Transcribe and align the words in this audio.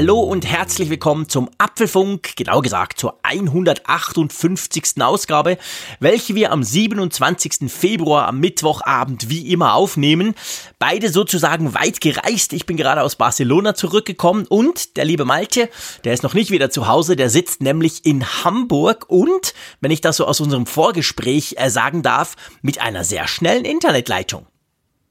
Hallo 0.00 0.20
und 0.20 0.46
herzlich 0.46 0.88
willkommen 0.88 1.28
zum 1.28 1.50
Apfelfunk, 1.58 2.34
genau 2.34 2.62
gesagt 2.62 2.98
zur 2.98 3.18
158. 3.22 4.94
Ausgabe, 4.98 5.58
welche 5.98 6.34
wir 6.34 6.52
am 6.52 6.62
27. 6.62 7.70
Februar 7.70 8.26
am 8.26 8.40
Mittwochabend 8.40 9.28
wie 9.28 9.52
immer 9.52 9.74
aufnehmen. 9.74 10.34
Beide 10.78 11.10
sozusagen 11.10 11.74
weit 11.74 12.00
gereist. 12.00 12.54
Ich 12.54 12.64
bin 12.64 12.78
gerade 12.78 13.02
aus 13.02 13.16
Barcelona 13.16 13.74
zurückgekommen 13.74 14.46
und 14.48 14.96
der 14.96 15.04
liebe 15.04 15.26
Malte, 15.26 15.68
der 16.04 16.14
ist 16.14 16.22
noch 16.22 16.32
nicht 16.32 16.50
wieder 16.50 16.70
zu 16.70 16.88
Hause, 16.88 17.14
der 17.14 17.28
sitzt 17.28 17.60
nämlich 17.60 18.06
in 18.06 18.24
Hamburg 18.24 19.04
und, 19.08 19.52
wenn 19.82 19.90
ich 19.90 20.00
das 20.00 20.16
so 20.16 20.24
aus 20.24 20.40
unserem 20.40 20.64
Vorgespräch 20.64 21.56
äh, 21.58 21.68
sagen 21.68 22.00
darf, 22.00 22.36
mit 22.62 22.80
einer 22.80 23.04
sehr 23.04 23.28
schnellen 23.28 23.66
Internetleitung. 23.66 24.46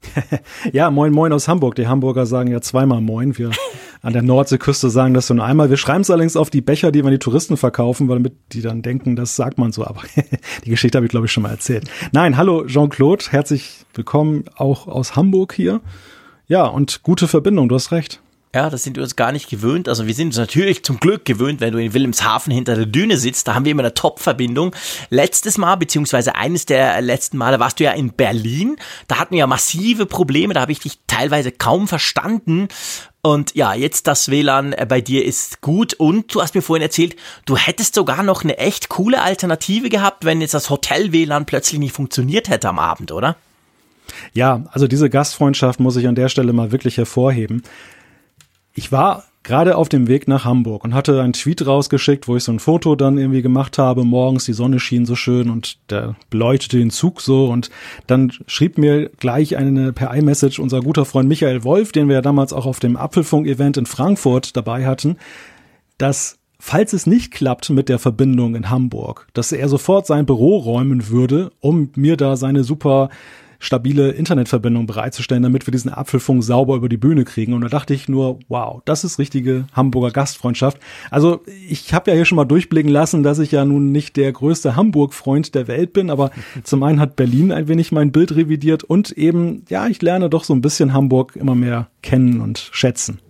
ja, 0.72 0.90
moin 0.90 1.12
moin 1.12 1.32
aus 1.32 1.46
Hamburg. 1.46 1.76
Die 1.76 1.86
Hamburger 1.86 2.26
sagen 2.26 2.50
ja 2.50 2.60
zweimal 2.60 3.00
moin. 3.00 3.38
Wir 3.38 3.52
an 4.02 4.12
der 4.12 4.22
Nordseeküste 4.22 4.88
sagen 4.88 5.14
das 5.14 5.28
nur 5.28 5.44
einmal. 5.44 5.70
Wir 5.70 5.76
schreiben 5.76 6.00
es 6.00 6.10
allerdings 6.10 6.36
auf 6.36 6.50
die 6.50 6.60
Becher, 6.60 6.90
die 6.90 7.00
wir 7.00 7.06
an 7.06 7.12
die 7.12 7.18
Touristen 7.18 7.56
verkaufen, 7.56 8.08
weil 8.08 8.16
damit 8.16 8.34
die 8.52 8.62
dann 8.62 8.82
denken, 8.82 9.16
das 9.16 9.36
sagt 9.36 9.58
man 9.58 9.72
so. 9.72 9.84
Aber 9.86 10.02
die 10.64 10.70
Geschichte 10.70 10.96
habe 10.96 11.06
ich, 11.06 11.10
glaube 11.10 11.26
ich, 11.26 11.32
schon 11.32 11.42
mal 11.42 11.50
erzählt. 11.50 11.90
Nein, 12.12 12.36
hallo 12.36 12.66
Jean-Claude, 12.66 13.26
herzlich 13.30 13.84
willkommen 13.94 14.44
auch 14.56 14.86
aus 14.86 15.16
Hamburg 15.16 15.52
hier. 15.54 15.80
Ja, 16.46 16.64
und 16.64 17.02
gute 17.02 17.28
Verbindung, 17.28 17.68
du 17.68 17.74
hast 17.74 17.92
recht. 17.92 18.20
Ja, 18.52 18.68
das 18.68 18.82
sind 18.82 18.96
wir 18.96 19.04
uns 19.04 19.14
gar 19.14 19.30
nicht 19.30 19.48
gewöhnt. 19.48 19.88
Also 19.88 20.08
wir 20.08 20.14
sind 20.14 20.28
uns 20.28 20.36
natürlich 20.36 20.82
zum 20.82 20.98
Glück 20.98 21.24
gewöhnt, 21.24 21.60
wenn 21.60 21.72
du 21.72 21.78
in 21.78 21.94
Wilhelmshaven 21.94 22.52
hinter 22.52 22.74
der 22.74 22.86
Düne 22.86 23.16
sitzt. 23.16 23.46
Da 23.46 23.54
haben 23.54 23.64
wir 23.64 23.70
immer 23.70 23.84
eine 23.84 23.94
Top-Verbindung. 23.94 24.74
Letztes 25.08 25.56
Mal, 25.56 25.76
beziehungsweise 25.76 26.34
eines 26.34 26.66
der 26.66 27.00
letzten 27.00 27.38
Male, 27.38 27.60
warst 27.60 27.78
du 27.78 27.84
ja 27.84 27.92
in 27.92 28.12
Berlin. 28.12 28.74
Da 29.06 29.20
hatten 29.20 29.34
wir 29.34 29.38
ja 29.38 29.46
massive 29.46 30.04
Probleme. 30.04 30.52
Da 30.52 30.62
habe 30.62 30.72
ich 30.72 30.80
dich 30.80 30.98
teilweise 31.06 31.52
kaum 31.52 31.86
verstanden. 31.86 32.66
Und 33.22 33.54
ja, 33.54 33.74
jetzt 33.74 34.06
das 34.06 34.30
WLAN 34.30 34.72
äh, 34.72 34.86
bei 34.88 35.00
dir 35.00 35.24
ist 35.24 35.60
gut. 35.60 35.94
Und 35.94 36.34
du 36.34 36.40
hast 36.40 36.54
mir 36.54 36.62
vorhin 36.62 36.82
erzählt, 36.82 37.16
du 37.44 37.56
hättest 37.56 37.94
sogar 37.94 38.22
noch 38.22 38.44
eine 38.44 38.56
echt 38.58 38.88
coole 38.88 39.20
Alternative 39.20 39.90
gehabt, 39.90 40.24
wenn 40.24 40.40
jetzt 40.40 40.54
das 40.54 40.70
Hotel-WLAN 40.70 41.46
plötzlich 41.46 41.78
nicht 41.78 41.94
funktioniert 41.94 42.48
hätte 42.48 42.68
am 42.68 42.78
Abend, 42.78 43.12
oder? 43.12 43.36
Ja, 44.32 44.64
also 44.72 44.86
diese 44.86 45.10
Gastfreundschaft 45.10 45.80
muss 45.80 45.96
ich 45.96 46.08
an 46.08 46.14
der 46.14 46.28
Stelle 46.28 46.52
mal 46.52 46.72
wirklich 46.72 46.96
hervorheben. 46.96 47.62
Ich 48.74 48.90
war 48.90 49.24
gerade 49.50 49.76
auf 49.76 49.88
dem 49.88 50.06
Weg 50.06 50.28
nach 50.28 50.44
Hamburg 50.44 50.84
und 50.84 50.94
hatte 50.94 51.20
einen 51.20 51.32
Tweet 51.32 51.66
rausgeschickt, 51.66 52.28
wo 52.28 52.36
ich 52.36 52.44
so 52.44 52.52
ein 52.52 52.60
Foto 52.60 52.94
dann 52.94 53.18
irgendwie 53.18 53.42
gemacht 53.42 53.78
habe. 53.78 54.04
Morgens 54.04 54.44
die 54.44 54.52
Sonne 54.52 54.78
schien 54.78 55.06
so 55.06 55.16
schön 55.16 55.50
und 55.50 55.76
der 55.90 56.14
beleuchtete 56.30 56.78
den 56.78 56.90
Zug 56.90 57.20
so 57.20 57.48
und 57.48 57.68
dann 58.06 58.32
schrieb 58.46 58.78
mir 58.78 59.08
gleich 59.18 59.56
eine 59.56 59.92
per 59.92 60.14
iMessage 60.14 60.60
unser 60.60 60.80
guter 60.82 61.04
Freund 61.04 61.28
Michael 61.28 61.64
Wolf, 61.64 61.90
den 61.90 62.06
wir 62.06 62.14
ja 62.14 62.22
damals 62.22 62.52
auch 62.52 62.64
auf 62.64 62.78
dem 62.78 62.96
Apfelfunk-Event 62.96 63.76
in 63.76 63.86
Frankfurt 63.86 64.56
dabei 64.56 64.86
hatten, 64.86 65.16
dass 65.98 66.38
falls 66.60 66.92
es 66.92 67.06
nicht 67.08 67.32
klappt 67.32 67.70
mit 67.70 67.88
der 67.88 67.98
Verbindung 67.98 68.54
in 68.54 68.70
Hamburg, 68.70 69.26
dass 69.32 69.50
er 69.50 69.68
sofort 69.68 70.06
sein 70.06 70.26
Büro 70.26 70.58
räumen 70.58 71.08
würde, 71.08 71.50
um 71.58 71.90
mir 71.96 72.16
da 72.16 72.36
seine 72.36 72.62
super 72.62 73.08
stabile 73.60 74.10
Internetverbindung 74.10 74.86
bereitzustellen, 74.86 75.42
damit 75.42 75.66
wir 75.66 75.72
diesen 75.72 75.92
Apfelfunk 75.92 76.42
sauber 76.42 76.76
über 76.76 76.88
die 76.88 76.96
Bühne 76.96 77.24
kriegen. 77.24 77.52
Und 77.52 77.60
da 77.60 77.68
dachte 77.68 77.94
ich 77.94 78.08
nur, 78.08 78.40
wow, 78.48 78.80
das 78.86 79.04
ist 79.04 79.18
richtige 79.18 79.66
Hamburger 79.72 80.10
Gastfreundschaft. 80.10 80.78
Also 81.10 81.42
ich 81.68 81.92
habe 81.92 82.10
ja 82.10 82.16
hier 82.16 82.24
schon 82.24 82.36
mal 82.36 82.46
durchblicken 82.46 82.90
lassen, 82.90 83.22
dass 83.22 83.38
ich 83.38 83.52
ja 83.52 83.64
nun 83.64 83.92
nicht 83.92 84.16
der 84.16 84.32
größte 84.32 84.76
Hamburg-Freund 84.76 85.54
der 85.54 85.68
Welt 85.68 85.92
bin, 85.92 86.10
aber 86.10 86.30
zum 86.64 86.82
einen 86.82 86.98
hat 86.98 87.16
Berlin 87.16 87.52
ein 87.52 87.68
wenig 87.68 87.92
mein 87.92 88.12
Bild 88.12 88.34
revidiert 88.34 88.82
und 88.82 89.12
eben, 89.12 89.64
ja, 89.68 89.86
ich 89.86 90.00
lerne 90.00 90.30
doch 90.30 90.44
so 90.44 90.54
ein 90.54 90.62
bisschen 90.62 90.94
Hamburg 90.94 91.36
immer 91.36 91.54
mehr 91.54 91.88
kennen 92.02 92.40
und 92.40 92.70
schätzen. 92.72 93.20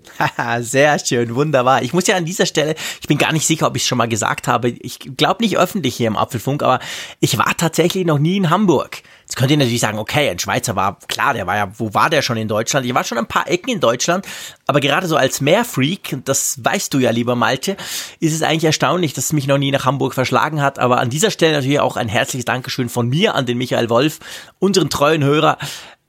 Sehr 0.60 0.98
schön, 0.98 1.34
wunderbar. 1.34 1.82
Ich 1.82 1.92
muss 1.92 2.06
ja 2.06 2.16
an 2.16 2.24
dieser 2.24 2.46
Stelle, 2.46 2.74
ich 3.00 3.08
bin 3.08 3.18
gar 3.18 3.32
nicht 3.32 3.46
sicher, 3.46 3.66
ob 3.66 3.76
ich 3.76 3.82
es 3.82 3.88
schon 3.88 3.98
mal 3.98 4.08
gesagt 4.08 4.48
habe, 4.48 4.68
ich 4.68 4.98
glaube 5.16 5.42
nicht 5.42 5.58
öffentlich 5.58 5.96
hier 5.96 6.08
im 6.08 6.16
Apfelfunk, 6.16 6.62
aber 6.62 6.80
ich 7.20 7.38
war 7.38 7.56
tatsächlich 7.56 8.06
noch 8.06 8.18
nie 8.18 8.36
in 8.36 8.50
Hamburg. 8.50 9.02
Jetzt 9.30 9.36
könnt 9.36 9.52
ihr 9.52 9.58
natürlich 9.58 9.80
sagen, 9.80 10.00
okay, 10.00 10.28
ein 10.28 10.40
Schweizer 10.40 10.74
war, 10.74 10.98
klar, 11.06 11.34
der 11.34 11.46
war 11.46 11.56
ja, 11.56 11.70
wo 11.78 11.94
war 11.94 12.10
der 12.10 12.20
schon 12.20 12.36
in 12.36 12.48
Deutschland? 12.48 12.84
Ich 12.84 12.92
war 12.94 13.04
schon 13.04 13.16
ein 13.16 13.28
paar 13.28 13.48
Ecken 13.48 13.70
in 13.70 13.78
Deutschland, 13.78 14.26
aber 14.66 14.80
gerade 14.80 15.06
so 15.06 15.14
als 15.14 15.40
Meerfreak, 15.40 16.18
das 16.24 16.64
weißt 16.64 16.92
du 16.92 16.98
ja, 16.98 17.12
lieber 17.12 17.36
Malte, 17.36 17.76
ist 18.18 18.34
es 18.34 18.42
eigentlich 18.42 18.64
erstaunlich, 18.64 19.12
dass 19.12 19.26
es 19.26 19.32
mich 19.32 19.46
noch 19.46 19.58
nie 19.58 19.70
nach 19.70 19.84
Hamburg 19.84 20.14
verschlagen 20.14 20.60
hat. 20.60 20.80
Aber 20.80 20.98
an 20.98 21.10
dieser 21.10 21.30
Stelle 21.30 21.52
natürlich 21.52 21.78
auch 21.78 21.96
ein 21.96 22.08
herzliches 22.08 22.44
Dankeschön 22.44 22.88
von 22.88 23.08
mir 23.08 23.36
an 23.36 23.46
den 23.46 23.56
Michael 23.56 23.88
Wolf, 23.88 24.18
unseren 24.58 24.90
treuen 24.90 25.22
Hörer. 25.22 25.58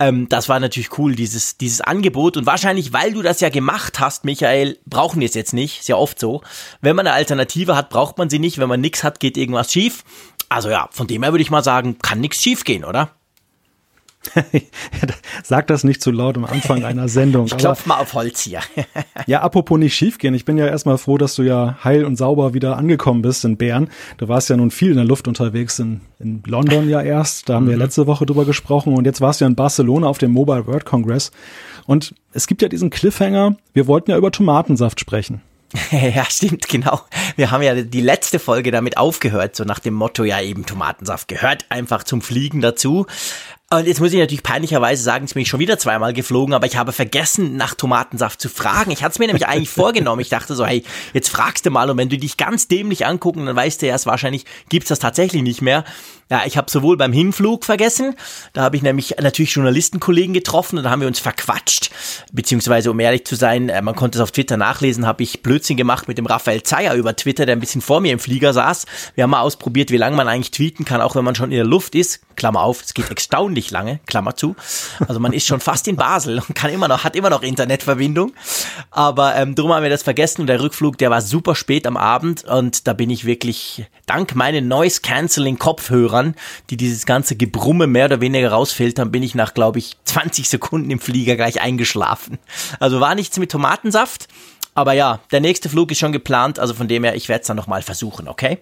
Ähm, 0.01 0.27
das 0.29 0.49
war 0.49 0.59
natürlich 0.59 0.97
cool, 0.97 1.13
dieses, 1.13 1.57
dieses 1.57 1.79
Angebot. 1.79 2.35
Und 2.35 2.47
wahrscheinlich, 2.47 2.91
weil 2.91 3.13
du 3.13 3.21
das 3.21 3.39
ja 3.39 3.49
gemacht 3.49 3.99
hast, 3.99 4.25
Michael, 4.25 4.79
brauchen 4.87 5.19
wir 5.19 5.27
es 5.27 5.35
jetzt 5.35 5.53
nicht. 5.53 5.81
Ist 5.81 5.89
ja 5.89 5.95
oft 5.95 6.19
so. 6.19 6.41
Wenn 6.81 6.95
man 6.95 7.05
eine 7.05 7.15
Alternative 7.15 7.75
hat, 7.75 7.91
braucht 7.91 8.17
man 8.17 8.27
sie 8.27 8.39
nicht. 8.39 8.57
Wenn 8.57 8.67
man 8.67 8.81
nichts 8.81 9.03
hat, 9.03 9.19
geht 9.19 9.37
irgendwas 9.37 9.71
schief. 9.71 10.03
Also 10.51 10.69
ja, 10.69 10.89
von 10.91 11.07
dem 11.07 11.23
her 11.23 11.31
würde 11.31 11.41
ich 11.41 11.49
mal 11.49 11.63
sagen, 11.63 11.97
kann 11.99 12.19
nichts 12.19 12.41
schiefgehen, 12.43 12.83
oder? 12.83 13.11
Sag 15.43 15.67
das 15.67 15.85
nicht 15.85 16.03
zu 16.03 16.11
laut 16.11 16.35
am 16.35 16.43
Anfang 16.43 16.83
einer 16.83 17.07
Sendung. 17.07 17.45
ich 17.45 17.57
klopf 17.57 17.85
mal 17.85 17.99
auf 17.99 18.13
Holz 18.13 18.41
hier. 18.41 18.59
ja, 19.27 19.41
apropos 19.41 19.79
nicht 19.79 19.95
schiefgehen. 19.95 20.33
Ich 20.33 20.43
bin 20.43 20.57
ja 20.57 20.67
erstmal 20.67 20.97
froh, 20.97 21.17
dass 21.17 21.35
du 21.35 21.43
ja 21.43 21.77
heil 21.85 22.03
und 22.03 22.17
sauber 22.17 22.53
wieder 22.53 22.77
angekommen 22.77 23.21
bist 23.21 23.45
in 23.45 23.55
Bern. 23.55 23.89
Du 24.17 24.27
warst 24.27 24.49
ja 24.49 24.57
nun 24.57 24.71
viel 24.71 24.91
in 24.91 24.97
der 24.97 25.05
Luft 25.05 25.29
unterwegs 25.29 25.79
in, 25.79 26.01
in 26.19 26.43
London 26.45 26.89
ja 26.89 27.01
erst. 27.01 27.47
Da 27.47 27.55
haben 27.55 27.67
wir 27.67 27.75
mhm. 27.75 27.81
letzte 27.81 28.05
Woche 28.05 28.25
drüber 28.25 28.43
gesprochen. 28.43 28.93
Und 28.93 29.05
jetzt 29.05 29.21
warst 29.21 29.39
du 29.39 29.45
ja 29.45 29.49
in 29.49 29.55
Barcelona 29.55 30.07
auf 30.07 30.17
dem 30.17 30.31
Mobile 30.31 30.67
World 30.67 30.83
Congress. 30.83 31.31
Und 31.87 32.13
es 32.33 32.45
gibt 32.45 32.61
ja 32.61 32.67
diesen 32.67 32.89
Cliffhanger. 32.89 33.55
Wir 33.73 33.87
wollten 33.87 34.11
ja 34.11 34.17
über 34.17 34.31
Tomatensaft 34.31 34.99
sprechen. 34.99 35.41
ja, 35.91 36.25
stimmt, 36.25 36.67
genau. 36.67 37.01
Wir 37.35 37.51
haben 37.51 37.61
ja 37.61 37.75
die 37.75 38.01
letzte 38.01 38.39
Folge 38.39 38.71
damit 38.71 38.97
aufgehört, 38.97 39.55
so 39.55 39.63
nach 39.63 39.79
dem 39.79 39.93
Motto, 39.93 40.23
ja 40.23 40.41
eben 40.41 40.65
Tomatensaft 40.65 41.27
gehört 41.27 41.65
einfach 41.69 42.03
zum 42.03 42.21
Fliegen 42.21 42.61
dazu. 42.61 43.05
Und 43.73 43.87
jetzt 43.87 44.01
muss 44.01 44.11
ich 44.11 44.19
natürlich 44.19 44.43
peinlicherweise 44.43 45.01
sagen, 45.01 45.23
jetzt 45.23 45.33
bin 45.33 45.43
ich 45.43 45.47
schon 45.47 45.61
wieder 45.61 45.79
zweimal 45.79 46.11
geflogen, 46.11 46.53
aber 46.53 46.65
ich 46.65 46.75
habe 46.75 46.91
vergessen, 46.91 47.55
nach 47.55 47.73
Tomatensaft 47.73 48.41
zu 48.41 48.49
fragen. 48.49 48.91
Ich 48.91 49.01
hatte 49.01 49.13
es 49.13 49.19
mir 49.19 49.27
nämlich 49.27 49.47
eigentlich 49.47 49.69
vorgenommen. 49.69 50.19
Ich 50.19 50.27
dachte 50.27 50.55
so, 50.55 50.65
hey, 50.65 50.83
jetzt 51.13 51.29
fragst 51.29 51.65
du 51.65 51.71
mal 51.71 51.89
und 51.89 51.95
wenn 51.95 52.09
du 52.09 52.17
dich 52.17 52.35
ganz 52.35 52.67
dämlich 52.67 53.05
angucken, 53.05 53.45
dann 53.45 53.55
weißt 53.55 53.81
du 53.81 53.85
erst 53.85 54.07
wahrscheinlich, 54.07 54.43
gibt's 54.67 54.89
das 54.89 54.99
tatsächlich 54.99 55.41
nicht 55.41 55.61
mehr. 55.61 55.85
Ja, 56.29 56.43
ich 56.45 56.55
habe 56.57 56.71
sowohl 56.71 56.95
beim 56.95 57.11
Hinflug 57.11 57.65
vergessen, 57.65 58.15
da 58.53 58.61
habe 58.61 58.77
ich 58.77 58.81
nämlich 58.81 59.15
natürlich 59.19 59.53
Journalistenkollegen 59.53 60.33
getroffen 60.33 60.77
und 60.77 60.85
da 60.85 60.89
haben 60.89 61.01
wir 61.01 61.07
uns 61.09 61.19
verquatscht, 61.19 61.91
beziehungsweise 62.31 62.89
um 62.89 62.97
ehrlich 63.01 63.25
zu 63.25 63.35
sein, 63.35 63.67
äh, 63.67 63.81
man 63.81 63.95
konnte 63.95 64.17
es 64.17 64.21
auf 64.21 64.31
Twitter 64.31 64.55
nachlesen, 64.55 65.05
habe 65.05 65.23
ich 65.23 65.43
Blödsinn 65.43 65.75
gemacht 65.75 66.07
mit 66.07 66.17
dem 66.17 66.25
Raphael 66.25 66.63
Zeyer 66.63 66.95
über 66.95 67.17
Twitter, 67.17 67.45
der 67.45 67.57
ein 67.57 67.59
bisschen 67.59 67.81
vor 67.81 67.99
mir 67.99 68.13
im 68.13 68.19
Flieger 68.19 68.53
saß. 68.53 68.85
Wir 69.15 69.25
haben 69.25 69.31
mal 69.31 69.41
ausprobiert, 69.41 69.91
wie 69.91 69.97
lange 69.97 70.15
man 70.15 70.29
eigentlich 70.29 70.51
tweeten 70.51 70.85
kann, 70.85 71.01
auch 71.01 71.15
wenn 71.15 71.25
man 71.25 71.35
schon 71.35 71.51
in 71.51 71.57
der 71.57 71.65
Luft 71.65 71.95
ist. 71.95 72.21
Klammer 72.37 72.61
auf, 72.61 72.81
es 72.81 72.93
geht 72.93 73.09
erstaunlich 73.09 73.60
lange, 73.69 73.99
Klammer 74.07 74.35
zu. 74.35 74.55
Also 75.07 75.19
man 75.19 75.33
ist 75.33 75.45
schon 75.45 75.59
fast 75.59 75.87
in 75.87 75.95
Basel 75.95 76.39
und 76.39 76.55
kann 76.55 76.71
immer 76.71 76.87
noch, 76.87 77.03
hat 77.03 77.15
immer 77.15 77.29
noch 77.29 77.43
Internetverbindung. 77.43 78.33
Aber 78.89 79.35
ähm, 79.35 79.53
drum 79.53 79.71
haben 79.71 79.83
wir 79.83 79.91
das 79.91 80.01
vergessen 80.01 80.41
und 80.41 80.47
der 80.47 80.61
Rückflug, 80.61 80.97
der 80.97 81.11
war 81.11 81.21
super 81.21 81.53
spät 81.53 81.85
am 81.85 81.97
Abend 81.97 82.43
und 82.45 82.87
da 82.87 82.93
bin 82.93 83.09
ich 83.09 83.25
wirklich 83.25 83.85
dank 84.07 84.35
meinen 84.35 84.67
Noise 84.67 85.01
Cancelling 85.01 85.59
Kopfhörern, 85.59 86.35
die 86.69 86.77
dieses 86.77 87.05
ganze 87.05 87.35
Gebrumme 87.35 87.85
mehr 87.85 88.05
oder 88.05 88.21
weniger 88.21 88.51
rausfiltern, 88.51 89.11
bin 89.11 89.21
ich 89.21 89.35
nach, 89.35 89.53
glaube 89.53 89.79
ich, 89.79 89.97
20 90.05 90.49
Sekunden 90.49 90.89
im 90.89 90.99
Flieger 90.99 91.35
gleich 91.35 91.61
eingeschlafen. 91.61 92.39
Also 92.79 92.99
war 92.99 93.13
nichts 93.13 93.37
mit 93.37 93.51
Tomatensaft. 93.51 94.27
Aber 94.73 94.93
ja, 94.93 95.19
der 95.31 95.41
nächste 95.41 95.67
Flug 95.67 95.91
ist 95.91 95.99
schon 95.99 96.13
geplant, 96.13 96.57
also 96.57 96.73
von 96.73 96.87
dem 96.87 97.03
her, 97.03 97.15
ich 97.15 97.27
werde 97.27 97.41
es 97.41 97.47
dann 97.47 97.57
nochmal 97.57 97.81
versuchen, 97.81 98.29
okay? 98.29 98.59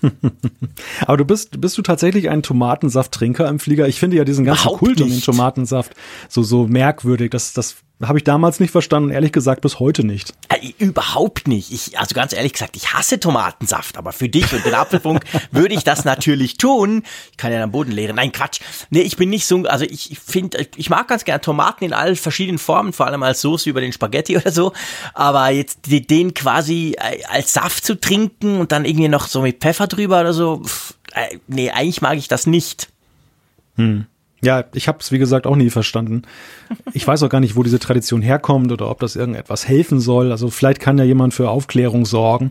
Aber 1.02 1.16
du 1.16 1.24
bist, 1.24 1.60
bist 1.60 1.76
du 1.78 1.82
tatsächlich 1.82 2.28
ein 2.30 2.42
Tomatensafttrinker 2.42 3.48
im 3.48 3.58
Flieger? 3.58 3.88
Ich 3.88 3.98
finde 4.00 4.16
ja 4.16 4.24
diesen 4.24 4.44
ganzen 4.44 4.62
Überhaupt 4.62 4.78
Kult 4.78 5.00
um 5.00 5.10
den 5.10 5.22
Tomatensaft 5.22 5.92
so, 6.28 6.42
so 6.42 6.66
merkwürdig. 6.66 7.30
Das, 7.30 7.52
das 7.52 7.76
habe 8.02 8.18
ich 8.18 8.24
damals 8.24 8.60
nicht 8.60 8.70
verstanden, 8.70 9.10
ehrlich 9.10 9.32
gesagt 9.32 9.60
bis 9.62 9.80
heute 9.80 10.04
nicht. 10.04 10.32
Äh, 10.48 10.72
überhaupt 10.78 11.48
nicht. 11.48 11.72
Ich, 11.72 11.98
also 11.98 12.14
ganz 12.14 12.32
ehrlich 12.32 12.52
gesagt, 12.52 12.76
ich 12.76 12.92
hasse 12.92 13.18
Tomatensaft, 13.18 13.96
aber 13.96 14.12
für 14.12 14.28
dich 14.28 14.52
und 14.52 14.64
den 14.64 14.74
Apfelfunk 14.74 15.24
würde 15.50 15.74
ich 15.74 15.82
das 15.82 16.04
natürlich 16.04 16.58
tun. 16.58 17.02
Ich 17.32 17.36
kann 17.36 17.52
ja 17.52 17.62
am 17.62 17.72
Boden 17.72 17.90
leeren. 17.90 18.16
Nein, 18.16 18.30
Quatsch. 18.30 18.60
Nee, 18.90 19.00
ich 19.00 19.16
bin 19.16 19.30
nicht 19.30 19.46
so, 19.46 19.64
also 19.64 19.84
ich 19.84 20.16
finde, 20.24 20.68
ich 20.76 20.90
mag 20.90 21.08
ganz 21.08 21.24
gerne 21.24 21.40
Tomaten 21.40 21.84
in 21.84 21.92
allen 21.92 22.14
verschiedenen 22.14 22.58
Formen, 22.58 22.92
vor 22.92 23.06
allem 23.06 23.22
als 23.24 23.40
Soße 23.40 23.68
über 23.68 23.80
den 23.80 23.92
Spaghetti 23.92 24.36
oder 24.36 24.52
so. 24.52 24.72
Aber 25.14 25.48
jetzt 25.50 25.80
den 25.88 26.34
quasi 26.34 26.94
äh, 26.98 27.24
als 27.24 27.52
Saft 27.52 27.84
zu 27.84 28.00
trinken 28.00 28.60
und 28.60 28.70
dann 28.70 28.84
irgendwie 28.84 29.08
noch 29.08 29.26
so 29.26 29.42
mit 29.42 29.58
Pfeffer 29.58 29.87
drüber 29.88 30.20
oder 30.20 30.32
so, 30.32 30.62
pff, 30.64 30.94
äh, 31.12 31.38
nee, 31.46 31.70
eigentlich 31.70 32.02
mag 32.02 32.16
ich 32.16 32.28
das 32.28 32.46
nicht. 32.46 32.88
Hm. 33.76 34.06
Ja, 34.40 34.64
ich 34.72 34.86
habe 34.86 34.98
es 35.00 35.10
wie 35.10 35.18
gesagt 35.18 35.48
auch 35.48 35.56
nie 35.56 35.70
verstanden. 35.70 36.22
Ich 36.92 37.06
weiß 37.06 37.24
auch 37.24 37.28
gar 37.28 37.40
nicht, 37.40 37.56
wo 37.56 37.64
diese 37.64 37.80
Tradition 37.80 38.22
herkommt 38.22 38.70
oder 38.70 38.88
ob 38.88 39.00
das 39.00 39.16
irgendetwas 39.16 39.66
helfen 39.66 39.98
soll. 39.98 40.30
Also 40.30 40.48
vielleicht 40.48 40.78
kann 40.80 40.96
ja 40.96 41.02
jemand 41.02 41.34
für 41.34 41.50
Aufklärung 41.50 42.06
sorgen, 42.06 42.50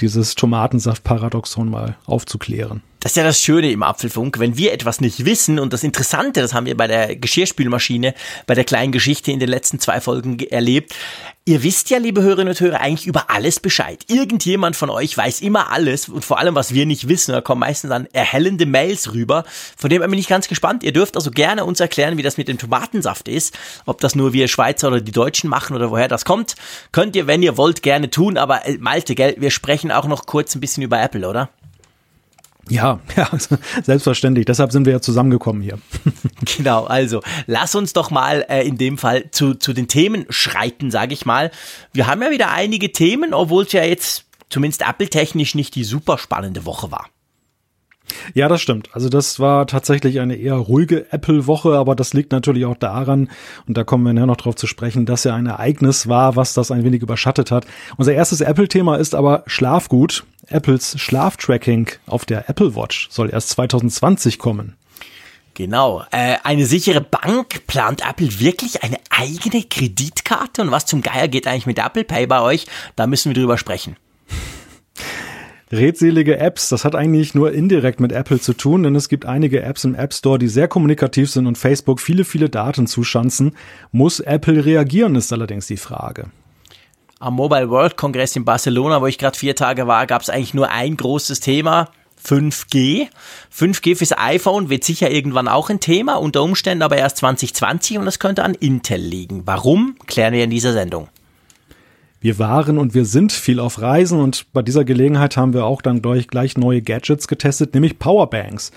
dieses 0.00 0.34
Tomatensaft-Paradoxon 0.34 1.70
mal 1.70 1.96
aufzuklären. 2.06 2.82
Das 3.08 3.12
ist 3.12 3.16
ja 3.16 3.24
das 3.24 3.40
Schöne 3.40 3.70
im 3.70 3.82
Apfelfunk, 3.82 4.38
wenn 4.38 4.58
wir 4.58 4.70
etwas 4.70 5.00
nicht 5.00 5.24
wissen 5.24 5.58
und 5.58 5.72
das 5.72 5.82
Interessante, 5.82 6.42
das 6.42 6.52
haben 6.52 6.66
wir 6.66 6.76
bei 6.76 6.86
der 6.86 7.16
Geschirrspülmaschine, 7.16 8.12
bei 8.46 8.52
der 8.52 8.64
kleinen 8.64 8.92
Geschichte 8.92 9.32
in 9.32 9.40
den 9.40 9.48
letzten 9.48 9.80
zwei 9.80 10.02
Folgen 10.02 10.38
erlebt. 10.40 10.94
Ihr 11.46 11.62
wisst 11.62 11.88
ja, 11.88 11.96
liebe 11.96 12.20
Hörerinnen 12.20 12.50
und 12.50 12.60
Hörer, 12.60 12.82
eigentlich 12.82 13.06
über 13.06 13.30
alles 13.30 13.60
Bescheid. 13.60 14.04
Irgendjemand 14.08 14.76
von 14.76 14.90
euch 14.90 15.16
weiß 15.16 15.40
immer 15.40 15.72
alles 15.72 16.10
und 16.10 16.22
vor 16.22 16.38
allem, 16.38 16.54
was 16.54 16.74
wir 16.74 16.84
nicht 16.84 17.08
wissen. 17.08 17.32
Da 17.32 17.40
kommen 17.40 17.60
meistens 17.60 17.88
dann 17.88 18.04
erhellende 18.12 18.66
Mails 18.66 19.14
rüber. 19.14 19.44
Von 19.78 19.88
dem 19.88 20.02
bin 20.02 20.18
ich 20.18 20.28
ganz 20.28 20.46
gespannt. 20.46 20.82
Ihr 20.82 20.92
dürft 20.92 21.16
also 21.16 21.30
gerne 21.30 21.64
uns 21.64 21.80
erklären, 21.80 22.18
wie 22.18 22.22
das 22.22 22.36
mit 22.36 22.48
dem 22.48 22.58
Tomatensaft 22.58 23.26
ist. 23.28 23.56
Ob 23.86 24.02
das 24.02 24.16
nur 24.16 24.34
wir 24.34 24.48
Schweizer 24.48 24.88
oder 24.88 25.00
die 25.00 25.12
Deutschen 25.12 25.48
machen 25.48 25.74
oder 25.74 25.90
woher 25.90 26.08
das 26.08 26.26
kommt. 26.26 26.56
Könnt 26.92 27.16
ihr, 27.16 27.26
wenn 27.26 27.42
ihr 27.42 27.56
wollt, 27.56 27.82
gerne 27.82 28.10
tun. 28.10 28.36
Aber 28.36 28.66
äh, 28.66 28.76
Malte, 28.76 29.14
gell, 29.14 29.34
wir 29.38 29.50
sprechen 29.50 29.90
auch 29.90 30.04
noch 30.04 30.26
kurz 30.26 30.54
ein 30.54 30.60
bisschen 30.60 30.82
über 30.82 31.00
Apple, 31.00 31.26
oder? 31.26 31.48
Ja, 32.70 33.00
ja, 33.16 33.28
selbstverständlich. 33.82 34.46
Deshalb 34.46 34.72
sind 34.72 34.86
wir 34.86 34.92
ja 34.92 35.00
zusammengekommen 35.00 35.62
hier. 35.62 35.78
genau, 36.56 36.84
also 36.84 37.22
lass 37.46 37.74
uns 37.74 37.92
doch 37.92 38.10
mal 38.10 38.44
äh, 38.48 38.66
in 38.66 38.78
dem 38.78 38.98
Fall 38.98 39.30
zu, 39.30 39.54
zu 39.54 39.72
den 39.72 39.88
Themen 39.88 40.26
schreiten, 40.28 40.90
sage 40.90 41.14
ich 41.14 41.26
mal. 41.26 41.50
Wir 41.92 42.06
haben 42.06 42.22
ja 42.22 42.30
wieder 42.30 42.50
einige 42.50 42.92
Themen, 42.92 43.34
obwohl 43.34 43.64
es 43.64 43.72
ja 43.72 43.84
jetzt 43.84 44.24
zumindest 44.50 44.82
Apple-technisch 44.82 45.54
nicht 45.54 45.74
die 45.74 45.84
super 45.84 46.18
spannende 46.18 46.64
Woche 46.64 46.90
war. 46.90 47.06
Ja, 48.34 48.48
das 48.48 48.60
stimmt. 48.60 48.90
Also 48.92 49.08
das 49.08 49.40
war 49.40 49.66
tatsächlich 49.66 50.20
eine 50.20 50.36
eher 50.36 50.54
ruhige 50.54 51.12
Apple-Woche, 51.12 51.76
aber 51.76 51.94
das 51.94 52.14
liegt 52.14 52.32
natürlich 52.32 52.64
auch 52.64 52.76
daran, 52.76 53.30
und 53.66 53.76
da 53.76 53.84
kommen 53.84 54.04
wir 54.04 54.12
nachher 54.12 54.26
noch 54.26 54.36
drauf 54.36 54.56
zu 54.56 54.66
sprechen, 54.66 55.06
dass 55.06 55.24
ja 55.24 55.34
ein 55.34 55.46
Ereignis 55.46 56.08
war, 56.08 56.36
was 56.36 56.54
das 56.54 56.70
ein 56.70 56.84
wenig 56.84 57.02
überschattet 57.02 57.50
hat. 57.50 57.66
Unser 57.96 58.14
erstes 58.14 58.40
Apple-Thema 58.40 58.96
ist 58.96 59.14
aber 59.14 59.44
Schlafgut. 59.46 60.24
Apples 60.46 60.98
Schlaftracking 60.98 61.90
auf 62.06 62.24
der 62.24 62.48
Apple 62.48 62.74
Watch 62.74 63.08
soll 63.10 63.30
erst 63.30 63.50
2020 63.50 64.38
kommen. 64.38 64.76
Genau. 65.58 66.04
Äh, 66.12 66.36
eine 66.44 66.66
sichere 66.66 67.00
Bank 67.00 67.66
plant 67.66 68.02
Apple 68.08 68.38
wirklich 68.38 68.84
eine 68.84 68.96
eigene 69.10 69.64
Kreditkarte? 69.64 70.62
Und 70.62 70.70
was 70.70 70.86
zum 70.86 71.02
Geier 71.02 71.26
geht 71.26 71.48
eigentlich 71.48 71.66
mit 71.66 71.80
Apple 71.80 72.04
Pay 72.04 72.28
bei 72.28 72.40
euch? 72.40 72.66
Da 72.94 73.08
müssen 73.08 73.30
wir 73.30 73.34
drüber 73.34 73.58
sprechen. 73.58 73.96
Redselige 75.70 76.38
Apps, 76.38 76.70
das 76.70 76.84
hat 76.84 76.94
eigentlich 76.94 77.34
nur 77.34 77.52
indirekt 77.52 78.00
mit 78.00 78.10
Apple 78.10 78.40
zu 78.40 78.54
tun, 78.54 78.84
denn 78.84 78.94
es 78.94 79.10
gibt 79.10 79.26
einige 79.26 79.62
Apps 79.62 79.84
im 79.84 79.94
App 79.94 80.14
Store, 80.14 80.38
die 80.38 80.48
sehr 80.48 80.66
kommunikativ 80.66 81.30
sind 81.30 81.46
und 81.46 81.58
Facebook 81.58 82.00
viele, 82.00 82.24
viele 82.24 82.48
Daten 82.48 82.86
zuschanzen. 82.86 83.54
Muss 83.92 84.20
Apple 84.20 84.64
reagieren, 84.64 85.14
ist 85.14 85.32
allerdings 85.32 85.66
die 85.66 85.76
Frage. 85.76 86.30
Am 87.20 87.34
Mobile 87.34 87.68
World 87.68 87.96
Kongress 87.96 88.34
in 88.36 88.44
Barcelona, 88.44 89.02
wo 89.02 89.06
ich 89.06 89.18
gerade 89.18 89.36
vier 89.36 89.56
Tage 89.56 89.86
war, 89.86 90.06
gab 90.06 90.22
es 90.22 90.30
eigentlich 90.30 90.54
nur 90.54 90.70
ein 90.70 90.96
großes 90.96 91.40
Thema. 91.40 91.90
5G. 92.24 93.08
5G 93.54 93.96
fürs 93.96 94.16
iPhone 94.16 94.70
wird 94.70 94.84
sicher 94.84 95.10
irgendwann 95.10 95.48
auch 95.48 95.68
ein 95.68 95.80
Thema, 95.80 96.14
unter 96.14 96.42
Umständen 96.42 96.82
aber 96.82 96.96
erst 96.96 97.18
2020 97.18 97.98
und 97.98 98.06
das 98.06 98.18
könnte 98.18 98.42
an 98.42 98.54
Intel 98.54 99.00
liegen. 99.00 99.42
Warum, 99.46 99.96
klären 100.06 100.32
wir 100.32 100.44
in 100.44 100.50
dieser 100.50 100.72
Sendung. 100.72 101.08
Wir 102.20 102.40
waren 102.40 102.78
und 102.78 102.94
wir 102.94 103.04
sind 103.04 103.30
viel 103.30 103.60
auf 103.60 103.80
Reisen 103.80 104.18
und 104.18 104.52
bei 104.52 104.62
dieser 104.62 104.84
Gelegenheit 104.84 105.36
haben 105.36 105.54
wir 105.54 105.64
auch 105.64 105.82
dann 105.82 106.02
gleich, 106.02 106.26
gleich 106.26 106.56
neue 106.56 106.82
Gadgets 106.82 107.28
getestet, 107.28 107.74
nämlich 107.74 108.00
Powerbanks. 108.00 108.72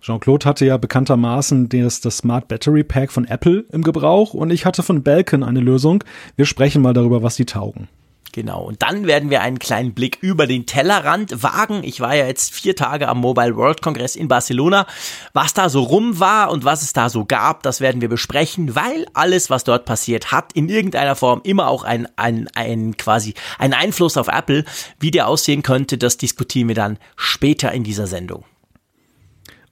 Jean-Claude 0.00 0.46
hatte 0.46 0.64
ja 0.64 0.76
bekanntermaßen 0.76 1.68
das, 1.68 2.00
das 2.00 2.18
Smart 2.18 2.46
Battery 2.46 2.84
Pack 2.84 3.10
von 3.10 3.24
Apple 3.24 3.64
im 3.72 3.82
Gebrauch 3.82 4.32
und 4.32 4.50
ich 4.50 4.64
hatte 4.64 4.84
von 4.84 5.02
Belkin 5.02 5.42
eine 5.42 5.58
Lösung. 5.58 6.04
Wir 6.36 6.46
sprechen 6.46 6.80
mal 6.80 6.92
darüber, 6.92 7.20
was 7.24 7.34
die 7.34 7.46
taugen. 7.46 7.88
Genau. 8.32 8.62
Und 8.62 8.82
dann 8.82 9.06
werden 9.06 9.30
wir 9.30 9.40
einen 9.40 9.58
kleinen 9.58 9.94
Blick 9.94 10.18
über 10.20 10.46
den 10.46 10.66
Tellerrand 10.66 11.42
wagen. 11.42 11.82
Ich 11.82 12.00
war 12.00 12.14
ja 12.14 12.26
jetzt 12.26 12.54
vier 12.54 12.76
Tage 12.76 13.08
am 13.08 13.18
Mobile 13.20 13.56
World 13.56 13.82
Congress 13.82 14.16
in 14.16 14.28
Barcelona. 14.28 14.86
Was 15.32 15.54
da 15.54 15.68
so 15.68 15.82
rum 15.82 16.20
war 16.20 16.50
und 16.50 16.64
was 16.64 16.82
es 16.82 16.92
da 16.92 17.08
so 17.08 17.24
gab, 17.24 17.62
das 17.62 17.80
werden 17.80 18.00
wir 18.00 18.08
besprechen, 18.08 18.74
weil 18.74 19.06
alles, 19.14 19.50
was 19.50 19.64
dort 19.64 19.84
passiert, 19.84 20.30
hat 20.32 20.52
in 20.52 20.68
irgendeiner 20.68 21.16
Form 21.16 21.40
immer 21.44 21.68
auch 21.68 21.84
ein, 21.84 22.06
ein, 22.16 22.48
ein 22.54 22.96
quasi 22.96 23.34
einen 23.58 23.74
Einfluss 23.74 24.16
auf 24.16 24.28
Apple. 24.28 24.64
Wie 25.00 25.10
der 25.10 25.28
aussehen 25.28 25.62
könnte, 25.62 25.98
das 25.98 26.18
diskutieren 26.18 26.68
wir 26.68 26.74
dann 26.74 26.98
später 27.16 27.72
in 27.72 27.84
dieser 27.84 28.06
Sendung. 28.06 28.44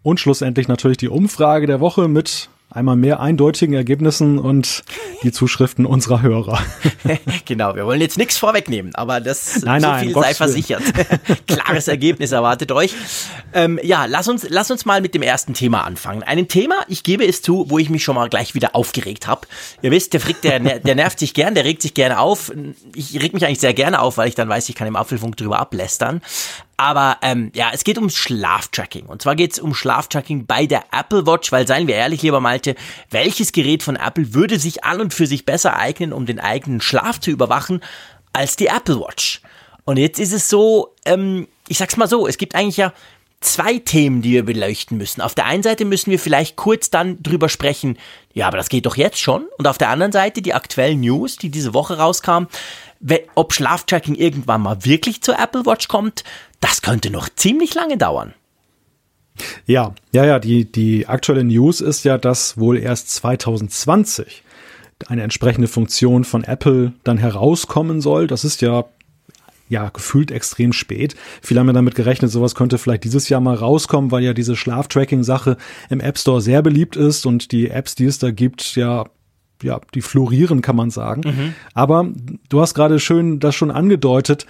Und 0.02 0.20
schlussendlich 0.20 0.68
natürlich 0.68 0.98
die 0.98 1.08
Umfrage 1.08 1.66
der 1.66 1.80
Woche 1.80 2.08
mit 2.08 2.48
einmal 2.70 2.96
mehr 2.96 3.20
eindeutigen 3.20 3.74
Ergebnissen 3.74 4.38
und 4.38 4.82
die 5.22 5.32
Zuschriften 5.32 5.86
unserer 5.86 6.22
Hörer. 6.22 6.58
genau, 7.44 7.74
wir 7.74 7.86
wollen 7.86 8.00
jetzt 8.00 8.18
nichts 8.18 8.36
vorwegnehmen, 8.36 8.94
aber 8.94 9.20
das 9.20 9.62
nein, 9.62 9.80
so 9.80 9.86
nein, 9.88 10.04
viel 10.04 10.14
sei 10.14 10.34
versichert. 10.34 10.82
Klares 11.46 11.88
Ergebnis 11.88 12.32
erwartet 12.32 12.72
euch. 12.72 12.94
Ähm, 13.52 13.78
ja, 13.82 14.04
lass 14.06 14.28
uns, 14.28 14.46
lass 14.48 14.70
uns 14.70 14.84
mal 14.84 15.00
mit 15.00 15.14
dem 15.14 15.22
ersten 15.22 15.54
Thema 15.54 15.84
anfangen. 15.84 16.22
Ein 16.22 16.48
Thema, 16.48 16.76
ich 16.88 17.02
gebe 17.02 17.24
es 17.24 17.40
zu, 17.40 17.70
wo 17.70 17.78
ich 17.78 17.88
mich 17.88 18.02
schon 18.02 18.16
mal 18.16 18.28
gleich 18.28 18.54
wieder 18.54 18.74
aufgeregt 18.74 19.26
habe. 19.26 19.46
Ihr 19.82 19.90
wisst, 19.90 20.12
der 20.12 20.20
Frick, 20.20 20.42
der, 20.42 20.58
der 20.60 20.94
nervt 20.94 21.18
sich 21.18 21.34
gern, 21.34 21.54
der 21.54 21.64
regt 21.64 21.82
sich 21.82 21.94
gerne 21.94 22.18
auf. 22.18 22.52
Ich 22.94 23.20
reg 23.22 23.32
mich 23.32 23.46
eigentlich 23.46 23.60
sehr 23.60 23.74
gerne 23.74 24.00
auf, 24.00 24.18
weil 24.18 24.28
ich 24.28 24.34
dann 24.34 24.48
weiß, 24.48 24.68
ich 24.68 24.74
kann 24.74 24.88
im 24.88 24.96
Apfelfunk 24.96 25.36
drüber 25.36 25.60
ablästern. 25.60 26.20
Aber 26.76 27.16
ähm, 27.22 27.50
ja, 27.54 27.70
es 27.72 27.84
geht 27.84 27.96
um 27.96 28.10
Schlaftracking. 28.10 29.06
Und 29.06 29.22
zwar 29.22 29.34
geht 29.34 29.52
es 29.52 29.58
um 29.58 29.74
Schlaftracking 29.74 30.46
bei 30.46 30.66
der 30.66 30.84
Apple 30.92 31.26
Watch, 31.26 31.50
weil 31.50 31.66
seien 31.66 31.86
wir 31.86 31.94
ehrlich, 31.94 32.22
lieber 32.22 32.40
Malte, 32.40 32.74
welches 33.10 33.52
Gerät 33.52 33.82
von 33.82 33.96
Apple 33.96 34.34
würde 34.34 34.58
sich 34.58 34.84
an 34.84 35.00
und 35.00 35.14
für 35.14 35.26
sich 35.26 35.46
besser 35.46 35.76
eignen, 35.76 36.12
um 36.12 36.26
den 36.26 36.38
eigenen 36.38 36.80
Schlaf 36.80 37.18
zu 37.18 37.30
überwachen, 37.30 37.82
als 38.32 38.56
die 38.56 38.66
Apple 38.66 39.00
Watch? 39.00 39.40
Und 39.84 39.96
jetzt 39.96 40.18
ist 40.18 40.32
es 40.32 40.50
so, 40.50 40.94
ähm, 41.06 41.48
ich 41.68 41.78
sag's 41.78 41.96
mal 41.96 42.08
so, 42.08 42.26
es 42.26 42.38
gibt 42.38 42.54
eigentlich 42.54 42.76
ja 42.76 42.92
zwei 43.40 43.78
Themen, 43.78 44.22
die 44.22 44.32
wir 44.32 44.44
beleuchten 44.44 44.98
müssen. 44.98 45.20
Auf 45.20 45.34
der 45.34 45.46
einen 45.46 45.62
Seite 45.62 45.84
müssen 45.84 46.10
wir 46.10 46.18
vielleicht 46.18 46.56
kurz 46.56 46.90
dann 46.90 47.22
drüber 47.22 47.48
sprechen, 47.48 47.98
ja, 48.34 48.48
aber 48.48 48.56
das 48.56 48.68
geht 48.68 48.86
doch 48.86 48.96
jetzt 48.96 49.18
schon. 49.18 49.46
Und 49.58 49.66
auf 49.66 49.78
der 49.78 49.90
anderen 49.90 50.12
Seite 50.12 50.42
die 50.42 50.54
aktuellen 50.54 51.00
News, 51.00 51.36
die 51.36 51.50
diese 51.50 51.72
Woche 51.74 51.98
rauskamen, 51.98 52.48
ob 53.34 53.52
Schlaftracking 53.52 54.14
irgendwann 54.14 54.62
mal 54.62 54.84
wirklich 54.84 55.22
zur 55.22 55.38
Apple 55.38 55.66
Watch 55.66 55.88
kommt, 55.88 56.24
das 56.60 56.82
könnte 56.82 57.10
noch 57.10 57.28
ziemlich 57.28 57.74
lange 57.74 57.96
dauern. 57.96 58.34
Ja, 59.66 59.94
ja, 60.12 60.24
ja, 60.24 60.38
die, 60.38 60.64
die 60.64 61.06
aktuelle 61.06 61.44
News 61.44 61.80
ist 61.80 62.04
ja, 62.04 62.16
dass 62.16 62.58
wohl 62.58 62.78
erst 62.78 63.10
2020 63.10 64.42
eine 65.08 65.22
entsprechende 65.22 65.68
Funktion 65.68 66.24
von 66.24 66.42
Apple 66.44 66.94
dann 67.04 67.18
herauskommen 67.18 68.00
soll. 68.00 68.26
Das 68.26 68.44
ist 68.44 68.62
ja 68.62 68.86
ja, 69.68 69.88
gefühlt 69.88 70.30
extrem 70.30 70.72
spät. 70.72 71.16
Viele 71.42 71.60
haben 71.60 71.66
ja 71.66 71.72
damit 71.72 71.94
gerechnet, 71.94 72.30
sowas 72.30 72.54
könnte 72.54 72.78
vielleicht 72.78 73.04
dieses 73.04 73.28
Jahr 73.28 73.40
mal 73.40 73.56
rauskommen, 73.56 74.10
weil 74.10 74.22
ja 74.22 74.32
diese 74.32 74.54
Schlaftracking-Sache 74.54 75.56
im 75.90 76.00
App 76.00 76.18
Store 76.18 76.40
sehr 76.40 76.62
beliebt 76.62 76.96
ist 76.96 77.26
und 77.26 77.50
die 77.52 77.68
Apps, 77.70 77.94
die 77.94 78.04
es 78.04 78.18
da 78.18 78.30
gibt, 78.30 78.76
ja 78.76 79.06
ja, 79.62 79.80
die 79.94 80.02
florieren, 80.02 80.62
kann 80.62 80.76
man 80.76 80.90
sagen. 80.90 81.22
Mhm. 81.24 81.54
Aber 81.74 82.08
du 82.48 82.60
hast 82.60 82.74
gerade 82.74 83.00
schön 83.00 83.40
das 83.40 83.54
schon 83.54 83.70
angedeutet. 83.70 84.46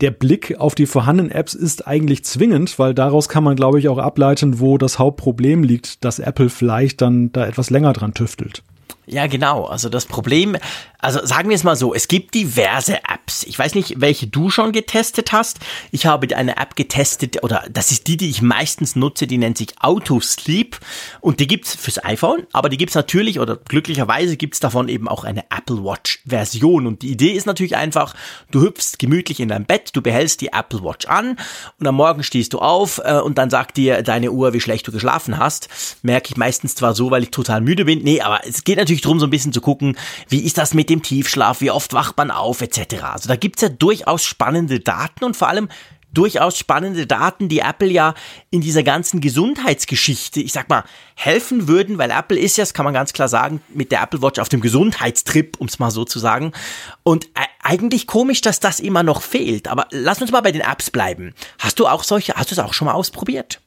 Der 0.00 0.10
Blick 0.10 0.56
auf 0.58 0.74
die 0.74 0.86
vorhandenen 0.86 1.32
Apps 1.32 1.54
ist 1.54 1.86
eigentlich 1.86 2.24
zwingend, 2.24 2.78
weil 2.78 2.92
daraus 2.92 3.28
kann 3.28 3.44
man, 3.44 3.56
glaube 3.56 3.78
ich, 3.78 3.88
auch 3.88 3.98
ableiten, 3.98 4.60
wo 4.60 4.76
das 4.76 4.98
Hauptproblem 4.98 5.62
liegt, 5.62 6.04
dass 6.04 6.18
Apple 6.18 6.50
vielleicht 6.50 7.00
dann 7.00 7.32
da 7.32 7.46
etwas 7.46 7.70
länger 7.70 7.94
dran 7.94 8.12
tüftelt. 8.12 8.62
Ja, 9.06 9.26
genau. 9.26 9.64
Also 9.64 9.88
das 9.88 10.04
Problem, 10.04 10.56
also 11.06 11.24
sagen 11.24 11.48
wir 11.48 11.54
es 11.54 11.62
mal 11.62 11.76
so, 11.76 11.94
es 11.94 12.08
gibt 12.08 12.34
diverse 12.34 12.96
Apps. 13.04 13.44
Ich 13.44 13.56
weiß 13.56 13.76
nicht, 13.76 14.00
welche 14.00 14.26
du 14.26 14.50
schon 14.50 14.72
getestet 14.72 15.30
hast. 15.30 15.60
Ich 15.92 16.04
habe 16.04 16.34
eine 16.34 16.56
App 16.56 16.74
getestet, 16.74 17.44
oder 17.44 17.62
das 17.70 17.92
ist 17.92 18.08
die, 18.08 18.16
die 18.16 18.28
ich 18.28 18.42
meistens 18.42 18.96
nutze, 18.96 19.28
die 19.28 19.38
nennt 19.38 19.56
sich 19.56 19.80
Autosleep. 19.80 20.80
Und 21.20 21.38
die 21.38 21.46
gibt's 21.46 21.76
fürs 21.76 22.04
iPhone, 22.04 22.48
aber 22.52 22.68
die 22.68 22.76
gibt's 22.76 22.96
natürlich, 22.96 23.38
oder 23.38 23.56
glücklicherweise 23.56 24.36
gibt's 24.36 24.58
davon 24.58 24.88
eben 24.88 25.06
auch 25.06 25.22
eine 25.22 25.44
Apple 25.56 25.84
Watch-Version. 25.84 26.88
Und 26.88 27.02
die 27.02 27.12
Idee 27.12 27.30
ist 27.30 27.46
natürlich 27.46 27.76
einfach, 27.76 28.16
du 28.50 28.62
hüpfst 28.62 28.98
gemütlich 28.98 29.38
in 29.38 29.48
dein 29.48 29.64
Bett, 29.64 29.90
du 29.92 30.02
behältst 30.02 30.40
die 30.40 30.48
Apple 30.48 30.82
Watch 30.82 31.06
an 31.06 31.36
und 31.78 31.86
am 31.86 31.94
Morgen 31.94 32.24
stehst 32.24 32.52
du 32.52 32.58
auf 32.58 33.00
äh, 33.04 33.20
und 33.20 33.38
dann 33.38 33.48
sagt 33.48 33.76
dir 33.76 34.02
deine 34.02 34.32
Uhr, 34.32 34.54
wie 34.54 34.60
schlecht 34.60 34.88
du 34.88 34.90
geschlafen 34.90 35.38
hast. 35.38 35.68
Merke 36.02 36.30
ich 36.30 36.36
meistens 36.36 36.74
zwar 36.74 36.96
so, 36.96 37.12
weil 37.12 37.22
ich 37.22 37.30
total 37.30 37.60
müde 37.60 37.84
bin. 37.84 38.02
Nee, 38.02 38.22
aber 38.22 38.40
es 38.44 38.64
geht 38.64 38.78
natürlich 38.78 39.02
darum, 39.02 39.20
so 39.20 39.26
ein 39.28 39.30
bisschen 39.30 39.52
zu 39.52 39.60
gucken, 39.60 39.96
wie 40.28 40.40
ist 40.40 40.58
das 40.58 40.74
mit 40.74 40.90
dem 40.90 40.95
Tiefschlaf, 41.02 41.60
wie 41.60 41.70
oft 41.70 41.92
wacht 41.92 42.16
man 42.16 42.30
auf, 42.30 42.60
etc. 42.60 43.02
Also 43.02 43.28
da 43.28 43.36
gibt's 43.36 43.62
ja 43.62 43.68
durchaus 43.68 44.24
spannende 44.24 44.80
Daten 44.80 45.24
und 45.24 45.36
vor 45.36 45.48
allem 45.48 45.68
durchaus 46.16 46.56
spannende 46.56 47.06
Daten, 47.06 47.48
die 47.48 47.58
Apple 47.58 47.90
ja 47.90 48.14
in 48.50 48.62
dieser 48.62 48.82
ganzen 48.82 49.20
Gesundheitsgeschichte, 49.20 50.40
ich 50.40 50.52
sag 50.52 50.68
mal, 50.68 50.84
helfen 51.14 51.68
würden, 51.68 51.98
weil 51.98 52.10
Apple 52.10 52.38
ist 52.38 52.56
ja, 52.56 52.62
das 52.62 52.72
kann 52.72 52.84
man 52.84 52.94
ganz 52.94 53.12
klar 53.12 53.28
sagen, 53.28 53.60
mit 53.68 53.92
der 53.92 54.02
Apple 54.02 54.22
Watch 54.22 54.38
auf 54.38 54.48
dem 54.48 54.60
Gesundheitstrip, 54.60 55.56
um 55.58 55.66
es 55.66 55.78
mal 55.78 55.90
so 55.90 56.04
zu 56.04 56.18
sagen. 56.18 56.52
Und 57.02 57.28
eigentlich 57.62 58.06
komisch, 58.06 58.40
dass 58.40 58.60
das 58.60 58.80
immer 58.80 59.02
noch 59.02 59.20
fehlt. 59.20 59.68
Aber 59.68 59.88
lass 59.90 60.22
uns 60.22 60.32
mal 60.32 60.40
bei 60.40 60.52
den 60.52 60.62
Apps 60.62 60.90
bleiben. 60.90 61.34
Hast 61.58 61.78
du 61.78 61.86
auch 61.86 62.02
solche, 62.02 62.34
hast 62.34 62.50
du 62.50 62.54
es 62.54 62.58
auch 62.58 62.72
schon 62.72 62.86
mal 62.86 62.94
ausprobiert? 62.94 63.60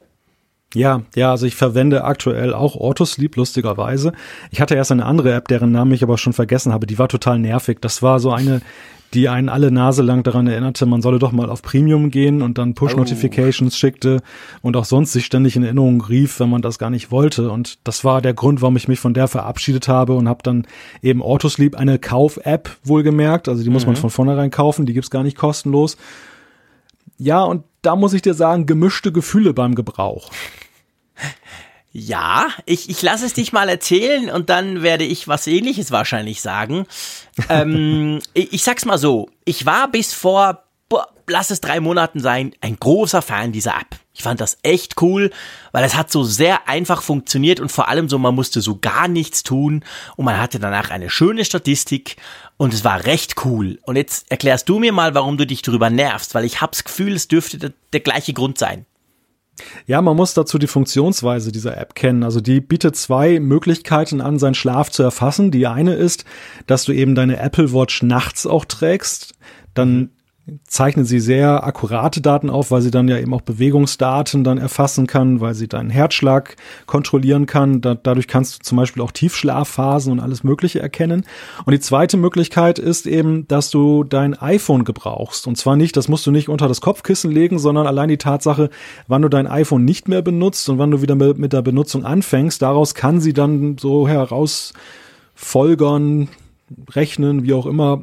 Ja, 0.76 1.02
ja, 1.16 1.32
also 1.32 1.48
ich 1.48 1.56
verwende 1.56 2.04
aktuell 2.04 2.54
auch 2.54 2.76
Autosleep, 2.76 3.36
lustigerweise. 3.36 4.14
Ich 4.52 4.62
hatte 4.62 4.76
erst 4.76 4.92
eine 4.92 5.06
andere 5.06 5.34
App, 5.34 5.48
deren 5.48 5.72
Namen 5.72 5.92
ich 5.94 6.04
aber 6.04 6.18
schon 6.20 6.34
vergessen 6.34 6.72
habe. 6.72 6.86
Die 6.86 7.00
war 7.00 7.08
total 7.08 7.40
nervig. 7.40 7.80
Das 7.82 8.04
war 8.04 8.20
so 8.20 8.32
eine, 8.32 8.62
die 9.16 9.30
einen 9.30 9.50
alle 9.50 9.72
Nase 9.72 10.04
lang 10.04 10.22
daran 10.22 10.46
erinnerte, 10.46 10.86
man 10.86 11.02
solle 11.02 11.18
doch 11.18 11.32
mal 11.32 11.50
auf 11.50 11.64
Premium 11.64 12.12
gehen 12.12 12.44
und 12.44 12.60
dann 12.60 12.76
Push-Notifications 12.76 13.74
oh. 13.74 13.78
schickte 13.78 14.22
und 14.62 14.78
auch 14.78 14.86
sonst 14.86 15.14
sich 15.14 15.26
ständig 15.26 15.56
in 15.56 15.64
Erinnerung 15.64 16.02
rief, 16.02 16.40
wenn 16.40 16.52
man 16.52 16.62
das 16.62 16.78
gar 16.78 16.92
nicht 16.92 17.10
wollte. 17.10 17.50
Und 17.50 17.80
das 17.84 18.04
war 18.04 18.22
der 18.22 18.36
Grund, 18.36 18.62
warum 18.62 18.78
ich 18.78 18.88
mich 18.88 19.00
von 19.00 19.16
der 19.16 19.28
verabschiedet 19.28 19.88
habe 19.88 20.14
und 20.14 20.30
habe 20.30 20.44
dann 20.44 20.68
eben 21.02 21.24
Autosleep, 21.24 21.76
eine 21.76 21.98
Kauf-App 21.98 22.78
wohlgemerkt. 22.84 23.50
Also 23.50 23.64
die 23.64 23.72
muss 23.72 23.84
mhm. 23.84 23.94
man 23.94 23.96
von 23.96 24.12
vornherein 24.12 24.52
kaufen, 24.52 24.86
die 24.86 24.94
gibt's 24.94 25.10
gar 25.10 25.24
nicht 25.24 25.38
kostenlos. 25.38 25.98
Ja, 27.18 27.44
und 27.44 27.64
da 27.82 27.96
muss 27.96 28.14
ich 28.14 28.22
dir 28.22 28.34
sagen, 28.34 28.66
gemischte 28.66 29.12
Gefühle 29.12 29.54
beim 29.54 29.76
Gebrauch. 29.76 30.30
Ja, 31.92 32.50
ich, 32.66 32.90
ich 32.90 33.02
lasse 33.02 33.26
es 33.26 33.34
dich 33.34 33.52
mal 33.52 33.68
erzählen 33.68 34.30
und 34.30 34.50
dann 34.50 34.84
werde 34.84 35.06
ich 35.06 35.28
was 35.28 35.48
ähnliches 35.48 35.92
wahrscheinlich 35.92 36.42
sagen. 36.42 36.86
ähm, 37.50 38.20
ich, 38.34 38.54
ich 38.54 38.64
sag's 38.64 38.86
mal 38.86 39.00
so, 39.00 39.30
ich 39.44 39.66
war 39.66 39.90
bis 39.90 40.14
vor, 40.14 40.66
boah, 40.88 41.08
lass 41.28 41.50
es 41.50 41.62
drei 41.62 41.80
Monaten 41.80 42.20
sein, 42.20 42.54
ein 42.62 42.76
großer 42.76 43.24
Fan 43.24 43.52
dieser 43.52 43.72
App. 43.72 43.98
Ich 44.14 44.22
fand 44.22 44.40
das 44.40 44.58
echt 44.64 45.02
cool, 45.02 45.32
weil 45.72 45.84
es 45.84 45.96
hat 45.96 46.12
so 46.12 46.24
sehr 46.24 46.68
einfach 46.68 47.02
funktioniert 47.02 47.60
und 47.60 47.72
vor 47.72 47.88
allem 47.88 48.08
so, 48.08 48.20
man 48.20 48.36
musste 48.36 48.62
so 48.62 48.78
gar 48.78 49.08
nichts 49.08 49.44
tun 49.44 49.84
und 50.16 50.26
man 50.26 50.38
hatte 50.38 50.60
danach 50.60 50.92
eine 50.92 51.10
schöne 51.10 51.46
Statistik 51.46 52.18
und 52.58 52.74
es 52.74 52.84
war 52.84 53.06
recht 53.06 53.46
cool. 53.46 53.80
Und 53.84 53.96
jetzt 53.96 54.30
erklärst 54.30 54.70
du 54.70 54.78
mir 54.78 54.92
mal, 54.92 55.16
warum 55.16 55.38
du 55.38 55.48
dich 55.48 55.62
darüber 55.62 55.90
nervst, 55.90 56.36
weil 56.36 56.44
ich 56.44 56.62
hab's 56.62 56.84
Gefühl, 56.84 57.14
es 57.14 57.30
dürfte 57.30 57.58
der, 57.58 57.72
der 57.94 58.02
gleiche 58.02 58.34
Grund 58.34 58.60
sein. 58.60 58.86
Ja, 59.86 60.02
man 60.02 60.16
muss 60.16 60.34
dazu 60.34 60.58
die 60.58 60.68
Funktionsweise 60.68 61.52
dieser 61.52 61.78
App 61.78 61.96
kennen. 61.96 62.24
Also 62.24 62.42
die 62.42 62.62
bietet 62.62 62.96
zwei 62.96 63.40
Möglichkeiten 63.40 64.22
an, 64.22 64.40
seinen 64.40 64.56
Schlaf 64.56 64.92
zu 64.92 65.04
erfassen. 65.04 65.52
Die 65.52 65.68
eine 65.68 65.94
ist, 65.94 66.26
dass 66.68 66.86
du 66.86 66.92
eben 66.92 67.16
deine 67.16 67.40
Apple 67.40 67.74
Watch 67.74 68.04
nachts 68.04 68.46
auch 68.46 68.66
trägst. 68.66 69.34
Dann 69.74 70.12
zeichnen 70.66 71.06
sie 71.06 71.20
sehr 71.20 71.64
akkurate 71.64 72.22
Daten 72.22 72.50
auf, 72.50 72.72
weil 72.72 72.82
sie 72.82 72.92
dann 72.92 73.08
ja 73.08 73.18
eben 73.18 73.34
auch 73.34 73.42
Bewegungsdaten 73.42 74.44
dann 74.44 74.58
erfassen 74.58 75.08
kann, 75.08 75.42
weil 75.42 75.54
sie 75.54 75.68
deinen 75.68 75.90
Herzschlag 75.90 76.56
kontrollieren 76.86 77.46
kann. 77.46 77.82
Da, 77.82 77.96
dadurch 77.96 78.28
kannst 78.28 78.56
du 78.56 78.60
zum 78.64 78.78
Beispiel 78.78 79.02
auch 79.02 79.12
Tiefschlafphasen 79.12 80.12
und 80.12 80.20
alles 80.20 80.44
Mögliche 80.44 80.80
erkennen. 80.80 81.26
Und 81.66 81.74
die 81.74 81.80
zweite 81.80 82.18
Möglichkeit 82.18 82.80
ist 82.80 83.08
eben, 83.08 83.48
dass 83.48 83.70
du 83.70 84.04
dein 84.04 84.34
iPhone 84.34 84.84
gebrauchst. 84.84 85.48
Und 85.48 85.58
zwar 85.58 85.76
nicht, 85.76 85.98
das 85.98 86.08
musst 86.08 86.26
du 86.26 86.32
nicht 86.32 86.50
unter 86.50 86.68
das 86.68 86.82
Kopfkissen 86.82 87.32
legen, 87.32 87.60
sondern 87.60 87.88
allein 87.88 88.10
die 88.10 88.18
Tatsache, 88.18 88.70
wann 89.08 89.22
du 89.22 89.30
dein 89.30 89.48
iPhone 89.48 89.86
nicht 89.86 90.08
mehr 90.08 90.22
benutzt 90.22 90.68
und 90.70 90.78
wann 90.78 90.92
du 90.92 91.02
wieder 91.02 91.16
mit 91.16 91.54
der 91.54 91.62
Benutzung 91.62 92.06
anfängst, 92.06 92.62
daraus 92.62 92.94
kann 92.94 93.20
sie 93.20 93.34
dann 93.34 93.78
so 93.78 94.08
heraus 94.08 94.74
folgern, 95.36 96.28
rechnen, 96.92 97.44
wie 97.44 97.54
auch 97.54 97.66
immer, 97.66 98.02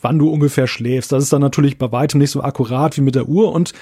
wann 0.00 0.18
du 0.18 0.28
ungefähr 0.28 0.66
schläfst. 0.66 1.12
Das 1.12 1.22
ist 1.24 1.32
dann 1.32 1.40
natürlich 1.40 1.78
bei 1.78 1.92
weitem 1.92 2.18
nicht 2.18 2.30
so 2.30 2.42
akkurat 2.42 2.96
wie 2.96 3.02
mit 3.02 3.14
der 3.14 3.28
Uhr 3.28 3.52
und 3.52 3.72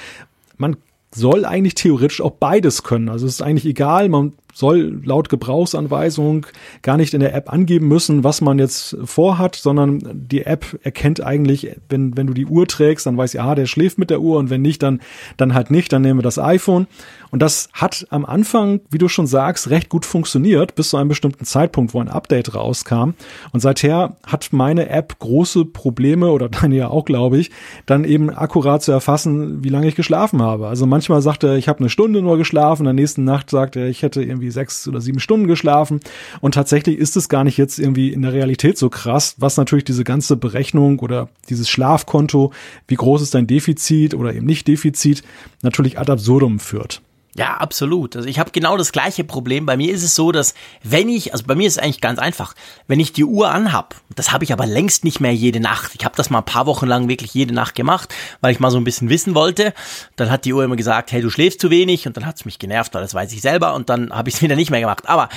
man 0.57 0.77
soll 1.15 1.45
eigentlich 1.45 1.75
theoretisch 1.75 2.21
auch 2.21 2.33
beides 2.33 2.83
können. 2.83 3.09
Also 3.09 3.27
es 3.27 3.35
ist 3.35 3.43
eigentlich 3.43 3.67
egal, 3.67 4.09
man 4.09 4.33
soll 4.57 5.03
laut 5.05 5.29
Gebrauchsanweisung 5.29 6.47
gar 6.81 6.97
nicht 6.97 7.13
in 7.13 7.21
der 7.21 7.35
App 7.35 7.53
angeben 7.53 7.89
müssen, 7.89 8.25
was 8.25 8.41
man 8.41 8.59
jetzt 8.59 8.97
vorhat, 9.05 9.55
sondern 9.55 10.01
die 10.15 10.47
App 10.47 10.81
erkennt 10.83 11.23
eigentlich, 11.23 11.77
wenn, 11.91 12.17
wenn 12.17 12.27
du 12.27 12.33
die 12.33 12.47
Uhr 12.47 12.67
trägst, 12.67 13.05
dann 13.05 13.19
weiß 13.19 13.33
sie, 13.33 13.39
ah, 13.39 13.55
der 13.55 13.67
schläft 13.67 13.99
mit 13.99 14.09
der 14.09 14.23
Uhr 14.23 14.39
und 14.39 14.49
wenn 14.49 14.63
nicht, 14.63 14.83
dann, 14.83 15.01
dann 15.37 15.53
halt 15.53 15.71
nicht, 15.71 15.93
dann 15.93 16.01
nehmen 16.01 16.21
wir 16.21 16.23
das 16.23 16.39
iPhone. 16.39 16.87
Und 17.31 17.43
das 17.43 17.69
hat 17.75 18.07
am 18.09 18.25
Anfang, 18.25 18.81
wie 18.89 18.97
du 18.97 19.09
schon 19.09 19.27
sagst, 19.27 19.69
recht 19.69 19.91
gut 19.91 20.07
funktioniert, 20.07 20.75
bis 20.75 20.89
zu 20.89 20.97
einem 20.97 21.09
bestimmten 21.09 21.45
Zeitpunkt, 21.45 21.93
wo 21.93 22.01
ein 22.01 22.09
Update 22.09 22.55
rauskam. 22.55 23.11
Und 23.53 23.61
seither 23.61 24.17
hat 24.27 24.49
meine 24.53 24.89
App 24.89 25.19
große 25.19 25.67
Probleme, 25.67 26.31
oder 26.31 26.49
deine 26.61 26.77
ja 26.77 26.89
auch, 26.89 27.05
glaube 27.05 27.37
ich, 27.37 27.51
dann 27.85 28.05
eben 28.05 28.31
akkurat 28.31 28.83
zu 28.83 28.93
erfassen, 28.93 29.63
wie 29.63 29.69
lange 29.69 29.89
ich 29.89 29.97
geschlafen 29.97 30.41
habe. 30.41 30.67
Also 30.67 30.87
manchmal 30.87 31.21
sagt 31.21 31.45
er, 31.45 31.57
ich 31.57 31.69
habe 31.69 31.81
eine 31.81 31.91
Stunde 31.91 32.23
nur 32.23 32.39
geschlafen, 32.39 32.85
der 32.85 32.95
nächsten 32.95 33.25
Nacht 33.25 33.51
sagt 33.51 33.77
er, 33.77 33.89
ich 33.89 34.03
hätte 34.03 34.23
irgendwie 34.23 34.46
irgendwie 34.47 34.53
sechs 34.53 34.87
oder 34.89 35.01
sieben 35.01 35.21
Stunden 35.21 35.47
geschlafen. 35.47 36.01
Und 36.41 36.55
tatsächlich 36.55 36.99
ist 36.99 37.17
es 37.17 37.29
gar 37.29 37.45
nicht 37.45 37.57
jetzt 37.57 37.79
irgendwie 37.79 38.13
in 38.13 38.23
der 38.23 38.33
Realität 38.33 38.79
so 38.79 38.89
krass, 38.89 39.35
was 39.39 39.57
natürlich 39.57 39.85
diese 39.85 40.05
ganze 40.05 40.37
Berechnung 40.37 41.01
oder 41.01 41.29
dieses 41.49 41.69
Schlafkonto, 41.69 42.53
wie 42.89 42.95
groß 42.95 43.23
ist 43.23 43.35
dein 43.35 43.47
Defizit 43.47 44.15
oder 44.15 44.35
eben 44.35 44.47
nicht 44.47 44.69
Defizit, 44.69 45.23
natürlich 45.63 45.99
ad 45.99 46.11
absurdum 46.11 46.59
führt. 46.59 47.03
Ja, 47.37 47.59
absolut. 47.59 48.17
Also 48.17 48.29
ich 48.29 48.39
habe 48.39 48.51
genau 48.51 48.79
das 48.79 48.93
gleiche 48.93 49.23
Problem. 49.23 49.67
Bei 49.67 49.77
mir 49.77 49.93
ist 49.93 50.03
es 50.03 50.15
so, 50.15 50.33
dass 50.33 50.55
wenn 50.83 51.11
ich, 51.11 51.33
also 51.35 51.45
bei 51.47 51.55
mir 51.55 51.69
ist 51.69 51.77
es 51.77 51.83
eigentlich 51.83 52.01
ganz 52.01 52.19
einfach, 52.19 52.55
wenn 52.87 52.99
ich 52.99 53.13
die 53.13 53.25
Uhr 53.25 53.51
anhab, 53.51 53.95
das 54.15 54.33
habe 54.33 54.45
ich 54.45 54.55
aber 54.55 54.65
längst 54.65 55.05
nicht 55.05 55.21
mehr 55.21 55.35
jede 55.35 55.61
Nacht. 55.61 55.95
Ich 55.95 56.07
habe 56.07 56.17
das 56.17 56.31
mal 56.31 56.39
ein 56.39 56.47
paar 56.47 56.65
Wochen 56.65 56.87
lang 56.87 57.11
wirklich 57.11 57.35
jede 57.35 57.53
Nacht 57.53 57.75
gemacht, 57.75 58.15
weil 58.41 58.53
ich 58.53 58.61
mal 58.61 58.71
so 58.71 58.79
ein 58.79 58.85
bisschen 58.85 59.11
wissen 59.11 59.35
wollte. 59.35 59.75
Dann 60.17 60.31
hat 60.31 60.47
die 60.47 60.55
Uhr 60.55 60.65
immer 60.65 60.77
gesagt, 60.77 61.13
hey, 61.13 61.21
du 61.21 61.29
schläfst 61.29 61.61
zu 61.61 61.69
wenig 61.69 62.07
und 62.07 62.17
dann 62.17 62.25
hat 62.25 62.37
es 62.37 62.47
mich 62.47 62.59
genervt, 62.59 62.95
weil 62.95 63.03
das 63.03 63.13
weiß 63.13 63.31
ich 63.35 63.43
selber 63.43 63.75
und 63.75 63.91
dann 63.91 64.11
habe 64.13 64.31
ich 64.31 64.37
es 64.37 64.43
wieder 64.43 64.57
nicht 64.57 64.71
mehr 64.71 64.81
gemacht. 64.81 65.07
Aber 65.07 65.29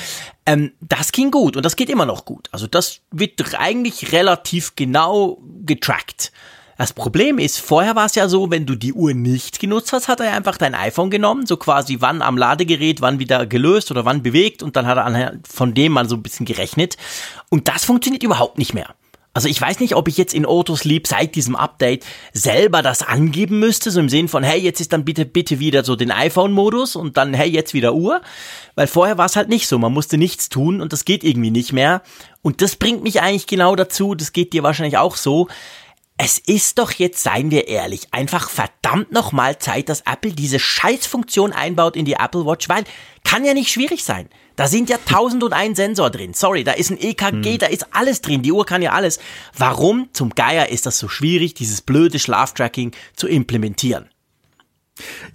ähm, 0.45 0.71
das 0.79 1.11
ging 1.11 1.31
gut 1.31 1.57
und 1.57 1.65
das 1.65 1.75
geht 1.75 1.89
immer 1.89 2.05
noch 2.05 2.23
gut. 2.23 2.47
Also 2.51 2.65
das 2.65 3.01
wird 3.11 3.41
eigentlich 3.59 4.13
relativ 4.13 4.75
genau 4.77 5.41
getrackt. 5.65 6.31
Das 6.79 6.93
Problem 6.93 7.39
ist, 7.39 7.59
vorher 7.59 7.97
war 7.97 8.05
es 8.05 8.15
ja 8.15 8.29
so, 8.29 8.51
wenn 8.51 8.65
du 8.65 8.73
die 8.73 8.93
Uhr 8.93 9.13
nicht 9.13 9.59
genutzt 9.59 9.91
hast, 9.91 10.07
hat 10.07 10.21
er 10.21 10.31
einfach 10.31 10.55
dein 10.55 10.73
iPhone 10.73 11.09
genommen, 11.09 11.45
so 11.45 11.57
quasi 11.57 11.97
wann 11.99 12.21
am 12.21 12.37
Ladegerät, 12.37 13.01
wann 13.01 13.19
wieder 13.19 13.45
gelöst 13.45 13.91
oder 13.91 14.05
wann 14.05 14.23
bewegt 14.23 14.63
und 14.63 14.77
dann 14.77 14.87
hat 14.87 14.97
er 14.97 15.33
von 15.45 15.73
dem 15.73 15.91
mal 15.91 16.07
so 16.07 16.15
ein 16.15 16.23
bisschen 16.23 16.45
gerechnet. 16.45 16.95
Und 17.49 17.67
das 17.67 17.83
funktioniert 17.83 18.23
überhaupt 18.23 18.57
nicht 18.57 18.73
mehr. 18.73 18.95
Also 19.33 19.49
ich 19.49 19.59
weiß 19.59 19.81
nicht, 19.81 19.95
ob 19.95 20.07
ich 20.07 20.17
jetzt 20.17 20.33
in 20.33 20.45
Autosleep 20.45 21.05
seit 21.05 21.35
diesem 21.35 21.57
Update 21.57 22.05
selber 22.31 22.81
das 22.81 23.01
angeben 23.01 23.59
müsste, 23.59 23.91
so 23.91 23.99
im 23.99 24.07
Sinn 24.07 24.29
von, 24.29 24.43
hey, 24.43 24.59
jetzt 24.59 24.79
ist 24.79 24.93
dann 24.93 25.03
bitte, 25.03 25.25
bitte 25.25 25.59
wieder 25.59 25.83
so 25.83 25.97
den 25.97 26.11
iPhone-Modus 26.11 26.95
und 26.95 27.17
dann, 27.17 27.33
hey, 27.33 27.49
jetzt 27.49 27.73
wieder 27.73 27.93
Uhr. 27.93 28.21
Weil 28.75 28.87
vorher 28.87 29.17
war 29.17 29.25
es 29.25 29.35
halt 29.35 29.49
nicht 29.49 29.67
so, 29.67 29.77
man 29.77 29.93
musste 29.93 30.17
nichts 30.17 30.47
tun 30.47 30.79
und 30.79 30.93
das 30.93 31.03
geht 31.03 31.25
irgendwie 31.25 31.51
nicht 31.51 31.73
mehr. 31.73 32.03
Und 32.41 32.61
das 32.61 32.77
bringt 32.77 33.03
mich 33.03 33.21
eigentlich 33.21 33.47
genau 33.47 33.75
dazu, 33.75 34.15
das 34.15 34.31
geht 34.31 34.53
dir 34.53 34.63
wahrscheinlich 34.63 34.97
auch 34.97 35.17
so, 35.17 35.49
es 36.21 36.37
ist 36.37 36.79
doch 36.79 36.91
jetzt, 36.91 37.23
seien 37.23 37.49
wir 37.49 37.69
ehrlich, 37.69 38.09
einfach 38.11 38.49
verdammt 38.49 39.13
nochmal 39.13 39.57
Zeit, 39.57 39.87
dass 39.87 40.01
Apple 40.01 40.33
diese 40.33 40.59
Scheißfunktion 40.59 41.53
einbaut 41.53 41.95
in 41.95 42.03
die 42.03 42.15
Apple 42.15 42.45
Watch, 42.45 42.67
weil 42.67 42.83
kann 43.23 43.45
ja 43.45 43.53
nicht 43.53 43.71
schwierig 43.71 44.03
sein. 44.03 44.27
Da 44.57 44.67
sind 44.67 44.89
ja 44.89 44.97
tausend 45.05 45.45
und 45.45 45.53
ein 45.53 45.75
Sensor 45.75 46.09
drin. 46.09 46.33
Sorry, 46.33 46.65
da 46.65 46.73
ist 46.73 46.89
ein 46.91 46.99
EKG, 46.99 47.53
hm. 47.53 47.57
da 47.59 47.67
ist 47.67 47.87
alles 47.95 48.19
drin. 48.19 48.41
Die 48.41 48.51
Uhr 48.51 48.65
kann 48.65 48.81
ja 48.81 48.91
alles. 48.91 49.19
Warum 49.57 50.09
zum 50.11 50.31
Geier 50.31 50.67
ist 50.67 50.85
das 50.85 50.99
so 50.99 51.07
schwierig, 51.07 51.53
dieses 51.53 51.81
blöde 51.81 52.19
Schlaftracking 52.19 52.91
zu 53.15 53.29
implementieren? 53.29 54.09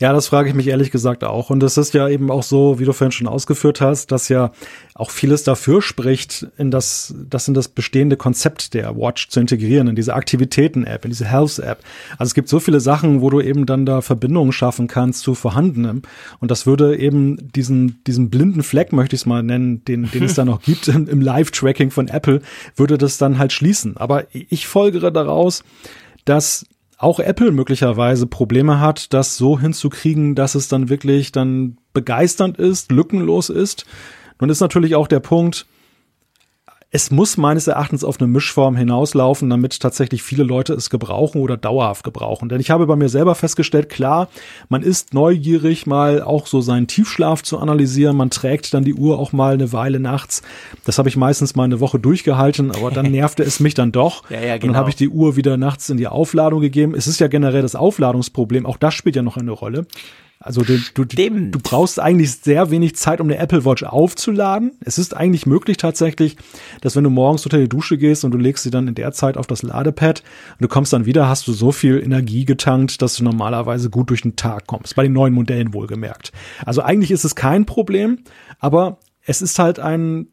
Ja, 0.00 0.12
das 0.12 0.28
frage 0.28 0.48
ich 0.48 0.54
mich 0.54 0.68
ehrlich 0.68 0.90
gesagt 0.90 1.24
auch. 1.24 1.50
Und 1.50 1.62
es 1.62 1.76
ist 1.76 1.94
ja 1.94 2.08
eben 2.08 2.30
auch 2.30 2.42
so, 2.42 2.78
wie 2.78 2.84
du 2.84 2.92
vorhin 2.92 3.12
schon 3.12 3.28
ausgeführt 3.28 3.80
hast, 3.80 4.12
dass 4.12 4.28
ja 4.28 4.52
auch 4.94 5.10
vieles 5.10 5.42
dafür 5.42 5.82
spricht, 5.82 6.46
in 6.56 6.70
das, 6.70 7.14
das 7.28 7.48
in 7.48 7.54
das 7.54 7.68
bestehende 7.68 8.16
Konzept 8.16 8.74
der 8.74 8.96
Watch 8.96 9.28
zu 9.28 9.40
integrieren, 9.40 9.88
in 9.88 9.96
diese 9.96 10.14
Aktivitäten-App, 10.14 11.04
in 11.04 11.10
diese 11.10 11.26
Health-App. 11.26 11.78
Also 12.18 12.30
es 12.30 12.34
gibt 12.34 12.48
so 12.48 12.60
viele 12.60 12.80
Sachen, 12.80 13.20
wo 13.20 13.30
du 13.30 13.40
eben 13.40 13.66
dann 13.66 13.86
da 13.86 14.00
Verbindungen 14.00 14.52
schaffen 14.52 14.86
kannst 14.86 15.22
zu 15.22 15.34
vorhandenem. 15.34 16.02
Und 16.38 16.50
das 16.50 16.66
würde 16.66 16.96
eben 16.96 17.52
diesen, 17.52 18.02
diesen 18.04 18.30
blinden 18.30 18.62
Fleck, 18.62 18.92
möchte 18.92 19.16
ich 19.16 19.22
es 19.22 19.26
mal 19.26 19.42
nennen, 19.42 19.84
den, 19.84 20.10
den 20.10 20.24
es 20.24 20.34
da 20.34 20.44
noch 20.44 20.62
gibt 20.62 20.88
im, 20.88 21.08
im 21.08 21.20
Live-Tracking 21.20 21.90
von 21.90 22.08
Apple, 22.08 22.40
würde 22.76 22.96
das 22.98 23.18
dann 23.18 23.38
halt 23.38 23.52
schließen. 23.52 23.96
Aber 23.96 24.26
ich 24.32 24.66
folgere 24.66 25.10
daraus, 25.10 25.64
dass 26.24 26.66
auch 26.98 27.20
Apple 27.20 27.52
möglicherweise 27.52 28.26
Probleme 28.26 28.80
hat, 28.80 29.12
das 29.12 29.36
so 29.36 29.58
hinzukriegen, 29.58 30.34
dass 30.34 30.54
es 30.54 30.68
dann 30.68 30.88
wirklich 30.88 31.32
dann 31.32 31.78
begeisternd 31.92 32.58
ist, 32.58 32.92
lückenlos 32.92 33.50
ist. 33.50 33.84
Nun 34.40 34.50
ist 34.50 34.60
natürlich 34.60 34.94
auch 34.94 35.08
der 35.08 35.20
Punkt, 35.20 35.66
es 36.94 37.10
muss 37.10 37.36
meines 37.36 37.66
Erachtens 37.66 38.04
auf 38.04 38.20
eine 38.20 38.28
Mischform 38.28 38.76
hinauslaufen, 38.76 39.50
damit 39.50 39.80
tatsächlich 39.80 40.22
viele 40.22 40.44
Leute 40.44 40.74
es 40.74 40.90
gebrauchen 40.90 41.40
oder 41.40 41.56
dauerhaft 41.56 42.04
gebrauchen. 42.04 42.48
Denn 42.48 42.60
ich 42.60 42.70
habe 42.70 42.86
bei 42.86 42.94
mir 42.94 43.08
selber 43.08 43.34
festgestellt, 43.34 43.88
klar, 43.88 44.28
man 44.68 44.84
ist 44.84 45.12
neugierig, 45.12 45.88
mal 45.88 46.22
auch 46.22 46.46
so 46.46 46.60
seinen 46.60 46.86
Tiefschlaf 46.86 47.42
zu 47.42 47.58
analysieren. 47.58 48.16
Man 48.16 48.30
trägt 48.30 48.72
dann 48.74 48.84
die 48.84 48.94
Uhr 48.94 49.18
auch 49.18 49.32
mal 49.32 49.54
eine 49.54 49.72
Weile 49.72 49.98
nachts. 49.98 50.42
Das 50.84 50.98
habe 50.98 51.08
ich 51.08 51.16
meistens 51.16 51.56
mal 51.56 51.64
eine 51.64 51.80
Woche 51.80 51.98
durchgehalten, 51.98 52.70
aber 52.70 52.92
dann 52.92 53.06
nervte 53.10 53.42
es 53.42 53.58
mich 53.58 53.74
dann 53.74 53.90
doch. 53.90 54.30
Ja, 54.30 54.40
ja, 54.40 54.56
genau. 54.58 54.74
Dann 54.74 54.78
habe 54.78 54.90
ich 54.90 54.94
die 54.94 55.08
Uhr 55.08 55.34
wieder 55.34 55.56
nachts 55.56 55.90
in 55.90 55.96
die 55.96 56.06
Aufladung 56.06 56.60
gegeben. 56.60 56.94
Es 56.94 57.08
ist 57.08 57.18
ja 57.18 57.26
generell 57.26 57.62
das 57.62 57.74
Aufladungsproblem, 57.74 58.66
auch 58.66 58.76
das 58.76 58.94
spielt 58.94 59.16
ja 59.16 59.22
noch 59.22 59.36
eine 59.36 59.50
Rolle. 59.50 59.84
Also 60.40 60.62
du, 60.62 60.78
du, 60.92 61.04
du 61.04 61.58
brauchst 61.58 61.98
eigentlich 61.98 62.32
sehr 62.32 62.70
wenig 62.70 62.96
Zeit, 62.96 63.20
um 63.20 63.28
eine 63.28 63.38
Apple 63.38 63.64
Watch 63.64 63.82
aufzuladen. 63.82 64.72
Es 64.80 64.98
ist 64.98 65.16
eigentlich 65.16 65.46
möglich 65.46 65.78
tatsächlich, 65.78 66.36
dass 66.82 66.96
wenn 66.96 67.04
du 67.04 67.10
morgens 67.10 67.46
unter 67.46 67.58
die 67.58 67.68
Dusche 67.68 67.96
gehst 67.96 68.24
und 68.24 68.32
du 68.32 68.38
legst 68.38 68.62
sie 68.62 68.70
dann 68.70 68.86
in 68.86 68.94
der 68.94 69.12
Zeit 69.12 69.38
auf 69.38 69.46
das 69.46 69.62
Ladepad 69.62 70.22
und 70.52 70.62
du 70.62 70.68
kommst 70.68 70.92
dann 70.92 71.06
wieder, 71.06 71.28
hast 71.28 71.48
du 71.48 71.52
so 71.52 71.72
viel 71.72 72.02
Energie 72.02 72.44
getankt, 72.44 73.00
dass 73.00 73.16
du 73.16 73.24
normalerweise 73.24 73.88
gut 73.88 74.10
durch 74.10 74.22
den 74.22 74.36
Tag 74.36 74.66
kommst. 74.66 74.96
Bei 74.96 75.04
den 75.04 75.12
neuen 75.12 75.32
Modellen 75.32 75.72
wohlgemerkt. 75.72 76.32
Also 76.66 76.82
eigentlich 76.82 77.10
ist 77.10 77.24
es 77.24 77.34
kein 77.34 77.64
Problem, 77.64 78.18
aber 78.58 78.98
es 79.26 79.40
ist 79.40 79.58
halt 79.58 79.78
ein 79.78 80.26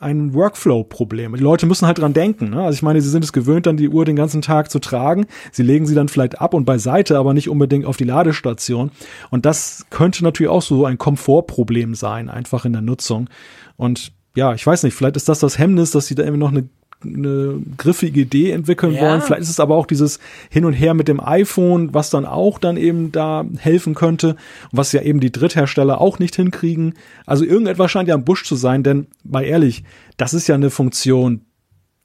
ein 0.00 0.32
Workflow-Problem. 0.32 1.34
Die 1.34 1.42
Leute 1.42 1.66
müssen 1.66 1.86
halt 1.86 1.98
dran 1.98 2.14
denken. 2.14 2.50
Ne? 2.50 2.62
Also 2.62 2.76
ich 2.76 2.82
meine, 2.82 3.00
sie 3.00 3.10
sind 3.10 3.24
es 3.24 3.32
gewöhnt, 3.32 3.66
dann 3.66 3.76
die 3.76 3.88
Uhr 3.88 4.04
den 4.04 4.16
ganzen 4.16 4.40
Tag 4.40 4.70
zu 4.70 4.78
tragen. 4.78 5.26
Sie 5.52 5.62
legen 5.62 5.86
sie 5.86 5.94
dann 5.94 6.08
vielleicht 6.08 6.40
ab 6.40 6.54
und 6.54 6.64
beiseite, 6.64 7.18
aber 7.18 7.34
nicht 7.34 7.50
unbedingt 7.50 7.84
auf 7.84 7.96
die 7.96 8.04
Ladestation. 8.04 8.90
Und 9.30 9.44
das 9.44 9.86
könnte 9.90 10.24
natürlich 10.24 10.50
auch 10.50 10.62
so 10.62 10.86
ein 10.86 10.98
Komfortproblem 10.98 11.94
sein, 11.94 12.30
einfach 12.30 12.64
in 12.64 12.72
der 12.72 12.82
Nutzung. 12.82 13.28
Und 13.76 14.12
ja, 14.34 14.54
ich 14.54 14.66
weiß 14.66 14.82
nicht, 14.82 14.94
vielleicht 14.94 15.16
ist 15.16 15.28
das 15.28 15.40
das 15.40 15.58
Hemmnis, 15.58 15.90
dass 15.90 16.06
sie 16.06 16.14
da 16.14 16.22
irgendwie 16.22 16.40
noch 16.40 16.52
eine 16.52 16.68
eine 17.14 17.60
griffige 17.76 18.20
Idee 18.20 18.50
entwickeln 18.50 18.94
ja. 18.94 19.02
wollen. 19.02 19.22
Vielleicht 19.22 19.42
ist 19.42 19.50
es 19.50 19.60
aber 19.60 19.76
auch 19.76 19.86
dieses 19.86 20.18
Hin 20.50 20.64
und 20.64 20.72
Her 20.72 20.94
mit 20.94 21.08
dem 21.08 21.20
iPhone, 21.20 21.94
was 21.94 22.10
dann 22.10 22.26
auch 22.26 22.58
dann 22.58 22.76
eben 22.76 23.12
da 23.12 23.44
helfen 23.58 23.94
könnte 23.94 24.30
und 24.30 24.78
was 24.78 24.92
ja 24.92 25.02
eben 25.02 25.20
die 25.20 25.32
Dritthersteller 25.32 26.00
auch 26.00 26.18
nicht 26.18 26.36
hinkriegen. 26.36 26.94
Also 27.26 27.44
irgendetwas 27.44 27.90
scheint 27.90 28.08
ja 28.08 28.14
am 28.14 28.24
Busch 28.24 28.44
zu 28.44 28.56
sein, 28.56 28.82
denn 28.82 29.06
mal 29.24 29.44
ehrlich, 29.44 29.84
das 30.16 30.34
ist 30.34 30.46
ja 30.46 30.54
eine 30.54 30.70
Funktion, 30.70 31.42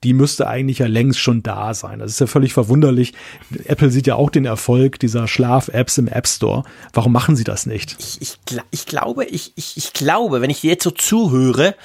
die 0.03 0.13
müsste 0.13 0.47
eigentlich 0.47 0.79
ja 0.79 0.87
längst 0.87 1.19
schon 1.19 1.43
da 1.43 1.73
sein. 1.73 1.99
Das 1.99 2.11
ist 2.11 2.19
ja 2.19 2.27
völlig 2.27 2.53
verwunderlich. 2.53 3.13
Apple 3.65 3.91
sieht 3.91 4.07
ja 4.07 4.15
auch 4.15 4.31
den 4.31 4.45
Erfolg 4.45 4.99
dieser 4.99 5.27
Schlaf-Apps 5.27 5.99
im 5.99 6.07
App 6.07 6.27
Store. 6.27 6.63
Warum 6.93 7.11
machen 7.11 7.35
sie 7.35 7.43
das 7.43 7.65
nicht? 7.65 7.95
Ich, 7.99 8.19
ich, 8.21 8.37
ich 8.71 8.85
glaube, 8.87 9.25
ich, 9.25 9.53
ich, 9.55 9.77
ich 9.77 9.93
glaube, 9.93 10.41
wenn 10.41 10.49
ich 10.49 10.61
dir 10.61 10.71
jetzt 10.71 10.83
so 10.83 10.91
zuhöre, 10.91 11.75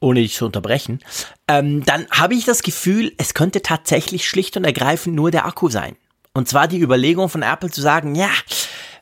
ohne 0.00 0.20
dich 0.20 0.34
zu 0.34 0.46
unterbrechen, 0.46 1.00
ähm, 1.48 1.84
dann 1.84 2.06
habe 2.10 2.34
ich 2.34 2.44
das 2.44 2.62
Gefühl, 2.62 3.12
es 3.18 3.34
könnte 3.34 3.62
tatsächlich 3.62 4.28
schlicht 4.28 4.56
und 4.56 4.64
ergreifend 4.64 5.14
nur 5.14 5.30
der 5.30 5.46
Akku 5.46 5.68
sein. 5.68 5.96
Und 6.34 6.48
zwar 6.48 6.68
die 6.68 6.80
Überlegung 6.80 7.28
von 7.28 7.42
Apple 7.42 7.70
zu 7.70 7.80
sagen, 7.80 8.14
ja, 8.14 8.30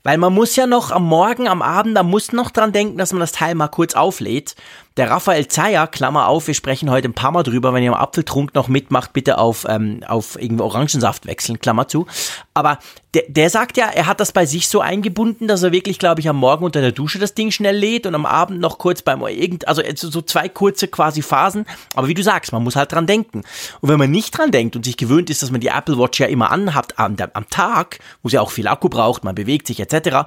weil 0.02 0.18
man 0.18 0.32
muss 0.32 0.54
ja 0.56 0.66
noch 0.66 0.92
am 0.92 1.04
Morgen, 1.04 1.48
am 1.48 1.62
Abend, 1.62 1.96
da 1.96 2.02
muss 2.02 2.32
noch 2.32 2.50
dran 2.50 2.72
denken, 2.72 2.96
dass 2.96 3.12
man 3.12 3.20
das 3.20 3.32
Teil 3.32 3.54
mal 3.54 3.68
kurz 3.68 3.94
auflädt. 3.94 4.54
Der 4.96 5.10
Raphael 5.10 5.46
Zeyer, 5.46 5.86
Klammer 5.88 6.26
auf, 6.26 6.46
wir 6.46 6.54
sprechen 6.54 6.90
heute 6.90 7.08
ein 7.08 7.12
paar 7.12 7.30
Mal 7.30 7.42
drüber, 7.42 7.74
wenn 7.74 7.82
ihr 7.82 7.92
am 7.92 8.00
Apfeltrunk 8.00 8.54
noch 8.54 8.68
mitmacht, 8.68 9.12
bitte 9.12 9.36
auf, 9.36 9.66
ähm, 9.68 10.02
auf 10.06 10.40
irgendwie 10.40 10.62
Orangensaft 10.62 11.26
wechseln, 11.26 11.58
Klammer 11.58 11.86
zu. 11.86 12.06
Aber 12.54 12.78
der, 13.12 13.24
der 13.28 13.50
sagt 13.50 13.76
ja, 13.76 13.88
er 13.88 14.06
hat 14.06 14.20
das 14.20 14.32
bei 14.32 14.46
sich 14.46 14.68
so 14.68 14.80
eingebunden, 14.80 15.48
dass 15.48 15.62
er 15.62 15.70
wirklich, 15.70 15.98
glaube 15.98 16.22
ich, 16.22 16.28
am 16.30 16.36
Morgen 16.36 16.64
unter 16.64 16.80
der 16.80 16.92
Dusche 16.92 17.18
das 17.18 17.34
Ding 17.34 17.50
schnell 17.50 17.76
lädt 17.76 18.06
und 18.06 18.14
am 18.14 18.24
Abend 18.24 18.58
noch 18.58 18.78
kurz 18.78 19.02
beim 19.02 19.20
irgend, 19.20 19.68
also 19.68 19.82
so 19.94 20.22
zwei 20.22 20.48
kurze 20.48 20.88
quasi 20.88 21.20
Phasen. 21.20 21.66
Aber 21.94 22.08
wie 22.08 22.14
du 22.14 22.22
sagst, 22.22 22.52
man 22.52 22.64
muss 22.64 22.76
halt 22.76 22.90
dran 22.92 23.06
denken. 23.06 23.42
Und 23.82 23.90
wenn 23.90 23.98
man 23.98 24.10
nicht 24.10 24.36
dran 24.36 24.50
denkt 24.50 24.76
und 24.76 24.86
sich 24.86 24.96
gewöhnt 24.96 25.28
ist, 25.28 25.42
dass 25.42 25.50
man 25.50 25.60
die 25.60 25.68
Apple 25.68 25.98
Watch 25.98 26.20
ja 26.20 26.26
immer 26.26 26.50
anhat 26.50 26.98
am, 26.98 27.16
am 27.34 27.50
Tag, 27.50 27.98
wo 28.22 28.30
sie 28.30 28.38
auch 28.38 28.50
viel 28.50 28.66
Akku 28.66 28.88
braucht, 28.88 29.24
man 29.24 29.34
bewegt 29.34 29.66
sich 29.66 29.78
etc., 29.78 30.24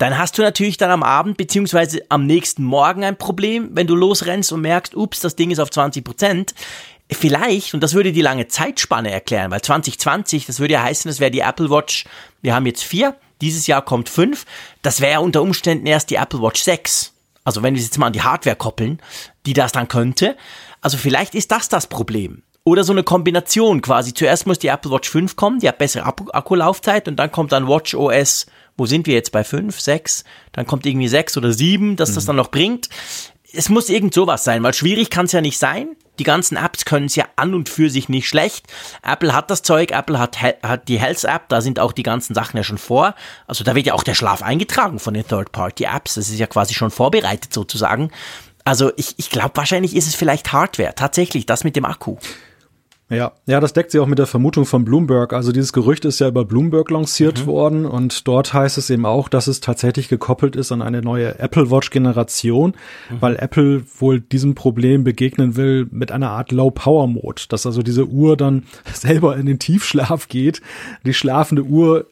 dann 0.00 0.16
hast 0.16 0.38
du 0.38 0.42
natürlich 0.42 0.78
dann 0.78 0.90
am 0.90 1.02
Abend 1.02 1.36
beziehungsweise 1.36 2.00
am 2.08 2.24
nächsten 2.24 2.64
Morgen 2.64 3.04
ein 3.04 3.18
Problem, 3.18 3.68
wenn 3.72 3.86
du 3.86 3.94
losrennst 3.94 4.50
und 4.50 4.62
merkst, 4.62 4.94
ups, 4.94 5.20
das 5.20 5.36
Ding 5.36 5.50
ist 5.50 5.58
auf 5.58 5.70
20 5.70 6.02
Prozent. 6.02 6.54
Vielleicht, 7.12 7.74
und 7.74 7.82
das 7.82 7.92
würde 7.92 8.10
die 8.12 8.22
lange 8.22 8.48
Zeitspanne 8.48 9.10
erklären, 9.10 9.50
weil 9.50 9.60
2020, 9.60 10.46
das 10.46 10.58
würde 10.58 10.74
ja 10.74 10.82
heißen, 10.82 11.06
das 11.06 11.20
wäre 11.20 11.30
die 11.30 11.40
Apple 11.40 11.68
Watch, 11.68 12.06
wir 12.40 12.54
haben 12.54 12.64
jetzt 12.64 12.82
vier, 12.82 13.14
dieses 13.42 13.66
Jahr 13.66 13.82
kommt 13.82 14.08
fünf, 14.08 14.46
das 14.80 15.02
wäre 15.02 15.20
unter 15.20 15.42
Umständen 15.42 15.86
erst 15.86 16.08
die 16.08 16.14
Apple 16.14 16.40
Watch 16.40 16.62
6. 16.62 17.12
Also 17.44 17.62
wenn 17.62 17.74
wir 17.74 17.82
jetzt 17.82 17.98
mal 17.98 18.06
an 18.06 18.14
die 18.14 18.22
Hardware 18.22 18.56
koppeln, 18.56 19.02
die 19.44 19.52
das 19.52 19.72
dann 19.72 19.88
könnte. 19.88 20.34
Also 20.80 20.96
vielleicht 20.96 21.34
ist 21.34 21.52
das 21.52 21.68
das 21.68 21.88
Problem. 21.88 22.42
Oder 22.64 22.84
so 22.84 22.92
eine 22.92 23.02
Kombination 23.02 23.82
quasi. 23.82 24.14
Zuerst 24.14 24.46
muss 24.46 24.58
die 24.58 24.68
Apple 24.68 24.92
Watch 24.92 25.10
5 25.10 25.36
kommen, 25.36 25.58
die 25.58 25.68
hat 25.68 25.76
bessere 25.76 26.06
Akkulaufzeit 26.06 27.06
und 27.06 27.16
dann 27.16 27.30
kommt 27.30 27.52
dann 27.52 27.68
Watch 27.68 27.94
OS 27.94 28.46
wo 28.80 28.86
sind 28.86 29.06
wir 29.06 29.12
jetzt 29.12 29.30
bei 29.30 29.44
fünf, 29.44 29.78
sechs? 29.78 30.24
Dann 30.52 30.66
kommt 30.66 30.86
irgendwie 30.86 31.06
sechs 31.06 31.36
oder 31.36 31.52
sieben, 31.52 31.96
dass 31.96 32.12
mhm. 32.12 32.14
das 32.14 32.24
dann 32.24 32.36
noch 32.36 32.50
bringt. 32.50 32.88
Es 33.52 33.68
muss 33.68 33.90
irgend 33.90 34.14
sowas 34.14 34.42
sein, 34.42 34.62
weil 34.62 34.72
schwierig 34.72 35.10
kann 35.10 35.26
es 35.26 35.32
ja 35.32 35.42
nicht 35.42 35.58
sein. 35.58 35.96
Die 36.18 36.24
ganzen 36.24 36.56
Apps 36.56 36.86
können 36.86 37.04
es 37.04 37.14
ja 37.14 37.26
an 37.36 37.52
und 37.52 37.68
für 37.68 37.90
sich 37.90 38.08
nicht 38.08 38.26
schlecht. 38.26 38.66
Apple 39.02 39.34
hat 39.34 39.50
das 39.50 39.60
Zeug, 39.60 39.90
Apple 39.90 40.18
hat, 40.18 40.40
hat 40.40 40.88
die 40.88 40.98
Health 40.98 41.24
App, 41.24 41.50
da 41.50 41.60
sind 41.60 41.78
auch 41.78 41.92
die 41.92 42.02
ganzen 42.02 42.34
Sachen 42.34 42.56
ja 42.56 42.64
schon 42.64 42.78
vor. 42.78 43.14
Also 43.46 43.64
da 43.64 43.74
wird 43.74 43.84
ja 43.84 43.92
auch 43.92 44.02
der 44.02 44.14
Schlaf 44.14 44.42
eingetragen 44.42 44.98
von 44.98 45.12
den 45.12 45.28
Third-Party-Apps. 45.28 46.14
Das 46.14 46.30
ist 46.30 46.38
ja 46.38 46.46
quasi 46.46 46.72
schon 46.72 46.90
vorbereitet 46.90 47.52
sozusagen. 47.52 48.10
Also 48.64 48.92
ich, 48.96 49.14
ich 49.18 49.28
glaube, 49.28 49.56
wahrscheinlich 49.56 49.94
ist 49.94 50.06
es 50.06 50.14
vielleicht 50.14 50.52
Hardware. 50.52 50.94
Tatsächlich, 50.94 51.44
das 51.44 51.64
mit 51.64 51.76
dem 51.76 51.84
Akku. 51.84 52.16
Ja, 53.10 53.32
ja, 53.46 53.58
das 53.58 53.72
deckt 53.72 53.90
sich 53.90 54.00
auch 54.00 54.06
mit 54.06 54.20
der 54.20 54.26
Vermutung 54.26 54.64
von 54.66 54.84
Bloomberg. 54.84 55.32
Also 55.32 55.50
dieses 55.50 55.72
Gerücht 55.72 56.04
ist 56.04 56.20
ja 56.20 56.28
über 56.28 56.44
Bloomberg 56.44 56.90
lanciert 56.90 57.40
mhm. 57.40 57.46
worden 57.46 57.84
und 57.84 58.28
dort 58.28 58.54
heißt 58.54 58.78
es 58.78 58.88
eben 58.88 59.04
auch, 59.04 59.28
dass 59.28 59.48
es 59.48 59.58
tatsächlich 59.58 60.08
gekoppelt 60.08 60.54
ist 60.54 60.70
an 60.70 60.80
eine 60.80 61.02
neue 61.02 61.36
Apple 61.40 61.72
Watch 61.72 61.90
Generation, 61.90 62.76
mhm. 63.10 63.16
weil 63.20 63.36
Apple 63.36 63.82
wohl 63.98 64.20
diesem 64.20 64.54
Problem 64.54 65.02
begegnen 65.02 65.56
will 65.56 65.88
mit 65.90 66.12
einer 66.12 66.30
Art 66.30 66.52
Low 66.52 66.70
Power 66.70 67.08
Mode, 67.08 67.42
dass 67.48 67.66
also 67.66 67.82
diese 67.82 68.06
Uhr 68.06 68.36
dann 68.36 68.62
selber 68.92 69.36
in 69.36 69.46
den 69.46 69.58
Tiefschlaf 69.58 70.28
geht, 70.28 70.62
die 71.04 71.14
schlafende 71.14 71.64
Uhr 71.64 72.06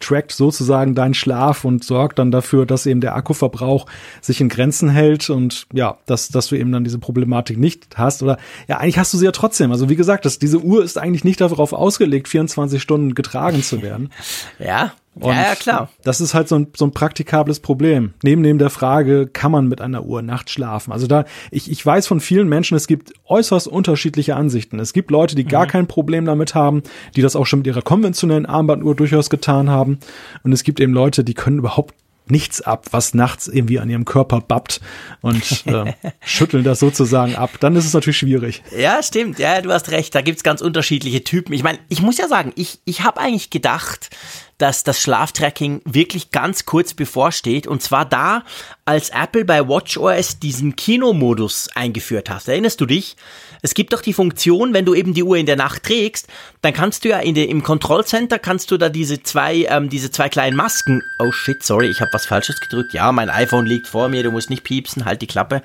trackt 0.00 0.32
sozusagen 0.32 0.94
deinen 0.94 1.14
Schlaf 1.14 1.64
und 1.64 1.84
sorgt 1.84 2.18
dann 2.18 2.30
dafür, 2.30 2.66
dass 2.66 2.86
eben 2.86 3.00
der 3.00 3.14
Akkuverbrauch 3.14 3.86
sich 4.20 4.40
in 4.40 4.48
Grenzen 4.48 4.88
hält 4.88 5.30
und 5.30 5.66
ja, 5.72 5.98
dass, 6.06 6.28
dass 6.28 6.48
du 6.48 6.56
eben 6.56 6.72
dann 6.72 6.84
diese 6.84 6.98
Problematik 6.98 7.58
nicht 7.58 7.96
hast 7.96 8.22
oder 8.22 8.38
ja, 8.68 8.78
eigentlich 8.78 8.98
hast 8.98 9.12
du 9.12 9.18
sie 9.18 9.24
ja 9.24 9.32
trotzdem. 9.32 9.72
Also 9.72 9.88
wie 9.88 9.96
gesagt, 9.96 10.24
das, 10.24 10.38
diese 10.38 10.58
Uhr 10.58 10.84
ist 10.84 10.98
eigentlich 10.98 11.24
nicht 11.24 11.40
darauf 11.40 11.72
ausgelegt, 11.72 12.28
24 12.28 12.80
Stunden 12.80 13.14
getragen 13.14 13.62
zu 13.62 13.82
werden. 13.82 14.10
ja. 14.58 14.92
Und 15.18 15.32
ja, 15.32 15.42
ja, 15.44 15.54
klar. 15.54 15.88
Das 16.02 16.20
ist 16.20 16.34
halt 16.34 16.46
so 16.46 16.56
ein, 16.56 16.68
so 16.76 16.84
ein 16.84 16.92
praktikables 16.92 17.60
Problem. 17.60 18.12
Neben 18.22 18.42
neben 18.42 18.58
der 18.58 18.68
Frage, 18.68 19.26
kann 19.26 19.50
man 19.50 19.66
mit 19.66 19.80
einer 19.80 20.04
Uhr 20.04 20.20
nachts 20.20 20.52
schlafen? 20.52 20.92
Also 20.92 21.06
da, 21.06 21.24
ich, 21.50 21.70
ich 21.70 21.84
weiß 21.84 22.06
von 22.06 22.20
vielen 22.20 22.48
Menschen, 22.48 22.76
es 22.76 22.86
gibt 22.86 23.14
äußerst 23.24 23.66
unterschiedliche 23.66 24.36
Ansichten. 24.36 24.78
Es 24.78 24.92
gibt 24.92 25.10
Leute, 25.10 25.34
die 25.34 25.44
mhm. 25.44 25.48
gar 25.48 25.66
kein 25.66 25.86
Problem 25.86 26.26
damit 26.26 26.54
haben, 26.54 26.82
die 27.16 27.22
das 27.22 27.34
auch 27.34 27.46
schon 27.46 27.60
mit 27.60 27.66
ihrer 27.66 27.82
konventionellen 27.82 28.44
Armbanduhr 28.44 28.94
durchaus 28.94 29.30
getan 29.30 29.70
haben. 29.70 29.98
Und 30.42 30.52
es 30.52 30.64
gibt 30.64 30.80
eben 30.80 30.92
Leute, 30.92 31.24
die 31.24 31.34
können 31.34 31.58
überhaupt 31.58 31.94
nichts 32.28 32.60
ab, 32.60 32.86
was 32.90 33.14
nachts 33.14 33.48
irgendwie 33.48 33.78
an 33.78 33.88
ihrem 33.88 34.04
Körper 34.04 34.40
babbt 34.40 34.80
und 35.20 35.66
äh, 35.66 35.92
schütteln 36.24 36.64
das 36.64 36.80
sozusagen 36.80 37.36
ab. 37.36 37.50
Dann 37.60 37.76
ist 37.76 37.86
es 37.86 37.94
natürlich 37.94 38.18
schwierig. 38.18 38.62
Ja, 38.76 39.02
stimmt. 39.02 39.38
Ja, 39.38 39.60
du 39.62 39.72
hast 39.72 39.90
recht. 39.90 40.14
Da 40.14 40.22
gibt's 40.22 40.42
ganz 40.42 40.60
unterschiedliche 40.60 41.22
Typen. 41.24 41.52
Ich 41.52 41.62
meine, 41.62 41.78
ich 41.88 42.02
muss 42.02 42.18
ja 42.18 42.28
sagen, 42.28 42.52
ich, 42.56 42.80
ich 42.84 43.02
habe 43.02 43.20
eigentlich 43.20 43.50
gedacht, 43.50 44.10
dass 44.58 44.84
das 44.84 45.00
Schlaftracking 45.00 45.82
wirklich 45.84 46.30
ganz 46.30 46.64
kurz 46.64 46.94
bevorsteht. 46.94 47.66
Und 47.66 47.82
zwar 47.82 48.04
da, 48.04 48.42
als 48.84 49.10
Apple 49.10 49.44
bei 49.44 49.66
WatchOS 49.68 50.38
diesen 50.38 50.76
Kinomodus 50.76 51.68
eingeführt 51.74 52.30
hat. 52.30 52.46
Erinnerst 52.48 52.80
du 52.80 52.86
dich? 52.86 53.16
Es 53.62 53.74
gibt 53.74 53.92
doch 53.92 54.00
die 54.00 54.12
Funktion, 54.12 54.74
wenn 54.74 54.84
du 54.84 54.94
eben 54.94 55.12
die 55.12 55.24
Uhr 55.24 55.36
in 55.36 55.46
der 55.46 55.56
Nacht 55.56 55.82
trägst, 55.82 56.28
dann 56.62 56.72
kannst 56.72 57.04
du 57.04 57.08
ja 57.08 57.18
in 57.18 57.34
der, 57.34 57.48
im 57.48 57.62
Kontrollcenter 57.62 58.38
kannst 58.38 58.70
du 58.70 58.76
da 58.76 58.88
diese 58.88 59.22
zwei, 59.22 59.66
ähm, 59.68 59.88
diese 59.88 60.10
zwei 60.10 60.28
kleinen 60.28 60.56
Masken. 60.56 61.02
Oh 61.18 61.32
shit, 61.32 61.62
sorry, 61.62 61.88
ich 61.88 62.00
habe 62.00 62.12
was 62.12 62.26
Falsches 62.26 62.60
gedrückt. 62.60 62.92
Ja, 62.92 63.10
mein 63.12 63.28
iPhone 63.28 63.66
liegt 63.66 63.88
vor 63.88 64.08
mir, 64.08 64.22
du 64.22 64.30
musst 64.30 64.50
nicht 64.50 64.62
piepsen, 64.62 65.04
halt 65.04 65.20
die 65.22 65.26
Klappe. 65.26 65.62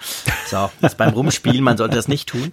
So, 0.50 0.70
das 0.82 0.96
beim 0.96 1.14
Rumspielen, 1.14 1.64
man 1.64 1.78
sollte 1.78 1.96
das 1.96 2.08
nicht 2.08 2.28
tun. 2.28 2.52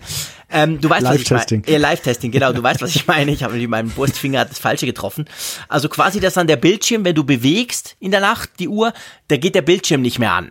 Ähm, 0.51 0.81
du 0.81 0.89
weißt, 0.89 1.05
was 1.05 1.17
ich 1.17 1.31
meine. 1.31 1.67
Äh, 1.67 1.77
Live-Testing, 1.77 2.31
genau, 2.31 2.53
du 2.53 2.63
weißt, 2.63 2.81
was 2.81 2.95
ich 2.97 3.07
meine. 3.07 3.33
Ich 3.33 3.43
habe 3.43 3.55
mit 3.55 3.69
meinem 3.69 3.91
Brustfinger 3.91 4.45
das 4.45 4.59
Falsche 4.59 4.87
getroffen. 4.87 5.27
Also 5.69 5.89
quasi, 5.89 6.21
dass 6.21 6.35
dann 6.35 6.47
der 6.47 6.57
Bildschirm, 6.57 7.05
wenn 7.05 7.15
du 7.15 7.25
bewegst 7.25 7.97
in 8.01 8.11
der 8.11 8.21
Nacht 8.21 8.51
die 8.59 8.69
Uhr, 8.69 8.93
da 9.29 9.37
geht 9.37 9.55
der 9.55 9.63
Bildschirm 9.63 10.01
nicht 10.01 10.19
mehr 10.19 10.33
an. 10.33 10.51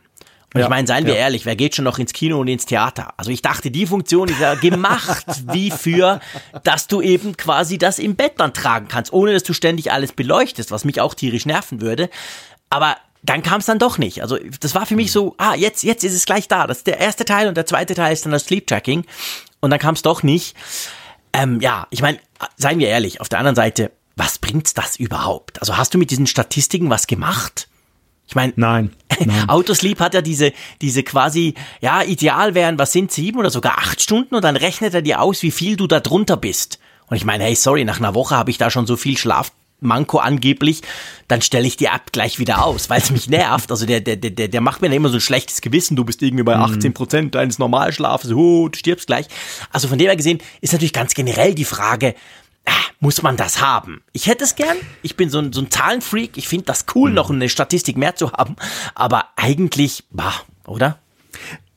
Und 0.54 0.62
ja, 0.62 0.68
ich 0.68 0.70
meine, 0.70 0.88
seien 0.88 1.06
wir 1.06 1.14
ja. 1.14 1.20
ehrlich, 1.20 1.46
wer 1.46 1.56
geht 1.56 1.76
schon 1.76 1.84
noch 1.84 2.00
ins 2.00 2.14
Kino 2.14 2.40
und 2.40 2.48
ins 2.48 2.66
Theater? 2.66 3.14
Also 3.18 3.32
ich 3.32 3.42
dachte, 3.42 3.70
die 3.70 3.86
Funktion 3.86 4.30
ist 4.30 4.40
ja 4.40 4.56
gemacht 4.56 5.26
wie 5.52 5.72
für, 5.72 6.22
dass 6.64 6.88
du 6.88 7.02
eben 7.02 7.36
quasi 7.36 7.78
das 7.78 8.00
im 8.00 8.16
Bett 8.16 8.34
dann 8.38 8.54
tragen 8.54 8.88
kannst, 8.88 9.12
ohne 9.12 9.34
dass 9.34 9.44
du 9.44 9.54
ständig 9.54 9.92
alles 9.92 10.14
beleuchtest, 10.14 10.72
was 10.72 10.86
mich 10.86 11.02
auch 11.02 11.16
tierisch 11.16 11.46
nerven 11.46 11.82
würde. 11.82 12.10
Aber 12.70 12.96
dann 13.24 13.44
kam 13.44 13.60
es 13.60 13.66
dann 13.66 13.78
doch 13.78 13.98
nicht. 13.98 14.22
Also 14.22 14.38
das 14.62 14.74
war 14.74 14.86
für 14.86 14.96
mich 14.96 15.12
so, 15.12 15.36
ah, 15.38 15.56
jetzt, 15.56 15.84
jetzt 15.84 16.04
ist 16.06 16.14
es 16.14 16.26
gleich 16.26 16.48
da. 16.48 16.66
Das 16.66 16.78
ist 16.78 16.88
der 16.88 17.00
erste 17.00 17.26
Teil 17.26 17.50
und 17.50 17.58
der 17.58 17.66
zweite 17.66 17.94
Teil 17.94 18.14
ist 18.14 18.26
dann 18.26 18.32
das 18.32 18.46
Sleep 18.46 18.66
Tracking. 18.66 19.04
Und 19.60 19.72
dann 19.72 19.80
kam 19.80 19.96
es 19.96 20.02
doch 20.02 20.24
nicht. 20.24 20.56
Ähm, 21.34 21.60
ja, 21.62 21.88
ich 21.90 22.02
meine, 22.02 22.20
seien 22.56 22.80
wir 22.80 22.88
ehrlich, 22.88 23.22
auf 23.22 23.30
der 23.30 23.40
anderen 23.40 23.56
Seite, 23.56 23.92
was 24.16 24.40
bringt 24.40 24.78
das 24.78 24.98
überhaupt? 24.98 25.60
Also 25.62 25.78
hast 25.78 25.94
du 25.94 25.98
mit 25.98 26.12
diesen 26.12 26.28
Statistiken 26.28 26.90
was 26.90 27.08
gemacht? 27.08 27.70
Ich 28.28 28.36
meine, 28.36 28.54
nein, 28.58 28.94
nein. 29.26 29.48
Autosleep 29.50 30.00
hat 30.00 30.14
ja 30.14 30.22
diese, 30.22 30.52
diese 30.82 31.04
quasi, 31.04 31.54
ja, 31.80 32.04
ideal 32.04 32.56
wären, 32.56 32.78
was 32.78 32.92
sind 32.92 33.12
sieben 33.12 33.40
oder 33.40 33.50
sogar 33.50 33.78
acht 33.78 34.02
Stunden 34.02 34.36
und 34.36 34.44
dann 34.44 34.58
rechnet 34.58 34.94
er 34.94 35.02
dir 35.02 35.22
aus, 35.22 35.44
wie 35.44 35.52
viel 35.52 35.78
du 35.78 35.88
da 35.88 36.02
drunter 36.02 36.36
bist. 36.36 36.80
Und 37.08 37.16
ich 37.16 37.24
meine, 37.24 37.46
hey, 37.46 37.56
sorry, 37.56 37.86
nach 37.86 38.00
einer 38.00 38.16
Woche 38.16 38.36
habe 38.36 38.52
ich 38.52 38.58
da 38.58 38.70
schon 38.70 38.86
so 38.86 38.98
viel 38.98 39.18
Schlaf 39.18 39.52
Manko 39.80 40.18
angeblich, 40.18 40.82
dann 41.28 41.42
stelle 41.42 41.68
ich 41.68 41.78
die 41.78 41.86
App 41.86 42.12
gleich 42.12 42.40
wieder 42.40 42.64
aus, 42.64 42.90
weil 42.90 43.00
es 43.00 43.12
mich 43.12 43.30
nervt. 43.30 43.72
Also 43.72 43.86
der, 43.86 44.02
der, 44.02 44.16
der, 44.16 44.48
der 44.48 44.62
macht 44.62 44.82
mir 44.82 44.90
dann 44.90 44.98
immer 44.98 45.10
so 45.10 45.18
ein 45.18 45.22
schlechtes 45.22 45.62
Gewissen. 45.62 45.96
Du 45.96 46.04
bist 46.04 46.22
irgendwie 46.22 46.44
bei 46.44 46.56
18 46.56 46.90
mhm. 46.90 46.94
Prozent 46.94 47.36
deines 47.36 47.60
Normalschlafes, 47.60 48.32
oh, 48.32 48.70
du 48.70 48.78
stirbst 48.78 49.08
gleich. 49.08 49.28
Also 49.72 49.88
von 49.88 49.98
dem 49.98 50.08
her 50.08 50.16
gesehen 50.16 50.40
ist 50.62 50.74
natürlich 50.74 50.94
ganz 50.94 51.14
generell 51.14 51.54
die 51.54 51.66
Frage, 51.66 52.16
äh, 52.66 52.72
muss 53.00 53.22
man 53.22 53.38
das 53.38 53.62
haben? 53.62 54.02
Ich 54.12 54.28
hätte 54.28 54.44
es 54.44 54.56
gern. 54.56 54.78
Ich 55.02 55.16
bin 55.16 55.30
so 55.30 55.40
ein, 55.40 55.54
so 55.54 55.62
ein 55.62 55.72
Zahlenfreak. 55.72 56.38
Ich 56.38 56.48
finde 56.48 56.66
das 56.66 56.86
cool, 56.96 57.10
mhm. 57.10 57.16
noch 57.16 57.30
eine 57.30 57.50
Statistik 57.50 57.98
mehr 57.98 58.16
zu 58.16 58.32
haben. 58.34 58.56
Aber 58.96 59.30
eigentlich, 59.36 60.04
bah, 60.12 60.34
oder? 60.66 61.00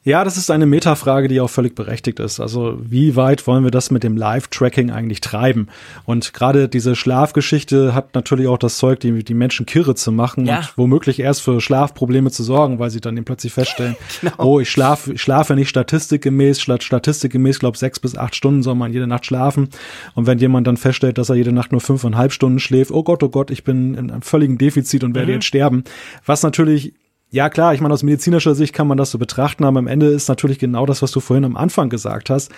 Ja, 0.03 0.25
das 0.25 0.39
ist 0.39 0.51
eine 0.51 0.65
Metafrage, 0.65 1.29
die 1.29 1.43
auch 1.43 1.51
völlig 1.51 1.75
berechtigt 1.75 2.21
ist. 2.21 2.41
Also 2.41 2.79
wie 2.81 3.17
weit 3.17 3.47
wollen 3.47 3.65
wir 3.65 3.71
das 3.71 3.91
mit 3.91 4.03
dem 4.03 4.17
Live-Tracking 4.17 4.91
eigentlich 4.91 5.21
treiben? 5.21 5.69
Und 6.07 6.33
gerade 6.33 6.71
diese 6.71 6.97
Schlafgeschichte 6.97 7.95
hat 7.95 8.15
natürlich 8.15 8.47
auch 8.47 8.57
das 8.57 8.79
Zeug, 8.79 9.01
die, 9.01 9.23
die 9.23 9.35
Menschen 9.35 9.67
kirre 9.67 9.95
zu 9.95 10.11
machen 10.11 10.47
ja. 10.47 10.61
und 10.61 10.73
womöglich 10.77 11.21
erst 11.21 11.43
für 11.43 11.61
Schlafprobleme 11.61 12.31
zu 12.31 12.43
sorgen, 12.43 12.79
weil 12.79 12.89
sie 12.89 13.03
dann 13.03 13.15
eben 13.19 13.27
plötzlich 13.27 13.53
feststellen, 13.53 13.95
genau. 14.23 14.33
oh, 14.39 14.59
ich 14.59 14.71
schlafe, 14.71 15.13
ich 15.13 15.21
schlafe 15.21 15.55
nicht 15.55 15.69
statistikgemäß, 15.69 16.63
statistikgemäß, 16.63 17.59
glaube 17.59 17.77
sechs 17.77 18.01
bis 18.01 18.17
acht 18.17 18.35
Stunden 18.35 18.63
soll 18.63 18.77
man 18.77 18.95
jede 18.95 19.07
Nacht 19.07 19.27
schlafen. 19.27 19.69
Und 20.15 20.27
wenn 20.27 20.39
jemand 20.39 20.67
dann 20.67 20.79
feststellt, 20.79 21.19
dass 21.19 21.29
er 21.29 21.37
jede 21.37 21.53
Nacht 21.53 21.73
nur 21.73 21.83
fünfeinhalb 21.83 22.33
Stunden 22.33 22.59
schläft, 22.59 22.91
oh 22.91 23.03
Gott, 23.03 23.23
oh 23.23 23.29
Gott, 23.29 23.51
ich 23.51 23.65
bin 23.65 23.95
in 23.95 24.11
einem 24.11 24.23
völligen 24.23 24.57
Defizit 24.57 25.05
und 25.05 25.15
werde 25.15 25.33
mhm. 25.33 25.35
jetzt 25.35 25.47
sterben. 25.47 25.85
Was 26.25 26.43
natürlich 26.43 26.95
ja, 27.33 27.49
klar, 27.49 27.75
ich 27.75 27.81
meine, 27.81 27.95
aus 27.95 28.03
medizinischer 28.03 28.57
Sicht 28.57 28.75
kann 28.75 28.89
man 28.89 28.99
das 28.99 29.13
so 29.13 29.19
betrachten, 29.19 29.65
aber 29.65 29.79
am 29.79 29.87
Ende 29.87 30.07
ist 30.07 30.29
natürlich 30.29 30.59
genau 30.59 30.85
das, 30.85 31.01
was 31.01 31.13
du 31.13 31.21
vorhin 31.21 31.45
am 31.45 31.57
Anfang 31.57 31.89
gesagt 31.89 32.29
hast. 32.29 32.51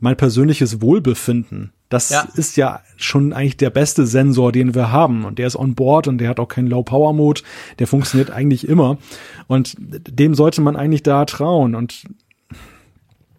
Mein 0.00 0.16
persönliches 0.16 0.80
Wohlbefinden, 0.82 1.72
das 1.88 2.10
ja. 2.10 2.26
ist 2.34 2.56
ja 2.56 2.80
schon 2.96 3.32
eigentlich 3.32 3.56
der 3.56 3.70
beste 3.70 4.04
Sensor, 4.06 4.50
den 4.50 4.74
wir 4.74 4.90
haben. 4.90 5.24
Und 5.24 5.38
der 5.38 5.46
ist 5.46 5.54
on 5.54 5.76
board 5.76 6.08
und 6.08 6.18
der 6.18 6.28
hat 6.28 6.40
auch 6.40 6.48
keinen 6.48 6.66
Low-Power-Mode. 6.66 7.42
Der 7.78 7.86
funktioniert 7.86 8.30
eigentlich 8.30 8.66
immer. 8.66 8.98
Und 9.46 9.76
dem 9.78 10.34
sollte 10.34 10.60
man 10.60 10.74
eigentlich 10.74 11.04
da 11.04 11.24
trauen. 11.24 11.76
Und 11.76 12.02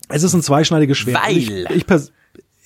es 0.07 0.23
ist 0.23 0.33
ein 0.33 0.41
zweischneidiges 0.41 0.97
Schwert. 0.97 1.19
Weil. 1.21 1.37
Ich, 1.37 1.69
ich, 1.69 1.85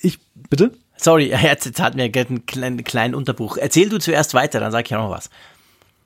ich, 0.00 0.18
bitte? 0.48 0.72
Sorry, 0.96 1.32
jetzt, 1.42 1.66
jetzt 1.66 1.80
hatten 1.80 1.96
wir 1.98 2.04
einen 2.04 2.46
kleinen, 2.46 2.84
kleinen 2.84 3.14
Unterbruch. 3.16 3.56
Erzähl 3.56 3.88
du 3.88 3.98
zuerst 3.98 4.34
weiter, 4.34 4.60
dann 4.60 4.70
sag 4.70 4.84
ich 4.84 4.90
ja 4.90 4.98
noch 4.98 5.10
was. 5.10 5.28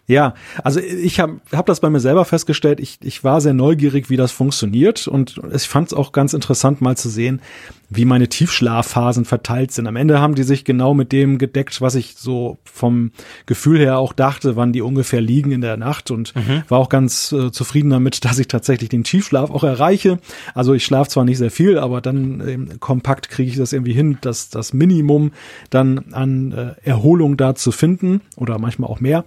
Ja, 0.09 0.35
also 0.63 0.79
ich 0.79 1.19
habe 1.19 1.41
hab 1.53 1.67
das 1.67 1.81
bei 1.81 1.91
mir 1.91 1.99
selber 1.99 2.25
festgestellt. 2.25 2.79
Ich, 2.79 2.99
ich 3.03 3.25
war 3.25 3.41
sehr 3.41 3.55
neugierig, 3.55 4.09
wie 4.09 4.17
das 4.17 4.31
funktioniert 4.31 5.09
und 5.09 5.41
ich 5.53 5.67
fand 5.67 5.89
es 5.89 5.95
auch 5.95 6.13
ganz 6.13 6.33
interessant, 6.33 6.81
mal 6.81 6.97
zu 6.97 7.09
sehen, 7.09 7.41
wie 7.89 8.05
meine 8.05 8.29
Tiefschlafphasen 8.29 9.25
verteilt 9.25 9.73
sind. 9.73 9.87
Am 9.87 9.97
Ende 9.97 10.21
haben 10.21 10.35
die 10.35 10.43
sich 10.43 10.65
genau 10.65 10.95
mit 10.95 11.13
dem 11.13 11.39
gedeckt, 11.39 11.81
was 11.81 11.95
ich 11.95 12.15
so 12.17 12.59
vom 12.65 13.13
Gefühl 13.47 13.79
her 13.79 13.99
auch 13.99 14.13
dachte, 14.13 14.57
wann 14.57 14.73
die 14.73 14.83
ungefähr 14.83 15.21
liegen 15.21 15.53
in 15.53 15.61
der 15.61 15.77
Nacht 15.77 16.11
und 16.11 16.35
mhm. 16.35 16.63
war 16.69 16.79
auch 16.79 16.89
ganz 16.89 17.33
äh, 17.33 17.51
zufrieden 17.53 17.91
damit, 17.91 18.25
dass 18.25 18.39
ich 18.39 18.49
tatsächlich 18.49 18.89
den 18.89 19.05
Tiefschlaf 19.05 19.51
auch 19.51 19.65
erreiche. 19.65 20.19
Also 20.55 20.75
ich 20.75 20.85
schlafe 20.85 21.11
zwar 21.11 21.25
nicht 21.25 21.39
sehr 21.39 21.51
viel, 21.51 21.79
aber 21.79 22.01
dann 22.01 22.47
ähm, 22.47 22.81
kompakt 22.81 23.29
kriege 23.29 23.51
ich 23.51 23.57
das 23.57 23.73
irgendwie 23.73 23.93
hin, 23.93 24.19
dass 24.21 24.51
das 24.51 24.73
Minimum 24.73 25.33
dann 25.71 26.13
an 26.13 26.53
äh, 26.53 26.75
Erholung 26.83 27.37
da 27.37 27.55
zu 27.55 27.73
finden 27.73 28.21
oder 28.37 28.59
manchmal 28.59 28.91
auch 28.91 29.01
mehr. 29.01 29.25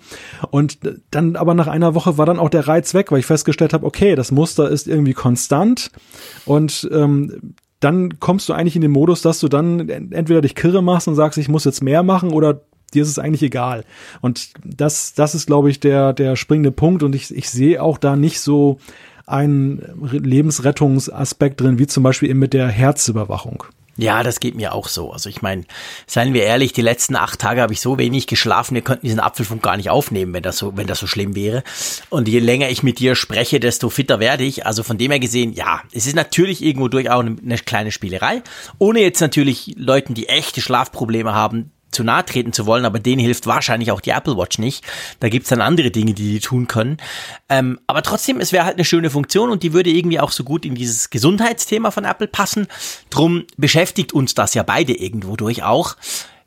Und 0.52 0.69
äh, 0.84 0.96
dann 1.12 1.36
aber 1.36 1.54
nach 1.54 1.68
einer 1.68 1.96
Woche 1.96 2.18
war 2.18 2.26
dann 2.26 2.40
auch 2.40 2.50
der 2.50 2.68
Reiz 2.68 2.94
weg, 2.94 3.12
weil 3.12 3.20
ich 3.20 3.26
festgestellt 3.26 3.74
habe, 3.74 3.86
okay, 3.86 4.16
das 4.16 4.32
Muster 4.32 4.70
ist 4.70 4.88
irgendwie 4.88 5.14
konstant 5.14 5.92
und 6.46 6.90
ähm, 6.92 7.54
dann 7.80 8.20
kommst 8.20 8.50
du 8.50 8.54
eigentlich 8.54 8.76
in 8.76 8.82
den 8.82 8.92
Modus, 8.92 9.22
dass 9.22 9.40
du 9.40 9.48
dann 9.48 9.88
entweder 9.90 10.42
dich 10.42 10.56
kirre 10.56 10.84
machst 10.84 11.08
und 11.08 11.16
sagst, 11.16 11.38
ich 11.38 11.48
muss 11.48 11.64
jetzt 11.64 11.82
mehr 11.82 12.04
machen 12.04 12.32
oder 12.32 12.62
dir 12.94 13.04
ist 13.04 13.10
es 13.10 13.20
eigentlich 13.20 13.44
egal. 13.44 13.86
Und 14.22 14.50
das, 14.64 15.14
das 15.14 15.36
ist, 15.36 15.48
glaube 15.48 15.70
ich, 15.70 15.80
der, 15.80 16.14
der 16.14 16.36
springende 16.36 16.72
Punkt. 16.72 17.04
Und 17.04 17.16
ich, 17.16 17.34
ich 17.34 17.50
sehe 17.50 17.82
auch 17.82 17.98
da 17.98 18.16
nicht 18.16 18.42
so 18.42 18.80
einen 19.26 19.82
Lebensrettungsaspekt 20.02 21.62
drin, 21.62 21.80
wie 21.80 21.88
zum 21.88 22.04
Beispiel 22.04 22.30
eben 22.30 22.40
mit 22.40 22.54
der 22.54 22.68
Herzüberwachung. 22.68 23.64
Ja, 24.02 24.24
das 24.24 24.40
geht 24.40 24.56
mir 24.56 24.74
auch 24.74 24.88
so. 24.88 25.12
Also 25.12 25.30
ich 25.30 25.42
meine, 25.42 25.66
seien 26.08 26.34
wir 26.34 26.44
ehrlich, 26.44 26.72
die 26.72 26.82
letzten 26.82 27.18
acht 27.18 27.40
Tage 27.40 27.62
habe 27.62 27.74
ich 27.74 27.82
so 27.82 27.98
wenig 27.98 28.28
geschlafen, 28.28 28.76
wir 28.76 28.82
könnten 28.82 29.06
diesen 29.06 29.20
Apfelfunk 29.20 29.62
gar 29.62 29.76
nicht 29.76 29.90
aufnehmen, 29.90 30.34
wenn 30.34 30.44
das 30.44 30.58
so, 30.58 30.78
wenn 30.78 30.88
das 30.88 31.00
so 31.00 31.08
schlimm 31.08 31.36
wäre. 31.36 31.64
Und 32.10 32.30
je 32.30 32.40
länger 32.40 32.70
ich 32.70 32.82
mit 32.82 33.00
dir 33.00 33.16
spreche, 33.16 33.60
desto 33.60 33.90
fitter 33.90 34.20
werde 34.20 34.46
ich. 34.46 34.66
Also 34.66 34.84
von 34.84 34.98
dem 34.98 35.12
her 35.12 35.20
gesehen, 35.20 35.52
ja, 35.52 35.82
es 35.92 36.08
ist 36.08 36.16
natürlich 36.16 36.64
irgendwo 36.64 36.88
durchaus 36.88 37.20
eine, 37.20 37.36
eine 37.44 37.58
kleine 37.58 37.92
Spielerei. 37.92 38.42
Ohne 38.78 39.02
jetzt 39.02 39.20
natürlich 39.20 39.74
Leuten, 39.78 40.14
die 40.14 40.30
echte 40.30 40.62
Schlafprobleme 40.62 41.34
haben, 41.34 41.72
zu 41.92 42.04
nahe 42.04 42.26
treten 42.26 42.54
zu 42.54 42.66
wollen, 42.66 42.86
aber 42.86 43.00
denen 43.00 43.20
hilft 43.20 43.48
wahrscheinlich 43.48 43.92
auch 43.92 44.02
die 44.02 44.12
Apple 44.12 44.38
Watch 44.38 44.60
nicht. 44.60 44.84
Da 45.20 45.30
gibt's 45.30 45.50
dann 45.50 45.62
andere 45.62 45.92
Dinge, 45.92 46.14
die 46.14 46.32
die 46.32 46.40
tun 46.40 46.68
können. 46.68 46.98
Ähm, 47.50 47.80
aber 47.88 48.04
trotzdem, 48.04 48.40
es 48.40 48.52
wäre 48.52 48.66
halt 48.66 48.76
eine 48.76 48.86
schöne 48.86 49.10
Funktion 49.10 49.50
und 49.50 49.64
die 49.64 49.74
würde 49.74 49.90
irgendwie 49.90 50.20
auch 50.20 50.32
so 50.32 50.44
gut 50.44 50.66
in 50.66 50.76
dieses 50.76 51.10
Gesundheitsthema 51.10 51.92
von 51.92 52.06
Apple 52.06 52.28
passen. 52.28 52.68
Drum 53.10 53.46
beschäftigt 53.58 54.14
uns 54.14 54.34
das 54.34 54.54
ja 54.54 54.64
beide 54.64 54.94
irgendwo 54.94 55.36
durch 55.36 55.64
auch. 55.64 55.96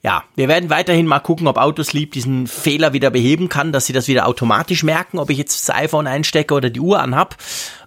Ja, 0.04 0.24
wir 0.34 0.48
werden 0.48 0.68
weiterhin 0.68 1.06
mal 1.06 1.20
gucken, 1.20 1.46
ob 1.46 1.58
Autosleep 1.58 2.10
diesen 2.10 2.48
Fehler 2.48 2.92
wieder 2.92 3.10
beheben 3.10 3.48
kann, 3.48 3.70
dass 3.70 3.86
sie 3.86 3.92
das 3.92 4.08
wieder 4.08 4.26
automatisch 4.26 4.82
merken, 4.82 5.20
ob 5.20 5.30
ich 5.30 5.38
jetzt 5.38 5.68
das 5.68 5.74
iPhone 5.74 6.08
einstecke 6.08 6.54
oder 6.54 6.70
die 6.70 6.80
Uhr 6.80 7.00
anhab. 7.00 7.36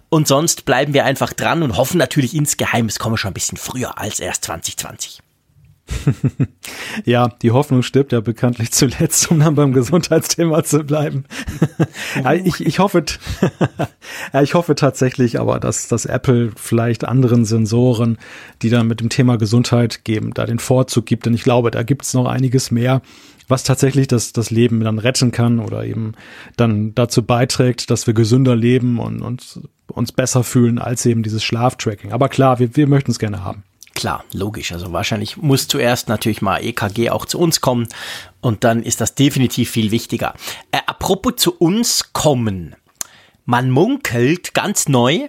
Und 0.08 0.26
sonst 0.26 0.64
bleiben 0.64 0.94
wir 0.94 1.04
einfach 1.04 1.32
dran 1.32 1.62
und 1.62 1.76
hoffen 1.76 1.98
natürlich 1.98 2.34
insgeheim, 2.34 2.86
es 2.86 2.98
komme 2.98 3.18
schon 3.18 3.32
ein 3.32 3.34
bisschen 3.34 3.58
früher 3.58 3.98
als 3.98 4.20
erst 4.20 4.44
2020. 4.46 5.20
ja, 7.04 7.28
die 7.42 7.50
Hoffnung 7.50 7.82
stirbt 7.82 8.12
ja 8.12 8.20
bekanntlich 8.20 8.72
zuletzt, 8.72 9.30
um 9.30 9.40
dann 9.40 9.54
beim 9.54 9.72
Gesundheitsthema 9.72 10.64
zu 10.64 10.84
bleiben. 10.84 11.24
ich, 12.44 12.60
ich 12.60 12.78
hoffe, 12.78 13.04
ich 14.42 14.54
hoffe 14.54 14.74
tatsächlich 14.74 15.38
aber, 15.38 15.60
dass, 15.60 15.88
dass 15.88 16.06
Apple 16.06 16.52
vielleicht 16.56 17.04
anderen 17.04 17.44
Sensoren, 17.44 18.18
die 18.62 18.70
dann 18.70 18.86
mit 18.86 19.00
dem 19.00 19.08
Thema 19.08 19.36
Gesundheit 19.36 20.04
geben, 20.04 20.32
da 20.34 20.46
den 20.46 20.58
Vorzug 20.58 21.06
gibt. 21.06 21.26
Denn 21.26 21.34
ich 21.34 21.44
glaube, 21.44 21.70
da 21.70 21.82
gibt 21.82 22.02
es 22.02 22.14
noch 22.14 22.26
einiges 22.26 22.70
mehr, 22.70 23.02
was 23.48 23.62
tatsächlich 23.62 24.08
das, 24.08 24.32
das 24.32 24.50
Leben 24.50 24.80
dann 24.80 24.98
retten 24.98 25.30
kann 25.30 25.60
oder 25.60 25.84
eben 25.84 26.12
dann 26.56 26.94
dazu 26.94 27.22
beiträgt, 27.22 27.90
dass 27.90 28.06
wir 28.06 28.14
gesünder 28.14 28.56
leben 28.56 28.98
und, 28.98 29.22
und 29.22 29.60
uns 29.86 30.10
besser 30.10 30.42
fühlen 30.42 30.78
als 30.78 31.06
eben 31.06 31.22
dieses 31.22 31.44
Schlaftracking. 31.44 32.12
Aber 32.12 32.28
klar, 32.28 32.58
wir, 32.58 32.76
wir 32.76 32.88
möchten 32.88 33.12
es 33.12 33.20
gerne 33.20 33.44
haben. 33.44 33.62
Klar, 33.96 34.24
logisch. 34.34 34.72
Also 34.72 34.92
wahrscheinlich 34.92 35.38
muss 35.38 35.68
zuerst 35.68 36.10
natürlich 36.10 36.42
mal 36.42 36.62
EKG 36.62 37.08
auch 37.08 37.24
zu 37.24 37.38
uns 37.38 37.62
kommen 37.62 37.88
und 38.42 38.62
dann 38.62 38.82
ist 38.82 39.00
das 39.00 39.14
definitiv 39.14 39.70
viel 39.70 39.90
wichtiger. 39.90 40.34
Äh, 40.70 40.80
apropos 40.86 41.36
zu 41.36 41.56
uns 41.56 42.12
kommen. 42.12 42.76
Man 43.46 43.70
munkelt 43.70 44.52
ganz 44.52 44.86
neu, 44.88 45.28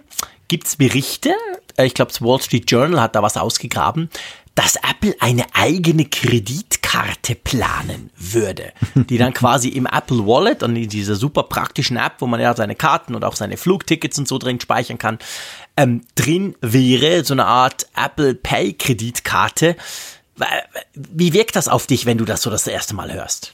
gibt's 0.49 0.75
Berichte, 0.75 1.34
äh, 1.77 1.86
ich 1.86 1.93
glaube 1.93 2.12
das 2.12 2.21
Wall 2.21 2.41
Street 2.41 2.69
Journal 2.69 2.99
hat 2.99 3.15
da 3.15 3.23
was 3.23 3.38
ausgegraben, 3.38 4.10
dass 4.53 4.75
Apple 4.75 5.15
eine 5.21 5.45
eigene 5.53 6.03
Kreditkarte 6.03 7.36
planen 7.36 8.10
würde, 8.17 8.73
die 8.95 9.17
dann 9.17 9.34
quasi 9.36 9.69
im 9.69 9.86
Apple 9.86 10.25
Wallet 10.25 10.62
und 10.62 10.75
in 10.75 10.89
dieser 10.89 11.15
super 11.15 11.43
praktischen 11.43 11.95
App, 11.95 12.15
wo 12.19 12.27
man 12.27 12.41
ja 12.41 12.53
seine 12.53 12.75
Karten 12.75 13.15
und 13.15 13.23
auch 13.23 13.36
seine 13.36 13.56
Flugtickets 13.56 14.19
und 14.19 14.27
so 14.27 14.39
drin 14.39 14.60
speichern 14.60 14.97
kann, 14.97 15.19
ähm, 15.78 16.02
drin 16.16 16.56
wäre, 16.62 17.24
so 17.24 17.34
eine 17.34 17.46
Art 17.46 17.88
Apple 17.96 18.36
Pay 18.36 18.74
Kreditkarte. 18.74 19.76
Wie 20.94 21.34
wirkt 21.34 21.56
das 21.56 21.68
auf 21.68 21.88
dich, 21.88 22.06
wenn 22.06 22.18
du 22.18 22.26
das 22.26 22.42
so 22.42 22.50
das 22.50 22.68
erste 22.68 22.96
Mal 22.96 23.13
hörst? 23.13 23.54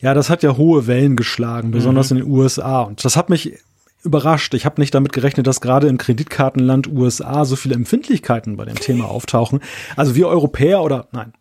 Ja, 0.00 0.14
das 0.14 0.28
hat 0.28 0.42
ja 0.42 0.56
hohe 0.56 0.86
Wellen 0.86 1.16
geschlagen, 1.16 1.70
besonders 1.70 2.10
mhm. 2.10 2.18
in 2.18 2.24
den 2.24 2.32
USA. 2.32 2.82
Und 2.82 3.04
das 3.04 3.16
hat 3.16 3.30
mich 3.30 3.58
überrascht. 4.02 4.52
Ich 4.54 4.66
habe 4.66 4.80
nicht 4.80 4.94
damit 4.94 5.12
gerechnet, 5.12 5.46
dass 5.46 5.60
gerade 5.60 5.86
im 5.86 5.96
Kreditkartenland 5.96 6.88
USA 6.88 7.44
so 7.44 7.54
viele 7.54 7.76
Empfindlichkeiten 7.76 8.56
bei 8.56 8.64
dem 8.64 8.74
Thema 8.74 9.04
auftauchen. 9.04 9.60
Also 9.96 10.16
wir 10.16 10.26
Europäer 10.26 10.82
oder 10.82 11.06
nein, 11.12 11.32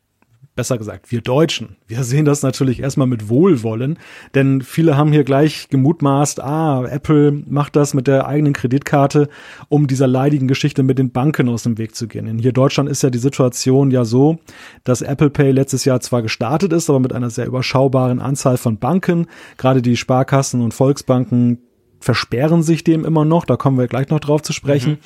besser 0.61 0.77
gesagt, 0.77 1.11
wir 1.11 1.21
Deutschen, 1.21 1.75
wir 1.87 2.03
sehen 2.03 2.23
das 2.23 2.43
natürlich 2.43 2.81
erstmal 2.81 3.07
mit 3.07 3.29
Wohlwollen, 3.29 3.97
denn 4.35 4.61
viele 4.61 4.95
haben 4.95 5.11
hier 5.11 5.23
gleich 5.23 5.69
gemutmaßt, 5.69 6.39
ah, 6.39 6.85
Apple 6.85 7.31
macht 7.31 7.75
das 7.75 7.95
mit 7.95 8.05
der 8.05 8.27
eigenen 8.27 8.53
Kreditkarte, 8.53 9.27
um 9.69 9.87
dieser 9.87 10.05
leidigen 10.05 10.47
Geschichte 10.47 10.83
mit 10.83 10.99
den 10.99 11.11
Banken 11.11 11.49
aus 11.49 11.63
dem 11.63 11.79
Weg 11.79 11.95
zu 11.95 12.07
gehen. 12.07 12.25
Denn 12.27 12.37
hier 12.37 12.49
in 12.49 12.53
Deutschland 12.53 12.89
ist 12.89 13.01
ja 13.01 13.09
die 13.09 13.17
Situation 13.17 13.89
ja 13.89 14.05
so, 14.05 14.37
dass 14.83 15.01
Apple 15.01 15.31
Pay 15.31 15.49
letztes 15.49 15.83
Jahr 15.83 15.99
zwar 15.99 16.21
gestartet 16.21 16.73
ist, 16.73 16.91
aber 16.91 16.99
mit 16.99 17.11
einer 17.11 17.31
sehr 17.31 17.47
überschaubaren 17.47 18.19
Anzahl 18.19 18.57
von 18.57 18.77
Banken, 18.77 19.25
gerade 19.57 19.81
die 19.81 19.97
Sparkassen 19.97 20.61
und 20.61 20.75
Volksbanken 20.75 21.57
versperren 21.99 22.61
sich 22.61 22.83
dem 22.83 23.03
immer 23.03 23.25
noch, 23.25 23.45
da 23.45 23.55
kommen 23.55 23.79
wir 23.79 23.87
gleich 23.87 24.09
noch 24.09 24.19
drauf 24.19 24.43
zu 24.43 24.53
sprechen. 24.53 24.91
Mhm. 24.91 24.97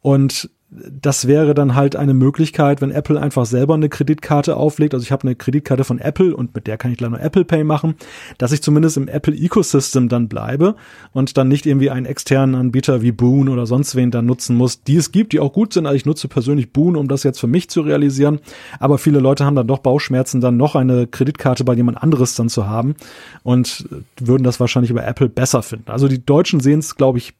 Und 0.00 0.50
das 0.74 1.28
wäre 1.28 1.54
dann 1.54 1.74
halt 1.74 1.94
eine 1.96 2.14
Möglichkeit, 2.14 2.80
wenn 2.80 2.90
Apple 2.90 3.20
einfach 3.20 3.46
selber 3.46 3.74
eine 3.74 3.88
Kreditkarte 3.88 4.56
auflegt. 4.56 4.94
Also 4.94 5.04
ich 5.04 5.12
habe 5.12 5.22
eine 5.22 5.36
Kreditkarte 5.36 5.84
von 5.84 5.98
Apple 5.98 6.34
und 6.34 6.54
mit 6.54 6.66
der 6.66 6.76
kann 6.76 6.90
ich 6.90 6.98
gleich 6.98 7.10
nur 7.10 7.20
Apple 7.20 7.44
Pay 7.44 7.64
machen, 7.64 7.94
dass 8.38 8.52
ich 8.52 8.62
zumindest 8.62 8.96
im 8.96 9.08
Apple 9.08 9.34
Ecosystem 9.34 10.08
dann 10.08 10.28
bleibe 10.28 10.74
und 11.12 11.36
dann 11.36 11.48
nicht 11.48 11.66
irgendwie 11.66 11.90
einen 11.90 12.06
externen 12.06 12.54
Anbieter 12.56 13.02
wie 13.02 13.12
Boon 13.12 13.48
oder 13.48 13.66
sonst 13.66 13.94
wen 13.94 14.10
dann 14.10 14.26
nutzen 14.26 14.56
muss, 14.56 14.82
die 14.82 14.96
es 14.96 15.12
gibt, 15.12 15.32
die 15.32 15.40
auch 15.40 15.52
gut 15.52 15.72
sind. 15.72 15.86
Also 15.86 15.96
ich 15.96 16.06
nutze 16.06 16.28
persönlich 16.28 16.72
Boon, 16.72 16.96
um 16.96 17.08
das 17.08 17.22
jetzt 17.22 17.38
für 17.38 17.46
mich 17.46 17.70
zu 17.70 17.82
realisieren. 17.82 18.40
Aber 18.80 18.98
viele 18.98 19.20
Leute 19.20 19.44
haben 19.44 19.56
dann 19.56 19.68
doch 19.68 19.78
Bauchschmerzen, 19.78 20.40
dann 20.40 20.56
noch 20.56 20.74
eine 20.74 21.06
Kreditkarte 21.06 21.64
bei 21.64 21.74
jemand 21.74 22.02
anderes 22.02 22.34
dann 22.34 22.48
zu 22.48 22.66
haben 22.66 22.96
und 23.42 23.88
würden 24.18 24.42
das 24.42 24.58
wahrscheinlich 24.58 24.90
über 24.90 25.06
Apple 25.06 25.28
besser 25.28 25.62
finden. 25.62 25.90
Also 25.90 26.08
die 26.08 26.24
Deutschen 26.24 26.60
sehen 26.60 26.80
es, 26.80 26.96
glaube 26.96 27.18
ich, 27.18 27.34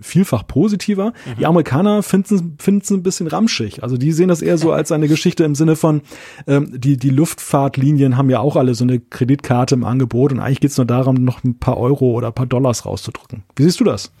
vielfach 0.00 0.46
positiver. 0.46 1.10
Mhm. 1.10 1.38
Die 1.38 1.46
Amerikaner 1.46 2.02
finden 2.02 2.52
es 2.82 2.90
ein 2.90 3.02
bisschen 3.02 3.26
ramschig. 3.26 3.82
Also 3.82 3.96
die 3.96 4.12
sehen 4.12 4.28
das 4.28 4.42
eher 4.42 4.58
so 4.58 4.72
als 4.72 4.92
eine 4.92 5.08
Geschichte 5.08 5.44
im 5.44 5.54
Sinne 5.54 5.76
von, 5.76 6.02
ähm, 6.46 6.72
die, 6.78 6.96
die 6.96 7.10
Luftfahrtlinien 7.10 8.16
haben 8.16 8.30
ja 8.30 8.40
auch 8.40 8.56
alle 8.56 8.74
so 8.74 8.84
eine 8.84 9.00
Kreditkarte 9.00 9.74
im 9.74 9.84
Angebot 9.84 10.32
und 10.32 10.40
eigentlich 10.40 10.60
geht 10.60 10.70
es 10.70 10.76
nur 10.76 10.86
darum, 10.86 11.16
noch 11.16 11.42
ein 11.42 11.58
paar 11.58 11.78
Euro 11.78 12.12
oder 12.12 12.28
ein 12.28 12.34
paar 12.34 12.46
Dollars 12.46 12.86
rauszudrücken. 12.86 13.42
Wie 13.56 13.64
siehst 13.64 13.80
du 13.80 13.84
das? 13.84 14.12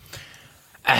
Äh, 0.84 0.94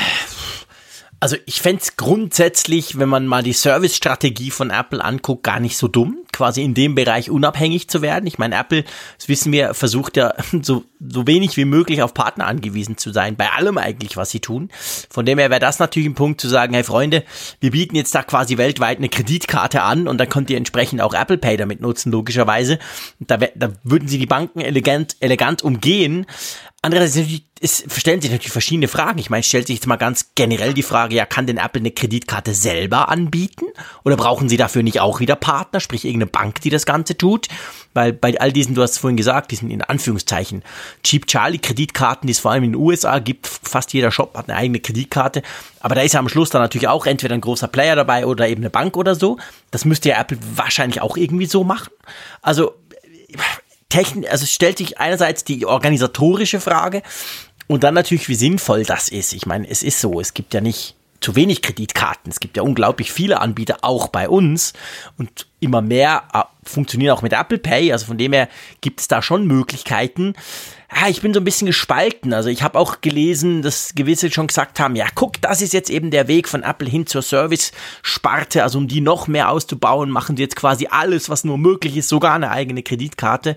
also 1.20 1.36
ich 1.46 1.60
fände 1.60 1.82
grundsätzlich, 1.96 2.98
wenn 2.98 3.08
man 3.08 3.26
mal 3.26 3.42
die 3.42 3.52
Service-Strategie 3.52 4.52
von 4.52 4.70
Apple 4.70 5.04
anguckt, 5.04 5.42
gar 5.42 5.58
nicht 5.58 5.76
so 5.76 5.88
dumm, 5.88 6.18
quasi 6.32 6.62
in 6.62 6.74
dem 6.74 6.94
Bereich 6.94 7.28
unabhängig 7.28 7.88
zu 7.88 8.02
werden. 8.02 8.26
Ich 8.28 8.38
meine, 8.38 8.54
Apple, 8.56 8.84
das 9.18 9.28
wissen 9.28 9.50
wir, 9.50 9.74
versucht 9.74 10.16
ja 10.16 10.34
so, 10.62 10.84
so 11.00 11.26
wenig 11.26 11.56
wie 11.56 11.64
möglich 11.64 12.02
auf 12.02 12.14
Partner 12.14 12.46
angewiesen 12.46 12.98
zu 12.98 13.10
sein, 13.10 13.34
bei 13.36 13.50
allem 13.50 13.78
eigentlich, 13.78 14.16
was 14.16 14.30
sie 14.30 14.38
tun. 14.38 14.70
Von 15.10 15.26
dem 15.26 15.38
her 15.38 15.50
wäre 15.50 15.60
das 15.60 15.80
natürlich 15.80 16.08
ein 16.08 16.14
Punkt 16.14 16.40
zu 16.40 16.48
sagen, 16.48 16.74
hey 16.74 16.84
Freunde, 16.84 17.24
wir 17.58 17.72
bieten 17.72 17.96
jetzt 17.96 18.14
da 18.14 18.22
quasi 18.22 18.56
weltweit 18.56 18.98
eine 18.98 19.08
Kreditkarte 19.08 19.82
an 19.82 20.06
und 20.06 20.18
dann 20.18 20.28
könnt 20.28 20.50
ihr 20.50 20.56
entsprechend 20.56 21.00
auch 21.00 21.14
Apple 21.14 21.38
Pay 21.38 21.56
damit 21.56 21.80
nutzen, 21.80 22.12
logischerweise. 22.12 22.78
Da, 23.18 23.38
da 23.38 23.70
würden 23.82 24.06
sie 24.06 24.18
die 24.18 24.26
Banken 24.26 24.60
elegant, 24.60 25.16
elegant 25.18 25.62
umgehen. 25.62 26.26
Andererseits 26.80 27.42
es 27.60 27.84
stellen 27.96 28.20
sich 28.20 28.30
natürlich 28.30 28.52
verschiedene 28.52 28.86
Fragen. 28.86 29.18
Ich 29.18 29.30
meine, 29.30 29.42
stellt 29.42 29.66
sich 29.66 29.76
jetzt 29.76 29.86
mal 29.88 29.96
ganz 29.96 30.30
generell 30.36 30.74
die 30.74 30.84
Frage, 30.84 31.16
ja, 31.16 31.26
kann 31.26 31.46
denn 31.46 31.56
Apple 31.56 31.80
eine 31.80 31.90
Kreditkarte 31.90 32.54
selber 32.54 33.08
anbieten? 33.08 33.64
Oder 34.04 34.16
brauchen 34.16 34.48
sie 34.48 34.56
dafür 34.56 34.84
nicht 34.84 35.00
auch 35.00 35.18
wieder 35.18 35.34
Partner, 35.34 35.80
sprich 35.80 36.04
irgendeine 36.04 36.30
Bank, 36.30 36.60
die 36.60 36.70
das 36.70 36.86
Ganze 36.86 37.18
tut? 37.18 37.48
Weil 37.94 38.12
bei 38.12 38.38
all 38.38 38.52
diesen, 38.52 38.76
du 38.76 38.82
hast 38.82 38.92
es 38.92 38.98
vorhin 38.98 39.16
gesagt, 39.16 39.50
diesen 39.50 39.72
in 39.72 39.82
Anführungszeichen 39.82 40.62
Cheap 41.02 41.26
Charlie 41.26 41.58
Kreditkarten, 41.58 42.28
die 42.28 42.32
es 42.32 42.38
vor 42.38 42.52
allem 42.52 42.62
in 42.62 42.72
den 42.72 42.80
USA 42.80 43.18
gibt, 43.18 43.48
fast 43.48 43.92
jeder 43.92 44.12
Shop 44.12 44.36
hat 44.36 44.48
eine 44.48 44.56
eigene 44.56 44.78
Kreditkarte. 44.78 45.42
Aber 45.80 45.96
da 45.96 46.02
ist 46.02 46.14
ja 46.14 46.20
am 46.20 46.28
Schluss 46.28 46.50
dann 46.50 46.62
natürlich 46.62 46.86
auch 46.86 47.06
entweder 47.06 47.34
ein 47.34 47.40
großer 47.40 47.66
Player 47.66 47.96
dabei 47.96 48.24
oder 48.24 48.48
eben 48.48 48.62
eine 48.62 48.70
Bank 48.70 48.96
oder 48.96 49.16
so. 49.16 49.38
Das 49.72 49.84
müsste 49.84 50.10
ja 50.10 50.20
Apple 50.20 50.38
wahrscheinlich 50.54 51.00
auch 51.00 51.16
irgendwie 51.16 51.46
so 51.46 51.64
machen. 51.64 51.90
Also, 52.40 52.74
technisch, 53.88 54.30
also 54.30 54.46
stellt 54.46 54.78
sich 54.78 54.98
einerseits 54.98 55.44
die 55.44 55.66
organisatorische 55.66 56.60
Frage 56.60 57.02
und 57.66 57.84
dann 57.84 57.94
natürlich, 57.94 58.28
wie 58.28 58.34
sinnvoll 58.34 58.84
das 58.84 59.08
ist. 59.08 59.32
Ich 59.32 59.46
meine, 59.46 59.68
es 59.68 59.82
ist 59.82 60.00
so, 60.00 60.20
es 60.20 60.34
gibt 60.34 60.54
ja 60.54 60.60
nicht 60.60 60.94
zu 61.20 61.34
wenig 61.36 61.62
Kreditkarten. 61.62 62.30
Es 62.30 62.40
gibt 62.40 62.56
ja 62.56 62.62
unglaublich 62.62 63.12
viele 63.12 63.40
Anbieter, 63.40 63.78
auch 63.82 64.08
bei 64.08 64.28
uns. 64.28 64.72
Und 65.16 65.46
immer 65.60 65.82
mehr 65.82 66.24
äh, 66.32 66.42
funktionieren 66.62 67.16
auch 67.16 67.22
mit 67.22 67.32
Apple 67.32 67.58
Pay. 67.58 67.92
Also 67.92 68.06
von 68.06 68.18
dem 68.18 68.32
her 68.32 68.48
gibt 68.80 69.00
es 69.00 69.08
da 69.08 69.20
schon 69.20 69.46
Möglichkeiten. 69.46 70.34
Ja, 70.94 71.08
ich 71.08 71.20
bin 71.20 71.34
so 71.34 71.40
ein 71.40 71.44
bisschen 71.44 71.66
gespalten. 71.66 72.32
Also 72.32 72.48
ich 72.48 72.62
habe 72.62 72.78
auch 72.78 73.00
gelesen, 73.00 73.62
dass 73.62 73.94
gewisse 73.94 74.30
schon 74.30 74.46
gesagt 74.46 74.80
haben, 74.80 74.96
ja 74.96 75.06
guck, 75.14 75.40
das 75.42 75.60
ist 75.60 75.72
jetzt 75.72 75.90
eben 75.90 76.10
der 76.10 76.28
Weg 76.28 76.48
von 76.48 76.62
Apple 76.62 76.88
hin 76.88 77.06
zur 77.06 77.22
Service-Sparte. 77.22 78.62
Also 78.62 78.78
um 78.78 78.88
die 78.88 79.00
noch 79.00 79.28
mehr 79.28 79.50
auszubauen, 79.50 80.10
machen 80.10 80.36
die 80.36 80.42
jetzt 80.42 80.56
quasi 80.56 80.88
alles, 80.90 81.28
was 81.28 81.44
nur 81.44 81.58
möglich 81.58 81.96
ist, 81.96 82.08
sogar 82.08 82.34
eine 82.34 82.50
eigene 82.50 82.82
Kreditkarte 82.82 83.56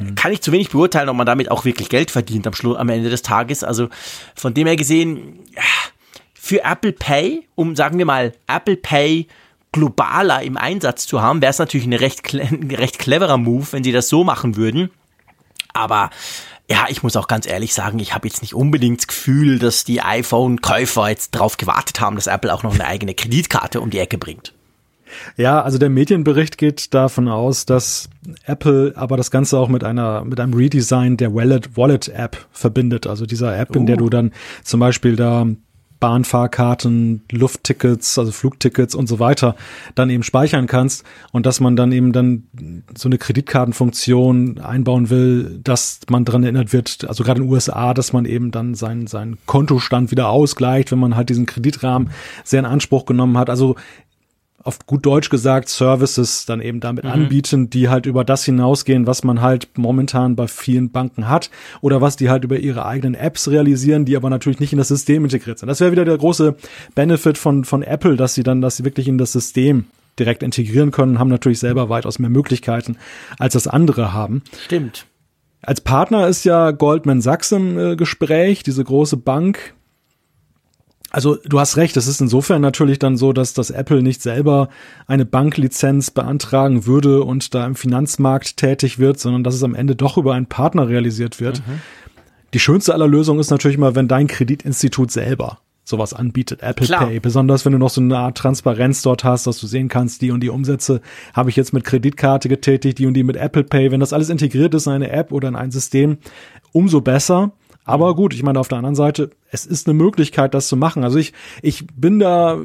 mhm. 0.00 0.14
kann 0.16 0.32
ich 0.32 0.42
zu 0.42 0.52
wenig 0.52 0.70
beurteilen, 0.70 1.08
ob 1.08 1.16
man 1.16 1.26
damit 1.26 1.50
auch 1.50 1.64
wirklich 1.64 1.88
Geld 1.88 2.10
verdient 2.10 2.46
am, 2.46 2.54
Schluss, 2.54 2.76
am 2.76 2.88
Ende 2.88 3.10
des 3.10 3.22
Tages. 3.22 3.62
Also 3.62 3.88
von 4.34 4.52
dem 4.52 4.66
her 4.66 4.76
gesehen, 4.76 5.38
für 6.34 6.64
Apple 6.64 6.92
Pay, 6.92 7.46
um 7.54 7.76
sagen 7.76 7.98
wir 7.98 8.06
mal 8.06 8.32
Apple 8.48 8.76
Pay 8.76 9.28
globaler 9.72 10.42
im 10.42 10.56
Einsatz 10.56 11.06
zu 11.06 11.22
haben, 11.22 11.40
wäre 11.40 11.50
es 11.50 11.58
natürlich 11.58 11.86
ein 11.86 11.92
recht, 11.92 12.34
ein 12.34 12.70
recht 12.72 12.98
cleverer 12.98 13.36
Move, 13.36 13.66
wenn 13.70 13.84
sie 13.84 13.92
das 13.92 14.08
so 14.08 14.24
machen 14.24 14.56
würden. 14.56 14.90
Aber 15.72 16.10
ja, 16.68 16.86
ich 16.88 17.02
muss 17.02 17.16
auch 17.16 17.26
ganz 17.26 17.46
ehrlich 17.46 17.74
sagen, 17.74 17.98
ich 17.98 18.14
habe 18.14 18.28
jetzt 18.28 18.42
nicht 18.42 18.54
unbedingt 18.54 19.00
das 19.00 19.06
Gefühl, 19.08 19.58
dass 19.58 19.84
die 19.84 20.02
iPhone-Käufer 20.02 21.08
jetzt 21.08 21.34
darauf 21.34 21.56
gewartet 21.56 22.00
haben, 22.00 22.16
dass 22.16 22.28
Apple 22.28 22.52
auch 22.54 22.62
noch 22.62 22.74
eine 22.74 22.86
eigene 22.86 23.14
Kreditkarte 23.14 23.80
um 23.80 23.90
die 23.90 23.98
Ecke 23.98 24.18
bringt. 24.18 24.54
Ja, 25.36 25.62
also 25.62 25.78
der 25.78 25.90
Medienbericht 25.90 26.58
geht 26.58 26.94
davon 26.94 27.28
aus, 27.28 27.66
dass 27.66 28.08
Apple 28.44 28.92
aber 28.96 29.16
das 29.16 29.32
Ganze 29.32 29.58
auch 29.58 29.68
mit 29.68 29.82
einer 29.82 30.24
mit 30.24 30.38
einem 30.38 30.54
Redesign 30.54 31.16
der 31.16 31.34
Wallet 31.34 31.76
Wallet 31.76 32.08
App 32.08 32.46
verbindet. 32.52 33.08
Also 33.08 33.26
dieser 33.26 33.58
App, 33.58 33.74
uh. 33.74 33.78
in 33.78 33.86
der 33.86 33.96
du 33.96 34.08
dann 34.08 34.32
zum 34.62 34.78
Beispiel 34.78 35.16
da 35.16 35.46
Bahnfahrkarten, 36.00 37.22
Lufttickets, 37.30 38.18
also 38.18 38.32
Flugtickets 38.32 38.94
und 38.94 39.06
so 39.06 39.18
weiter 39.18 39.54
dann 39.94 40.10
eben 40.10 40.22
speichern 40.22 40.66
kannst 40.66 41.04
und 41.32 41.46
dass 41.46 41.60
man 41.60 41.76
dann 41.76 41.92
eben 41.92 42.12
dann 42.12 42.44
so 42.96 43.08
eine 43.08 43.18
Kreditkartenfunktion 43.18 44.58
einbauen 44.58 45.10
will, 45.10 45.60
dass 45.62 46.00
man 46.08 46.24
daran 46.24 46.42
erinnert 46.42 46.72
wird, 46.72 47.04
also 47.06 47.22
gerade 47.22 47.40
in 47.40 47.46
den 47.46 47.52
USA, 47.52 47.94
dass 47.94 48.12
man 48.12 48.24
eben 48.24 48.50
dann 48.50 48.74
seinen, 48.74 49.06
seinen 49.06 49.38
Kontostand 49.46 50.10
wieder 50.10 50.30
ausgleicht, 50.30 50.90
wenn 50.90 50.98
man 50.98 51.16
halt 51.16 51.28
diesen 51.28 51.46
Kreditrahmen 51.46 52.10
sehr 52.44 52.60
in 52.60 52.66
Anspruch 52.66 53.04
genommen 53.04 53.36
hat. 53.36 53.50
Also 53.50 53.76
auf 54.62 54.86
gut 54.86 55.06
Deutsch 55.06 55.30
gesagt 55.30 55.68
Services 55.68 56.44
dann 56.44 56.60
eben 56.60 56.80
damit 56.80 57.04
mhm. 57.04 57.10
anbieten, 57.10 57.70
die 57.70 57.88
halt 57.88 58.06
über 58.06 58.24
das 58.24 58.44
hinausgehen, 58.44 59.06
was 59.06 59.24
man 59.24 59.40
halt 59.40 59.68
momentan 59.76 60.36
bei 60.36 60.48
vielen 60.48 60.90
Banken 60.90 61.28
hat 61.28 61.50
oder 61.80 62.00
was 62.00 62.16
die 62.16 62.28
halt 62.28 62.44
über 62.44 62.58
ihre 62.58 62.84
eigenen 62.84 63.14
Apps 63.14 63.48
realisieren, 63.48 64.04
die 64.04 64.16
aber 64.16 64.28
natürlich 64.30 64.60
nicht 64.60 64.72
in 64.72 64.78
das 64.78 64.88
System 64.88 65.24
integriert 65.24 65.58
sind. 65.58 65.68
Das 65.68 65.80
wäre 65.80 65.92
wieder 65.92 66.04
der 66.04 66.18
große 66.18 66.56
Benefit 66.94 67.38
von, 67.38 67.64
von 67.64 67.82
Apple, 67.82 68.16
dass 68.16 68.34
sie 68.34 68.42
dann, 68.42 68.60
dass 68.60 68.76
sie 68.76 68.84
wirklich 68.84 69.08
in 69.08 69.18
das 69.18 69.32
System 69.32 69.86
direkt 70.18 70.42
integrieren 70.42 70.90
können, 70.90 71.18
haben 71.18 71.30
natürlich 71.30 71.58
selber 71.58 71.88
weitaus 71.88 72.18
mehr 72.18 72.30
Möglichkeiten, 72.30 72.96
als 73.38 73.54
das 73.54 73.66
andere 73.66 74.12
haben. 74.12 74.42
Stimmt. 74.64 75.06
Als 75.62 75.80
Partner 75.80 76.26
ist 76.26 76.44
ja 76.44 76.70
Goldman 76.70 77.20
Sachs 77.20 77.52
im 77.52 77.78
äh, 77.78 77.96
Gespräch, 77.96 78.62
diese 78.62 78.82
große 78.82 79.16
Bank, 79.16 79.74
also 81.10 81.36
du 81.44 81.58
hast 81.58 81.76
recht, 81.76 81.96
es 81.96 82.06
ist 82.06 82.20
insofern 82.20 82.62
natürlich 82.62 82.98
dann 82.98 83.16
so, 83.16 83.32
dass 83.32 83.52
das 83.52 83.70
Apple 83.70 84.02
nicht 84.02 84.22
selber 84.22 84.68
eine 85.06 85.24
Banklizenz 85.24 86.10
beantragen 86.10 86.86
würde 86.86 87.22
und 87.24 87.54
da 87.54 87.66
im 87.66 87.74
Finanzmarkt 87.74 88.56
tätig 88.56 88.98
wird, 88.98 89.18
sondern 89.18 89.44
dass 89.44 89.54
es 89.54 89.62
am 89.62 89.74
Ende 89.74 89.96
doch 89.96 90.16
über 90.16 90.34
einen 90.34 90.46
Partner 90.46 90.88
realisiert 90.88 91.40
wird. 91.40 91.58
Mhm. 91.66 91.80
Die 92.54 92.60
schönste 92.60 92.94
aller 92.94 93.08
Lösungen 93.08 93.40
ist 93.40 93.50
natürlich 93.50 93.78
mal, 93.78 93.94
wenn 93.94 94.08
dein 94.08 94.26
Kreditinstitut 94.26 95.10
selber 95.10 95.58
sowas 95.84 96.14
anbietet, 96.14 96.62
Apple 96.62 96.86
Klar. 96.86 97.06
Pay. 97.06 97.20
Besonders 97.20 97.64
wenn 97.64 97.72
du 97.72 97.78
noch 97.78 97.90
so 97.90 98.00
eine 98.00 98.16
Art 98.16 98.38
Transparenz 98.38 99.02
dort 99.02 99.24
hast, 99.24 99.46
dass 99.46 99.58
du 99.58 99.66
sehen 99.66 99.88
kannst, 99.88 100.22
die 100.22 100.30
und 100.30 100.40
die 100.40 100.48
Umsätze 100.48 101.00
habe 101.34 101.50
ich 101.50 101.56
jetzt 101.56 101.72
mit 101.72 101.84
Kreditkarte 101.84 102.48
getätigt, 102.48 102.98
die 102.98 103.06
und 103.06 103.14
die 103.14 103.24
mit 103.24 103.36
Apple 103.36 103.64
Pay. 103.64 103.90
Wenn 103.90 104.00
das 104.00 104.12
alles 104.12 104.30
integriert 104.30 104.74
ist 104.74 104.86
in 104.86 104.92
eine 104.92 105.10
App 105.10 105.32
oder 105.32 105.48
in 105.48 105.56
ein 105.56 105.70
System, 105.70 106.18
umso 106.72 107.00
besser. 107.00 107.52
Aber 107.84 108.14
gut, 108.14 108.34
ich 108.34 108.42
meine, 108.42 108.60
auf 108.60 108.68
der 108.68 108.78
anderen 108.78 108.94
Seite, 108.94 109.30
es 109.50 109.66
ist 109.66 109.88
eine 109.88 109.94
Möglichkeit, 109.94 110.54
das 110.54 110.68
zu 110.68 110.76
machen. 110.76 111.02
Also 111.02 111.18
ich, 111.18 111.32
ich 111.62 111.86
bin 111.88 112.18
da, 112.18 112.58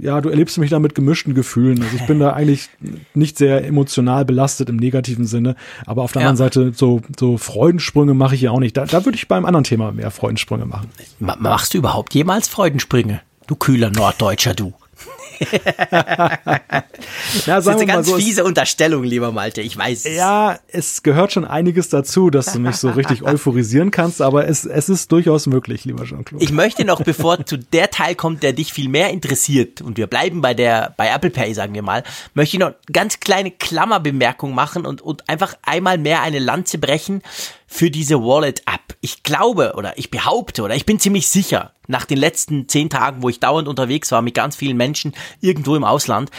ja, 0.00 0.20
du 0.20 0.28
erlebst 0.28 0.56
mich 0.58 0.70
da 0.70 0.78
mit 0.78 0.94
gemischten 0.94 1.34
Gefühlen. 1.34 1.82
Also 1.82 1.96
ich 1.96 2.06
bin 2.06 2.20
da 2.20 2.32
eigentlich 2.32 2.70
nicht 3.14 3.38
sehr 3.38 3.66
emotional 3.66 4.24
belastet 4.24 4.68
im 4.68 4.76
negativen 4.76 5.26
Sinne. 5.26 5.56
Aber 5.84 6.02
auf 6.02 6.12
der 6.12 6.22
ja. 6.22 6.28
anderen 6.28 6.48
Seite, 6.48 6.72
so, 6.74 7.02
so 7.18 7.38
Freudensprünge 7.38 8.14
mache 8.14 8.34
ich 8.34 8.42
ja 8.42 8.50
auch 8.50 8.60
nicht. 8.60 8.76
Da, 8.76 8.86
da 8.86 9.04
würde 9.04 9.16
ich 9.16 9.28
beim 9.28 9.44
anderen 9.44 9.64
Thema 9.64 9.92
mehr 9.92 10.10
Freudensprünge 10.10 10.64
machen. 10.64 10.90
Machst 11.18 11.74
du 11.74 11.78
überhaupt 11.78 12.14
jemals 12.14 12.48
Freudensprünge? 12.48 13.20
Du 13.46 13.56
kühler 13.56 13.90
Norddeutscher, 13.90 14.54
du. 14.54 14.72
Ja, 15.40 16.40
das 17.46 17.66
ist 17.66 17.68
eine 17.68 17.86
ganz 17.86 18.08
so, 18.08 18.16
fiese 18.16 18.44
Unterstellung, 18.44 19.04
lieber 19.04 19.32
Malte, 19.32 19.60
ich 19.60 19.76
weiß. 19.76 20.04
Ja, 20.04 20.58
es 20.68 21.02
gehört 21.02 21.32
schon 21.32 21.44
einiges 21.44 21.88
dazu, 21.88 22.30
dass 22.30 22.52
du 22.52 22.58
mich 22.58 22.76
so 22.76 22.90
richtig 22.90 23.22
euphorisieren 23.24 23.90
kannst, 23.90 24.22
aber 24.22 24.48
es, 24.48 24.64
es 24.64 24.88
ist 24.88 25.12
durchaus 25.12 25.46
möglich, 25.46 25.84
lieber 25.84 26.04
Jean-Claude. 26.04 26.44
Ich 26.44 26.52
möchte 26.52 26.84
noch, 26.84 27.02
bevor 27.02 27.44
zu 27.44 27.58
der 27.58 27.90
Teil 27.90 28.14
kommt, 28.14 28.42
der 28.42 28.52
dich 28.52 28.72
viel 28.72 28.88
mehr 28.88 29.10
interessiert, 29.10 29.82
und 29.82 29.96
wir 29.96 30.06
bleiben 30.06 30.40
bei 30.40 30.54
der, 30.54 30.94
bei 30.96 31.08
Apple 31.08 31.30
Pay, 31.30 31.54
sagen 31.54 31.74
wir 31.74 31.82
mal, 31.82 32.02
möchte 32.34 32.56
ich 32.56 32.60
noch 32.60 32.72
ganz 32.92 33.20
kleine 33.20 33.50
Klammerbemerkung 33.50 34.54
machen 34.54 34.86
und, 34.86 35.02
und 35.02 35.28
einfach 35.28 35.54
einmal 35.62 35.98
mehr 35.98 36.22
eine 36.22 36.38
Lanze 36.38 36.78
brechen 36.78 37.22
für 37.66 37.90
diese 37.90 38.22
Wallet-App. 38.22 38.96
Ich 39.00 39.22
glaube 39.22 39.74
oder 39.76 39.98
ich 39.98 40.10
behaupte 40.10 40.62
oder 40.62 40.74
ich 40.74 40.86
bin 40.86 40.98
ziemlich 40.98 41.28
sicher, 41.28 41.72
nach 41.86 42.04
den 42.04 42.18
letzten 42.18 42.68
zehn 42.68 42.90
Tagen, 42.90 43.22
wo 43.22 43.28
ich 43.28 43.40
dauernd 43.40 43.68
unterwegs 43.68 44.10
war 44.12 44.22
mit 44.22 44.34
ganz 44.34 44.56
vielen 44.56 44.76
Menschen 44.76 45.14
irgendwo 45.40 45.76
im 45.76 45.84
Ausland, 45.84 46.30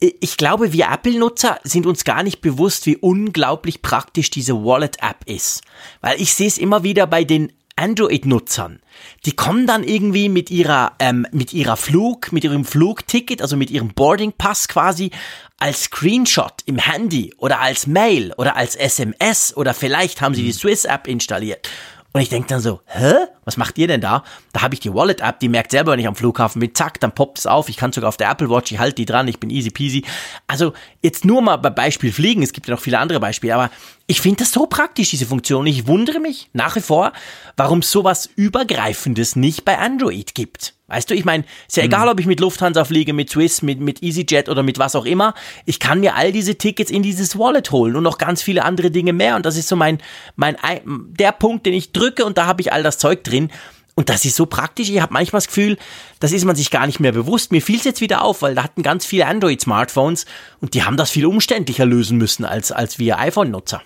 ich 0.00 0.38
glaube, 0.38 0.72
wir 0.72 0.88
Apple-Nutzer 0.90 1.60
sind 1.62 1.86
uns 1.86 2.04
gar 2.04 2.22
nicht 2.22 2.40
bewusst, 2.40 2.86
wie 2.86 2.96
unglaublich 2.96 3.82
praktisch 3.82 4.30
diese 4.30 4.64
Wallet-App 4.64 5.26
ist. 5.26 5.62
Weil 6.00 6.20
ich 6.20 6.32
sehe 6.32 6.48
es 6.48 6.56
immer 6.56 6.82
wieder 6.82 7.06
bei 7.06 7.24
den 7.24 7.52
Android-Nutzern, 7.76 8.80
die 9.24 9.32
kommen 9.32 9.66
dann 9.66 9.84
irgendwie 9.84 10.28
mit 10.28 10.50
ihrer, 10.50 10.92
ähm, 10.98 11.26
mit 11.32 11.52
ihrer 11.52 11.76
Flug, 11.76 12.32
mit 12.32 12.44
ihrem 12.44 12.64
Flugticket, 12.64 13.40
also 13.40 13.56
mit 13.56 13.70
ihrem 13.70 13.88
Boarding 13.88 14.32
Pass 14.32 14.68
quasi 14.68 15.10
als 15.60 15.84
Screenshot 15.84 16.54
im 16.66 16.78
Handy 16.78 17.32
oder 17.36 17.60
als 17.60 17.86
Mail 17.86 18.32
oder 18.36 18.56
als 18.56 18.74
SMS 18.74 19.56
oder 19.56 19.74
vielleicht 19.74 20.20
haben 20.20 20.34
sie 20.34 20.42
die 20.42 20.52
Swiss 20.52 20.84
App 20.84 21.06
installiert 21.06 21.68
und 22.12 22.20
ich 22.20 22.28
denke 22.28 22.48
dann 22.48 22.60
so, 22.60 22.80
hä? 22.86 23.14
Was 23.44 23.56
macht 23.56 23.78
ihr 23.78 23.86
denn 23.86 24.00
da? 24.00 24.24
Da 24.52 24.62
habe 24.62 24.74
ich 24.74 24.80
die 24.80 24.92
Wallet-App, 24.92 25.38
die 25.38 25.48
merkt 25.48 25.70
selber, 25.70 25.92
wenn 25.92 26.00
ich 26.00 26.08
am 26.08 26.16
Flughafen 26.16 26.58
bin, 26.58 26.74
zack, 26.74 26.98
dann 27.00 27.12
poppt 27.12 27.38
es 27.38 27.46
auf. 27.46 27.68
Ich 27.68 27.76
kann 27.76 27.92
sogar 27.92 28.08
auf 28.08 28.16
der 28.16 28.30
Apple 28.30 28.50
Watch, 28.50 28.72
ich 28.72 28.78
halte 28.80 28.96
die 28.96 29.04
dran, 29.04 29.28
ich 29.28 29.38
bin 29.38 29.48
easy 29.50 29.70
peasy. 29.70 30.04
Also 30.48 30.72
jetzt 31.02 31.24
nur 31.24 31.40
mal 31.40 31.56
bei 31.56 31.70
Beispiel 31.70 32.12
Fliegen, 32.12 32.42
es 32.42 32.52
gibt 32.52 32.66
ja 32.66 32.74
noch 32.74 32.80
viele 32.80 32.98
andere 32.98 33.20
Beispiele, 33.20 33.54
aber 33.54 33.70
ich 34.10 34.20
finde 34.20 34.38
das 34.38 34.50
so 34.50 34.66
praktisch, 34.66 35.10
diese 35.10 35.24
Funktion. 35.24 35.68
Ich 35.68 35.86
wundere 35.86 36.18
mich 36.18 36.50
nach 36.52 36.74
wie 36.74 36.80
vor, 36.80 37.12
warum 37.56 37.78
es 37.78 37.92
sowas 37.92 38.28
Übergreifendes 38.34 39.36
nicht 39.36 39.64
bei 39.64 39.78
Android 39.78 40.34
gibt. 40.34 40.74
Weißt 40.88 41.08
du, 41.08 41.14
ich 41.14 41.24
meine, 41.24 41.44
ist 41.68 41.76
ja 41.76 41.84
egal, 41.84 42.08
ob 42.08 42.18
ich 42.18 42.26
mit 42.26 42.40
Lufthansa 42.40 42.84
fliege, 42.84 43.12
mit 43.12 43.30
Swiss, 43.30 43.62
mit, 43.62 43.78
mit 43.78 44.02
EasyJet 44.02 44.48
oder 44.48 44.64
mit 44.64 44.80
was 44.80 44.96
auch 44.96 45.04
immer. 45.04 45.34
Ich 45.64 45.78
kann 45.78 46.00
mir 46.00 46.16
all 46.16 46.32
diese 46.32 46.56
Tickets 46.56 46.90
in 46.90 47.04
dieses 47.04 47.38
Wallet 47.38 47.70
holen 47.70 47.94
und 47.94 48.02
noch 48.02 48.18
ganz 48.18 48.42
viele 48.42 48.64
andere 48.64 48.90
Dinge 48.90 49.12
mehr. 49.12 49.36
Und 49.36 49.46
das 49.46 49.56
ist 49.56 49.68
so 49.68 49.76
mein, 49.76 49.98
mein, 50.34 50.56
der 50.84 51.30
Punkt, 51.30 51.64
den 51.64 51.74
ich 51.74 51.92
drücke 51.92 52.24
und 52.24 52.36
da 52.36 52.46
habe 52.46 52.62
ich 52.62 52.72
all 52.72 52.82
das 52.82 52.98
Zeug 52.98 53.22
drin. 53.22 53.48
Und 53.94 54.08
das 54.08 54.24
ist 54.24 54.34
so 54.34 54.46
praktisch. 54.46 54.90
Ich 54.90 55.00
habe 55.00 55.12
manchmal 55.12 55.38
das 55.38 55.46
Gefühl, 55.46 55.76
das 56.18 56.32
ist 56.32 56.44
man 56.44 56.56
sich 56.56 56.72
gar 56.72 56.88
nicht 56.88 56.98
mehr 56.98 57.12
bewusst. 57.12 57.52
Mir 57.52 57.62
fiel 57.62 57.76
es 57.76 57.84
jetzt 57.84 58.00
wieder 58.00 58.22
auf, 58.22 58.42
weil 58.42 58.56
da 58.56 58.64
hatten 58.64 58.82
ganz 58.82 59.06
viele 59.06 59.26
Android-Smartphones 59.26 60.26
und 60.60 60.74
die 60.74 60.82
haben 60.82 60.96
das 60.96 61.12
viel 61.12 61.26
umständlicher 61.26 61.86
lösen 61.86 62.18
müssen 62.18 62.44
als, 62.44 62.72
als 62.72 62.98
wir 62.98 63.20
iPhone-Nutzer. 63.20 63.82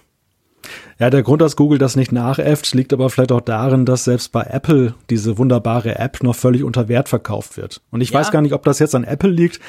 Ja, 0.99 1.11
der 1.11 1.23
Grund, 1.23 1.43
dass 1.43 1.57
Google 1.57 1.79
das 1.79 1.97
nicht 1.97 2.13
nachäfft, 2.13 2.73
liegt 2.75 2.93
aber 2.93 3.11
vielleicht 3.11 3.33
auch 3.33 3.41
darin, 3.41 3.85
dass 3.85 4.05
selbst 4.05 4.33
bei 4.33 4.43
Apple 4.43 4.95
diese 5.11 5.39
wunderbare 5.39 5.99
App 5.99 6.23
noch 6.23 6.37
völlig 6.37 6.63
unter 6.63 6.89
Wert 6.89 7.09
verkauft 7.09 7.57
wird. 7.57 7.81
Und 7.91 8.01
ich 8.01 8.11
ja. 8.11 8.21
weiß 8.21 8.31
gar 8.31 8.43
nicht, 8.43 8.53
ob 8.53 8.65
das 8.65 8.79
jetzt 8.79 8.95
an 8.95 9.05
Apple 9.05 9.31
liegt 9.31 9.61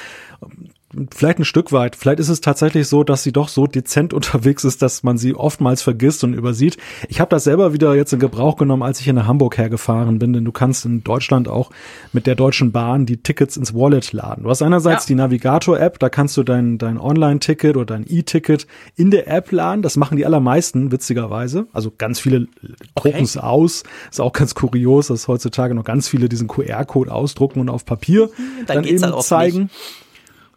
vielleicht 1.13 1.39
ein 1.39 1.45
Stück 1.45 1.71
weit. 1.71 1.95
Vielleicht 1.95 2.19
ist 2.19 2.29
es 2.29 2.41
tatsächlich 2.41 2.87
so, 2.87 3.03
dass 3.03 3.23
sie 3.23 3.31
doch 3.31 3.47
so 3.47 3.67
dezent 3.67 4.13
unterwegs 4.13 4.63
ist, 4.63 4.81
dass 4.81 5.03
man 5.03 5.17
sie 5.17 5.35
oftmals 5.35 5.81
vergisst 5.81 6.23
und 6.23 6.33
übersieht. 6.33 6.77
Ich 7.09 7.19
habe 7.19 7.29
das 7.29 7.43
selber 7.43 7.73
wieder 7.73 7.95
jetzt 7.95 8.13
in 8.13 8.19
Gebrauch 8.19 8.55
genommen, 8.55 8.83
als 8.83 8.99
ich 8.99 9.07
in 9.07 9.27
Hamburg 9.27 9.57
hergefahren 9.57 10.19
bin, 10.19 10.33
denn 10.33 10.45
du 10.45 10.51
kannst 10.51 10.85
in 10.85 11.03
Deutschland 11.03 11.47
auch 11.47 11.71
mit 12.13 12.27
der 12.27 12.35
Deutschen 12.35 12.71
Bahn 12.71 13.05
die 13.05 13.17
Tickets 13.17 13.57
ins 13.57 13.73
Wallet 13.73 14.13
laden. 14.13 14.43
Du 14.43 14.49
hast 14.49 14.61
einerseits 14.61 15.05
ja. 15.05 15.07
die 15.07 15.15
Navigator-App, 15.15 15.99
da 15.99 16.09
kannst 16.09 16.37
du 16.37 16.43
dein, 16.43 16.77
dein 16.77 16.99
Online-Ticket 16.99 17.75
oder 17.75 17.85
dein 17.85 18.05
E-Ticket 18.07 18.67
in 18.95 19.11
der 19.11 19.27
App 19.27 19.51
laden. 19.51 19.81
Das 19.81 19.97
machen 19.97 20.17
die 20.17 20.25
allermeisten, 20.25 20.91
witzigerweise. 20.91 21.67
Also 21.73 21.91
ganz 21.97 22.19
viele 22.19 22.47
drucken 22.95 23.23
es 23.23 23.37
okay. 23.37 23.45
aus. 23.45 23.83
Ist 24.09 24.21
auch 24.21 24.33
ganz 24.33 24.55
kurios, 24.55 25.07
dass 25.07 25.27
heutzutage 25.27 25.75
noch 25.75 25.83
ganz 25.83 26.07
viele 26.07 26.29
diesen 26.29 26.47
QR-Code 26.47 27.11
ausdrucken 27.11 27.59
und 27.59 27.69
auf 27.69 27.85
Papier 27.85 28.29
dann, 28.67 28.77
dann 28.77 28.85
eben 28.85 29.03
halt 29.03 29.23
zeigen. 29.23 29.63
Nicht. 29.63 30.04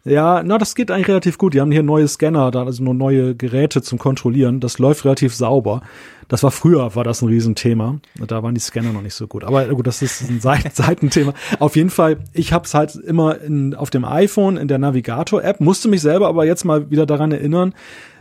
Ja, 0.05 0.43
na, 0.43 0.57
das 0.57 0.75
geht 0.75 0.91
eigentlich 0.91 1.09
relativ 1.09 1.37
gut. 1.37 1.53
Die 1.53 1.61
haben 1.61 1.71
hier 1.71 1.83
neue 1.83 2.07
Scanner, 2.07 2.51
da 2.51 2.63
also 2.63 2.83
nur 2.83 2.93
neue 2.93 3.35
Geräte 3.35 3.81
zum 3.81 3.99
Kontrollieren. 3.99 4.59
Das 4.59 4.79
läuft 4.79 5.03
relativ 5.05 5.35
sauber. 5.35 5.81
Das 6.29 6.43
war 6.43 6.51
früher, 6.51 6.95
war 6.95 7.03
das 7.03 7.21
ein 7.21 7.27
Riesenthema. 7.27 7.99
Da 8.15 8.43
waren 8.43 8.53
die 8.53 8.61
Scanner 8.61 8.93
noch 8.93 9.01
nicht 9.01 9.15
so 9.15 9.27
gut. 9.27 9.43
Aber 9.43 9.65
gut, 9.67 9.87
das 9.87 10.01
ist 10.01 10.21
ein 10.29 10.39
Seitenthema. 10.73 11.33
Auf 11.59 11.75
jeden 11.75 11.89
Fall, 11.89 12.19
ich 12.33 12.53
habe 12.53 12.65
es 12.65 12.73
halt 12.73 12.95
immer 12.95 13.41
in, 13.41 13.75
auf 13.75 13.89
dem 13.89 14.05
iPhone 14.05 14.57
in 14.57 14.67
der 14.67 14.77
Navigator-App, 14.77 15.59
musste 15.59 15.89
mich 15.89 16.01
selber 16.01 16.27
aber 16.27 16.45
jetzt 16.45 16.63
mal 16.65 16.89
wieder 16.89 17.05
daran 17.05 17.31
erinnern, 17.31 17.73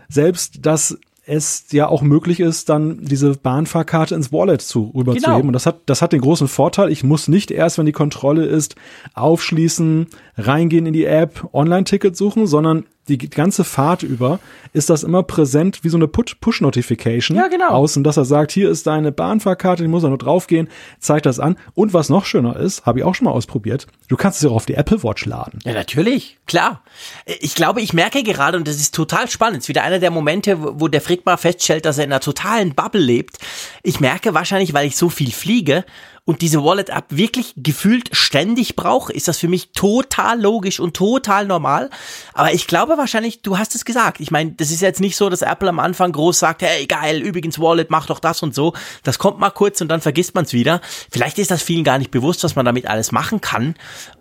selbst 0.08 0.66
das 0.66 0.98
es 1.28 1.66
ja 1.72 1.88
auch 1.88 2.02
möglich 2.02 2.40
ist, 2.40 2.68
dann 2.68 3.04
diese 3.04 3.34
Bahnfahrkarte 3.34 4.14
ins 4.14 4.32
Wallet 4.32 4.62
zu 4.62 4.90
rüberzuheben. 4.94 5.36
Genau. 5.36 5.46
Und 5.46 5.52
das 5.52 5.66
hat, 5.66 5.80
das 5.86 6.00
hat 6.00 6.12
den 6.12 6.22
großen 6.22 6.48
Vorteil, 6.48 6.90
ich 6.90 7.04
muss 7.04 7.28
nicht 7.28 7.50
erst, 7.50 7.78
wenn 7.78 7.86
die 7.86 7.92
Kontrolle 7.92 8.46
ist, 8.46 8.76
aufschließen, 9.14 10.06
reingehen 10.36 10.86
in 10.86 10.92
die 10.92 11.04
App, 11.04 11.46
Online-Ticket 11.52 12.16
suchen, 12.16 12.46
sondern 12.46 12.86
die 13.08 13.18
ganze 13.18 13.64
Fahrt 13.64 14.02
über 14.02 14.38
ist 14.72 14.90
das 14.90 15.02
immer 15.02 15.22
präsent 15.22 15.80
wie 15.82 15.88
so 15.88 15.96
eine 15.96 16.08
Push-Notification 16.08 17.36
ja, 17.36 17.48
genau. 17.48 17.68
außen, 17.70 18.04
dass 18.04 18.16
er 18.16 18.24
sagt, 18.24 18.52
hier 18.52 18.70
ist 18.70 18.86
deine 18.86 19.12
Bahnfahrkarte, 19.12 19.82
die 19.82 19.88
muss 19.88 20.02
er 20.02 20.10
nur 20.10 20.18
draufgehen, 20.18 20.68
zeigt 20.98 21.26
das 21.26 21.40
an. 21.40 21.56
Und 21.74 21.94
was 21.94 22.08
noch 22.08 22.24
schöner 22.24 22.56
ist, 22.56 22.86
habe 22.86 23.00
ich 23.00 23.04
auch 23.04 23.14
schon 23.14 23.24
mal 23.24 23.32
ausprobiert, 23.32 23.86
du 24.08 24.16
kannst 24.16 24.42
es 24.42 24.48
auch 24.50 24.54
auf 24.54 24.66
die 24.66 24.74
Apple 24.74 25.02
Watch 25.02 25.24
laden. 25.26 25.58
Ja, 25.64 25.72
natürlich, 25.72 26.38
klar. 26.46 26.82
Ich 27.24 27.54
glaube, 27.54 27.80
ich 27.80 27.92
merke 27.92 28.22
gerade, 28.22 28.58
und 28.58 28.68
das 28.68 28.76
ist 28.76 28.94
total 28.94 29.28
spannend, 29.28 29.62
ist 29.62 29.68
wieder 29.68 29.82
einer 29.82 29.98
der 29.98 30.10
Momente, 30.10 30.58
wo 30.80 30.88
der 30.88 31.00
Frick 31.00 31.24
mal 31.24 31.36
feststellt, 31.36 31.84
dass 31.84 31.98
er 31.98 32.04
in 32.04 32.12
einer 32.12 32.20
totalen 32.20 32.74
Bubble 32.74 33.00
lebt. 33.00 33.38
Ich 33.82 34.00
merke 34.00 34.34
wahrscheinlich, 34.34 34.74
weil 34.74 34.86
ich 34.86 34.96
so 34.96 35.08
viel 35.08 35.32
fliege 35.32 35.84
und 36.28 36.42
diese 36.42 36.62
Wallet-App 36.62 37.06
wirklich 37.08 37.54
gefühlt 37.56 38.10
ständig 38.12 38.76
brauche, 38.76 39.10
ist 39.10 39.28
das 39.28 39.38
für 39.38 39.48
mich 39.48 39.70
total 39.72 40.38
logisch 40.38 40.78
und 40.78 40.94
total 40.94 41.46
normal. 41.46 41.88
Aber 42.34 42.52
ich 42.52 42.66
glaube 42.66 42.98
wahrscheinlich, 42.98 43.40
du 43.40 43.56
hast 43.56 43.74
es 43.74 43.86
gesagt. 43.86 44.20
Ich 44.20 44.30
meine, 44.30 44.52
das 44.52 44.70
ist 44.70 44.82
jetzt 44.82 45.00
nicht 45.00 45.16
so, 45.16 45.30
dass 45.30 45.40
Apple 45.40 45.70
am 45.70 45.78
Anfang 45.78 46.12
groß 46.12 46.38
sagt, 46.38 46.60
hey 46.60 46.84
geil, 46.86 47.22
übrigens 47.22 47.58
Wallet, 47.58 47.88
mach 47.90 48.04
doch 48.04 48.18
das 48.18 48.42
und 48.42 48.54
so. 48.54 48.74
Das 49.04 49.18
kommt 49.18 49.38
mal 49.40 49.48
kurz 49.48 49.80
und 49.80 49.88
dann 49.88 50.02
vergisst 50.02 50.34
man 50.34 50.44
es 50.44 50.52
wieder. 50.52 50.82
Vielleicht 51.10 51.38
ist 51.38 51.50
das 51.50 51.62
vielen 51.62 51.82
gar 51.82 51.96
nicht 51.96 52.10
bewusst, 52.10 52.44
was 52.44 52.56
man 52.56 52.66
damit 52.66 52.88
alles 52.88 53.10
machen 53.10 53.40
kann. 53.40 53.74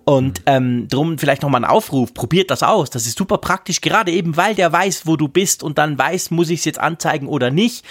Und 0.06 0.44
ähm, 0.46 0.88
drum 0.88 1.18
vielleicht 1.18 1.42
nochmal 1.42 1.66
ein 1.66 1.70
Aufruf, 1.70 2.14
probiert 2.14 2.52
das 2.52 2.64
aus. 2.64 2.90
Das 2.90 3.06
ist 3.06 3.18
super 3.18 3.40
praktisch, 3.40 3.82
gerade 3.82 4.14
eben, 4.14 4.38
weil 4.38 4.56
der 4.56 4.72
weiß, 4.72 5.08
wo 5.08 5.18
du 5.18 5.28
bist 5.28 5.62
und 5.62 5.78
dann 5.78 5.98
weiß, 5.98 6.32
muss 6.32 6.50
ich 6.50 6.60
es 6.60 6.66
jetzt 6.66 6.80
anzeigen 6.80 7.28
oder 7.28 7.52
nicht. 7.52 7.84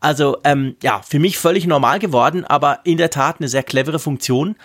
Also 0.00 0.38
ähm, 0.44 0.76
ja, 0.82 1.00
für 1.02 1.18
mich 1.18 1.38
völlig 1.38 1.66
normal 1.66 1.98
geworden, 1.98 2.44
aber 2.44 2.80
in 2.84 2.98
der 2.98 3.10
Tat 3.10 3.36
eine 3.38 3.48
sehr 3.48 3.62
clevere 3.62 3.98
Funktion. 3.98 4.56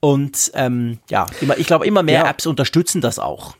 Und 0.00 0.52
ähm, 0.54 1.00
ja, 1.10 1.26
immer, 1.40 1.58
ich 1.58 1.66
glaube, 1.66 1.86
immer 1.86 2.02
mehr 2.02 2.20
ja. 2.20 2.30
Apps 2.30 2.46
unterstützen 2.46 3.00
das 3.00 3.18
auch. 3.18 3.56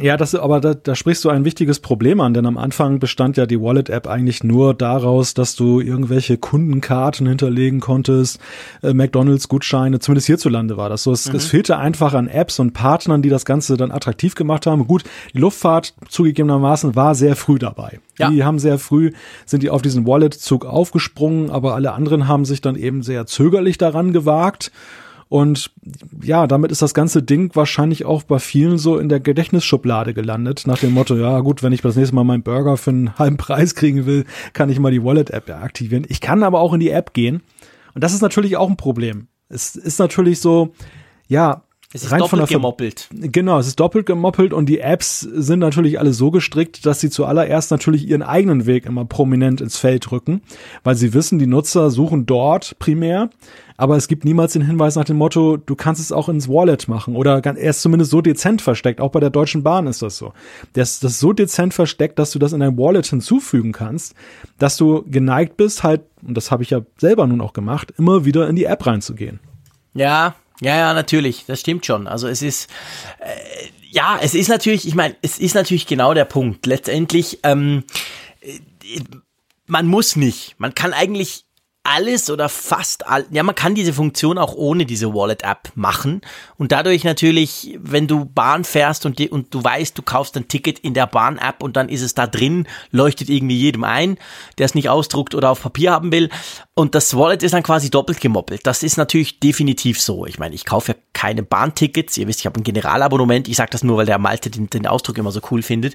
Ja, 0.00 0.16
das, 0.16 0.34
aber 0.34 0.60
da, 0.60 0.74
da 0.74 0.94
sprichst 0.94 1.24
du 1.24 1.30
ein 1.30 1.44
wichtiges 1.44 1.80
Problem 1.80 2.20
an, 2.20 2.34
denn 2.34 2.46
am 2.46 2.58
Anfang 2.58 2.98
bestand 2.98 3.36
ja 3.36 3.46
die 3.46 3.60
Wallet-App 3.60 4.06
eigentlich 4.06 4.42
nur 4.42 4.74
daraus, 4.74 5.34
dass 5.34 5.56
du 5.56 5.80
irgendwelche 5.80 6.36
Kundenkarten 6.36 7.26
hinterlegen 7.26 7.80
konntest, 7.80 8.40
äh, 8.82 8.92
McDonalds-Gutscheine, 8.92 10.00
zumindest 10.00 10.26
hierzulande 10.26 10.76
war 10.76 10.88
das 10.88 11.04
so. 11.04 11.12
Es, 11.12 11.28
mhm. 11.28 11.36
es 11.36 11.46
fehlte 11.46 11.78
einfach 11.78 12.14
an 12.14 12.28
Apps 12.28 12.58
und 12.58 12.72
Partnern, 12.72 13.22
die 13.22 13.28
das 13.28 13.44
Ganze 13.44 13.76
dann 13.76 13.92
attraktiv 13.92 14.34
gemacht 14.34 14.66
haben. 14.66 14.86
Gut, 14.86 15.04
die 15.32 15.38
Luftfahrt 15.38 15.94
zugegebenermaßen 16.08 16.96
war 16.96 17.14
sehr 17.14 17.36
früh 17.36 17.58
dabei. 17.58 18.00
Ja. 18.18 18.30
Die 18.30 18.44
haben 18.44 18.58
sehr 18.58 18.78
früh, 18.78 19.12
sind 19.46 19.62
die 19.62 19.70
auf 19.70 19.82
diesen 19.82 20.06
Wallet-Zug 20.06 20.64
aufgesprungen, 20.64 21.50
aber 21.50 21.74
alle 21.74 21.92
anderen 21.92 22.28
haben 22.28 22.44
sich 22.44 22.60
dann 22.60 22.76
eben 22.76 23.02
sehr 23.02 23.26
zögerlich 23.26 23.78
daran 23.78 24.12
gewagt. 24.12 24.72
Und 25.34 25.72
ja, 26.22 26.46
damit 26.46 26.70
ist 26.70 26.80
das 26.80 26.94
ganze 26.94 27.20
Ding 27.20 27.50
wahrscheinlich 27.56 28.04
auch 28.04 28.22
bei 28.22 28.38
vielen 28.38 28.78
so 28.78 28.98
in 28.98 29.08
der 29.08 29.18
Gedächtnisschublade 29.18 30.14
gelandet, 30.14 30.62
nach 30.64 30.78
dem 30.78 30.92
Motto, 30.92 31.16
ja 31.16 31.40
gut, 31.40 31.60
wenn 31.64 31.72
ich 31.72 31.82
das 31.82 31.96
nächste 31.96 32.14
Mal 32.14 32.22
meinen 32.22 32.44
Burger 32.44 32.76
für 32.76 32.90
einen 32.90 33.18
halben 33.18 33.36
Preis 33.36 33.74
kriegen 33.74 34.06
will, 34.06 34.26
kann 34.52 34.70
ich 34.70 34.78
mal 34.78 34.92
die 34.92 35.02
Wallet-App 35.02 35.50
aktivieren. 35.50 36.06
Ich 36.08 36.20
kann 36.20 36.44
aber 36.44 36.60
auch 36.60 36.72
in 36.72 36.78
die 36.78 36.90
App 36.90 37.14
gehen. 37.14 37.42
Und 37.96 38.04
das 38.04 38.14
ist 38.14 38.22
natürlich 38.22 38.56
auch 38.56 38.70
ein 38.70 38.76
Problem. 38.76 39.26
Es 39.48 39.74
ist 39.74 39.98
natürlich 39.98 40.38
so, 40.38 40.72
ja, 41.26 41.64
es 41.92 42.04
ist 42.04 42.12
doppelt 42.12 42.48
gemoppelt. 42.48 43.08
Genau, 43.12 43.58
es 43.58 43.66
ist 43.66 43.80
doppelt 43.80 44.06
gemoppelt 44.06 44.52
und 44.52 44.68
die 44.68 44.78
Apps 44.78 45.18
sind 45.20 45.58
natürlich 45.58 45.98
alle 45.98 46.12
so 46.12 46.30
gestrickt, 46.30 46.86
dass 46.86 47.00
sie 47.00 47.10
zuallererst 47.10 47.72
natürlich 47.72 48.08
ihren 48.08 48.22
eigenen 48.22 48.66
Weg 48.66 48.86
immer 48.86 49.04
prominent 49.04 49.60
ins 49.60 49.78
Feld 49.78 50.12
rücken, 50.12 50.42
weil 50.84 50.94
sie 50.94 51.12
wissen, 51.12 51.40
die 51.40 51.46
Nutzer 51.46 51.90
suchen 51.90 52.26
dort 52.26 52.78
primär 52.78 53.30
aber 53.76 53.96
es 53.96 54.08
gibt 54.08 54.24
niemals 54.24 54.52
den 54.52 54.62
Hinweis 54.62 54.94
nach 54.96 55.04
dem 55.04 55.16
Motto, 55.16 55.56
du 55.56 55.74
kannst 55.74 56.00
es 56.00 56.12
auch 56.12 56.28
ins 56.28 56.48
Wallet 56.48 56.86
machen 56.88 57.16
oder 57.16 57.44
er 57.44 57.56
ist 57.56 57.82
zumindest 57.82 58.10
so 58.10 58.20
dezent 58.20 58.62
versteckt, 58.62 59.00
auch 59.00 59.10
bei 59.10 59.20
der 59.20 59.30
Deutschen 59.30 59.62
Bahn 59.62 59.86
ist 59.86 60.02
das 60.02 60.16
so. 60.16 60.32
Das, 60.74 61.00
das 61.00 61.12
ist 61.12 61.20
so 61.20 61.32
dezent 61.32 61.74
versteckt, 61.74 62.18
dass 62.18 62.30
du 62.30 62.38
das 62.38 62.52
in 62.52 62.60
dein 62.60 62.78
Wallet 62.78 63.06
hinzufügen 63.06 63.72
kannst, 63.72 64.14
dass 64.58 64.76
du 64.76 65.04
geneigt 65.08 65.56
bist, 65.56 65.82
halt, 65.82 66.02
und 66.26 66.36
das 66.36 66.50
habe 66.50 66.62
ich 66.62 66.70
ja 66.70 66.82
selber 66.98 67.26
nun 67.26 67.40
auch 67.40 67.52
gemacht, 67.52 67.92
immer 67.98 68.24
wieder 68.24 68.48
in 68.48 68.56
die 68.56 68.64
App 68.64 68.86
reinzugehen. 68.86 69.40
Ja, 69.94 70.34
ja, 70.60 70.76
ja, 70.76 70.94
natürlich, 70.94 71.44
das 71.46 71.60
stimmt 71.60 71.84
schon. 71.84 72.06
Also 72.06 72.28
es 72.28 72.42
ist, 72.42 72.70
äh, 73.18 73.24
ja, 73.90 74.18
es 74.20 74.34
ist 74.34 74.48
natürlich, 74.48 74.86
ich 74.86 74.94
meine, 74.94 75.16
es 75.22 75.38
ist 75.38 75.54
natürlich 75.54 75.86
genau 75.86 76.14
der 76.14 76.24
Punkt. 76.24 76.66
Letztendlich, 76.66 77.40
ähm, 77.42 77.84
äh, 78.40 78.58
man 79.66 79.86
muss 79.86 80.16
nicht. 80.16 80.54
Man 80.58 80.74
kann 80.74 80.92
eigentlich 80.92 81.43
alles 81.84 82.30
oder 82.30 82.48
fast 82.48 83.06
all, 83.06 83.26
ja, 83.30 83.42
man 83.42 83.54
kann 83.54 83.74
diese 83.74 83.92
Funktion 83.92 84.38
auch 84.38 84.54
ohne 84.54 84.86
diese 84.86 85.12
Wallet-App 85.12 85.72
machen 85.74 86.22
und 86.56 86.72
dadurch 86.72 87.04
natürlich, 87.04 87.78
wenn 87.78 88.06
du 88.06 88.24
Bahn 88.24 88.64
fährst 88.64 89.04
und, 89.04 89.18
die, 89.18 89.28
und 89.28 89.52
du 89.54 89.62
weißt, 89.62 89.96
du 89.96 90.02
kaufst 90.02 90.34
ein 90.38 90.48
Ticket 90.48 90.78
in 90.78 90.94
der 90.94 91.06
Bahn-App 91.06 91.62
und 91.62 91.76
dann 91.76 91.90
ist 91.90 92.00
es 92.00 92.14
da 92.14 92.26
drin, 92.26 92.66
leuchtet 92.90 93.28
irgendwie 93.28 93.58
jedem 93.58 93.84
ein, 93.84 94.16
der 94.56 94.64
es 94.64 94.74
nicht 94.74 94.88
ausdruckt 94.88 95.34
oder 95.34 95.50
auf 95.50 95.62
Papier 95.62 95.92
haben 95.92 96.10
will 96.10 96.30
und 96.74 96.94
das 96.94 97.14
Wallet 97.16 97.42
ist 97.42 97.52
dann 97.52 97.62
quasi 97.62 97.90
doppelt 97.90 98.20
gemoppelt. 98.20 98.66
Das 98.66 98.82
ist 98.82 98.96
natürlich 98.96 99.38
definitiv 99.38 100.00
so. 100.00 100.26
Ich 100.26 100.38
meine, 100.38 100.54
ich 100.54 100.64
kaufe 100.64 100.92
ja 100.92 100.98
keine 101.12 101.42
Bahntickets, 101.42 102.16
ihr 102.16 102.26
wisst, 102.26 102.40
ich 102.40 102.46
habe 102.46 102.58
ein 102.58 102.64
Generalabonnement, 102.64 103.46
ich 103.46 103.56
sage 103.56 103.70
das 103.70 103.84
nur, 103.84 103.98
weil 103.98 104.06
der 104.06 104.18
Malte 104.18 104.48
den, 104.48 104.70
den 104.70 104.86
Ausdruck 104.86 105.18
immer 105.18 105.32
so 105.32 105.40
cool 105.50 105.62
findet, 105.62 105.94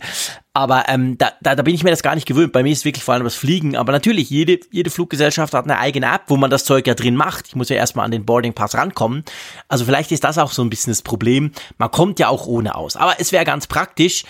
aber 0.53 0.85
ähm, 0.87 1.17
da, 1.17 1.31
da, 1.41 1.55
da 1.55 1.63
bin 1.63 1.73
ich 1.73 1.83
mir 1.83 1.89
das 1.89 2.03
gar 2.03 2.15
nicht 2.15 2.27
gewöhnt. 2.27 2.51
Bei 2.51 2.63
mir 2.63 2.71
ist 2.71 2.85
wirklich 2.85 3.03
vor 3.03 3.13
allem 3.13 3.23
das 3.23 3.35
Fliegen, 3.35 3.75
aber 3.75 3.91
natürlich, 3.91 4.29
jede, 4.29 4.59
jede 4.71 4.89
Fluggesellschaft 4.89 5.53
hat 5.53 5.65
eine 5.65 5.78
eine 5.79 5.87
eigene 5.87 6.13
App, 6.13 6.23
wo 6.27 6.37
man 6.37 6.49
das 6.49 6.65
Zeug 6.65 6.85
ja 6.87 6.93
drin 6.93 7.15
macht. 7.15 7.47
Ich 7.47 7.55
muss 7.55 7.69
ja 7.69 7.75
erstmal 7.75 8.05
an 8.05 8.11
den 8.11 8.25
Boarding 8.25 8.53
Pass 8.53 8.75
rankommen. 8.75 9.23
Also 9.67 9.85
vielleicht 9.85 10.11
ist 10.11 10.23
das 10.23 10.37
auch 10.37 10.51
so 10.51 10.61
ein 10.61 10.69
bisschen 10.69 10.91
das 10.91 11.01
Problem. 11.01 11.51
Man 11.77 11.91
kommt 11.91 12.19
ja 12.19 12.27
auch 12.27 12.45
ohne 12.45 12.75
aus. 12.75 12.95
Aber 12.95 13.15
es 13.19 13.31
wäre 13.31 13.45
ganz 13.45 13.67
praktisch. 13.67 14.23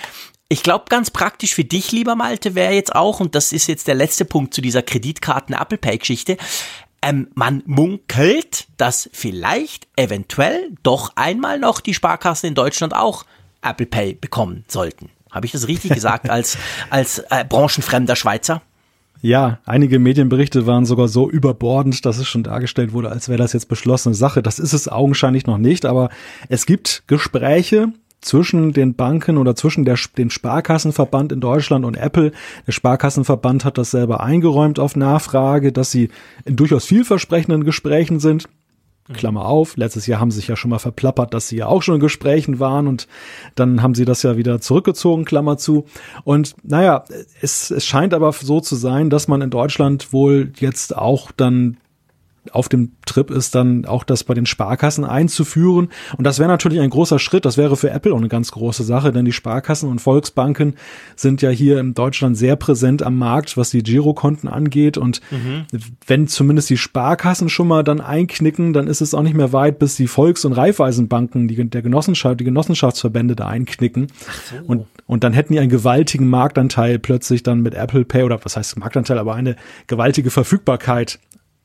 Ich 0.48 0.64
glaube, 0.64 0.86
ganz 0.90 1.12
praktisch 1.12 1.54
für 1.54 1.64
dich, 1.64 1.92
lieber 1.92 2.16
Malte, 2.16 2.56
wäre 2.56 2.74
jetzt 2.74 2.96
auch, 2.96 3.20
und 3.20 3.36
das 3.36 3.52
ist 3.52 3.68
jetzt 3.68 3.88
der 3.88 3.94
letzte 3.94 4.26
Punkt 4.26 4.54
zu 4.54 4.62
dieser 4.62 4.82
Kreditkarten-Apple 4.82 5.78
Pay-Geschichte, 5.78 6.38
ähm, 7.02 7.28
man 7.36 7.64
munkelt, 7.66 8.68
dass 8.78 9.10
vielleicht 9.14 9.88
eventuell 9.96 10.72
doch 10.84 11.12
einmal 11.16 11.60
noch 11.60 11.82
die 11.82 11.94
Sparkassen 11.94 12.48
in 12.48 12.56
Deutschland 12.56 12.96
auch 12.96 13.26
Apple 13.62 13.86
Pay 13.86 14.16
bekommen 14.16 14.66
sollten. 14.68 15.12
Habe 15.32 15.46
ich 15.46 15.52
das 15.52 15.68
richtig 15.68 15.94
gesagt 15.94 16.30
als, 16.32 16.58
als 16.90 17.20
äh, 17.30 17.46
branchenfremder 17.48 18.16
Schweizer? 18.16 18.62
Ja, 19.22 19.60
einige 19.66 20.00
Medienberichte 20.00 20.66
waren 20.66 20.86
sogar 20.86 21.10
so 21.10 21.30
überbordend, 21.30 22.06
dass 22.06 22.20
es 22.20 22.28
schon 22.28 22.44
dargestellt 22.44 22.94
wurde, 22.94 23.10
als 23.10 23.28
wäre 23.28 23.38
das 23.38 23.52
jetzt 23.52 23.68
beschlossene 23.68 24.16
Sache. 24.16 24.42
Das 24.42 24.60
ist 24.60 24.72
es 24.72 24.88
augenscheinlich 24.88 25.46
noch 25.46 25.58
nicht, 25.58 25.86
aber 25.86 26.10
es 26.48 26.66
gibt 26.66 27.04
Gespräche 27.08 27.92
zwischen 28.22 28.72
den 28.72 28.96
Banken 28.96 29.38
oder 29.38 29.56
zwischen 29.56 29.86
der, 29.86 29.98
den 30.18 30.30
Sparkassenverband 30.30 31.32
in 31.34 31.42
Deutschland 31.42 31.86
und 31.86 31.98
Apple. 31.98 32.32
Der 32.66 32.72
Sparkassenverband 32.72 33.66
hat 33.66 33.78
das 33.78 33.92
selber 33.92 34.22
eingeräumt 34.22 34.80
auf 34.80 34.96
Nachfrage, 34.96 35.72
dass 35.72 35.92
sie 35.92 36.10
in 36.46 36.56
durchaus 36.56 36.86
vielversprechenden 36.86 37.66
Gesprächen 37.66 38.20
sind. 38.20 38.48
Klammer 39.14 39.46
auf, 39.46 39.76
letztes 39.78 40.08
Jahr 40.08 40.20
haben 40.20 40.32
sie 40.32 40.38
sich 40.38 40.48
ja 40.48 40.56
schon 40.56 40.70
mal 40.70 40.80
verplappert, 40.80 41.34
dass 41.34 41.48
sie 41.48 41.58
ja 41.58 41.68
auch 41.68 41.82
schon 41.82 41.96
in 41.96 42.02
Gesprächen 42.02 42.60
waren 42.60 42.88
und 42.88 43.08
dann 43.56 43.82
haben 43.82 43.96
sie 43.96 44.06
das 44.06 44.24
ja 44.24 44.38
wieder 44.38 44.62
zurückgezogen, 44.62 45.26
Klammer 45.26 45.58
zu. 45.58 45.86
Und 46.24 46.56
naja, 46.64 47.06
es, 47.42 47.72
es 47.72 47.86
scheint 47.86 48.14
aber 48.14 48.32
so 48.34 48.62
zu 48.62 48.76
sein, 48.76 49.10
dass 49.10 49.28
man 49.28 49.42
in 49.42 49.50
Deutschland 49.50 50.14
wohl 50.14 50.52
jetzt 50.60 50.96
auch 50.96 51.32
dann 51.32 51.78
auf 52.52 52.70
dem 52.70 52.94
Trip 53.06 53.32
ist, 53.32 53.56
dann 53.56 53.86
auch 53.86 54.04
das 54.04 54.24
bei 54.24 54.34
den 54.34 54.46
Sparkassen 54.46 55.06
einzuführen. 55.06 55.90
Und 56.18 56.26
das 56.26 56.40
wäre 56.40 56.50
natürlich 56.50 56.80
ein 56.80 56.90
großer 56.90 57.20
Schritt. 57.20 57.46
Das 57.46 57.58
wäre 57.58 57.76
für 57.76 57.90
Apple 57.90 58.14
auch 58.14 58.18
eine 58.18 58.30
ganz 58.30 58.52
große 58.52 58.84
Sache, 58.84 59.12
denn 59.12 59.26
die 59.26 59.32
Sparkassen 59.32 59.90
und 59.90 60.00
Volksbanken 60.00 60.76
sind 61.16 61.42
ja 61.42 61.50
hier 61.50 61.80
in 61.80 61.94
Deutschland 61.94 62.38
sehr 62.38 62.56
präsent 62.56 63.04
am 63.04 63.18
Markt, 63.18 63.58
was 63.58 63.72
die 63.72 63.84
Girokonten 63.84 64.50
angeht. 64.50 64.98
Und 64.98 65.22
mhm. 65.32 65.66
wenn 66.06 66.28
zumindest 66.28 66.70
die 66.70 66.78
Sparkassen 66.78 67.50
schon 67.50 67.68
mal 67.68 67.84
dann 67.84 68.02
einknicken, 68.02 68.74
dann 68.74 68.88
ist 68.88 69.02
es 69.02 69.14
auch 69.14 69.24
nicht 69.24 69.36
mehr 69.36 69.54
weit, 69.54 69.80
bis 69.80 69.96
die 69.96 70.08
Volks- 70.08 70.46
und 70.46 70.54
Raiffeisenbanken, 70.54 71.48
die, 71.48 71.70
der 71.70 71.82
Genossenschaft, 71.82 72.40
die 72.40 72.46
Genossenschaftsverbände 72.46 73.36
da 73.36 73.48
einknicken. 73.48 74.08
So. 74.50 74.56
Und, 74.66 74.86
und 75.06 75.24
dann 75.24 75.34
hätten 75.34 75.54
die 75.54 75.60
einen 75.60 75.70
gewaltigen 75.70 76.28
Marktanteil 76.28 77.00
plötzlich 77.00 77.44
dann 77.44 77.62
mit 77.62 77.74
Apple 77.74 78.06
Pay 78.06 78.24
oder 78.24 78.40
was 78.44 78.56
heißt 78.56 78.78
Marktanteil, 78.78 79.18
aber 79.18 79.36
eine 79.36 79.56
gewaltige 79.88 80.30
Verfügbarkeit 80.30 81.20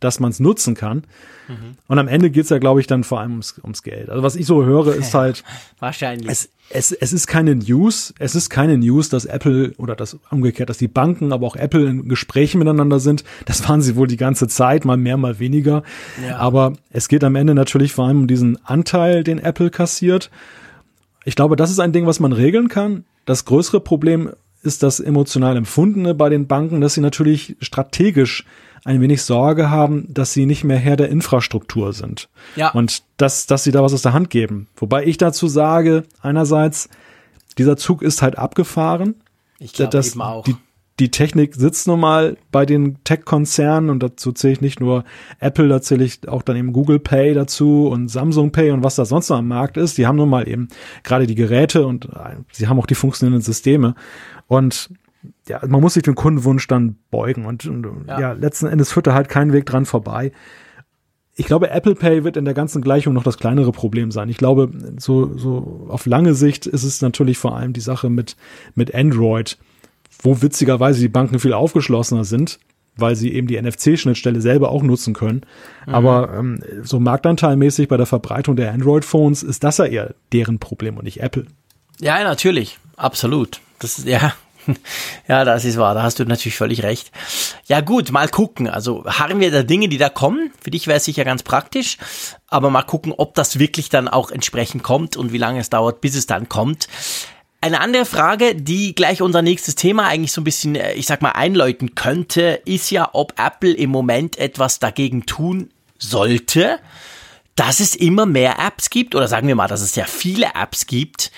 dass 0.05 0.21
man 0.21 0.31
es 0.31 0.41
nutzen 0.41 0.75
kann. 0.75 1.05
Mhm. 1.49 1.77
Und 1.89 1.99
am 1.99 2.09
Ende 2.09 2.31
geht's 2.31 2.51
ja, 2.51 2.59
glaube 2.59 2.81
ich, 2.81 2.87
dann 2.87 3.05
vor 3.05 3.21
allem 3.21 3.33
ums, 3.33 3.59
ums 3.63 3.83
Geld. 3.83 4.11
Also 4.11 4.23
was 4.23 4.37
ich 4.37 4.47
so 4.47 4.65
höre, 4.65 4.95
ist 4.95 5.15
halt. 5.15 5.43
Wahrscheinlich. 5.79 6.31
Es, 6.31 6.51
es, 6.71 6.93
es 6.93 7.13
ist 7.13 7.27
keine 7.27 7.55
News, 7.55 8.15
es 8.19 8.35
ist 8.35 8.51
keine 8.51 8.79
News, 8.79 9.09
dass 9.09 9.25
Apple 9.25 9.73
oder 9.77 9.97
das 9.97 10.19
umgekehrt, 10.31 10.71
dass 10.71 10.79
die 10.79 10.89
Banken, 10.89 11.33
aber 11.33 11.47
auch 11.47 11.57
Apple 11.57 11.87
in 11.87 12.09
Gesprächen 12.09 12.59
miteinander 12.59 13.01
sind. 13.01 13.25
Das 13.45 13.69
waren 13.69 13.83
sie 13.83 13.97
wohl 13.97 14.07
die 14.07 14.17
ganze 14.17 14.49
Zeit, 14.49 14.85
mal 14.85 14.97
mehr, 14.97 15.17
mal 15.17 15.39
weniger. 15.39 15.83
Ja. 16.27 16.37
Aber 16.37 16.75
es 16.91 17.09
geht 17.09 17.25
am 17.25 17.35
Ende 17.35 17.55
natürlich 17.55 17.93
vor 17.93 18.07
allem 18.07 18.21
um 18.21 18.27
diesen 18.27 18.65
Anteil, 18.65 19.25
den 19.25 19.39
Apple 19.39 19.71
kassiert. 19.71 20.31
Ich 21.25 21.37
glaube, 21.37 21.57
das 21.57 21.71
ist 21.71 21.81
ein 21.81 21.93
Ding, 21.93 22.07
was 22.07 22.21
man 22.21 22.33
regeln 22.33 22.69
kann. 22.69 23.05
Das 23.25 23.45
größere 23.45 23.81
Problem 23.81 24.31
ist 24.63 24.83
das 24.83 25.01
emotional 25.01 25.57
Empfundene 25.57 26.15
bei 26.15 26.29
den 26.29 26.47
Banken, 26.47 26.81
dass 26.81 26.95
sie 26.95 27.01
natürlich 27.01 27.57
strategisch 27.61 28.45
ein 28.85 29.01
wenig 29.01 29.23
Sorge 29.23 29.71
haben, 29.71 30.07
dass 30.13 30.33
sie 30.33 30.47
nicht 30.47 30.63
mehr 30.63 30.77
Herr 30.77 30.97
der 30.97 31.09
Infrastruktur 31.09 31.93
sind. 31.93 32.29
Ja. 32.55 32.71
Und 32.71 33.03
dass, 33.17 33.47
dass 33.47 33.65
sie 33.65 33.73
da 33.73 33.83
was 33.83 33.95
aus 33.95 34.03
der 34.03 34.13
Hand 34.13 34.31
geben. 34.31 34.69
Wobei 34.77 35.05
ich 35.05 35.17
dazu 35.17 35.49
sage, 35.49 36.05
einerseits, 36.21 36.89
dieser 37.57 37.77
Zug 37.77 38.03
ist 38.03 38.21
halt 38.21 38.37
abgefahren. 38.37 39.15
Ich 39.59 39.73
glaube 39.73 39.97
eben 39.97 40.21
auch. 40.21 40.45
Die, 40.45 40.57
die 41.01 41.11
Technik 41.11 41.55
sitzt 41.55 41.87
nun 41.87 41.99
mal 41.99 42.37
bei 42.53 42.67
den 42.67 43.03
Tech-Konzernen 43.05 43.89
und 43.91 44.03
dazu 44.03 44.33
zähle 44.33 44.53
ich 44.53 44.61
nicht 44.61 44.81
nur 44.81 45.05
Apple, 45.41 45.69
da 45.69 45.81
zähle 45.81 46.05
ich 46.05 46.29
auch 46.29 46.43
dann 46.43 46.57
eben 46.57 46.73
Google 46.73 46.99
Pay 46.99 47.35
dazu 47.35 47.89
und 47.89 48.09
Samsung 48.09 48.53
Pay 48.53 48.71
und 48.71 48.85
was 48.85 48.97
da 48.97 49.05
sonst 49.05 49.31
noch 49.31 49.39
am 49.39 49.49
Markt 49.49 49.77
ist. 49.77 49.97
Die 49.99 50.07
haben 50.07 50.17
nun 50.17 50.29
mal 50.29 50.47
eben 50.47 50.69
gerade 51.03 51.27
die 51.27 51.35
Geräte 51.35 51.87
und 51.87 52.05
äh, 52.07 52.37
sie 52.53 52.69
haben 52.69 52.79
auch 52.79 52.87
die 52.87 52.95
funktionierenden 52.95 53.43
Systeme. 53.43 53.95
Und 54.47 54.91
ja, 55.49 55.61
man 55.67 55.81
muss 55.81 55.95
sich 55.95 56.03
dem 56.03 56.15
Kundenwunsch 56.15 56.67
dann 56.67 56.97
beugen 57.11 57.45
und, 57.45 57.67
und 57.67 58.07
ja. 58.09 58.21
ja. 58.21 58.33
letzten 58.33 58.67
Endes 58.67 58.93
führt 58.93 59.07
da 59.07 59.15
halt 59.15 59.29
kein 59.29 59.53
Weg 59.53 59.67
dran 59.67 59.85
vorbei. 59.85 60.33
Ich 61.37 61.47
glaube, 61.47 61.71
Apple 61.71 61.97
Pay 61.97 62.25
wird 62.25 62.37
in 62.37 62.45
der 62.45 62.55
ganzen 62.55 62.81
Gleichung 62.81 63.13
noch 63.13 63.25
das 63.25 63.39
kleinere 63.39 63.73
Problem 63.73 64.11
sein. 64.11 64.29
Ich 64.29 64.37
glaube, 64.37 64.71
so, 64.99 65.37
so 65.37 65.87
auf 65.89 66.07
lange 66.07 66.35
Sicht 66.35 66.67
ist 66.67 66.85
es 66.85 67.03
natürlich 67.03 67.39
vor 67.39 67.57
allem 67.57 67.73
die 67.73 67.81
Sache 67.81 68.09
mit, 68.09 68.37
mit 68.75 68.95
Android, 68.95 69.59
wo 70.23 70.41
witzigerweise 70.41 71.01
die 71.01 71.09
Banken 71.09 71.41
viel 71.41 71.53
aufgeschlossener 71.53 72.25
sind, 72.25 72.61
weil 72.97 73.17
sie 73.17 73.33
eben 73.33 73.49
die 73.49 73.61
NFC-Schnittstelle 73.61 74.41
selber 74.41 74.71
auch 74.71 74.85
nutzen 74.85 75.13
können. 75.13 75.43
Mhm. 75.87 75.95
Aber 75.95 76.33
ähm, 76.35 76.63
so 76.83 77.01
marktanteilmäßig 77.01 77.89
bei 77.89 77.97
der 77.97 78.07
Verbreitung 78.07 78.55
der 78.55 78.73
Android-Phones 78.73 79.43
ist 79.43 79.65
das 79.65 79.79
ja 79.79 79.87
eher 79.87 80.15
deren 80.33 80.61
Problem 80.61 80.97
und 80.97 81.05
nicht 81.05 81.21
Apple. 81.21 81.47
Ja, 82.01 82.23
natürlich. 82.23 82.79
Absolut. 82.97 83.61
Das 83.81 83.99
ist, 83.99 84.07
ja, 84.07 84.35
Ja, 85.29 85.45
das 85.45 85.65
ist 85.65 85.79
wahr, 85.79 85.95
da 85.95 86.03
hast 86.03 86.19
du 86.19 86.25
natürlich 86.25 86.57
völlig 86.57 86.83
recht. 86.83 87.11
Ja 87.67 87.81
gut, 87.81 88.13
mal 88.13 88.29
gucken. 88.29 88.69
Also 88.69 89.05
harren 89.07 89.41
wir 89.41 89.51
der 89.51 89.65
Dinge, 89.65 89.89
die 89.89 89.97
da 89.97 90.09
kommen. 90.09 90.53
Für 90.63 90.71
dich 90.71 90.87
wäre 90.87 90.99
es 90.99 91.05
sicher 91.05 91.25
ganz 91.25 91.43
praktisch, 91.43 91.97
aber 92.49 92.71
mal 92.71 92.83
gucken, 92.83 93.13
ob 93.17 93.35
das 93.35 93.59
wirklich 93.59 93.89
dann 93.89 94.09
auch 94.09 94.31
entsprechend 94.31 94.83
kommt 94.83 95.17
und 95.17 95.33
wie 95.33 95.39
lange 95.39 95.61
es 95.61 95.71
dauert, 95.71 96.01
bis 96.01 96.15
es 96.15 96.27
dann 96.27 96.49
kommt. 96.49 96.89
Eine 97.65 97.81
andere 97.81 98.05
Frage, 98.05 98.55
die 98.55 98.95
gleich 98.95 99.23
unser 99.23 99.41
nächstes 99.41 99.75
Thema 99.75 100.07
eigentlich 100.07 100.33
so 100.33 100.43
ein 100.43 100.45
bisschen, 100.45 100.75
äh, 100.77 100.93
ich 100.93 101.07
sag 101.07 101.23
mal, 101.23 101.31
einläuten 101.31 101.95
könnte, 101.95 102.61
ist 102.67 102.91
ja, 102.91 103.09
ob 103.15 103.41
Apple 103.41 103.73
im 103.73 103.89
Moment 103.89 104.37
etwas 104.37 104.81
dagegen 104.81 105.25
tun 105.25 105.71
sollte, 105.99 106.79
dass 107.55 107.81
es 107.81 107.95
immer 107.95 108.27
mehr 108.27 108.59
Apps 108.59 108.91
gibt, 108.91 109.15
oder 109.15 109.29
sagen 109.29 109.49
wir 109.49 109.55
mal, 109.55 109.69
dass 109.69 109.81
es 109.81 109.95
sehr 109.95 110.07
viele 110.07 110.49
Apps 110.55 110.87
gibt, 110.87 111.31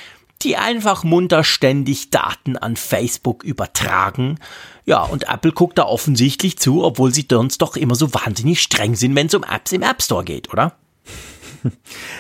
die 0.43 0.57
einfach 0.57 1.05
munter 1.05 1.45
ständig 1.45 2.11
Daten 2.11 2.57
an 2.57 2.77
Facebook 2.77 3.45
übertragen. 3.45 4.39
Ja, 4.85 5.03
und 5.03 5.29
Apple 5.29 5.53
guckt 5.53 5.79
da 5.79 5.85
offensichtlich 5.85 6.59
zu, 6.59 6.85
obwohl 6.85 7.13
sie 7.13 7.27
sonst 7.29 7.63
doch 7.63 7.77
immer 7.77 7.95
so 7.95 8.13
wahnsinnig 8.15 8.61
streng 8.61 8.95
sind, 8.95 9.15
wenn 9.15 9.27
es 9.27 9.35
um 9.35 9.43
Apps 9.45 9.73
im 9.73 9.83
App 9.83 10.03
Store 10.03 10.25
geht, 10.25 10.53
oder? 10.53 10.77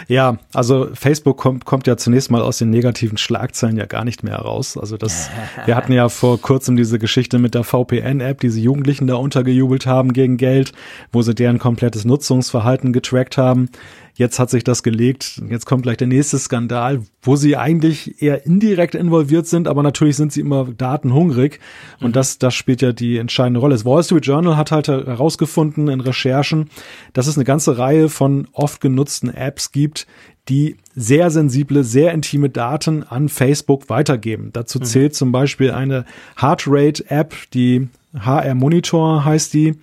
Ja, 0.08 0.38
also 0.52 0.88
Facebook 0.94 1.36
kommt, 1.36 1.64
kommt 1.64 1.86
ja 1.86 1.96
zunächst 1.96 2.30
mal 2.30 2.42
aus 2.42 2.58
den 2.58 2.70
negativen 2.70 3.18
Schlagzeilen 3.18 3.76
ja 3.76 3.86
gar 3.86 4.04
nicht 4.04 4.22
mehr 4.22 4.34
heraus. 4.34 4.76
Also 4.76 4.96
das, 4.96 5.30
wir 5.66 5.76
hatten 5.76 5.92
ja 5.92 6.08
vor 6.08 6.40
kurzem 6.40 6.76
diese 6.76 6.98
Geschichte 6.98 7.38
mit 7.38 7.54
der 7.54 7.64
VPN-App, 7.64 8.40
diese 8.40 8.60
Jugendlichen 8.60 9.06
da 9.06 9.16
untergejubelt 9.16 9.86
haben 9.86 10.12
gegen 10.12 10.36
Geld, 10.36 10.72
wo 11.12 11.22
sie 11.22 11.34
deren 11.34 11.58
komplettes 11.58 12.04
Nutzungsverhalten 12.04 12.92
getrackt 12.92 13.36
haben. 13.36 13.68
Jetzt 14.16 14.38
hat 14.38 14.48
sich 14.48 14.64
das 14.64 14.82
gelegt. 14.82 15.42
Jetzt 15.50 15.66
kommt 15.66 15.82
gleich 15.82 15.98
der 15.98 16.06
nächste 16.06 16.38
Skandal, 16.38 17.02
wo 17.20 17.36
sie 17.36 17.56
eigentlich 17.56 18.22
eher 18.22 18.46
indirekt 18.46 18.94
involviert 18.94 19.46
sind, 19.46 19.68
aber 19.68 19.82
natürlich 19.82 20.16
sind 20.16 20.32
sie 20.32 20.40
immer 20.40 20.64
datenhungrig. 20.64 21.60
Und 22.00 22.08
mhm. 22.08 22.12
das, 22.12 22.38
das 22.38 22.54
spielt 22.54 22.80
ja 22.80 22.92
die 22.92 23.18
entscheidende 23.18 23.60
Rolle. 23.60 23.74
Das 23.74 23.84
Wall 23.84 24.02
Street 24.02 24.24
Journal 24.24 24.56
hat 24.56 24.72
halt 24.72 24.88
herausgefunden 24.88 25.88
in 25.88 26.00
Recherchen, 26.00 26.70
dass 27.12 27.26
es 27.26 27.36
eine 27.36 27.44
ganze 27.44 27.76
Reihe 27.76 28.08
von 28.08 28.48
oft 28.52 28.80
genutzten 28.80 29.28
Apps 29.28 29.70
gibt, 29.70 30.06
die 30.48 30.76
sehr 30.94 31.30
sensible, 31.30 31.84
sehr 31.84 32.12
intime 32.12 32.48
Daten 32.48 33.02
an 33.02 33.28
Facebook 33.28 33.90
weitergeben. 33.90 34.50
Dazu 34.52 34.78
mhm. 34.78 34.84
zählt 34.84 35.14
zum 35.14 35.30
Beispiel 35.30 35.72
eine 35.72 36.06
Heartrate-App, 36.36 37.34
die 37.52 37.88
HR 38.18 38.54
Monitor 38.54 39.26
heißt 39.26 39.52
die 39.52 39.74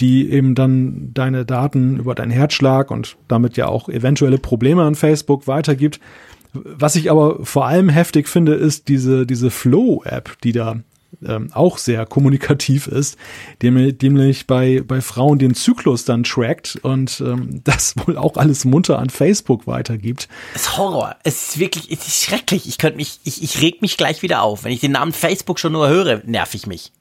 die 0.00 0.30
eben 0.30 0.54
dann 0.54 1.10
deine 1.14 1.44
Daten 1.44 1.98
über 1.98 2.14
deinen 2.14 2.30
Herzschlag 2.30 2.90
und 2.90 3.16
damit 3.28 3.56
ja 3.56 3.66
auch 3.66 3.88
eventuelle 3.88 4.38
Probleme 4.38 4.82
an 4.82 4.94
Facebook 4.94 5.46
weitergibt. 5.46 6.00
Was 6.52 6.96
ich 6.96 7.10
aber 7.10 7.44
vor 7.44 7.66
allem 7.66 7.88
heftig 7.88 8.28
finde, 8.28 8.54
ist 8.54 8.88
diese, 8.88 9.26
diese 9.26 9.50
Flow-App, 9.50 10.40
die 10.42 10.52
da 10.52 10.76
ähm, 11.24 11.50
auch 11.52 11.78
sehr 11.78 12.04
kommunikativ 12.06 12.86
ist, 12.86 13.16
nämlich 13.62 14.46
bei, 14.46 14.82
bei 14.86 15.00
Frauen 15.00 15.38
den 15.38 15.54
Zyklus 15.54 16.04
dann 16.04 16.24
trackt 16.24 16.78
und 16.82 17.20
ähm, 17.20 17.60
das 17.64 17.94
wohl 17.96 18.16
auch 18.16 18.36
alles 18.36 18.64
munter 18.64 18.98
an 18.98 19.10
Facebook 19.10 19.66
weitergibt. 19.66 20.28
Es 20.54 20.62
ist 20.62 20.78
Horror. 20.78 21.16
Es 21.24 21.48
ist 21.48 21.58
wirklich, 21.58 21.90
es 21.90 22.06
ist 22.06 22.22
schrecklich. 22.22 22.68
Ich 22.68 22.78
könnte 22.78 22.96
mich, 22.96 23.20
ich, 23.24 23.42
ich 23.42 23.62
reg 23.62 23.82
mich 23.82 23.96
gleich 23.96 24.22
wieder 24.22 24.42
auf. 24.42 24.64
Wenn 24.64 24.72
ich 24.72 24.80
den 24.80 24.92
Namen 24.92 25.12
Facebook 25.12 25.58
schon 25.58 25.72
nur 25.72 25.88
höre, 25.88 26.22
nerv 26.24 26.54
ich 26.54 26.66
mich. 26.66 26.92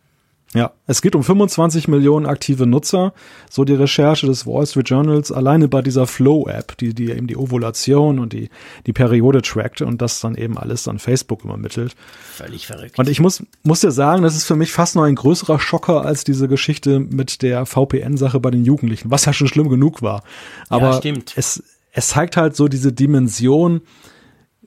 Ja, 0.55 0.71
es 0.87 1.01
geht 1.01 1.15
um 1.15 1.23
25 1.23 1.89
Millionen 1.89 2.25
aktive 2.25 2.65
Nutzer, 2.65 3.13
so 3.49 3.65
die 3.65 3.73
Recherche 3.73 4.25
des 4.25 4.47
Wall 4.47 4.65
Street 4.65 4.89
Journals, 4.89 5.31
alleine 5.31 5.67
bei 5.67 5.81
dieser 5.81 6.07
Flow-App, 6.07 6.77
die, 6.77 6.93
die 6.93 7.11
eben 7.11 7.27
die 7.27 7.35
Ovulation 7.35 8.19
und 8.19 8.31
die, 8.31 8.49
die 8.85 8.93
Periode 8.93 9.41
trackt 9.41 9.81
und 9.81 10.01
das 10.01 10.21
dann 10.21 10.35
eben 10.35 10.57
alles 10.57 10.83
dann 10.83 10.97
Facebook 10.97 11.43
übermittelt. 11.43 11.95
Völlig 12.33 12.67
verrückt. 12.67 12.97
Und 12.97 13.09
ich 13.09 13.19
muss, 13.19 13.43
muss 13.63 13.81
dir 13.81 13.91
sagen, 13.91 14.23
das 14.23 14.35
ist 14.35 14.45
für 14.45 14.55
mich 14.55 14.71
fast 14.71 14.95
noch 14.95 15.03
ein 15.03 15.15
größerer 15.15 15.59
Schocker 15.59 16.05
als 16.05 16.23
diese 16.23 16.47
Geschichte 16.47 16.99
mit 17.01 17.41
der 17.41 17.65
VPN-Sache 17.65 18.39
bei 18.39 18.49
den 18.49 18.63
Jugendlichen, 18.63 19.11
was 19.11 19.25
ja 19.25 19.33
schon 19.33 19.47
schlimm 19.47 19.67
genug 19.67 20.01
war. 20.01 20.23
Aber 20.69 21.01
ja, 21.03 21.13
es, 21.35 21.63
es 21.91 22.07
zeigt 22.07 22.37
halt 22.37 22.55
so 22.55 22.69
diese 22.69 22.93
Dimension, 22.93 23.81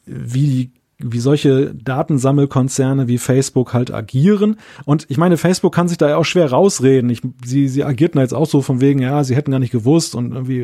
wie 0.04 0.46
die 0.46 0.77
wie 1.00 1.20
solche 1.20 1.74
Datensammelkonzerne 1.74 3.06
wie 3.06 3.18
Facebook 3.18 3.72
halt 3.72 3.94
agieren. 3.94 4.56
Und 4.84 5.06
ich 5.08 5.16
meine, 5.16 5.36
Facebook 5.36 5.72
kann 5.72 5.86
sich 5.86 5.96
da 5.96 6.08
ja 6.08 6.16
auch 6.16 6.24
schwer 6.24 6.50
rausreden. 6.50 7.08
Ich, 7.08 7.22
sie, 7.44 7.68
sie 7.68 7.84
agierten 7.84 8.20
jetzt 8.20 8.34
auch 8.34 8.46
so 8.46 8.62
von 8.62 8.80
wegen, 8.80 9.00
ja, 9.00 9.22
sie 9.22 9.36
hätten 9.36 9.52
gar 9.52 9.60
nicht 9.60 9.70
gewusst 9.70 10.16
und 10.16 10.32
irgendwie 10.32 10.62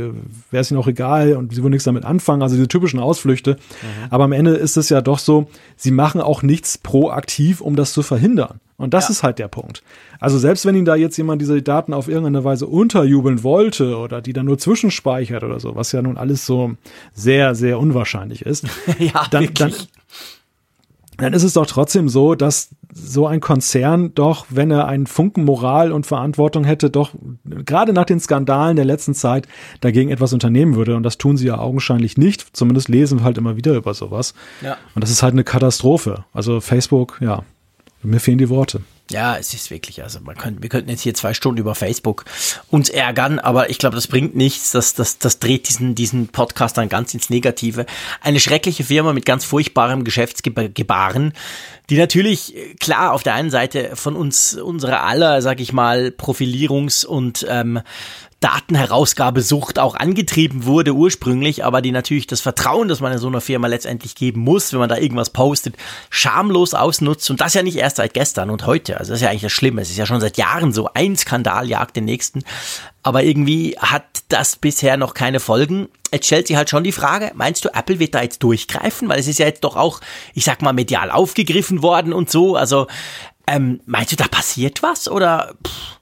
wäre 0.51 0.61
es 0.61 0.73
ihnen 0.73 0.81
auch 0.81 0.89
egal 0.89 1.37
und 1.37 1.55
sie 1.55 1.63
würden 1.63 1.71
nichts 1.71 1.85
damit 1.85 2.05
anfangen. 2.05 2.43
Also 2.43 2.57
diese 2.57 2.67
typischen 2.67 2.99
Ausflüchte. 2.99 3.53
Mhm. 3.53 4.11
Aber 4.11 4.25
am 4.25 4.33
Ende 4.33 4.55
ist 4.55 4.77
es 4.77 4.89
ja 4.89 5.01
doch 5.01 5.21
so, 5.21 5.47
sie 5.77 5.93
machen 5.93 6.21
auch 6.21 6.43
nichts 6.43 6.79
proaktiv, 6.79 7.61
um 7.61 7.77
das 7.77 7.93
zu 7.93 8.03
verhindern. 8.03 8.59
Und 8.77 8.93
das 8.93 9.05
ja. 9.05 9.13
ist 9.13 9.23
halt 9.23 9.39
der 9.39 9.47
Punkt. 9.47 9.85
Also 10.19 10.39
selbst 10.39 10.67
wenn 10.67 10.75
Ihnen 10.75 10.85
da 10.85 10.97
jetzt 10.97 11.17
jemand 11.17 11.41
diese 11.41 11.63
Daten 11.63 11.93
auf 11.93 12.09
irgendeine 12.09 12.43
Weise 12.43 12.67
unterjubeln 12.67 13.45
wollte 13.45 13.97
oder 13.99 14.21
die 14.21 14.33
dann 14.33 14.47
nur 14.47 14.59
zwischenspeichert 14.59 15.45
oder 15.45 15.61
so, 15.61 15.77
was 15.77 15.93
ja 15.93 16.03
nun 16.03 16.17
alles 16.17 16.45
so 16.45 16.73
sehr, 17.15 17.55
sehr 17.55 17.79
unwahrscheinlich 17.79 18.43
ist, 18.43 18.67
ja, 18.99 19.27
dann, 19.31 19.49
dann, 19.55 19.73
dann 21.19 21.33
ist 21.33 21.43
es 21.43 21.53
doch 21.53 21.67
trotzdem 21.67 22.09
so, 22.09 22.35
dass 22.35 22.71
so 22.93 23.27
ein 23.27 23.41
Konzern 23.41 24.15
doch, 24.15 24.47
wenn 24.51 24.71
er 24.71 24.87
einen 24.87 25.07
Funken 25.07 25.45
Moral 25.45 25.93
und 25.93 26.07
Verantwortung 26.07 26.65
hätte, 26.65 26.91
doch 26.91 27.11
gerade 27.45 27.93
nach 27.93 28.05
den 28.05 28.21
Skandalen 28.21 28.77
der 28.77 28.85
letzten 28.85 29.15
Zeit 29.15 29.49
dagegen 29.81 30.11
etwas 30.11 30.33
unternehmen 30.33 30.77
würde. 30.77 30.97
Und 30.97 31.03
das 31.03 31.19
tun 31.19 31.37
sie 31.37 31.47
ja 31.47 31.59
augenscheinlich 31.59 32.17
nicht. 32.17 32.57
Zumindest 32.57 32.89
lesen 32.89 33.21
wir 33.21 33.25
halt 33.25 33.39
immer 33.39 33.57
wieder 33.57 33.75
über 33.75 33.95
sowas. 33.95 34.35
Ja. 34.63 34.77
Und 34.95 35.03
das 35.03 35.11
ist 35.11 35.23
halt 35.23 35.35
eine 35.35 35.45
Katastrophe. 35.45 36.25
Also 36.33 36.61
Facebook, 36.61 37.19
ja, 37.21 37.43
mir 38.03 38.21
fehlen 38.21 38.39
die 38.39 38.49
Worte. 38.49 38.81
Ja, 39.11 39.37
es 39.37 39.53
ist 39.53 39.71
wirklich, 39.71 40.03
also 40.03 40.21
man 40.21 40.35
könnte, 40.35 40.63
wir 40.63 40.71
könnten 40.71 40.89
jetzt 40.89 41.03
hier 41.03 41.13
zwei 41.13 41.35
Stunden 41.35 41.61
über 41.61 41.75
Facebook 41.75 42.25
uns 42.71 42.89
ärgern, 42.89 43.39
aber 43.39 43.69
ich 43.69 43.79
glaube, 43.79 43.97
das 43.97 44.07
bringt 44.07 44.35
nichts. 44.35 44.73
Das, 44.73 44.95
das, 44.95 45.19
das 45.19 45.39
dreht 45.39 45.69
diesen, 45.69 45.95
diesen 45.95 46.29
Podcast 46.29 46.79
dann 46.79 46.89
ganz 46.89 47.13
ins 47.13 47.29
Negative. 47.29 47.85
Eine 48.23 48.41
schreckliche 48.41 48.83
Firma 48.83 49.13
mit 49.13 49.27
ganz 49.27 49.45
furchtbarem 49.45 50.05
Geschäftsgebaren, 50.05 51.35
die 51.91 51.99
natürlich 51.99 52.55
klar 52.81 53.13
auf 53.13 53.23
der 53.23 53.35
einen 53.35 53.51
Seite 53.51 53.91
von 53.95 54.17
uns, 54.17 54.55
unserer 54.55 55.03
aller, 55.03 55.43
sag 55.43 55.61
ich 55.61 55.75
mal, 55.75 56.07
Profilierungs- 56.17 57.05
und 57.05 57.45
ähm, 57.47 57.81
Datenherausgabesucht 58.45 59.79
auch 59.79 59.95
angetrieben 59.95 60.67
wurde 60.67 60.93
ursprünglich, 60.93 61.65
aber 61.65 61.81
die 61.81 61.93
natürlich 61.93 62.27
das 62.27 62.43
Vertrauen, 62.43 62.89
das 62.89 63.01
man 63.01 63.11
in 63.11 63.19
so 63.19 63.27
einer 63.29 63.41
Firma 63.41 63.69
letztendlich 63.69 64.15
geben 64.15 64.43
muss, 64.43 64.71
wenn 64.75 64.81
man 64.81 64.91
da 64.91 64.99
irgendwas 64.99 65.31
postet, 65.31 65.77
schamlos 66.11 66.75
ausnutzt 66.75 67.31
und 67.31 67.41
das 67.41 67.55
ja 67.55 67.63
nicht 67.63 67.77
erst 67.77 67.97
seit 67.97 68.13
gestern 68.13 68.51
und 68.51 68.67
heute. 68.67 68.99
Also 68.99 69.13
das 69.13 69.21
ist 69.21 69.23
ja 69.23 69.31
eigentlich 69.31 69.41
das 69.41 69.53
Schlimme. 69.53 69.81
Es 69.81 69.89
ist 69.89 69.97
ja 69.97 70.05
schon 70.05 70.21
seit 70.21 70.37
Jahren 70.37 70.75
so, 70.75 70.91
ein 70.93 71.17
Skandal 71.17 71.71
jagt 71.71 71.97
den 71.97 72.05
nächsten, 72.05 72.43
aber 73.03 73.23
irgendwie 73.23 73.79
hat 73.79 74.05
das 74.29 74.57
bisher 74.57 74.99
noch 74.99 75.15
keine 75.15 75.41
Folgen. 75.41 75.89
Jetzt 76.13 76.27
stellt 76.27 76.47
sich 76.47 76.57
halt 76.57 76.69
schon 76.69 76.85
die 76.85 76.93
Frage, 76.93 77.33
meinst 77.35 77.65
du, 77.65 77.71
Apple 77.71 77.99
wird 77.99 78.15
da 78.15 78.21
jetzt 78.21 78.43
durchgreifen? 78.43 79.09
Weil 79.09 79.21
es 79.21 79.27
ist 79.27 79.39
ja 79.39 79.47
jetzt 79.47 79.65
doch 79.65 79.75
auch, 79.75 80.03
ich 80.35 80.45
sag 80.45 80.61
mal, 80.61 80.75
medial 80.75 81.11
aufgegriffen 81.11 81.83
worden 81.83 82.13
und 82.13 82.29
so. 82.29 82.57
Also 82.57 82.89
ähm, 83.47 83.81
meinst 83.87 84.13
du, 84.13 84.17
da 84.17 84.29
passiert 84.29 84.83
was 84.83 85.09
oder? 85.09 85.55
Pff? 85.67 85.99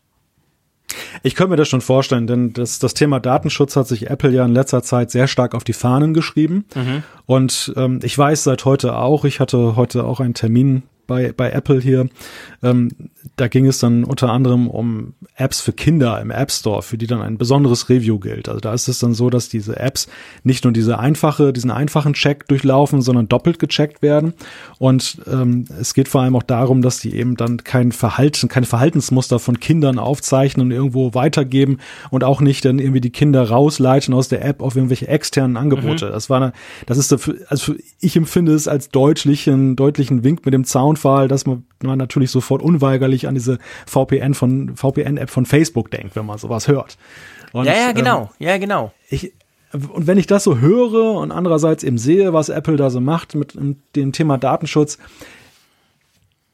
Ich 1.23 1.35
könnte 1.35 1.51
mir 1.51 1.57
das 1.57 1.69
schon 1.69 1.81
vorstellen, 1.81 2.27
denn 2.27 2.53
das, 2.53 2.79
das 2.79 2.95
Thema 2.95 3.21
Datenschutz 3.21 3.77
hat 3.77 3.89
sich 3.89 4.11
Apple 4.11 4.31
ja 4.31 4.45
in 4.45 4.53
letzter 4.53 4.83
Zeit 4.83 5.11
sehr 5.11 5.29
stark 5.29 5.55
auf 5.55 5.65
die 5.65 5.73
Fahnen 5.73 6.15
geschrieben. 6.15 6.65
Mhm. 6.75 7.03
Und 7.27 7.73
ähm, 7.77 8.01
ich 8.03 8.17
weiß 8.17 8.45
seit 8.45 8.65
heute 8.65 8.97
auch, 8.97 9.25
ich 9.25 9.41
hatte 9.41 9.77
heute 9.77 10.05
auch 10.05 10.21
einen 10.21 10.35
Termin 10.35 10.83
bei, 11.13 11.33
bei 11.33 11.51
Apple 11.51 11.81
hier. 11.81 12.09
Ähm, 12.63 12.91
da 13.37 13.49
ging 13.49 13.67
es 13.67 13.79
dann 13.79 14.05
unter 14.05 14.31
anderem 14.31 14.69
um 14.69 15.15
Apps 15.37 15.61
für 15.61 15.73
Kinder 15.73 16.21
im 16.21 16.31
App 16.31 16.51
Store, 16.51 16.83
für 16.83 16.97
die 16.97 17.07
dann 17.07 17.21
ein 17.21 17.37
besonderes 17.37 17.89
Review 17.89 18.19
gilt. 18.19 18.49
Also 18.49 18.61
da 18.61 18.73
ist 18.73 18.89
es 18.89 18.99
dann 18.99 19.13
so, 19.13 19.31
dass 19.31 19.49
diese 19.49 19.79
Apps 19.79 20.09
nicht 20.43 20.65
nur 20.65 20.73
diese 20.73 20.99
einfache, 20.99 21.53
diesen 21.53 21.71
einfachen 21.71 22.15
Check 22.15 22.49
durchlaufen, 22.49 23.03
sondern 23.03 23.29
doppelt 23.29 23.59
gecheckt 23.59 24.01
werden. 24.01 24.33
Und 24.79 25.19
ähm, 25.31 25.67
es 25.79 25.93
geht 25.93 26.09
vor 26.09 26.23
allem 26.23 26.35
auch 26.35 26.43
darum, 26.43 26.83
dass 26.83 26.99
die 26.99 27.15
eben 27.15 27.37
dann 27.37 27.63
kein 27.63 27.93
Verhalten, 27.93 28.49
keine 28.49 28.67
Verhaltensmuster 28.67 29.39
von 29.39 29.61
Kindern 29.61 29.99
aufzeichnen 29.99 30.67
und 30.67 30.73
irgendwo 30.73 31.15
weitergeben 31.15 31.79
und 32.11 32.25
auch 32.25 32.41
nicht 32.41 32.65
dann 32.65 32.79
irgendwie 32.79 33.01
die 33.01 33.11
Kinder 33.11 33.49
rausleiten 33.49 34.15
aus 34.15 34.29
der 34.29 34.45
App 34.45 34.63
auf 34.63 34.77
irgendwelche 34.77 35.09
externen 35.09 35.57
Angebote. 35.57 36.07
Mhm. 36.07 36.13
Das 36.13 36.31
war 36.31 36.39
eine, 36.39 36.53
das 36.87 36.99
ist 36.99 37.13
dafür, 37.13 37.37
also 37.49 37.75
ich 38.01 38.17
empfinde 38.17 38.55
es 38.55 38.69
als 38.69 38.89
deutlichen, 38.89 39.77
deutlichen 39.77 40.25
Wink 40.25 40.45
mit 40.45 40.55
dem 40.55 40.65
Zaunpfahl, 41.03 41.29
dass 41.29 41.47
man, 41.47 41.65
man 41.83 41.99
natürlich 41.99 42.31
sofort 42.31 42.63
unweigerlich 42.63 43.29
an 43.29 43.35
diese 43.35 43.59
VPN 43.87 44.35
von 44.35 44.77
VPN-App 44.77 45.31
von 45.31 45.47
Facebook 45.47 45.91
denkt, 45.91 46.17
wenn 46.17 46.27
man 46.27 46.39
sowas 46.39 46.69
hört. 46.69 46.97
Und, 47.53 47.67
ja, 47.67 47.75
ja, 47.75 47.93
genau, 47.93 48.31
ähm, 48.41 48.47
ja, 48.47 48.59
genau. 48.59 48.93
Ich, 49.09 49.33
und 49.73 50.07
wenn 50.07 50.19
ich 50.19 50.27
das 50.27 50.45
so 50.45 50.59
höre 50.59 51.15
und 51.15 51.33
andererseits 51.33 51.83
eben 51.83 51.99
sehe, 51.99 52.33
was 52.33 52.49
Apple 52.49 52.77
da 52.77 52.91
so 52.91 53.01
macht 53.01 53.35
mit 53.35 53.55
dem 53.97 54.13
Thema 54.13 54.39
Datenschutz, 54.39 54.99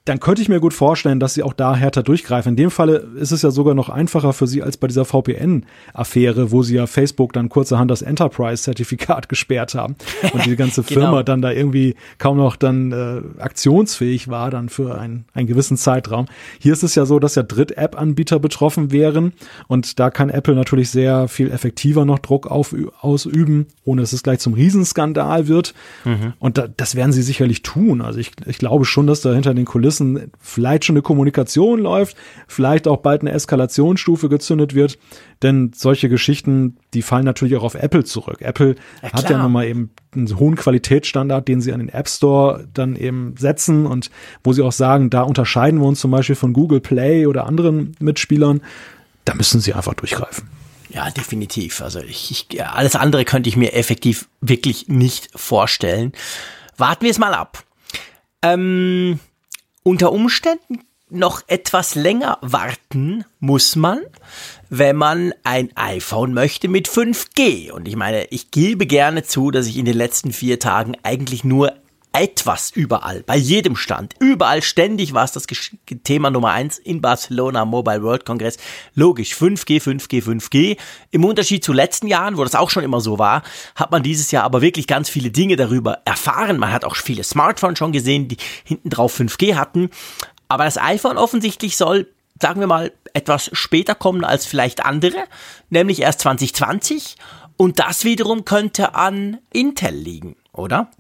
dann 0.09 0.21
könnte 0.21 0.41
ich 0.41 0.49
mir 0.49 0.61
gut 0.61 0.73
vorstellen, 0.73 1.21
dass 1.21 1.35
sie 1.35 1.43
auch 1.43 1.53
da 1.53 1.75
härter 1.75 2.03
durchgreifen. 2.03 2.51
In 2.51 2.57
dem 2.57 2.71
Falle 2.71 3.09
ist 3.17 3.31
es 3.31 3.43
ja 3.43 3.51
sogar 3.51 3.75
noch 3.75 3.91
einfacher 3.91 4.33
für 4.33 4.47
sie 4.47 4.63
als 4.63 4.79
bei 4.79 4.87
dieser 4.87 5.05
VPN-Affäre, 5.05 6.51
wo 6.51 6.63
sie 6.63 6.77
ja 6.77 6.87
Facebook 6.87 7.35
dann 7.35 7.51
kurzerhand 7.51 7.91
das 7.91 8.01
Enterprise-Zertifikat 8.01 9.29
gesperrt 9.29 9.75
haben 9.75 9.97
und 10.33 10.47
die 10.47 10.57
ganze 10.57 10.83
genau. 10.85 11.01
Firma 11.01 11.23
dann 11.23 11.43
da 11.43 11.53
irgendwie 11.53 11.95
kaum 12.17 12.39
noch 12.39 12.57
dann 12.57 12.93
äh, 12.93 13.41
aktionsfähig 13.41 14.29
war 14.29 14.51
dann 14.51 14.71
für 14.71 14.99
ein, 14.99 15.27
einen 15.35 15.47
gewissen 15.47 15.77
Zeitraum. 15.77 16.27
Hier 16.59 16.73
ist 16.73 16.83
es 16.83 16.95
ja 16.95 17.05
so, 17.05 17.19
dass 17.19 17.35
ja 17.35 17.43
Dritt-App-Anbieter 17.43 18.39
betroffen 18.39 18.91
wären 18.91 19.35
und 19.67 19.99
da 20.01 20.09
kann 20.09 20.31
Apple 20.31 20.55
natürlich 20.55 20.91
sehr 20.91 21.29
viel 21.29 21.51
effektiver 21.51 22.07
noch 22.07 22.19
Druck 22.19 22.47
auf, 22.47 22.75
ausüben, 23.01 23.67
ohne 23.85 24.01
dass 24.01 24.15
es 24.15 24.23
gleich 24.23 24.39
zum 24.39 24.55
Riesenskandal 24.55 25.49
wird. 25.49 25.75
Mhm. 26.05 26.33
Und 26.39 26.57
da, 26.57 26.67
das 26.67 26.95
werden 26.95 27.13
sie 27.13 27.23
sicherlich 27.23 27.63
tun. 27.63 28.01
Also 28.01 28.19
ich, 28.19 28.33
ich 28.47 28.59
glaube 28.59 28.87
schon, 28.87 29.07
dass 29.07 29.21
da 29.21 29.35
hinter 29.35 29.53
den 29.53 29.67
Kulissen 29.67 29.98
Kulissen 29.99 30.33
vielleicht 30.41 30.85
schon 30.85 30.95
eine 30.95 31.03
Kommunikation 31.03 31.81
läuft, 31.81 32.17
vielleicht 32.47 32.87
auch 32.89 32.99
bald 32.99 33.23
eine 33.23 33.33
Eskalationsstufe 33.33 34.29
gezündet 34.29 34.75
wird. 34.75 34.99
Denn 35.43 35.73
solche 35.75 36.09
Geschichten, 36.09 36.79
die 36.95 37.03
fallen 37.03 37.25
natürlich 37.25 37.57
auch 37.57 37.63
auf 37.63 37.75
Apple 37.75 38.05
zurück. 38.05 38.41
Apple 38.41 38.75
ja, 39.03 39.13
hat 39.13 39.31
ja 39.31 39.39
nochmal 39.39 39.67
eben 39.67 39.91
einen 40.15 40.39
hohen 40.39 40.57
Qualitätsstandard, 40.57 41.47
den 41.47 41.61
sie 41.61 41.73
an 41.73 41.81
den 41.81 41.89
App 41.89 42.09
Store 42.09 42.67
dann 42.75 42.97
eben 42.97 43.35
setzen 43.39 43.87
und 43.87 44.11
wo 44.43 44.53
sie 44.53 44.63
auch 44.63 44.73
sagen, 44.73 45.11
da 45.11 45.23
unterscheiden 45.23 45.81
wir 45.81 45.87
uns 45.87 46.01
zum 46.01 46.11
Beispiel 46.11 46.37
von 46.37 46.53
Google 46.53 46.81
Play 46.81 47.27
oder 47.27 47.47
anderen 47.47 47.95
Mitspielern. 48.01 48.61
Da 49.25 49.35
müssen 49.35 49.61
sie 49.61 49.75
einfach 49.75 49.95
durchgreifen. 49.95 50.49
Ja, 50.91 51.11
definitiv. 51.11 51.83
Also 51.83 52.01
ich, 52.01 52.31
ich, 52.31 52.65
alles 52.65 52.97
andere 52.97 53.25
könnte 53.27 53.49
ich 53.49 53.57
mir 53.57 53.75
effektiv 53.75 54.29
wirklich 54.41 54.89
nicht 54.89 55.29
vorstellen. 55.39 56.13
Warten 56.79 57.05
wir 57.05 57.11
es 57.11 57.19
mal 57.19 57.35
ab. 57.35 57.63
Ähm, 58.43 59.21
unter 59.89 60.13
Umständen 60.13 60.81
noch 61.09 61.43
etwas 61.47 61.95
länger 61.95 62.37
warten 62.43 63.25
muss 63.41 63.75
man, 63.75 64.01
wenn 64.69 64.97
man 64.97 65.33
ein 65.45 65.75
iPhone 65.77 66.35
möchte 66.35 66.69
mit 66.69 66.87
5G. 66.89 67.71
Und 67.71 67.89
ich 67.89 67.97
meine, 67.97 68.27
ich 68.27 68.51
gebe 68.51 68.85
gerne 68.85 69.23
zu, 69.23 69.51
dass 69.51 69.67
ich 69.67 69.79
in 69.79 69.87
den 69.87 69.97
letzten 69.97 70.33
vier 70.33 70.59
Tagen 70.59 70.95
eigentlich 71.03 71.43
nur 71.43 71.73
etwas 72.19 72.73
überall, 72.73 73.23
bei 73.23 73.37
jedem 73.37 73.77
Stand, 73.77 74.15
überall 74.19 74.61
ständig 74.61 75.15
war 75.15 75.23
es 75.23 75.31
das 75.31 75.47
Thema 76.03 76.31
Nummer 76.31 76.51
eins 76.51 76.77
in 76.77 77.01
Barcelona 77.01 77.65
Mobile 77.65 78.03
World 78.03 78.25
Congress. 78.25 78.57
Logisch, 78.97 79.35
5G, 79.35 79.81
5G, 79.81 80.25
5G. 80.25 80.79
Im 81.13 81.25
Unterschied 81.25 81.63
zu 81.63 81.73
letzten 81.73 82.09
Jahren, 82.09 82.37
wo 82.37 82.43
das 82.43 82.57
auch 82.57 82.71
schon 82.71 82.83
immer 82.83 83.01
so 83.01 83.21
war, 83.21 83.45
hat 83.77 83.93
man 83.93 84.03
dieses 84.03 84.33
Jahr 84.33 84.43
aber 84.43 84.63
wirklich 84.63 84.89
ganz 84.89 85.09
viele 85.09 85.31
Dinge 85.31 85.55
darüber 85.55 85.99
erfahren. 86.05 86.59
Man 86.59 86.73
hat 86.73 86.85
auch 86.85 86.97
viele 86.97 87.23
Smartphones 87.23 87.79
schon 87.79 87.93
gesehen, 87.93 88.27
die 88.27 88.37
hinten 88.65 88.91
drauf 88.91 89.17
5G 89.17 89.55
hatten. 89.55 89.91
Aber 90.49 90.65
das 90.65 90.77
iPhone 90.77 91.19
offensichtlich 91.19 91.77
soll, 91.77 92.09
sagen 92.43 92.59
wir 92.59 92.67
mal, 92.67 92.93
etwas 93.15 93.49
später 93.53 93.95
kommen 93.95 94.25
als 94.25 94.45
vielleicht 94.45 94.85
andere, 94.85 95.25
nämlich 95.71 96.01
erst 96.01 96.23
2020. 96.23 97.15
Und 97.57 97.79
das 97.79 98.03
wiederum 98.03 98.45
könnte 98.45 98.97
an 98.97 99.39
Intel 99.53 99.95
liegen, 99.95 100.35
oder? 100.53 100.91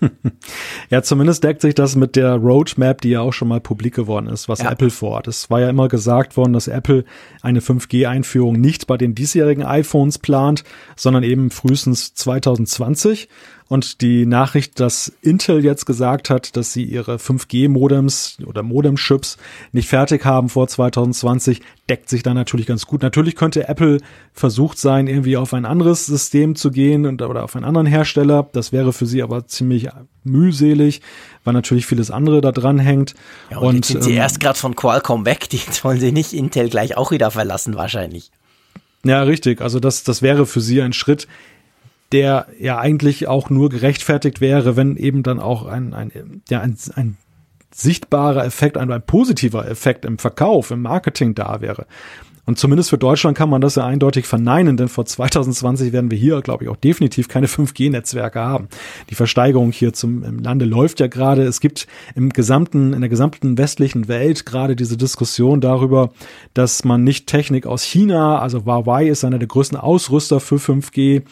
ja, 0.90 1.02
zumindest 1.02 1.44
deckt 1.44 1.60
sich 1.60 1.74
das 1.74 1.96
mit 1.96 2.16
der 2.16 2.34
Roadmap, 2.34 3.00
die 3.00 3.10
ja 3.10 3.20
auch 3.20 3.32
schon 3.32 3.48
mal 3.48 3.60
publik 3.60 3.94
geworden 3.94 4.26
ist, 4.26 4.48
was 4.48 4.60
ja. 4.60 4.70
Apple 4.70 4.90
vorhat. 4.90 5.28
Es 5.28 5.50
war 5.50 5.60
ja 5.60 5.70
immer 5.70 5.88
gesagt 5.88 6.36
worden, 6.36 6.52
dass 6.52 6.68
Apple 6.68 7.04
eine 7.40 7.60
5G-Einführung 7.60 8.60
nicht 8.60 8.86
bei 8.86 8.96
den 8.96 9.14
diesjährigen 9.14 9.64
iPhones 9.64 10.18
plant, 10.18 10.64
sondern 10.96 11.22
eben 11.22 11.50
frühestens 11.50 12.14
2020. 12.14 13.28
Und 13.72 14.02
die 14.02 14.26
Nachricht, 14.26 14.80
dass 14.80 15.10
Intel 15.22 15.64
jetzt 15.64 15.86
gesagt 15.86 16.28
hat, 16.28 16.58
dass 16.58 16.74
sie 16.74 16.84
ihre 16.84 17.16
5G-Modems 17.16 18.36
oder 18.44 18.62
Modem-Chips 18.62 19.38
nicht 19.72 19.88
fertig 19.88 20.26
haben 20.26 20.50
vor 20.50 20.68
2020, 20.68 21.62
deckt 21.88 22.10
sich 22.10 22.22
dann 22.22 22.34
natürlich 22.34 22.66
ganz 22.66 22.84
gut. 22.84 23.00
Natürlich 23.00 23.34
könnte 23.34 23.66
Apple 23.68 23.96
versucht 24.34 24.76
sein, 24.76 25.06
irgendwie 25.06 25.38
auf 25.38 25.54
ein 25.54 25.64
anderes 25.64 26.04
System 26.04 26.54
zu 26.54 26.70
gehen 26.70 27.06
und, 27.06 27.22
oder 27.22 27.44
auf 27.44 27.56
einen 27.56 27.64
anderen 27.64 27.86
Hersteller. 27.86 28.46
Das 28.52 28.72
wäre 28.72 28.92
für 28.92 29.06
sie 29.06 29.22
aber 29.22 29.46
ziemlich 29.46 29.88
mühselig, 30.22 31.00
weil 31.42 31.54
natürlich 31.54 31.86
vieles 31.86 32.10
andere 32.10 32.42
da 32.42 32.52
dran 32.52 32.78
hängt. 32.78 33.14
Ja, 33.50 33.56
und, 33.56 33.68
und 33.68 33.74
jetzt 33.76 33.88
sind 33.88 34.04
sie 34.04 34.10
ähm, 34.10 34.18
erst 34.18 34.38
gerade 34.38 34.58
von 34.58 34.76
Qualcomm 34.76 35.24
weg. 35.24 35.48
Die 35.48 35.60
wollen 35.82 35.98
sie 35.98 36.12
nicht 36.12 36.34
Intel 36.34 36.68
gleich 36.68 36.98
auch 36.98 37.10
wieder 37.10 37.30
verlassen 37.30 37.74
wahrscheinlich. 37.74 38.32
Ja, 39.04 39.22
richtig. 39.22 39.60
Also 39.60 39.80
das, 39.80 40.04
das 40.04 40.22
wäre 40.22 40.46
für 40.46 40.60
sie 40.60 40.80
ein 40.80 40.92
Schritt, 40.92 41.26
der 42.12 42.46
ja 42.58 42.78
eigentlich 42.78 43.26
auch 43.26 43.50
nur 43.50 43.70
gerechtfertigt 43.70 44.40
wäre, 44.40 44.76
wenn 44.76 44.96
eben 44.96 45.22
dann 45.22 45.40
auch 45.40 45.66
ein, 45.66 45.94
ein, 45.94 46.42
ja, 46.48 46.60
ein, 46.60 46.76
ein 46.94 47.16
sichtbarer 47.74 48.44
Effekt, 48.44 48.76
ein, 48.76 48.92
ein 48.92 49.02
positiver 49.02 49.66
Effekt 49.68 50.04
im 50.04 50.18
Verkauf, 50.18 50.70
im 50.70 50.82
Marketing 50.82 51.34
da 51.34 51.60
wäre. 51.60 51.86
Und 52.44 52.58
zumindest 52.58 52.90
für 52.90 52.98
Deutschland 52.98 53.38
kann 53.38 53.48
man 53.48 53.60
das 53.60 53.76
ja 53.76 53.86
eindeutig 53.86 54.26
verneinen, 54.26 54.76
denn 54.76 54.88
vor 54.88 55.06
2020 55.06 55.92
werden 55.92 56.10
wir 56.10 56.18
hier, 56.18 56.40
glaube 56.40 56.64
ich, 56.64 56.70
auch 56.70 56.76
definitiv 56.76 57.28
keine 57.28 57.46
5G-Netzwerke 57.46 58.40
haben. 58.40 58.68
Die 59.10 59.14
Versteigerung 59.14 59.70
hier 59.70 59.92
zum 59.92 60.24
im 60.24 60.40
Lande 60.40 60.64
läuft 60.64 60.98
ja 60.98 61.06
gerade. 61.06 61.44
Es 61.44 61.60
gibt 61.60 61.86
im 62.16 62.30
gesamten, 62.30 62.94
in 62.94 63.00
der 63.00 63.10
gesamten 63.10 63.58
westlichen 63.58 64.08
Welt 64.08 64.44
gerade 64.44 64.74
diese 64.74 64.96
Diskussion 64.96 65.60
darüber, 65.60 66.10
dass 66.52 66.84
man 66.84 67.04
nicht 67.04 67.28
Technik 67.28 67.64
aus 67.64 67.84
China, 67.84 68.40
also 68.40 68.64
Huawei 68.64 69.06
ist 69.06 69.24
einer 69.24 69.38
der 69.38 69.48
größten 69.48 69.78
Ausrüster 69.78 70.40
für 70.40 70.56
5G, 70.56 71.22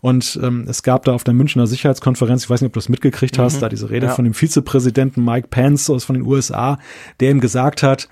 und 0.00 0.38
ähm, 0.42 0.66
es 0.68 0.82
gab 0.82 1.04
da 1.04 1.12
auf 1.12 1.24
der 1.24 1.34
Münchner 1.34 1.66
Sicherheitskonferenz, 1.66 2.44
ich 2.44 2.50
weiß 2.50 2.60
nicht, 2.60 2.68
ob 2.68 2.74
du 2.74 2.78
das 2.80 2.88
mitgekriegt 2.88 3.38
hast, 3.38 3.56
mhm. 3.56 3.60
da 3.60 3.68
diese 3.68 3.90
Rede 3.90 4.06
ja. 4.06 4.12
von 4.12 4.24
dem 4.24 4.34
Vizepräsidenten 4.34 5.24
Mike 5.24 5.48
Pence 5.48 5.90
aus 5.90 6.04
von 6.04 6.14
den 6.14 6.24
USA, 6.24 6.78
der 7.20 7.30
ihm 7.30 7.40
gesagt 7.40 7.82
hat, 7.82 8.08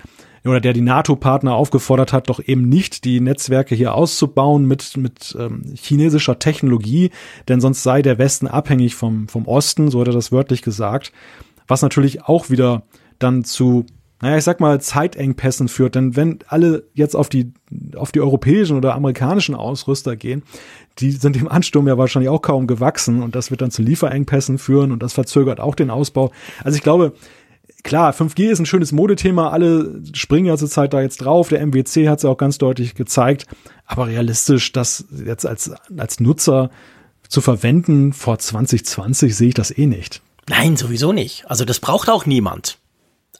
oder 0.47 0.61
der 0.61 0.73
die 0.73 0.81
NATO-Partner 0.81 1.55
aufgefordert 1.55 2.13
hat, 2.13 2.29
doch 2.29 2.39
eben 2.45 2.69
nicht 2.69 3.05
die 3.05 3.19
Netzwerke 3.19 3.75
hier 3.75 3.93
auszubauen 3.93 4.65
mit, 4.65 4.97
mit 4.97 5.35
ähm, 5.39 5.63
chinesischer 5.75 6.39
Technologie, 6.39 7.11
denn 7.47 7.61
sonst 7.61 7.83
sei 7.83 8.01
der 8.01 8.17
Westen 8.17 8.47
abhängig 8.47 8.95
vom, 8.95 9.27
vom 9.27 9.47
Osten, 9.47 9.89
so 9.89 10.01
hat 10.01 10.07
er 10.07 10.13
das 10.13 10.31
wörtlich 10.31 10.61
gesagt, 10.61 11.11
was 11.67 11.81
natürlich 11.81 12.23
auch 12.23 12.49
wieder 12.49 12.83
dann 13.19 13.43
zu 13.43 13.85
naja, 14.21 14.37
ich 14.37 14.43
sag 14.43 14.59
mal, 14.59 14.81
Zeitengpässen 14.81 15.67
führt. 15.67 15.93
Denn 15.93 16.15
wenn 16.15 16.39
alle 16.47 16.87
jetzt 16.93 17.15
auf 17.15 17.29
die, 17.29 17.53
auf 17.95 18.11
die 18.11 18.21
europäischen 18.21 18.75
oder 18.75 18.95
amerikanischen 18.95 19.53
Ausrüster 19.53 20.15
gehen, 20.15 20.41
die 20.97 21.11
sind 21.11 21.35
dem 21.35 21.47
Ansturm 21.47 21.87
ja 21.87 21.97
wahrscheinlich 21.97 22.29
auch 22.29 22.41
kaum 22.41 22.65
gewachsen 22.65 23.21
und 23.21 23.35
das 23.35 23.51
wird 23.51 23.61
dann 23.61 23.69
zu 23.69 23.83
Lieferengpässen 23.83 24.57
führen 24.57 24.91
und 24.91 25.03
das 25.03 25.13
verzögert 25.13 25.59
auch 25.59 25.75
den 25.75 25.91
Ausbau. 25.91 26.31
Also 26.63 26.77
ich 26.77 26.83
glaube, 26.83 27.13
klar, 27.83 28.13
5G 28.13 28.49
ist 28.49 28.59
ein 28.59 28.65
schönes 28.65 28.91
Modethema, 28.91 29.49
alle 29.49 30.01
springen 30.13 30.47
ja 30.47 30.57
zurzeit 30.57 30.93
da 30.93 31.01
jetzt 31.01 31.17
drauf, 31.17 31.49
der 31.49 31.65
MWC 31.65 32.09
hat 32.09 32.17
es 32.17 32.23
ja 32.23 32.29
auch 32.29 32.37
ganz 32.37 32.57
deutlich 32.57 32.95
gezeigt, 32.95 33.45
aber 33.85 34.07
realistisch, 34.07 34.71
das 34.71 35.05
jetzt 35.11 35.45
als, 35.45 35.71
als 35.97 36.19
Nutzer 36.19 36.69
zu 37.27 37.41
verwenden 37.41 38.13
vor 38.13 38.39
2020 38.39 39.35
sehe 39.35 39.49
ich 39.49 39.53
das 39.53 39.75
eh 39.75 39.85
nicht. 39.85 40.21
Nein, 40.49 40.77
sowieso 40.77 41.11
nicht. 41.11 41.49
Also 41.49 41.65
das 41.65 41.79
braucht 41.79 42.09
auch 42.09 42.25
niemand 42.25 42.77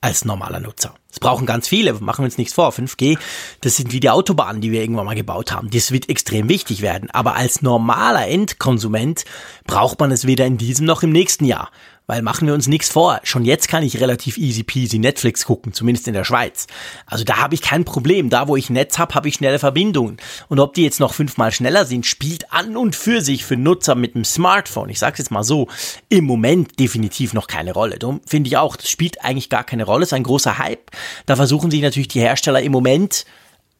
als 0.01 0.25
normaler 0.25 0.59
Nutzer. 0.59 0.93
Das 1.09 1.19
brauchen 1.19 1.45
ganz 1.45 1.67
viele, 1.67 1.93
machen 1.93 2.21
wir 2.21 2.25
uns 2.25 2.37
nichts 2.37 2.53
vor. 2.53 2.71
5G, 2.71 3.17
das 3.61 3.77
sind 3.77 3.91
wie 3.91 3.99
die 3.99 4.09
Autobahnen, 4.09 4.61
die 4.61 4.71
wir 4.71 4.81
irgendwann 4.81 5.05
mal 5.05 5.15
gebaut 5.15 5.51
haben. 5.51 5.69
Das 5.71 5.91
wird 5.91 6.09
extrem 6.09 6.49
wichtig 6.49 6.81
werden. 6.81 7.09
Aber 7.11 7.35
als 7.35 7.61
normaler 7.61 8.27
Endkonsument 8.27 9.25
braucht 9.65 9.99
man 9.99 10.11
es 10.11 10.27
weder 10.27 10.45
in 10.45 10.57
diesem 10.57 10.85
noch 10.85 11.01
im 11.01 11.11
nächsten 11.11 11.45
Jahr. 11.45 11.71
Weil 12.07 12.21
machen 12.21 12.47
wir 12.47 12.53
uns 12.53 12.67
nichts 12.67 12.89
vor. 12.89 13.19
Schon 13.23 13.43
jetzt 13.43 13.67
kann 13.67 13.83
ich 13.83 13.99
relativ 13.99 14.37
easy 14.37 14.63
peasy 14.63 14.97
Netflix 14.97 15.43
gucken, 15.43 15.73
zumindest 15.73 16.07
in 16.07 16.13
der 16.13 16.23
Schweiz. 16.23 16.65
Also 17.05 17.25
da 17.25 17.37
habe 17.37 17.53
ich 17.53 17.61
kein 17.61 17.83
Problem. 17.83 18.29
Da, 18.29 18.47
wo 18.47 18.55
ich 18.55 18.69
Netz 18.69 18.97
habe, 18.97 19.13
habe 19.13 19.27
ich 19.27 19.35
schnelle 19.35 19.59
Verbindungen. 19.59 20.15
Und 20.47 20.61
ob 20.61 20.73
die 20.73 20.83
jetzt 20.83 21.01
noch 21.01 21.13
fünfmal 21.13 21.51
schneller 21.51 21.85
sind, 21.85 22.05
spielt 22.05 22.53
an 22.53 22.77
und 22.77 22.95
für 22.95 23.19
sich 23.19 23.43
für 23.43 23.57
Nutzer 23.57 23.95
mit 23.95 24.15
einem 24.15 24.23
Smartphone, 24.23 24.89
ich 24.89 24.99
sage 24.99 25.13
es 25.13 25.19
jetzt 25.19 25.31
mal 25.31 25.43
so, 25.43 25.67
im 26.07 26.23
Moment 26.23 26.79
definitiv 26.79 27.33
noch 27.33 27.47
keine 27.47 27.73
Rolle. 27.73 27.99
Darum 27.99 28.21
finde 28.25 28.47
ich 28.47 28.55
auch, 28.55 28.77
das 28.77 28.89
spielt 28.89 29.25
eigentlich 29.25 29.49
gar 29.49 29.65
keine 29.65 29.83
Rolle. 29.83 30.01
Das 30.01 30.09
ist 30.09 30.13
ein 30.13 30.23
großer 30.23 30.57
Hype. 30.57 30.91
Da 31.25 31.35
versuchen 31.35 31.69
sich 31.71 31.81
natürlich 31.81 32.07
die 32.07 32.21
Hersteller 32.21 32.61
im 32.61 32.71
Moment 32.71 33.25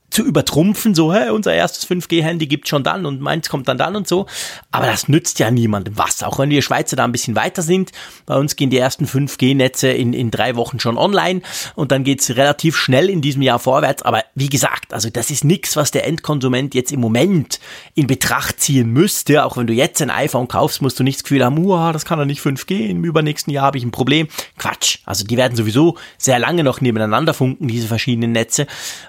zu 0.10 0.24
übertrumpfen, 0.24 0.95
so, 0.95 1.14
hey, 1.14 1.30
unser 1.30 1.53
erstes 1.53 1.88
5G-Handy 1.89 2.47
gibt 2.47 2.68
schon 2.68 2.84
dann 2.84 3.05
und 3.05 3.22
meins 3.22 3.49
kommt 3.49 3.68
dann 3.68 3.78
dann 3.78 3.95
und 3.95 4.08
so. 4.08 4.26
Aber 4.72 4.86
das 4.86 5.10
nützt 5.10 5.39
ja 5.39 5.51
niemandem 5.51 5.97
was. 5.97 6.24
Auch 6.24 6.39
wenn 6.39 6.49
wir 6.49 6.62
Schweizer 6.62 6.95
da 6.95 7.03
ein 7.03 7.12
bisschen 7.12 7.36
weiter 7.36 7.62
sind. 7.62 7.91
Bei 8.26 8.36
uns 8.36 8.55
gehen 8.55 8.70
die 8.70 8.78
ersten 8.78 9.05
5G-Netze 9.05 9.89
in, 9.89 10.14
in 10.14 10.32
drei 10.32 10.55
Wochen 10.55 10.80
schon 10.80 10.97
online 10.97 11.41
und 11.76 11.91
dann 11.91 12.03
geht's 12.03 12.30
relativ 12.36 12.78
schnell 12.78 13.10
in 13.10 13.22
diesem 13.22 13.41
Jahr 13.41 13.60
vorwärts. 13.60 14.01
Aber 14.03 14.24
wie 14.34 14.49
gesagt, 14.49 14.93
also 14.93 15.10
das 15.10 15.30
ist 15.30 15.43
nichts, 15.43 15.76
was 15.76 15.91
der 15.91 16.08
Endkonsument 16.08 16.74
jetzt 16.74 16.91
im 16.91 17.01
Moment 17.01 17.60
in 17.93 18.08
Betracht 18.08 18.62
ziehen 18.62 18.91
müsste. 18.91 19.45
Auch 19.45 19.58
wenn 19.58 19.68
du 19.68 19.74
jetzt 19.74 20.01
ein 20.01 20.10
iPhone 20.10 20.47
kaufst, 20.47 20.82
musst 20.82 20.99
du 20.99 21.03
nicht 21.03 21.20
das 21.20 21.24
Gefühl 21.24 21.43
haben, 21.43 21.58
uah, 21.64 21.91
das 21.91 22.05
kann 22.05 22.18
doch 22.18 22.26
nicht 22.26 22.41
5G, 22.41 22.88
im 22.88 23.03
übernächsten 23.03 23.51
Jahr 23.51 23.66
habe 23.66 23.78
ich 23.78 23.84
ein 23.84 23.91
Problem. 23.91 24.30
Quatsch. 24.58 24.99
Also 25.05 25.26
die 25.26 25.38
werden 25.38 25.58
sowieso 25.58 25.97
sehr 26.18 26.39
lange 26.39 26.64
noch 26.64 26.80
nebeneinander 26.80 27.34
funken, 27.34 27.68
diese 27.68 27.88
verschiedenen 27.88 28.32
Netze. 28.32 28.68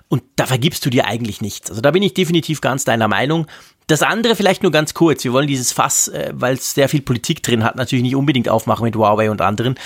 Und 0.09 0.22
da 0.36 0.46
vergibst 0.46 0.84
du 0.84 0.88
dir 0.91 1.07
eigentlich 1.07 1.41
nichts. 1.41 1.70
Also 1.70 1.82
da 1.82 1.91
bin 1.91 2.03
ich 2.03 2.14
definitiv 2.14 2.61
ganz 2.61 2.84
deiner 2.84 3.09
Meinung. 3.09 3.47
Das 3.89 4.03
andere 4.03 4.36
vielleicht 4.36 4.62
nur 4.62 4.70
ganz 4.70 4.93
kurz. 4.93 5.24
Wir 5.24 5.32
wollen 5.32 5.47
dieses 5.47 5.72
Fass, 5.72 6.09
äh, 6.09 6.30
weil 6.34 6.55
es 6.55 6.74
sehr 6.74 6.91
viel 6.91 7.01
Politik 7.01 7.43
drin 7.43 7.64
hat, 7.64 7.74
natürlich 7.74 8.03
nicht 8.03 8.16
unbedingt 8.16 8.51
aufmachen 8.51 8.84
mit 8.84 8.95
Huawei 8.95 9.30
und 9.30 9.41
anderen. 9.41 9.76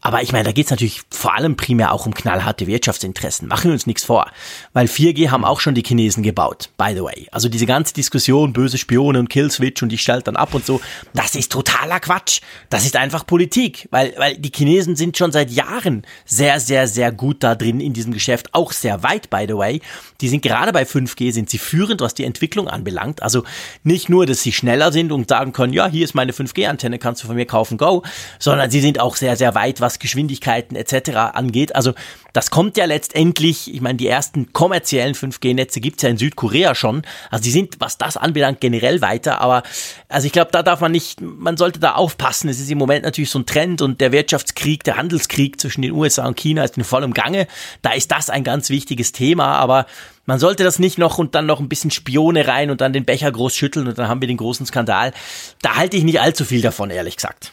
Aber 0.00 0.20
ich 0.20 0.32
meine, 0.32 0.44
da 0.44 0.52
geht 0.52 0.66
es 0.66 0.70
natürlich 0.72 1.02
vor 1.10 1.36
allem 1.36 1.54
primär 1.54 1.92
auch 1.92 2.04
um 2.04 2.12
knallharte 2.12 2.66
Wirtschaftsinteressen. 2.66 3.46
Machen 3.46 3.66
wir 3.66 3.74
uns 3.74 3.86
nichts 3.86 4.02
vor. 4.02 4.26
Weil 4.72 4.86
4G 4.86 5.30
haben 5.30 5.44
auch 5.44 5.60
schon 5.60 5.76
die 5.76 5.84
Chinesen 5.84 6.24
gebaut, 6.24 6.70
by 6.76 6.92
the 6.92 7.04
way. 7.04 7.28
Also 7.30 7.48
diese 7.48 7.64
ganze 7.64 7.94
Diskussion, 7.94 8.52
böse 8.52 8.78
Spione 8.78 9.20
und 9.20 9.30
Killswitch 9.30 9.80
und 9.80 9.92
ich 9.92 10.02
schalte 10.02 10.24
dann 10.24 10.36
ab 10.36 10.54
und 10.54 10.66
so, 10.66 10.80
das 11.14 11.36
ist 11.36 11.52
totaler 11.52 12.00
Quatsch. 12.00 12.40
Das 12.68 12.84
ist 12.84 12.96
einfach 12.96 13.24
Politik. 13.24 13.86
Weil, 13.92 14.12
weil 14.16 14.36
die 14.38 14.50
Chinesen 14.52 14.96
sind 14.96 15.16
schon 15.16 15.30
seit 15.30 15.52
Jahren 15.52 16.02
sehr, 16.24 16.58
sehr, 16.58 16.88
sehr 16.88 17.12
gut 17.12 17.44
da 17.44 17.54
drin 17.54 17.78
in 17.78 17.92
diesem 17.92 18.12
Geschäft. 18.12 18.52
Auch 18.54 18.72
sehr 18.72 19.04
weit, 19.04 19.30
by 19.30 19.44
the 19.46 19.56
way. 19.56 19.80
Die 20.20 20.28
sind 20.28 20.42
gerade 20.42 20.72
bei 20.72 20.82
5G, 20.82 21.32
sind 21.32 21.48
sie 21.48 21.58
führend, 21.58 22.00
was 22.00 22.14
die 22.14 22.24
Entwicklung 22.24 22.66
anbelangt. 22.66 23.22
Also 23.22 23.44
nicht 23.82 24.08
nur, 24.08 24.26
dass 24.26 24.42
sie 24.42 24.52
schneller 24.52 24.92
sind 24.92 25.12
und 25.12 25.28
sagen 25.28 25.52
können, 25.52 25.72
ja, 25.72 25.88
hier 25.88 26.04
ist 26.04 26.14
meine 26.14 26.32
5G-Antenne, 26.32 26.98
kannst 26.98 27.22
du 27.22 27.26
von 27.26 27.36
mir 27.36 27.46
kaufen, 27.46 27.78
go, 27.78 28.02
sondern 28.38 28.70
sie 28.70 28.80
sind 28.80 29.00
auch 29.00 29.16
sehr, 29.16 29.36
sehr 29.36 29.54
weit, 29.54 29.80
was 29.80 29.98
Geschwindigkeiten 29.98 30.76
etc. 30.76 31.10
angeht. 31.34 31.74
Also 31.74 31.92
das 32.32 32.50
kommt 32.50 32.76
ja 32.76 32.86
letztendlich, 32.86 33.72
ich 33.72 33.80
meine, 33.80 33.96
die 33.96 34.06
ersten 34.06 34.52
kommerziellen 34.52 35.14
5G-Netze 35.14 35.80
gibt's 35.80 36.02
ja 36.02 36.08
in 36.08 36.16
Südkorea 36.16 36.74
schon. 36.74 37.02
Also 37.30 37.44
die 37.44 37.50
sind, 37.50 37.76
was 37.78 37.98
das 37.98 38.16
anbelangt, 38.16 38.60
generell 38.60 39.00
weiter. 39.00 39.40
Aber 39.40 39.62
also 40.08 40.26
ich 40.26 40.32
glaube, 40.32 40.50
da 40.50 40.62
darf 40.62 40.80
man 40.80 40.92
nicht, 40.92 41.20
man 41.20 41.56
sollte 41.56 41.78
da 41.78 41.94
aufpassen. 41.94 42.48
Es 42.48 42.58
ist 42.58 42.70
im 42.70 42.78
Moment 42.78 43.04
natürlich 43.04 43.30
so 43.30 43.38
ein 43.38 43.46
Trend 43.46 43.82
und 43.82 44.00
der 44.00 44.12
Wirtschaftskrieg, 44.12 44.84
der 44.84 44.96
Handelskrieg 44.96 45.60
zwischen 45.60 45.82
den 45.82 45.92
USA 45.92 46.26
und 46.26 46.38
China 46.38 46.64
ist 46.64 46.76
in 46.76 46.84
vollem 46.84 47.12
Gange. 47.12 47.46
Da 47.82 47.92
ist 47.92 48.10
das 48.10 48.30
ein 48.30 48.44
ganz 48.44 48.70
wichtiges 48.70 49.12
Thema, 49.12 49.56
aber 49.56 49.86
man 50.24 50.38
sollte 50.38 50.64
das 50.64 50.78
nicht 50.78 50.98
noch 50.98 51.18
und 51.18 51.34
dann 51.34 51.46
noch 51.46 51.60
ein 51.60 51.68
bisschen 51.68 51.90
Spione 51.90 52.46
rein 52.46 52.70
und 52.70 52.80
dann 52.80 52.92
den 52.92 53.04
Becher 53.04 53.30
groß 53.30 53.54
schütteln 53.54 53.88
und 53.88 53.98
dann 53.98 54.08
haben 54.08 54.20
wir 54.20 54.28
den 54.28 54.36
großen 54.36 54.64
Skandal. 54.66 55.12
Da 55.60 55.76
halte 55.76 55.96
ich 55.96 56.04
nicht 56.04 56.20
allzu 56.20 56.44
viel 56.44 56.62
davon, 56.62 56.90
ehrlich 56.90 57.16
gesagt. 57.16 57.52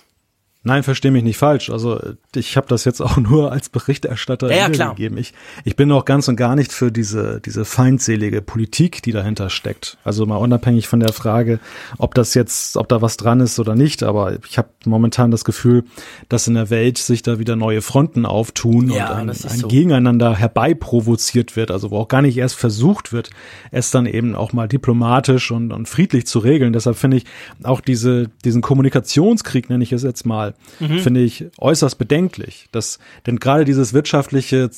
Nein, 0.61 0.83
verstehe 0.83 1.11
mich 1.11 1.23
nicht 1.23 1.37
falsch. 1.37 1.69
Also 1.69 2.01
ich 2.35 2.57
habe 2.57 2.67
das 2.67 2.83
jetzt 2.83 3.01
auch 3.01 3.15
nur 3.17 3.51
als 3.51 3.69
Berichterstatter 3.69 4.53
ja, 4.53 4.69
ja, 4.69 4.89
gegeben. 4.89 5.17
Ich, 5.17 5.33
ich 5.63 5.77
bin 5.77 5.89
auch 5.93 6.03
ganz 6.03 6.27
und 6.27 6.35
gar 6.35 6.55
nicht 6.57 6.73
für 6.73 6.91
diese, 6.91 7.39
diese 7.39 7.63
feindselige 7.63 8.41
Politik, 8.41 9.01
die 9.01 9.13
dahinter 9.13 9.49
steckt. 9.49 9.97
Also 10.03 10.25
mal 10.25 10.35
unabhängig 10.35 10.89
von 10.89 10.99
der 10.99 11.13
Frage, 11.13 11.61
ob 11.97 12.13
das 12.13 12.33
jetzt, 12.33 12.75
ob 12.75 12.89
da 12.89 13.01
was 13.01 13.15
dran 13.15 13.39
ist 13.39 13.57
oder 13.57 13.73
nicht. 13.73 14.03
Aber 14.03 14.37
ich 14.45 14.57
habe 14.57 14.67
momentan 14.83 15.31
das 15.31 15.45
Gefühl, 15.45 15.85
dass 16.27 16.45
in 16.47 16.55
der 16.55 16.69
Welt 16.69 16.97
sich 16.97 17.23
da 17.23 17.39
wieder 17.39 17.55
neue 17.55 17.81
Fronten 17.81 18.25
auftun 18.25 18.89
ja, 18.89 19.13
und 19.13 19.17
ein, 19.17 19.29
ein 19.29 19.35
so. 19.35 19.69
Gegeneinander 19.69 20.35
herbeiprovoziert 20.35 21.55
wird. 21.55 21.71
Also 21.71 21.89
wo 21.89 21.99
auch 21.99 22.09
gar 22.09 22.21
nicht 22.21 22.37
erst 22.37 22.55
versucht 22.55 23.13
wird, 23.13 23.29
es 23.71 23.91
dann 23.91 24.05
eben 24.05 24.35
auch 24.35 24.51
mal 24.51 24.67
diplomatisch 24.67 25.51
und, 25.51 25.71
und 25.71 25.87
friedlich 25.87 26.27
zu 26.27 26.39
regeln. 26.39 26.73
Deshalb 26.73 26.97
finde 26.97 27.15
ich 27.15 27.23
auch 27.63 27.79
diese, 27.79 28.27
diesen 28.43 28.61
Kommunikationskrieg, 28.61 29.69
nenne 29.69 29.85
ich 29.85 29.93
es 29.93 30.03
jetzt 30.03 30.25
mal, 30.25 30.48
mhm. 30.79 30.99
finde 30.99 31.21
ich 31.21 31.45
äußerst 31.57 31.97
bedenklich. 31.97 32.67
Das, 32.71 32.99
denn 33.25 33.39
gerade 33.39 33.65
dieses 33.65 33.93
wirtschaftliche 33.93 34.69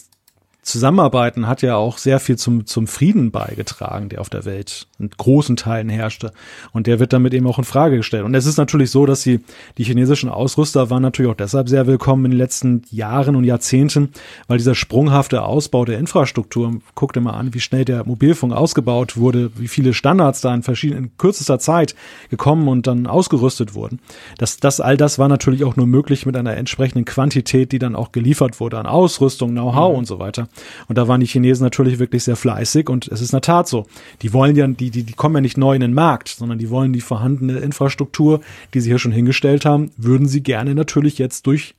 Zusammenarbeiten 0.64 1.48
hat 1.48 1.64
ja 1.64 1.76
auch 1.76 1.98
sehr 1.98 2.20
viel 2.20 2.38
zum, 2.38 2.68
zum 2.68 2.86
Frieden 2.86 3.32
beigetragen, 3.32 4.10
der 4.10 4.22
auf 4.22 4.30
der 4.30 4.46
Welt 4.46 4.88
in 5.00 5.10
großen 5.10 5.56
Teilen 5.56 5.90
herrschte. 5.90 6.34
Und 6.72 6.86
der 6.86 7.00
wird 7.00 7.14
damit 7.14 7.34
eben 7.34 7.48
auch 7.48 7.58
in 7.58 7.64
Frage 7.64 7.98
gestellt. 7.98 8.26
Und 8.26 8.36
es 8.36 8.46
ist 8.46 8.58
natürlich 8.58 8.92
so, 8.92 9.08
dass 9.08 9.24
die, 9.24 9.40
die 9.80 9.84
chinesischen 9.84 10.30
Ausrüster 10.30 10.92
waren 10.92 11.02
natürlich 11.02 11.32
auch 11.32 11.36
deshalb 11.36 11.68
sehr 11.68 11.88
willkommen 11.88 12.26
in 12.26 12.32
den 12.32 12.38
letzten 12.38 12.84
Jahren 12.92 13.36
und 13.36 13.44
Jahrzehnten, 13.44 14.10
weil 14.48 14.60
dieser 14.60 14.76
sprunghafte 14.76 15.42
Ausbau 15.42 15.84
der 15.84 15.98
Infrastruktur, 15.98 16.80
guckt 16.94 17.18
immer 17.18 17.34
an, 17.34 17.56
wie 17.56 17.60
schnell 17.60 17.84
der 17.84 18.06
Mobilfunk 18.06 18.54
ausgebaut 18.54 19.18
wurde, 19.18 19.50
wie 19.56 19.68
viele 19.68 19.96
Standards 19.96 20.42
da 20.42 20.54
in 20.54 20.62
verschiedenen, 20.62 21.06
in 21.06 21.18
kürzester 21.18 21.58
Zeit 21.58 21.96
gekommen 22.30 22.68
und 22.68 22.86
dann 22.86 23.08
ausgerüstet 23.08 23.74
wurden. 23.74 24.00
Das, 24.38 24.58
das, 24.58 24.80
all 24.80 24.96
das 24.96 25.18
war 25.18 25.28
natürlich 25.28 25.64
auch 25.64 25.76
nur 25.76 25.88
möglich 25.88 26.28
mit 26.28 26.38
einer 26.38 26.56
entsprechenden 26.56 27.06
Quantität, 27.06 27.72
die 27.72 27.80
dann 27.80 27.96
auch 27.96 28.12
geliefert 28.12 28.60
wurde 28.60 28.78
an 28.78 28.86
Ausrüstung, 28.86 29.52
Know-how 29.52 29.94
mhm. 29.94 29.98
und 29.98 30.06
so 30.06 30.20
weiter. 30.20 30.48
Und 30.88 30.98
da 30.98 31.08
waren 31.08 31.22
die 31.22 31.28
Chinesen 31.28 31.64
natürlich 31.64 32.00
wirklich 32.00 32.24
sehr 32.24 32.36
fleißig 32.36 32.90
und 32.90 33.08
es 33.08 33.22
ist 33.22 33.32
in 33.32 33.38
der 33.38 33.42
Tat 33.42 33.68
so. 33.68 33.86
Die 34.22 34.34
wollen 34.34 34.56
ja, 34.56 34.68
die, 34.68 34.92
die, 34.92 35.04
die 35.04 35.14
kommen 35.14 35.36
ja 35.36 35.42
nicht 35.42 35.58
neu 35.58 35.76
in 35.76 35.82
den 35.82 35.94
Markt, 35.94 36.30
sondern 36.30 36.58
die 36.58 36.70
wollen 36.70 36.94
die 36.94 37.02
vorhandene 37.02 37.60
Infrastruktur, 37.60 38.42
die 38.74 38.82
sie 38.82 38.90
hier 38.90 39.00
schon 39.00 39.12
hingestellt 39.12 39.66
haben, 39.66 39.92
würden 39.98 40.28
sie 40.28 40.42
gerne 40.42 40.76
natürlich 40.76 41.18
jetzt 41.18 41.48
durch 41.48 41.76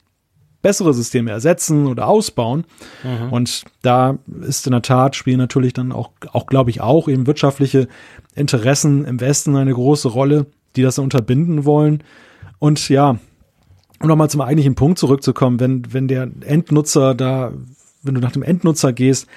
bessere 0.63 0.95
Systeme 0.95 1.31
ersetzen 1.31 1.87
oder 1.87 2.07
ausbauen. 2.07 2.65
Mhm. 3.03 3.33
Und 3.33 3.65
da 3.83 4.19
ist 4.43 4.67
in 4.67 4.73
der 4.73 4.83
Tat, 4.83 5.17
spielen 5.17 5.39
natürlich 5.39 5.73
dann 5.73 5.93
auch, 5.93 6.11
auch 6.33 6.47
glaube 6.47 6.71
ich, 6.71 6.81
auch 6.81 7.09
eben 7.09 7.27
wirtschaftliche 7.27 7.89
Interessen 8.35 9.05
im 9.05 9.21
Westen 9.21 9.57
eine 9.57 9.75
große 9.75 10.09
Rolle, 10.09 10.47
die 10.77 10.83
das 10.83 10.99
unterbinden 10.99 11.65
wollen. 11.65 12.03
Und 12.61 12.89
ja, 12.89 13.19
um 14.01 14.09
nochmal 14.09 14.31
zum 14.31 14.41
eigentlichen 14.41 14.75
Punkt 14.75 14.99
zurückzukommen, 14.99 15.61
wenn, 15.61 15.93
wenn 15.93 16.09
der 16.09 16.29
Endnutzer 16.41 17.15
da 17.15 17.53
wenn 18.03 18.15
du 18.15 18.21
nach 18.21 18.33
dem 18.33 18.43
Endnutzer 18.43 18.93
gehst, 18.93 19.29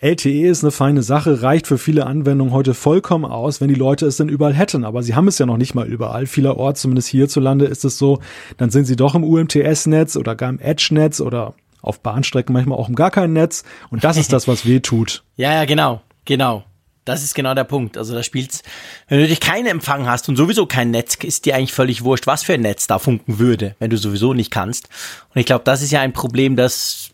LTE 0.00 0.48
ist 0.48 0.62
eine 0.62 0.70
feine 0.70 1.02
Sache, 1.02 1.40
reicht 1.40 1.66
für 1.66 1.78
viele 1.78 2.06
Anwendungen 2.06 2.52
heute 2.52 2.74
vollkommen 2.74 3.24
aus, 3.24 3.60
wenn 3.60 3.68
die 3.68 3.74
Leute 3.74 4.04
es 4.04 4.18
denn 4.18 4.28
überall 4.28 4.52
hätten. 4.52 4.84
Aber 4.84 5.02
sie 5.02 5.14
haben 5.14 5.28
es 5.28 5.38
ja 5.38 5.46
noch 5.46 5.56
nicht 5.56 5.74
mal 5.74 5.86
überall. 5.86 6.26
Vielerorts, 6.26 6.82
zumindest 6.82 7.08
hierzulande, 7.08 7.64
ist 7.64 7.84
es 7.84 7.96
so, 7.96 8.20
dann 8.58 8.70
sind 8.70 8.84
sie 8.84 8.96
doch 8.96 9.14
im 9.14 9.24
UMTS-Netz 9.24 10.16
oder 10.16 10.34
gar 10.34 10.50
im 10.50 10.58
Edge-Netz 10.58 11.20
oder 11.20 11.54
auf 11.80 12.00
Bahnstrecken 12.00 12.52
manchmal 12.52 12.78
auch 12.78 12.88
im 12.88 12.96
gar 12.96 13.10
kein 13.10 13.32
Netz. 13.32 13.64
Und 13.90 14.04
das 14.04 14.16
ist 14.16 14.32
das, 14.32 14.46
was 14.48 14.66
weh 14.66 14.80
tut. 14.80 15.22
ja, 15.36 15.54
ja, 15.54 15.64
genau, 15.64 16.02
genau. 16.24 16.64
Das 17.06 17.22
ist 17.22 17.34
genau 17.34 17.54
der 17.54 17.64
Punkt. 17.64 17.98
Also 17.98 18.14
da 18.14 18.22
spielt's, 18.22 18.62
wenn 19.08 19.20
du 19.20 19.28
dich 19.28 19.40
keinen 19.40 19.66
Empfang 19.66 20.06
hast 20.06 20.28
und 20.28 20.36
sowieso 20.36 20.66
kein 20.66 20.90
Netz, 20.90 21.16
ist 21.22 21.44
dir 21.44 21.54
eigentlich 21.54 21.72
völlig 21.74 22.02
wurscht, 22.02 22.26
was 22.26 22.42
für 22.42 22.54
ein 22.54 22.62
Netz 22.62 22.86
da 22.86 22.98
funken 22.98 23.38
würde, 23.38 23.76
wenn 23.78 23.90
du 23.90 23.96
sowieso 23.98 24.34
nicht 24.34 24.50
kannst. 24.50 24.88
Und 25.34 25.40
ich 25.40 25.46
glaube, 25.46 25.64
das 25.64 25.82
ist 25.82 25.92
ja 25.92 26.00
ein 26.00 26.14
Problem, 26.14 26.56
das 26.56 27.10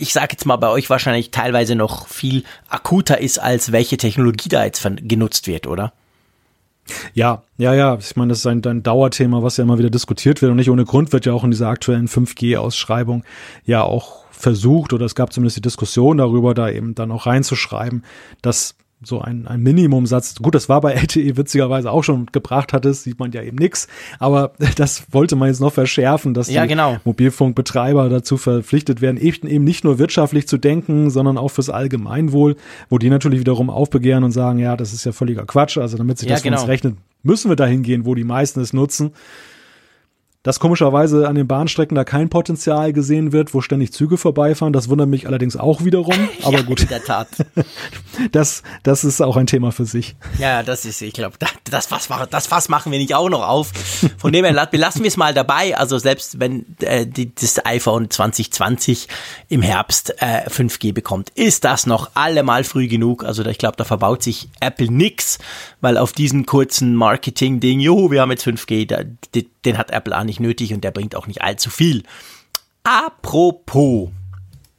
ich 0.00 0.12
sage 0.12 0.28
jetzt 0.32 0.46
mal 0.46 0.56
bei 0.56 0.68
euch 0.68 0.88
wahrscheinlich 0.90 1.30
teilweise 1.30 1.74
noch 1.74 2.08
viel 2.08 2.44
akuter 2.68 3.20
ist, 3.20 3.38
als 3.38 3.70
welche 3.70 3.96
Technologie 3.96 4.48
da 4.48 4.64
jetzt 4.64 4.88
genutzt 5.02 5.46
wird, 5.46 5.66
oder? 5.66 5.92
Ja, 7.14 7.42
ja, 7.56 7.74
ja. 7.74 7.98
Ich 8.00 8.16
meine, 8.16 8.30
das 8.30 8.38
ist 8.38 8.46
ein, 8.46 8.64
ein 8.64 8.82
Dauerthema, 8.82 9.42
was 9.42 9.58
ja 9.58 9.64
immer 9.64 9.78
wieder 9.78 9.90
diskutiert 9.90 10.42
wird. 10.42 10.50
Und 10.50 10.56
nicht 10.56 10.70
ohne 10.70 10.84
Grund 10.84 11.12
wird 11.12 11.26
ja 11.26 11.32
auch 11.32 11.44
in 11.44 11.50
dieser 11.50 11.68
aktuellen 11.68 12.08
5G-Ausschreibung 12.08 13.24
ja 13.64 13.82
auch 13.82 14.24
versucht, 14.30 14.92
oder 14.92 15.04
es 15.04 15.14
gab 15.14 15.32
zumindest 15.32 15.58
die 15.58 15.62
Diskussion 15.62 16.16
darüber, 16.16 16.54
da 16.54 16.70
eben 16.70 16.94
dann 16.94 17.12
auch 17.12 17.26
reinzuschreiben, 17.26 18.04
dass 18.42 18.74
so 19.02 19.20
ein, 19.20 19.46
ein 19.46 19.62
Minimumsatz. 19.62 20.34
Gut, 20.36 20.54
das 20.54 20.68
war 20.68 20.80
bei 20.82 20.92
LTE 20.92 21.36
witzigerweise 21.36 21.90
auch 21.90 22.04
schon 22.04 22.26
gebracht 22.32 22.72
hat, 22.72 22.84
es 22.84 23.02
sieht 23.02 23.18
man 23.18 23.32
ja 23.32 23.42
eben 23.42 23.56
nix. 23.56 23.88
Aber 24.18 24.52
das 24.76 25.04
wollte 25.10 25.36
man 25.36 25.48
jetzt 25.48 25.60
noch 25.60 25.72
verschärfen, 25.72 26.34
dass 26.34 26.50
ja, 26.50 26.62
die 26.62 26.68
genau. 26.68 26.98
Mobilfunkbetreiber 27.04 28.08
dazu 28.08 28.36
verpflichtet 28.36 29.00
werden, 29.00 29.16
eben 29.16 29.64
nicht 29.64 29.84
nur 29.84 29.98
wirtschaftlich 29.98 30.46
zu 30.46 30.58
denken, 30.58 31.10
sondern 31.10 31.38
auch 31.38 31.48
fürs 31.48 31.70
Allgemeinwohl, 31.70 32.56
wo 32.88 32.98
die 32.98 33.08
natürlich 33.08 33.40
wiederum 33.40 33.70
aufbegehren 33.70 34.24
und 34.24 34.32
sagen, 34.32 34.58
ja, 34.58 34.76
das 34.76 34.92
ist 34.92 35.04
ja 35.04 35.12
völliger 35.12 35.46
Quatsch. 35.46 35.78
Also 35.78 35.96
damit 35.96 36.18
sich 36.18 36.28
ja, 36.28 36.34
das 36.34 36.42
genau. 36.42 36.58
für 36.58 36.62
uns 36.62 36.68
rechnet, 36.68 36.96
müssen 37.22 37.50
wir 37.50 37.56
dahin 37.56 37.82
gehen, 37.82 38.04
wo 38.04 38.14
die 38.14 38.24
meisten 38.24 38.60
es 38.60 38.72
nutzen 38.72 39.12
dass 40.42 40.58
komischerweise 40.58 41.28
an 41.28 41.34
den 41.34 41.46
Bahnstrecken 41.46 41.94
da 41.94 42.04
kein 42.04 42.30
Potenzial 42.30 42.94
gesehen 42.94 43.32
wird, 43.32 43.52
wo 43.52 43.60
ständig 43.60 43.92
Züge 43.92 44.16
vorbeifahren. 44.16 44.72
Das 44.72 44.88
wundert 44.88 45.08
mich 45.08 45.26
allerdings 45.26 45.56
auch 45.56 45.84
wiederum. 45.84 46.14
Aber 46.42 46.58
ja, 46.58 46.62
gut. 46.62 46.80
In 46.80 46.88
der 46.88 47.04
Tat. 47.04 47.28
Das, 48.32 48.62
das 48.82 49.02
ist 49.02 49.22
auch 49.22 49.38
ein 49.38 49.46
Thema 49.46 49.72
für 49.72 49.86
sich. 49.86 50.14
Ja, 50.38 50.62
das 50.62 50.84
ist, 50.84 51.00
ich 51.00 51.14
glaube, 51.14 51.36
das 51.64 51.86
Fass, 51.86 52.08
das 52.30 52.46
Fass 52.46 52.68
machen 52.68 52.92
wir 52.92 52.98
nicht 52.98 53.14
auch 53.14 53.30
noch 53.30 53.48
auf. 53.48 53.72
Von 54.18 54.32
dem 54.32 54.44
her 54.44 54.52
lassen 54.52 55.02
wir 55.02 55.08
es 55.08 55.16
mal 55.16 55.32
dabei. 55.32 55.76
Also 55.76 55.96
selbst 55.96 56.38
wenn 56.38 56.66
äh, 56.80 57.06
die, 57.06 57.34
das 57.34 57.64
iPhone 57.64 58.10
2020 58.10 59.08
im 59.48 59.62
Herbst 59.62 60.14
äh, 60.20 60.48
5G 60.50 60.92
bekommt, 60.92 61.30
ist 61.30 61.64
das 61.64 61.86
noch 61.86 62.10
allemal 62.14 62.64
früh 62.64 62.88
genug. 62.88 63.24
Also 63.24 63.44
ich 63.46 63.58
glaube, 63.58 63.76
da 63.78 63.84
verbaut 63.84 64.22
sich 64.22 64.50
Apple 64.60 64.92
nix, 64.92 65.38
weil 65.80 65.96
auf 65.96 66.12
diesen 66.12 66.44
kurzen 66.44 66.94
Marketing-Ding, 66.94 67.80
juhu, 67.80 68.10
wir 68.10 68.20
haben 68.20 68.30
jetzt 68.32 68.46
5G, 68.46 68.86
da, 68.86 68.98
den 69.64 69.78
hat 69.78 69.90
Apple 69.90 70.16
auch 70.16 70.24
nicht 70.30 70.40
nötig 70.40 70.72
und 70.72 70.82
der 70.82 70.92
bringt 70.92 71.14
auch 71.14 71.26
nicht 71.26 71.42
allzu 71.42 71.68
viel. 71.68 72.04
Apropos, 72.84 74.08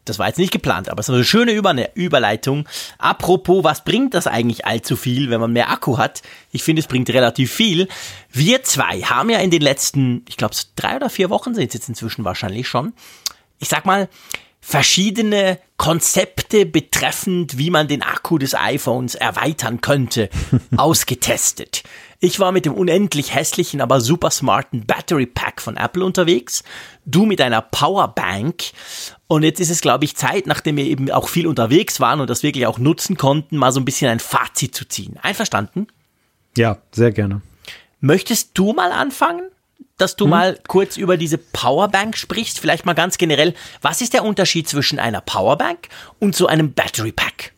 das 0.06 0.18
war 0.18 0.28
jetzt 0.28 0.40
nicht 0.40 0.52
geplant, 0.52 0.90
aber 0.90 1.00
es 1.00 1.10
ist 1.10 1.14
eine 1.14 1.24
schöne 1.24 1.52
Über 1.52 1.76
Überleitung. 1.96 2.68
Apropos, 2.98 3.64
was 3.64 3.84
bringt 3.84 4.14
das 4.14 4.26
eigentlich 4.26 4.66
allzu 4.66 4.96
viel, 4.96 5.30
wenn 5.30 5.40
man 5.40 5.54
mehr 5.54 5.70
Akku 5.70 5.98
hat? 5.98 6.24
Ich 6.52 6.64
finde, 6.64 6.80
es 6.80 6.88
bringt 6.88 7.10
relativ 7.10 7.52
viel. 7.52 7.88
Wir 8.32 8.64
zwei 8.64 9.02
haben 9.02 9.30
ja 9.30 9.40
in 9.40 9.52
den 9.52 9.62
letzten, 9.62 10.26
ich 10.28 10.38
glaube, 10.38 10.56
drei 10.76 10.96
oder 10.96 11.10
vier 11.10 11.30
Wochen 11.30 11.54
sind 11.54 11.68
es 11.68 11.74
jetzt 11.74 11.90
inzwischen 11.90 12.26
wahrscheinlich 12.26 12.68
schon. 12.68 12.94
Ich 13.60 13.70
sag 13.70 13.86
mal, 13.86 14.10
verschiedene 14.62 15.60
Konzepte 15.78 16.68
betreffend, 16.68 17.58
wie 17.58 17.72
man 17.72 17.88
den 17.88 18.04
Akku 18.04 18.38
des 18.38 18.54
iPhones 18.54 19.16
erweitern 19.16 19.82
könnte, 19.82 20.30
ausgetestet. 20.78 21.84
Ich 22.20 22.40
war 22.40 22.52
mit 22.52 22.66
dem 22.66 22.76
unendlich 22.76 23.34
hässlichen, 23.34 23.82
aber 23.82 24.00
super 24.00 24.30
smarten 24.30 24.86
Battery 24.86 25.26
Pack 25.26 25.60
von 25.60 25.76
Apple 25.76 26.06
unterwegs. 26.06 26.64
Du 27.04 27.26
mit 27.26 27.42
einer 27.42 27.64
Powerbank. 27.64 28.66
Und 29.26 29.42
jetzt 29.42 29.60
ist 29.60 29.72
es, 29.72 29.82
glaube 29.82 30.06
ich, 30.06 30.16
Zeit, 30.16 30.46
nachdem 30.46 30.78
wir 30.78 30.86
eben 30.86 31.10
auch 31.10 31.28
viel 31.28 31.48
unterwegs 31.48 32.00
waren 32.00 32.22
und 32.22 32.30
das 32.30 32.44
wirklich 32.44 32.68
auch 32.68 32.78
nutzen 32.78 33.18
konnten, 33.18 33.58
mal 33.58 33.72
so 33.72 33.80
ein 33.80 33.86
bisschen 33.86 34.12
ein 34.12 34.20
Fazit 34.20 34.76
zu 34.76 34.88
ziehen. 34.88 35.18
Einverstanden? 35.24 35.88
Ja, 36.56 36.78
sehr 36.92 37.12
gerne. 37.12 37.42
Möchtest 38.00 38.52
du 38.54 38.74
mal 38.74 38.92
anfangen? 38.92 39.50
Dass 40.02 40.16
du 40.16 40.26
hm? 40.26 40.32
mal 40.32 40.60
kurz 40.68 40.98
über 40.98 41.18
diese 41.18 41.38
Powerbank 41.38 42.18
sprichst. 42.18 42.60
Vielleicht 42.60 42.86
mal 42.86 42.94
ganz 42.94 43.18
generell, 43.18 43.54
was 43.82 44.02
ist 44.02 44.14
der 44.14 44.26
Unterschied 44.26 44.68
zwischen 44.68 45.00
einer 45.00 45.22
Powerbank 45.22 45.88
und 46.20 46.36
so 46.36 46.48
einem 46.48 46.74
Battery 46.74 47.12
Pack? 47.12 47.54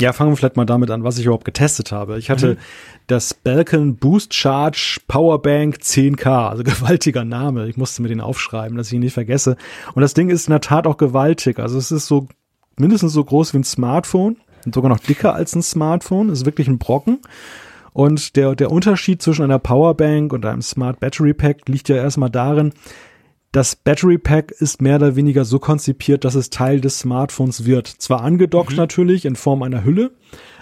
Ja, 0.00 0.12
fangen 0.12 0.30
wir 0.30 0.36
vielleicht 0.36 0.56
mal 0.56 0.66
damit 0.66 0.90
an, 0.90 1.04
was 1.04 1.16
ich 1.18 1.24
überhaupt 1.24 1.46
getestet 1.46 1.90
habe. 1.90 2.18
Ich 2.18 2.28
hatte 2.28 2.54
mhm. 2.54 2.58
das 3.06 3.32
Balkan 3.32 3.96
Boost 3.96 4.34
Charge 4.34 5.00
Powerbank 5.08 5.76
10K, 5.76 6.50
also 6.50 6.64
gewaltiger 6.64 7.24
Name. 7.24 7.66
Ich 7.66 7.78
musste 7.78 8.02
mir 8.02 8.08
den 8.08 8.20
aufschreiben, 8.20 8.76
dass 8.76 8.88
ich 8.88 8.92
ihn 8.92 9.00
nicht 9.00 9.14
vergesse. 9.14 9.56
Und 9.94 10.02
das 10.02 10.12
Ding 10.12 10.28
ist 10.28 10.48
in 10.48 10.52
der 10.52 10.60
Tat 10.60 10.86
auch 10.86 10.98
gewaltig. 10.98 11.58
Also 11.58 11.78
es 11.78 11.90
ist 11.90 12.06
so 12.06 12.28
mindestens 12.76 13.14
so 13.14 13.24
groß 13.24 13.54
wie 13.54 13.58
ein 13.58 13.64
Smartphone 13.64 14.36
und 14.66 14.74
sogar 14.74 14.90
noch 14.90 15.00
dicker 15.00 15.34
als 15.34 15.54
ein 15.54 15.62
Smartphone. 15.62 16.28
Es 16.28 16.40
ist 16.40 16.46
wirklich 16.46 16.68
ein 16.68 16.78
Brocken. 16.78 17.20
Und 17.96 18.36
der, 18.36 18.54
der 18.54 18.70
Unterschied 18.70 19.22
zwischen 19.22 19.44
einer 19.44 19.58
Powerbank 19.58 20.34
und 20.34 20.44
einem 20.44 20.60
Smart 20.60 21.00
Battery 21.00 21.32
Pack 21.32 21.66
liegt 21.66 21.88
ja 21.88 21.96
erstmal 21.96 22.28
darin, 22.28 22.74
das 23.52 23.74
Battery 23.74 24.18
Pack 24.18 24.50
ist 24.50 24.82
mehr 24.82 24.96
oder 24.96 25.16
weniger 25.16 25.46
so 25.46 25.58
konzipiert, 25.58 26.26
dass 26.26 26.34
es 26.34 26.50
Teil 26.50 26.82
des 26.82 26.98
Smartphones 26.98 27.64
wird. 27.64 27.86
Zwar 27.86 28.20
angedockt 28.20 28.72
mhm. 28.72 28.76
natürlich 28.76 29.24
in 29.24 29.34
Form 29.34 29.62
einer 29.62 29.82
Hülle, 29.82 30.10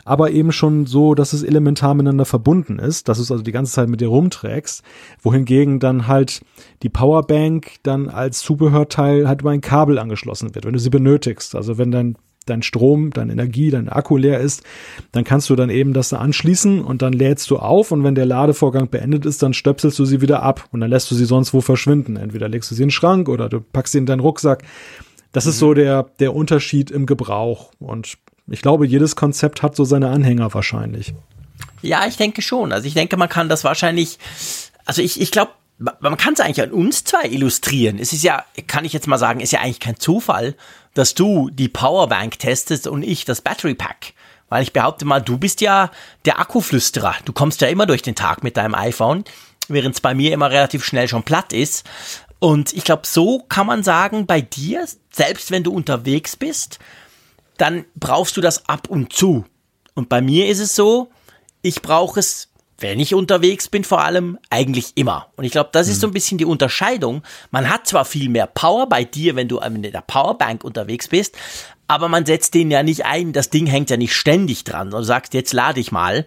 aber 0.05 0.31
eben 0.31 0.53
schon 0.53 0.87
so, 0.87 1.17
dass 1.17 1.33
es 1.33 1.43
elementar 1.43 1.95
miteinander 1.95 2.25
verbunden 2.25 2.79
ist, 2.79 3.09
dass 3.09 3.19
du 3.19 3.25
es 3.25 3.33
also 3.33 3.43
die 3.43 3.51
ganze 3.51 3.73
Zeit 3.73 3.89
mit 3.89 4.01
dir 4.01 4.07
rumträgst, 4.07 4.85
wohingegen 5.21 5.81
dann 5.81 6.07
halt 6.07 6.41
die 6.85 6.89
Powerbank 6.89 7.79
dann 7.83 8.09
als 8.09 8.43
Zubehörteil 8.43 9.27
halt 9.27 9.41
über 9.41 9.51
ein 9.51 9.61
Kabel 9.61 9.99
angeschlossen 9.99 10.55
wird, 10.55 10.67
wenn 10.67 10.75
du 10.75 10.79
sie 10.79 10.91
benötigst. 10.91 11.57
Also 11.57 11.79
wenn 11.79 11.91
dein 11.91 12.17
dein 12.47 12.63
Strom, 12.63 13.11
deine 13.11 13.33
Energie, 13.33 13.71
dein 13.71 13.89
Akku 13.89 14.17
leer 14.17 14.41
ist, 14.41 14.63
dann 15.13 15.25
kannst 15.25 15.51
du 15.51 15.57
dann 15.57 15.71
eben 15.71 15.93
das 15.93 16.11
da 16.11 16.19
anschließen 16.19 16.83
und 16.83 17.03
dann 17.03 17.13
lädst 17.13 17.51
du 17.51 17.59
auf 17.59 17.91
und 17.91 18.05
wenn 18.05 18.15
der 18.15 18.27
Ladevorgang 18.27 18.89
beendet 18.89 19.27
ist, 19.27 19.43
dann 19.43 19.55
stöpselst 19.55 19.99
du 19.99 20.05
sie 20.05 20.21
wieder 20.21 20.43
ab 20.43 20.69
und 20.73 20.81
dann 20.81 20.91
lässt 20.91 21.11
du 21.11 21.15
sie 21.15 21.25
sonst 21.25 21.55
wo 21.55 21.61
verschwinden. 21.61 22.17
Entweder 22.17 22.49
legst 22.49 22.71
du 22.71 22.75
sie 22.75 22.83
in 22.83 22.89
den 22.89 22.93
Schrank 22.93 23.29
oder 23.29 23.49
du 23.49 23.61
packst 23.61 23.93
sie 23.93 23.99
in 23.99 24.07
deinen 24.07 24.21
Rucksack. 24.21 24.63
Das 25.33 25.45
mhm. 25.45 25.51
ist 25.51 25.59
so 25.59 25.75
der, 25.75 26.07
der 26.21 26.35
Unterschied 26.35 26.91
im 26.91 27.07
Gebrauch 27.07 27.71
und 27.79 28.19
ich 28.47 28.61
glaube, 28.61 28.87
jedes 28.87 29.17
Konzept 29.17 29.63
hat 29.63 29.75
so 29.75 29.85
seine 29.85 30.11
Anhänger 30.11 30.53
wahrscheinlich. 30.53 31.15
Ja, 31.81 32.07
ich 32.07 32.17
denke 32.17 32.43
schon. 32.43 32.73
Also 32.73 32.87
ich 32.87 32.95
denke, 32.95 33.17
man 33.17 33.29
kann 33.29 33.49
das 33.49 33.65
wahrscheinlich, 33.65 34.19
also 34.85 35.03
ich, 35.03 35.21
ich 35.21 35.31
glaube, 35.31 35.53
man 35.79 36.17
kann 36.17 36.35
es 36.35 36.41
eigentlich 36.41 36.63
an 36.63 36.73
uns 36.73 37.05
zwei 37.05 37.25
illustrieren. 37.25 37.99
Es 37.99 38.13
ist 38.13 38.23
ja, 38.23 38.45
kann 38.67 38.85
ich 38.85 38.93
jetzt 38.93 39.07
mal 39.07 39.19
sagen, 39.19 39.41
ist 39.41 39.53
ja 39.53 39.61
eigentlich 39.61 39.81
kein 39.81 39.99
Zufall, 39.99 40.55
dass 40.95 41.15
du 41.15 41.51
die 41.51 41.69
Powerbank 41.69 42.39
testest 42.39 42.87
und 42.87 43.03
ich 43.03 43.25
das 43.25 43.41
Battery 43.41 43.75
Pack. 43.75 44.15
Weil 44.49 44.63
ich 44.63 44.73
behaupte 44.73 45.05
mal, 45.05 45.21
du 45.21 45.37
bist 45.37 45.61
ja 45.61 45.91
der 46.27 46.39
Akkuflüsterer. 46.39 47.17
Du 47.25 47.33
kommst 47.33 47.61
ja 47.61 47.69
immer 47.69 47.87
durch 47.87 48.03
den 48.03 48.15
Tag 48.15 48.45
mit 48.45 48.57
deinem 48.57 48.75
iPhone, 48.75 49.25
während 49.69 49.97
es 49.97 50.01
bei 50.01 50.15
mir 50.15 50.33
immer 50.33 50.51
relativ 50.51 50.85
schnell 50.85 51.09
schon 51.09 51.25
platt 51.25 51.53
ist. 51.53 51.85
Und 52.39 52.73
ich 52.73 52.85
glaube, 52.85 53.07
so 53.07 53.41
kann 53.41 53.67
man 53.67 53.83
sagen, 53.83 54.27
bei 54.27 54.41
dir, 54.41 54.87
selbst 55.11 55.51
wenn 55.51 55.65
du 55.65 55.73
unterwegs 55.73 56.37
bist, 56.37 56.79
dann 57.57 57.85
brauchst 57.97 58.37
du 58.37 58.41
das 58.41 58.69
ab 58.69 58.89
und 58.89 59.13
zu. 59.13 59.45
Und 59.95 60.09
bei 60.09 60.21
mir 60.21 60.49
ist 60.49 60.61
es 60.61 60.77
so, 60.77 61.11
ich 61.63 61.83
brauche 61.83 62.21
es, 62.21 62.51
wenn 62.79 63.01
ich 63.01 63.15
unterwegs 63.15 63.69
bin, 63.69 63.85
vor 63.85 64.03
allem 64.03 64.39
eigentlich 64.51 64.93
immer. 64.97 65.29
Und 65.37 65.45
ich 65.45 65.53
glaube, 65.53 65.71
das 65.73 65.89
ist 65.89 66.01
so 66.01 66.07
ein 66.07 66.13
bisschen 66.13 66.39
die 66.39 66.45
Unterscheidung. 66.45 67.23
Man 67.51 67.71
hat 67.71 67.87
zwar 67.87 68.05
viel 68.05 68.29
mehr 68.29 68.47
Power 68.47 68.89
bei 68.89 69.05
dir, 69.05 69.37
wenn 69.37 69.49
du 69.49 69.61
mit 69.71 69.95
der 69.95 70.01
Powerbank 70.01 70.65
unterwegs 70.65 71.09
bist, 71.09 71.37
aber 71.87 72.09
man 72.09 72.27
setzt 72.27 72.55
den 72.55 72.71
ja 72.71 72.83
nicht 72.83 73.05
ein, 73.05 73.33
das 73.33 73.51
Ding 73.51 73.67
hängt 73.67 73.91
ja 73.91 73.97
nicht 73.97 74.15
ständig 74.15 74.65
dran 74.65 74.93
und 74.93 75.05
sagst, 75.05 75.35
jetzt 75.35 75.53
lade 75.53 75.81
ich 75.81 75.93
mal. 75.93 76.25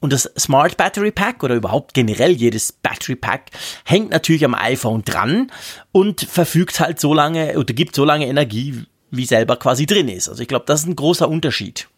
Und 0.00 0.12
das 0.12 0.30
Smart 0.38 0.76
Battery 0.76 1.10
Pack 1.10 1.42
oder 1.42 1.56
überhaupt 1.56 1.92
generell 1.92 2.30
jedes 2.30 2.70
Battery 2.72 3.16
Pack 3.16 3.50
hängt 3.84 4.10
natürlich 4.10 4.44
am 4.44 4.54
iPhone 4.54 5.02
dran 5.04 5.50
und 5.90 6.20
verfügt 6.20 6.78
halt 6.78 7.00
so 7.00 7.14
lange 7.14 7.58
oder 7.58 7.74
gibt 7.74 7.96
so 7.96 8.04
lange 8.04 8.28
Energie, 8.28 8.84
wie 9.10 9.26
selber 9.26 9.56
quasi 9.56 9.86
drin 9.86 10.08
ist. 10.08 10.28
Also 10.28 10.42
ich 10.42 10.48
glaube, 10.48 10.66
das 10.66 10.80
ist 10.80 10.86
ein 10.86 10.96
großer 10.96 11.28
Unterschied. 11.28 11.88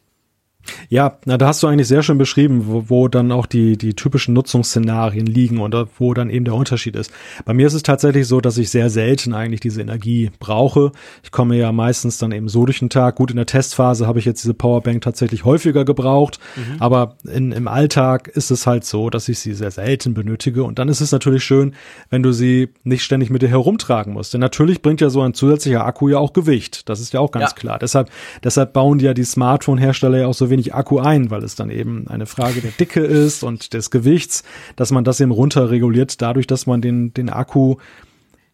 Ja, 0.89 1.19
na, 1.25 1.39
da 1.39 1.49
hast 1.49 1.63
du 1.63 1.67
eigentlich 1.67 1.89
sehr 1.89 2.03
schön 2.03 2.19
beschrieben, 2.19 2.67
wo, 2.67 2.85
wo 2.89 3.09
dann 3.09 3.33
auch 3.33 3.47
die, 3.47 3.77
die 3.77 3.95
typischen 3.95 4.35
Nutzungsszenarien 4.35 5.27
liegen 5.27 5.59
und 5.59 5.75
wo 5.99 6.15
dann 6.15 6.31
eben 6.31 6.45
der 6.45 6.55
Unterschied 6.55 6.97
ist. 6.97 7.13
Bei 7.45 7.55
mir 7.55 7.67
ist 7.67 7.75
es 7.75 7.83
tatsächlich 7.83 8.27
so, 8.27 8.41
dass 8.41 8.59
ich 8.59 8.71
sehr 8.71 8.91
selten 8.91 9.33
eigentlich 9.33 9.61
diese 9.61 9.81
Energie 9.81 10.31
brauche. 10.39 10.93
Ich 11.23 11.31
komme 11.31 11.57
ja 11.57 11.73
meistens 11.73 12.19
dann 12.19 12.33
eben 12.33 12.49
so 12.49 12.67
durch 12.67 12.81
den 12.81 12.91
Tag. 12.91 13.17
Gut, 13.17 13.31
in 13.31 13.37
der 13.37 13.47
Testphase 13.47 14.07
habe 14.07 14.19
ich 14.19 14.25
jetzt 14.25 14.43
diese 14.43 14.55
Powerbank 14.55 15.03
tatsächlich 15.03 15.45
häufiger 15.45 15.85
gebraucht, 15.85 16.39
mhm. 16.57 16.77
aber 16.81 17.17
in, 17.25 17.53
im 17.53 17.69
Alltag 17.69 18.29
ist 18.29 18.51
es 18.51 18.67
halt 18.67 18.85
so, 18.85 19.11
dass 19.11 19.29
ich 19.29 19.39
sie 19.39 19.55
sehr 19.55 19.71
selten 19.71 20.15
benötige. 20.15 20.65
Und 20.65 20.79
dann 20.79 20.89
ist 20.89 21.01
es 21.01 21.13
natürlich 21.13 21.45
schön, 21.45 21.75
wenn 22.11 22.23
du 22.23 22.33
sie 22.33 22.69
nicht 22.85 23.03
ständig 23.03 23.31
mit 23.31 23.43
dir 23.43 23.49
herumtragen 23.49 24.13
musst. 24.13 24.35
Denn 24.35 24.41
natürlich 24.41 24.83
bringt 24.83 25.01
ja 25.01 25.11
so 25.11 25.23
ein 25.23 25.35
zusätzlicher 25.35 25.87
Akku 25.87 26.09
ja 26.09 26.19
auch 26.19 26.33
Gewicht. 26.33 26.89
Das 26.89 27.01
ist 27.01 27.13
ja 27.13 27.21
auch 27.21 27.31
ganz 27.31 27.51
ja. 27.51 27.57
klar. 27.57 27.79
Deshalb, 27.79 28.11
deshalb 28.45 28.73
bauen 28.73 28.99
die 28.99 29.07
ja 29.07 29.15
die 29.15 29.25
Smartphone-Hersteller 29.25 30.19
ja 30.19 30.27
auch 30.27 30.35
so 30.35 30.50
wenig 30.51 30.75
Akku 30.75 30.99
ein, 30.99 31.31
weil 31.31 31.43
es 31.45 31.55
dann 31.55 31.71
eben 31.71 32.09
eine 32.09 32.27
Frage 32.27 32.61
der 32.61 32.73
Dicke 32.73 33.01
ist 33.01 33.43
und 33.43 33.73
des 33.73 33.91
Gewichts, 33.91 34.43
dass 34.77 34.91
man 34.91 35.05
das 35.05 35.21
eben 35.21 35.31
runter 35.31 35.71
reguliert, 35.71 36.21
dadurch, 36.21 36.47
dass 36.47 36.67
man 36.67 36.81
den, 36.81 37.15
den 37.15 37.31
Akku 37.31 37.77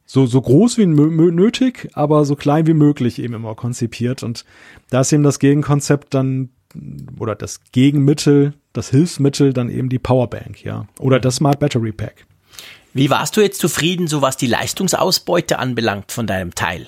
so, 0.07 0.27
so 0.27 0.41
groß 0.41 0.79
wie 0.79 0.87
nötig, 0.87 1.89
aber 1.95 2.25
so 2.25 2.37
klein 2.37 2.67
wie 2.67 2.75
möglich 2.75 3.19
eben 3.19 3.35
immer 3.35 3.55
konzipiert. 3.55 4.23
Und 4.23 4.45
da 4.91 5.01
ist 5.01 5.13
eben 5.13 5.25
das 5.25 5.41
Gegenkonzept 5.41 6.15
dann 6.15 6.51
oder 7.19 7.35
das 7.35 7.61
Gegenmittel, 7.73 8.55
das 8.73 8.91
Hilfsmittel 8.91 9.53
dann 9.53 9.71
eben 9.71 9.89
die 9.89 9.99
Powerbank, 9.99 10.63
ja. 10.65 10.87
Oder 10.99 11.19
das 11.19 11.37
Smart 11.37 11.59
Battery 11.59 11.93
Pack. 11.93 12.27
Wie 12.93 13.11
warst 13.11 13.37
du 13.37 13.41
jetzt 13.41 13.61
zufrieden, 13.61 14.07
so 14.07 14.23
was 14.23 14.37
die 14.37 14.47
Leistungsausbeute 14.47 15.59
anbelangt 15.59 16.13
von 16.13 16.27
deinem 16.27 16.55
Teil? 16.55 16.87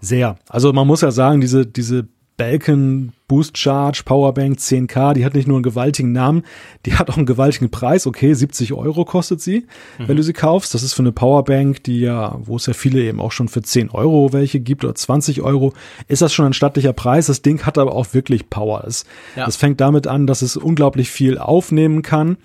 Sehr. 0.00 0.38
Also 0.48 0.72
man 0.72 0.86
muss 0.86 1.02
ja 1.02 1.10
sagen, 1.10 1.40
diese, 1.40 1.66
diese 1.66 2.08
Balkan 2.36 3.12
Boost 3.30 3.56
Charge 3.56 4.02
Powerbank 4.04 4.58
10K, 4.58 5.14
die 5.14 5.24
hat 5.24 5.34
nicht 5.34 5.46
nur 5.46 5.56
einen 5.56 5.62
gewaltigen 5.62 6.10
Namen, 6.10 6.42
die 6.84 6.94
hat 6.94 7.10
auch 7.10 7.16
einen 7.16 7.26
gewaltigen 7.26 7.70
Preis. 7.70 8.08
Okay, 8.08 8.34
70 8.34 8.72
Euro 8.72 9.04
kostet 9.04 9.40
sie, 9.40 9.68
mhm. 9.98 10.08
wenn 10.08 10.16
du 10.16 10.24
sie 10.24 10.32
kaufst. 10.32 10.74
Das 10.74 10.82
ist 10.82 10.94
für 10.94 11.02
eine 11.02 11.12
Powerbank, 11.12 11.84
die 11.84 12.00
ja, 12.00 12.36
wo 12.40 12.56
es 12.56 12.66
ja 12.66 12.72
viele 12.72 13.00
eben 13.00 13.20
auch 13.20 13.30
schon 13.30 13.46
für 13.46 13.62
10 13.62 13.90
Euro 13.90 14.32
welche 14.32 14.58
gibt 14.58 14.84
oder 14.84 14.96
20 14.96 15.42
Euro, 15.42 15.74
ist 16.08 16.22
das 16.22 16.32
schon 16.32 16.46
ein 16.46 16.54
stattlicher 16.54 16.92
Preis. 16.92 17.26
Das 17.26 17.40
Ding 17.40 17.62
hat 17.62 17.78
aber 17.78 17.94
auch 17.94 18.14
wirklich 18.14 18.50
Power. 18.50 18.82
Es, 18.84 19.04
ja. 19.36 19.46
das 19.46 19.54
fängt 19.54 19.80
damit 19.80 20.08
an, 20.08 20.26
dass 20.26 20.42
es 20.42 20.56
unglaublich 20.56 21.08
viel 21.08 21.38
aufnehmen 21.38 22.02
kann. 22.02 22.36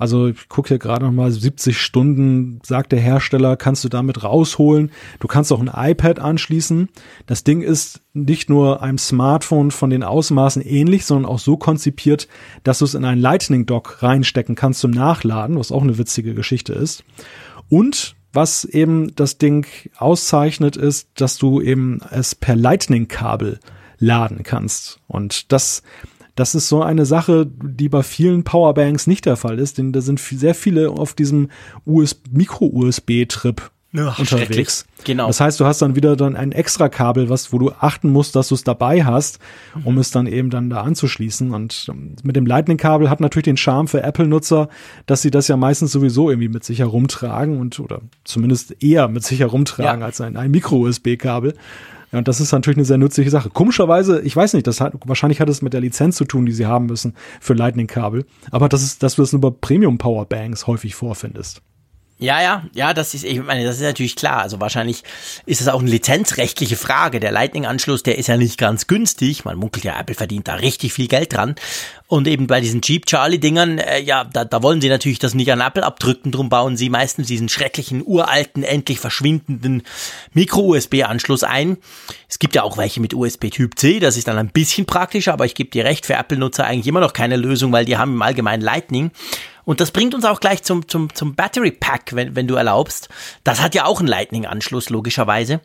Also 0.00 0.28
ich 0.28 0.48
gucke 0.48 0.68
hier 0.68 0.78
gerade 0.78 1.04
noch 1.04 1.12
mal 1.12 1.30
70 1.30 1.78
Stunden, 1.78 2.60
sagt 2.64 2.92
der 2.92 3.00
Hersteller, 3.00 3.58
kannst 3.58 3.84
du 3.84 3.90
damit 3.90 4.24
rausholen. 4.24 4.92
Du 5.18 5.28
kannst 5.28 5.52
auch 5.52 5.60
ein 5.60 5.70
iPad 5.74 6.20
anschließen. 6.20 6.88
Das 7.26 7.44
Ding 7.44 7.60
ist 7.60 8.00
nicht 8.14 8.48
nur 8.48 8.82
einem 8.82 8.96
Smartphone 8.96 9.70
von 9.70 9.90
den 9.90 10.02
Ausmaßen 10.30 10.62
ähnlich, 10.62 11.04
sondern 11.04 11.30
auch 11.30 11.40
so 11.40 11.56
konzipiert, 11.56 12.28
dass 12.62 12.78
du 12.78 12.84
es 12.84 12.94
in 12.94 13.04
einen 13.04 13.20
Lightning 13.20 13.66
Dock 13.66 14.00
reinstecken 14.02 14.54
kannst 14.54 14.80
zum 14.80 14.92
Nachladen, 14.92 15.58
was 15.58 15.72
auch 15.72 15.82
eine 15.82 15.98
witzige 15.98 16.34
Geschichte 16.34 16.72
ist. 16.72 17.02
Und 17.68 18.14
was 18.32 18.64
eben 18.64 19.12
das 19.16 19.38
Ding 19.38 19.66
auszeichnet, 19.98 20.76
ist, 20.76 21.08
dass 21.16 21.36
du 21.36 21.60
eben 21.60 22.00
es 22.10 22.36
per 22.36 22.54
Lightning-Kabel 22.54 23.58
laden 23.98 24.44
kannst. 24.44 25.00
Und 25.08 25.50
das 25.52 25.82
das 26.36 26.54
ist 26.54 26.68
so 26.68 26.80
eine 26.80 27.04
Sache, 27.06 27.44
die 27.46 27.88
bei 27.90 28.02
vielen 28.02 28.44
Powerbanks 28.44 29.06
nicht 29.06 29.26
der 29.26 29.36
Fall 29.36 29.58
ist, 29.58 29.76
denn 29.76 29.92
da 29.92 30.00
sind 30.00 30.20
sehr 30.20 30.54
viele 30.54 30.88
auf 30.90 31.12
diesem 31.12 31.50
Micro-USB-Trip 31.84 33.70
ja, 33.92 34.14
unterwegs. 34.16 34.86
Genau. 35.04 35.26
Das 35.26 35.40
heißt, 35.40 35.58
du 35.58 35.64
hast 35.64 35.82
dann 35.82 35.96
wieder 35.96 36.14
dann 36.14 36.36
ein 36.36 36.52
extra 36.52 36.88
Kabel, 36.88 37.28
was, 37.28 37.52
wo 37.52 37.58
du 37.58 37.72
achten 37.72 38.10
musst, 38.10 38.36
dass 38.36 38.48
du 38.48 38.54
es 38.54 38.62
dabei 38.62 39.04
hast, 39.04 39.40
um 39.84 39.94
mhm. 39.94 40.00
es 40.00 40.10
dann 40.10 40.26
eben 40.26 40.50
dann 40.50 40.70
da 40.70 40.82
anzuschließen. 40.82 41.52
Und 41.52 41.86
ähm, 41.88 42.14
mit 42.22 42.36
dem 42.36 42.46
Lightning-Kabel 42.46 43.10
hat 43.10 43.20
natürlich 43.20 43.44
den 43.44 43.56
Charme 43.56 43.88
für 43.88 44.02
Apple-Nutzer, 44.02 44.68
dass 45.06 45.22
sie 45.22 45.30
das 45.30 45.48
ja 45.48 45.56
meistens 45.56 45.90
sowieso 45.92 46.30
irgendwie 46.30 46.48
mit 46.48 46.64
sich 46.64 46.78
herumtragen 46.78 47.58
und 47.58 47.80
oder 47.80 48.00
zumindest 48.24 48.82
eher 48.82 49.08
mit 49.08 49.24
sich 49.24 49.40
herumtragen 49.40 50.00
ja. 50.00 50.06
als 50.06 50.20
ein, 50.20 50.36
ein 50.36 50.50
Micro-USB-Kabel. 50.50 51.54
Ja, 52.12 52.18
und 52.18 52.28
das 52.28 52.40
ist 52.40 52.52
natürlich 52.52 52.76
eine 52.76 52.84
sehr 52.84 52.98
nützliche 52.98 53.30
Sache. 53.30 53.50
Komischerweise, 53.50 54.20
ich 54.22 54.34
weiß 54.34 54.54
nicht, 54.54 54.66
das 54.66 54.80
hat, 54.80 54.94
wahrscheinlich 55.04 55.40
hat 55.40 55.48
es 55.48 55.62
mit 55.62 55.72
der 55.72 55.80
Lizenz 55.80 56.16
zu 56.16 56.24
tun, 56.24 56.46
die 56.46 56.52
sie 56.52 56.66
haben 56.66 56.86
müssen 56.86 57.14
für 57.40 57.54
Lightning-Kabel. 57.54 58.24
Aber 58.50 58.68
das 58.68 58.82
ist, 58.82 59.02
dass 59.02 59.16
du 59.16 59.22
das 59.22 59.32
nur 59.32 59.40
bei 59.40 59.50
Premium-Powerbanks 59.50 60.66
häufig 60.66 60.94
vorfindest. 60.94 61.62
Ja, 62.20 62.42
ja, 62.42 62.64
ja, 62.74 62.92
das 62.92 63.14
ist, 63.14 63.24
ich 63.24 63.42
meine, 63.42 63.64
das 63.64 63.76
ist 63.76 63.82
natürlich 63.82 64.14
klar. 64.14 64.42
Also 64.42 64.60
wahrscheinlich 64.60 65.04
ist 65.46 65.62
es 65.62 65.68
auch 65.68 65.80
eine 65.80 65.88
lizenzrechtliche 65.88 66.76
Frage. 66.76 67.18
Der 67.18 67.32
Lightning-Anschluss, 67.32 68.02
der 68.02 68.18
ist 68.18 68.26
ja 68.26 68.36
nicht 68.36 68.58
ganz 68.58 68.86
günstig. 68.86 69.46
Man 69.46 69.56
munkelt 69.56 69.84
ja, 69.84 69.98
Apple 69.98 70.14
verdient 70.14 70.46
da 70.46 70.56
richtig 70.56 70.92
viel 70.92 71.08
Geld 71.08 71.32
dran. 71.32 71.54
Und 72.08 72.28
eben 72.28 72.46
bei 72.46 72.60
diesen 72.60 72.82
Jeep 72.82 73.06
Charlie-Dingern, 73.06 73.78
äh, 73.78 74.00
ja, 74.00 74.24
da, 74.24 74.44
da 74.44 74.62
wollen 74.62 74.82
sie 74.82 74.90
natürlich 74.90 75.18
das 75.18 75.32
nicht 75.32 75.50
an 75.50 75.62
Apple 75.62 75.82
abdrücken. 75.82 76.30
Drum 76.30 76.50
bauen 76.50 76.76
sie 76.76 76.90
meistens 76.90 77.28
diesen 77.28 77.48
schrecklichen, 77.48 78.02
uralten, 78.04 78.64
endlich 78.64 79.00
verschwindenden 79.00 79.82
Micro-USB-Anschluss 80.34 81.42
ein. 81.42 81.78
Es 82.28 82.38
gibt 82.38 82.54
ja 82.54 82.64
auch 82.64 82.76
welche 82.76 83.00
mit 83.00 83.14
USB 83.14 83.48
Typ 83.48 83.78
C. 83.78 83.98
Das 83.98 84.18
ist 84.18 84.28
dann 84.28 84.36
ein 84.36 84.50
bisschen 84.50 84.84
praktischer, 84.84 85.32
aber 85.32 85.46
ich 85.46 85.54
gebe 85.54 85.70
dir 85.70 85.86
recht, 85.86 86.04
für 86.04 86.14
Apple-Nutzer 86.14 86.66
eigentlich 86.66 86.86
immer 86.86 87.00
noch 87.00 87.14
keine 87.14 87.36
Lösung, 87.36 87.72
weil 87.72 87.86
die 87.86 87.96
haben 87.96 88.12
im 88.12 88.22
Allgemeinen 88.22 88.60
Lightning. 88.62 89.10
Und 89.70 89.80
das 89.80 89.92
bringt 89.92 90.16
uns 90.16 90.24
auch 90.24 90.40
gleich 90.40 90.64
zum, 90.64 90.88
zum, 90.88 91.14
zum 91.14 91.36
Battery 91.36 91.70
Pack, 91.70 92.16
wenn, 92.16 92.34
wenn 92.34 92.48
du 92.48 92.56
erlaubst. 92.56 93.08
Das 93.44 93.60
hat 93.60 93.76
ja 93.76 93.84
auch 93.84 94.00
einen 94.00 94.08
Lightning-Anschluss, 94.08 94.90
logischerweise. 94.90 95.60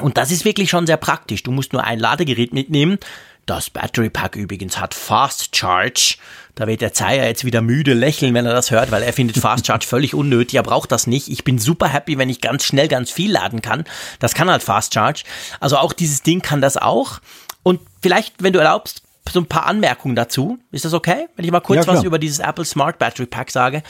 Und 0.00 0.16
das 0.16 0.30
ist 0.30 0.44
wirklich 0.44 0.70
schon 0.70 0.86
sehr 0.86 0.96
praktisch. 0.96 1.42
Du 1.42 1.50
musst 1.50 1.72
nur 1.72 1.82
ein 1.82 1.98
Ladegerät 1.98 2.54
mitnehmen. 2.54 2.98
Das 3.44 3.68
Battery 3.68 4.10
Pack 4.10 4.36
übrigens 4.36 4.78
hat 4.78 4.94
Fast 4.94 5.56
Charge. 5.56 6.18
Da 6.54 6.68
wird 6.68 6.82
der 6.82 6.92
Zeier 6.92 7.26
jetzt 7.26 7.44
wieder 7.44 7.62
müde 7.62 7.94
lächeln, 7.94 8.32
wenn 8.32 8.46
er 8.46 8.54
das 8.54 8.70
hört, 8.70 8.92
weil 8.92 9.02
er 9.02 9.12
findet 9.12 9.38
Fast 9.38 9.66
Charge 9.66 9.86
völlig 9.88 10.14
unnötig. 10.14 10.54
Er 10.54 10.62
braucht 10.62 10.92
das 10.92 11.08
nicht. 11.08 11.26
Ich 11.26 11.42
bin 11.42 11.58
super 11.58 11.88
happy, 11.88 12.18
wenn 12.18 12.30
ich 12.30 12.40
ganz 12.40 12.62
schnell 12.62 12.86
ganz 12.86 13.10
viel 13.10 13.32
laden 13.32 13.60
kann. 13.60 13.82
Das 14.20 14.34
kann 14.34 14.48
halt 14.48 14.62
Fast 14.62 14.94
Charge. 14.94 15.24
Also 15.58 15.78
auch 15.78 15.92
dieses 15.92 16.22
Ding 16.22 16.42
kann 16.42 16.60
das 16.60 16.76
auch. 16.76 17.18
Und 17.64 17.80
vielleicht, 18.00 18.40
wenn 18.40 18.52
du 18.52 18.60
erlaubst, 18.60 19.02
so 19.30 19.40
ein 19.40 19.46
paar 19.46 19.66
Anmerkungen 19.66 20.16
dazu. 20.16 20.58
Ist 20.70 20.84
das 20.84 20.92
okay? 20.92 21.26
Wenn 21.36 21.44
ich 21.44 21.50
mal 21.50 21.60
kurz 21.60 21.86
ja, 21.86 21.92
was 21.92 22.04
über 22.04 22.18
dieses 22.18 22.38
Apple 22.38 22.64
Smart 22.64 22.98
Battery 22.98 23.26
Pack 23.26 23.50
sage. 23.50 23.82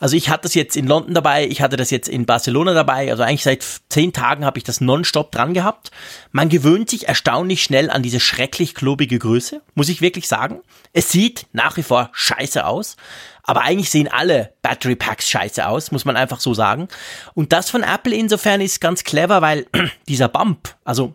Also 0.00 0.16
ich 0.16 0.28
hatte 0.28 0.42
das 0.42 0.54
jetzt 0.54 0.76
in 0.76 0.86
London 0.86 1.14
dabei, 1.14 1.46
ich 1.46 1.62
hatte 1.62 1.76
das 1.76 1.90
jetzt 1.90 2.08
in 2.08 2.26
Barcelona 2.26 2.74
dabei. 2.74 3.10
Also 3.10 3.22
eigentlich 3.22 3.42
seit 3.42 3.64
zehn 3.88 4.12
Tagen 4.12 4.44
habe 4.44 4.58
ich 4.58 4.64
das 4.64 4.80
nonstop 4.80 5.32
dran 5.32 5.54
gehabt. 5.54 5.90
Man 6.30 6.48
gewöhnt 6.48 6.90
sich 6.90 7.08
erstaunlich 7.08 7.62
schnell 7.62 7.90
an 7.90 8.02
diese 8.02 8.20
schrecklich 8.20 8.74
klobige 8.74 9.18
Größe, 9.18 9.62
muss 9.74 9.88
ich 9.88 10.00
wirklich 10.00 10.28
sagen. 10.28 10.60
Es 10.92 11.10
sieht 11.10 11.46
nach 11.52 11.76
wie 11.76 11.82
vor 11.82 12.10
scheiße 12.12 12.64
aus. 12.66 12.96
Aber 13.44 13.62
eigentlich 13.62 13.90
sehen 13.90 14.08
alle 14.08 14.54
Battery 14.62 14.94
Packs 14.94 15.28
scheiße 15.28 15.66
aus, 15.66 15.90
muss 15.90 16.04
man 16.04 16.16
einfach 16.16 16.40
so 16.40 16.54
sagen. 16.54 16.88
Und 17.34 17.52
das 17.52 17.70
von 17.70 17.82
Apple 17.82 18.14
insofern 18.14 18.60
ist 18.60 18.80
ganz 18.80 19.02
clever, 19.04 19.42
weil 19.42 19.66
dieser 20.08 20.28
Bump, 20.28 20.76
also 20.84 21.14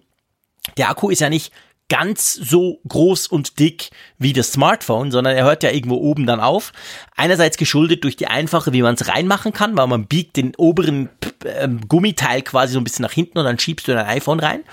der 0.75 0.89
Akku 0.89 1.09
ist 1.09 1.21
ja 1.21 1.29
nicht 1.29 1.53
ganz 1.89 2.33
so 2.33 2.79
groß 2.87 3.27
und 3.27 3.59
dick 3.59 3.89
wie 4.17 4.33
das 4.33 4.51
Smartphone, 4.51 5.11
sondern 5.11 5.35
er 5.35 5.45
hört 5.45 5.63
ja 5.63 5.71
irgendwo 5.71 5.95
oben 5.95 6.25
dann 6.25 6.39
auf. 6.39 6.73
Einerseits 7.15 7.57
geschuldet 7.57 8.03
durch 8.03 8.17
die 8.17 8.27
einfache, 8.27 8.73
wie 8.73 8.81
man 8.81 8.95
es 8.95 9.07
reinmachen 9.07 9.53
kann, 9.53 9.77
weil 9.77 9.87
man 9.87 10.05
biegt 10.05 10.35
den 10.35 10.53
oberen 10.55 11.09
äh, 11.45 11.67
Gummiteil 11.87 12.41
quasi 12.41 12.73
so 12.73 12.79
ein 12.79 12.83
bisschen 12.83 13.03
nach 13.03 13.11
hinten 13.11 13.37
und 13.37 13.45
dann 13.45 13.59
schiebst 13.59 13.87
du 13.87 13.93
dein 13.93 14.05
iPhone 14.05 14.39
rein. 14.39 14.63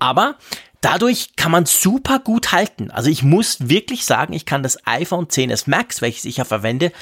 Aber 0.00 0.36
dadurch 0.80 1.36
kann 1.36 1.52
man 1.52 1.64
super 1.64 2.18
gut 2.18 2.52
halten. 2.52 2.90
Also 2.90 3.08
ich 3.08 3.22
muss 3.22 3.68
wirklich 3.68 4.04
sagen, 4.04 4.32
ich 4.32 4.44
kann 4.44 4.64
das 4.64 4.84
iPhone 4.86 5.26
10s 5.26 5.70
Max, 5.70 6.02
welches 6.02 6.24
ich 6.24 6.38
ja 6.38 6.44
verwende, 6.44 6.92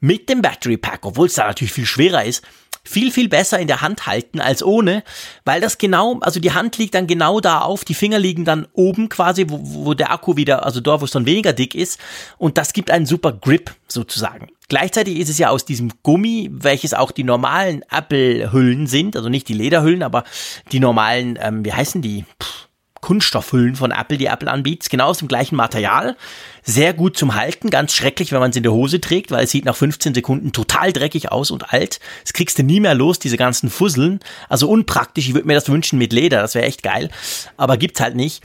mit 0.00 0.28
dem 0.28 0.42
Battery 0.42 0.76
Pack, 0.76 1.06
obwohl 1.06 1.28
es 1.28 1.34
da 1.34 1.46
natürlich 1.46 1.72
viel 1.72 1.86
schwerer 1.86 2.24
ist, 2.24 2.44
viel, 2.84 3.10
viel 3.10 3.28
besser 3.28 3.58
in 3.58 3.68
der 3.68 3.80
Hand 3.80 4.06
halten 4.06 4.40
als 4.40 4.62
ohne, 4.62 5.02
weil 5.44 5.60
das 5.60 5.78
genau, 5.78 6.18
also 6.20 6.40
die 6.40 6.52
Hand 6.52 6.78
liegt 6.78 6.94
dann 6.94 7.06
genau 7.06 7.40
da 7.40 7.60
auf, 7.60 7.84
die 7.84 7.94
Finger 7.94 8.18
liegen 8.18 8.44
dann 8.44 8.66
oben 8.72 9.08
quasi, 9.08 9.46
wo, 9.48 9.60
wo 9.62 9.94
der 9.94 10.10
Akku 10.10 10.36
wieder, 10.36 10.64
also 10.64 10.80
dort, 10.80 11.00
wo 11.00 11.04
es 11.04 11.10
dann 11.10 11.26
weniger 11.26 11.52
dick 11.52 11.74
ist 11.74 11.98
und 12.38 12.58
das 12.58 12.72
gibt 12.72 12.90
einen 12.90 13.06
super 13.06 13.32
Grip 13.32 13.74
sozusagen. 13.88 14.48
Gleichzeitig 14.68 15.18
ist 15.18 15.30
es 15.30 15.38
ja 15.38 15.48
aus 15.48 15.64
diesem 15.64 15.90
Gummi, 16.02 16.50
welches 16.52 16.92
auch 16.92 17.10
die 17.10 17.24
normalen 17.24 17.82
Apple-Hüllen 17.90 18.86
sind, 18.86 19.16
also 19.16 19.30
nicht 19.30 19.48
die 19.48 19.54
Lederhüllen, 19.54 20.02
aber 20.02 20.24
die 20.72 20.80
normalen, 20.80 21.38
ähm, 21.40 21.64
wie 21.64 21.72
heißen 21.72 22.02
die? 22.02 22.26
Puh 22.38 22.67
Kunststoffhüllen 23.00 23.76
von 23.76 23.90
Apple, 23.90 24.18
die 24.18 24.26
Apple 24.26 24.50
anbietet, 24.50 24.90
genau 24.90 25.08
aus 25.08 25.18
dem 25.18 25.28
gleichen 25.28 25.56
Material. 25.56 26.16
Sehr 26.62 26.92
gut 26.92 27.16
zum 27.16 27.34
Halten, 27.34 27.70
ganz 27.70 27.94
schrecklich, 27.94 28.32
wenn 28.32 28.40
man 28.40 28.50
es 28.50 28.56
in 28.56 28.62
der 28.62 28.72
Hose 28.72 29.00
trägt, 29.00 29.30
weil 29.30 29.44
es 29.44 29.50
sieht 29.50 29.64
nach 29.64 29.76
15 29.76 30.14
Sekunden 30.14 30.52
total 30.52 30.92
dreckig 30.92 31.32
aus 31.32 31.50
und 31.50 31.72
alt. 31.72 32.00
Das 32.22 32.32
kriegst 32.32 32.58
du 32.58 32.62
nie 32.62 32.80
mehr 32.80 32.94
los, 32.94 33.18
diese 33.18 33.36
ganzen 33.36 33.70
Fusseln. 33.70 34.20
Also 34.48 34.68
unpraktisch, 34.68 35.28
ich 35.28 35.34
würde 35.34 35.46
mir 35.46 35.54
das 35.54 35.68
wünschen 35.68 35.98
mit 35.98 36.12
Leder, 36.12 36.40
das 36.40 36.54
wäre 36.54 36.66
echt 36.66 36.82
geil. 36.82 37.10
Aber 37.56 37.76
gibt's 37.76 38.00
halt 38.00 38.16
nicht. 38.16 38.42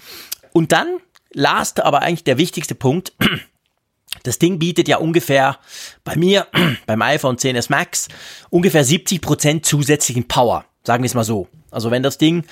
Und 0.51 0.71
dann, 0.71 0.87
last, 1.33 1.81
aber 1.81 2.01
eigentlich 2.01 2.23
der 2.23 2.37
wichtigste 2.37 2.75
Punkt, 2.75 3.13
das 4.23 4.39
Ding 4.39 4.59
bietet 4.59 4.87
ja 4.87 4.97
ungefähr 4.97 5.57
bei 6.03 6.15
mir, 6.15 6.47
beim 6.85 7.01
iPhone 7.01 7.37
10s 7.37 7.67
Max, 7.69 8.07
ungefähr 8.49 8.83
70 8.83 9.21
Prozent 9.21 9.65
zusätzlichen 9.65 10.27
Power. 10.27 10.65
Sagen 10.83 11.03
wir 11.03 11.07
es 11.07 11.15
mal 11.15 11.23
so. 11.23 11.47
Also 11.73 11.91
wenn 11.91 12.03
das 12.03 12.17
Ding, 12.17 12.45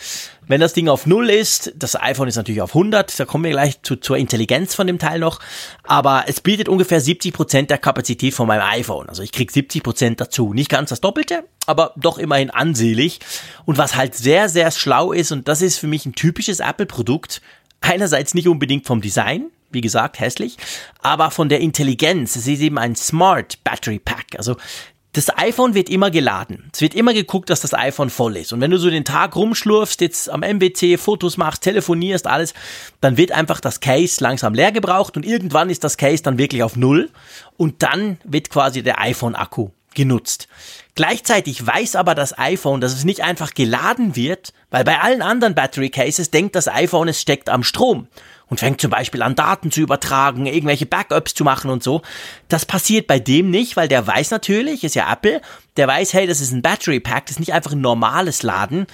wenn 0.48 0.60
das 0.60 0.74
Ding 0.74 0.88
auf 0.88 1.06
Null 1.06 1.30
ist, 1.30 1.74
das 1.76 1.96
iPhone 1.96 2.28
ist 2.28 2.36
natürlich 2.36 2.62
auf 2.62 2.72
100, 2.76 3.20
da 3.20 3.26
kommen 3.26 3.44
wir 3.44 3.52
gleich 3.52 3.82
zu, 3.82 3.96
zur 3.96 4.18
Intelligenz 4.18 4.76
von 4.76 4.88
dem 4.88 5.00
Teil 5.00 5.20
noch, 5.20 5.40
aber 5.84 6.26
es 6.28 6.42
bietet 6.42 6.68
ungefähr 6.68 7.00
70 7.00 7.34
Prozent 7.34 7.70
der 7.70 7.78
Kapazität 7.78 8.34
von 8.34 8.48
meinem 8.48 8.64
iPhone. 8.64 9.10
Also 9.10 9.24
ich 9.24 9.32
krieg 9.32 9.52
70 9.52 9.84
Prozent 9.84 10.22
dazu. 10.22 10.54
Nicht 10.54 10.70
ganz 10.70 10.90
das 10.90 11.02
Doppelte, 11.02 11.44
aber 11.66 11.94
doch 11.96 12.18
immerhin 12.18 12.50
ansehlich. 12.50 13.20
Und 13.66 13.78
was 13.78 13.96
halt 13.96 14.16
sehr, 14.16 14.50
sehr 14.50 14.72
schlau 14.72 15.12
ist, 15.14 15.32
und 15.32 15.48
das 15.48 15.62
ist 15.62 15.78
für 15.78 15.88
mich 15.88 16.06
ein 16.06 16.14
typisches 16.14 16.60
Apple-Produkt, 16.60 17.42
einerseits 17.82 18.34
nicht 18.34 18.48
unbedingt 18.48 18.86
vom 18.86 19.02
Design, 19.02 19.48
wie 19.72 19.82
gesagt, 19.82 20.20
hässlich, 20.20 20.58
aber 21.02 21.32
von 21.32 21.50
der 21.50 21.62
Intelligenz. 21.62 22.36
Es 22.36 22.48
ist 22.48 22.62
eben 22.62 22.78
ein 22.78 22.96
Smart 22.96 23.64
Battery 23.64 24.00
Pack. 24.00 24.38
Also 24.38 24.58
das 25.14 25.36
iPhone 25.38 25.74
wird 25.74 25.90
immer 25.90 26.10
geladen. 26.10 26.70
Es 26.74 26.80
wird 26.80 26.94
immer 26.94 27.14
geguckt, 27.14 27.50
dass 27.50 27.60
das 27.60 27.74
iPhone 27.74 28.10
voll 28.10 28.38
ist. 28.38 28.54
Und 28.54 28.62
wenn 28.62 28.72
du 28.72 28.78
so 28.78 28.90
den 28.90 29.04
Tag 29.04 29.36
rumschlurfst, 29.36 30.00
jetzt 30.00 30.30
am 30.30 30.42
MBC 30.42 30.98
Fotos 30.98 31.36
machst, 31.36 31.64
telefonierst, 31.64 32.28
alles, 32.28 32.54
dann 33.02 33.18
wird 33.18 33.34
einfach 33.34 33.60
das 33.60 33.82
Case 33.82 34.24
langsam 34.24 34.54
leer 34.54 34.72
gebraucht 34.72 35.18
und 35.18 35.26
irgendwann 35.26 35.70
ist 35.70 35.84
das 35.84 35.98
Case 35.98 36.24
dann 36.24 36.38
wirklich 36.38 36.64
auf 36.64 36.78
Null 36.78 37.10
und 37.58 37.84
dann 37.84 38.20
wird 38.24 38.50
quasi 38.50 38.84
der 38.84 39.02
iPhone-Akku 39.02 39.70
genutzt. 39.94 40.48
Gleichzeitig 40.96 41.66
weiß 41.66 41.98
aber 41.98 42.16
das 42.16 42.38
iPhone, 42.38 42.80
dass 42.80 42.94
es 42.94 43.04
nicht 43.04 43.22
einfach 43.22 43.54
geladen 43.54 44.16
wird, 44.16 44.54
weil 44.70 44.86
bei 44.86 45.02
allen 45.02 45.22
anderen 45.22 45.56
Battery 45.56 45.90
Cases 45.90 46.32
denkt 46.32 46.56
das 46.56 46.70
iPhone, 46.70 47.10
es 47.10 47.20
steckt 47.20 47.50
am 47.50 47.64
Strom 47.64 48.08
und 48.52 48.60
fängt 48.60 48.82
zum 48.82 48.92
Beispiel 48.92 49.22
an, 49.22 49.34
Daten 49.34 49.72
zu 49.72 49.80
übertragen, 49.80 50.46
irgendwelche 50.46 50.86
Backups 50.86 51.34
zu 51.34 51.46
machen 51.46 51.72
und 51.72 51.82
so. 51.82 52.02
Das 52.50 52.66
passiert 52.66 53.08
bei 53.08 53.18
dem 53.18 53.50
nicht, 53.50 53.78
weil 53.78 53.88
der 53.88 54.06
weiß 54.06 54.30
natürlich, 54.30 54.84
ist 54.84 54.94
ja 54.94 55.12
Apple, 55.12 55.42
der 55.78 55.88
weiß, 55.88 56.14
hey, 56.14 56.28
das 56.28 56.42
ist 56.42 56.52
ein 56.52 56.62
Battery 56.62 57.00
Pack, 57.00 57.28
das 57.28 57.38
ist 57.38 57.40
nicht 57.40 57.54
einfach 57.54 57.72
ein 57.72 57.80
normales 57.80 58.44
Laden. 58.44 58.88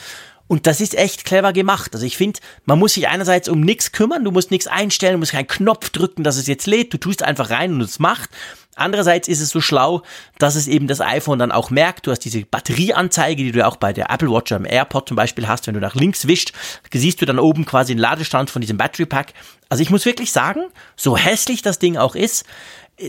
Und 0.46 0.68
das 0.68 0.80
ist 0.80 0.96
echt 0.96 1.26
clever 1.26 1.54
gemacht. 1.54 1.96
Also 1.96 2.06
ich 2.06 2.18
finde, 2.18 2.40
man 2.66 2.78
muss 2.78 2.94
sich 2.94 3.08
einerseits 3.08 3.50
um 3.50 3.60
nichts 3.62 3.92
kümmern, 3.92 4.24
du 4.24 4.32
musst 4.32 4.52
nichts 4.52 4.68
einstellen, 4.68 5.14
du 5.14 5.20
musst 5.20 5.32
keinen 5.32 5.48
Knopf 5.48 5.90
drücken, 5.90 6.24
dass 6.24 6.38
es 6.38 6.46
jetzt 6.46 6.68
lädt, 6.68 6.94
du 6.94 7.00
tust 7.00 7.24
einfach 7.24 7.50
rein 7.50 7.74
und 7.74 7.82
es 7.82 7.98
macht. 7.98 8.30
Andererseits 8.78 9.28
ist 9.28 9.42
es 9.42 9.50
so 9.50 9.60
schlau, 9.60 10.04
dass 10.38 10.56
es 10.56 10.68
eben 10.68 10.88
das 10.88 11.02
iPhone 11.02 11.40
dann 11.40 11.52
auch 11.52 11.70
merkt. 11.70 12.08
Du 12.08 12.12
hast 12.12 12.20
diese 12.20 12.46
Batterieanzeige, 12.46 13.44
die 13.44 13.52
du 13.52 13.66
auch 13.66 13.76
bei 13.76 13.92
der 13.92 14.10
Apple 14.10 14.30
Watch 14.30 14.52
am 14.52 14.66
AirPod 14.66 15.08
zum 15.08 15.18
Beispiel 15.18 15.48
hast. 15.48 15.68
Wenn 15.68 15.74
du 15.74 15.80
nach 15.80 15.96
links 15.96 16.28
wischt, 16.28 16.54
siehst 16.94 17.22
du 17.22 17.26
dann 17.26 17.40
oben 17.40 17.66
quasi 17.66 17.94
den 17.94 18.00
Ladestand 18.00 18.50
von 18.50 18.62
diesem 18.62 18.78
Battery 18.78 19.06
Pack. 19.06 19.34
Also 19.70 19.82
ich 19.82 19.90
muss 19.90 20.06
wirklich 20.06 20.32
sagen, 20.32 20.62
so 20.96 21.18
hässlich 21.18 21.62
das 21.62 21.80
Ding 21.80 21.98
auch 21.98 22.16
ist, 22.16 22.46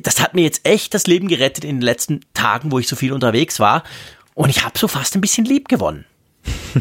das 0.03 0.21
hat 0.21 0.35
mir 0.35 0.43
jetzt 0.43 0.67
echt 0.67 0.95
das 0.95 1.07
Leben 1.07 1.29
gerettet 1.29 1.65
in 1.65 1.77
den 1.77 1.83
letzten 1.83 2.21
Tagen, 2.35 2.73
wo 2.73 2.79
ich 2.79 2.89
so 2.89 2.97
viel 2.97 3.13
unterwegs 3.13 3.61
war. 3.61 3.85
Und 4.35 4.51
ich 4.51 4.65
habe 4.65 4.79
so 4.79 4.89
fast 4.89 5.15
ein 5.15 5.21
bisschen 5.21 5.45
lieb 5.45 5.69
gewonnen. 5.69 6.05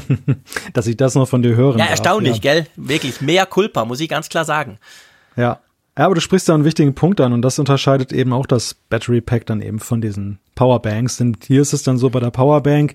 Dass 0.73 0.87
ich 0.87 0.97
das 0.97 1.15
noch 1.15 1.27
von 1.27 1.41
dir 1.41 1.55
höre. 1.55 1.77
Ja, 1.77 1.85
erstaunlich, 1.85 2.43
ja. 2.43 2.53
gell? 2.53 2.67
Wirklich, 2.75 3.21
mehr 3.21 3.45
Culpa, 3.45 3.85
muss 3.85 3.99
ich 3.99 4.09
ganz 4.09 4.29
klar 4.29 4.45
sagen. 4.45 4.77
Ja, 5.35 5.59
ja, 5.97 6.05
aber 6.05 6.15
du 6.15 6.21
sprichst 6.21 6.47
da 6.47 6.53
einen 6.53 6.65
wichtigen 6.65 6.93
Punkt 6.93 7.19
an 7.21 7.33
und 7.33 7.41
das 7.41 7.59
unterscheidet 7.59 8.13
eben 8.13 8.33
auch 8.33 8.45
das 8.45 8.73
Battery 8.73 9.21
Pack 9.21 9.45
dann 9.45 9.61
eben 9.61 9.79
von 9.79 10.01
diesen 10.01 10.39
Powerbanks. 10.55 11.17
Denn 11.17 11.35
hier 11.45 11.61
ist 11.61 11.73
es 11.73 11.83
dann 11.83 11.97
so 11.97 12.09
bei 12.09 12.19
der 12.19 12.31
Powerbank, 12.31 12.93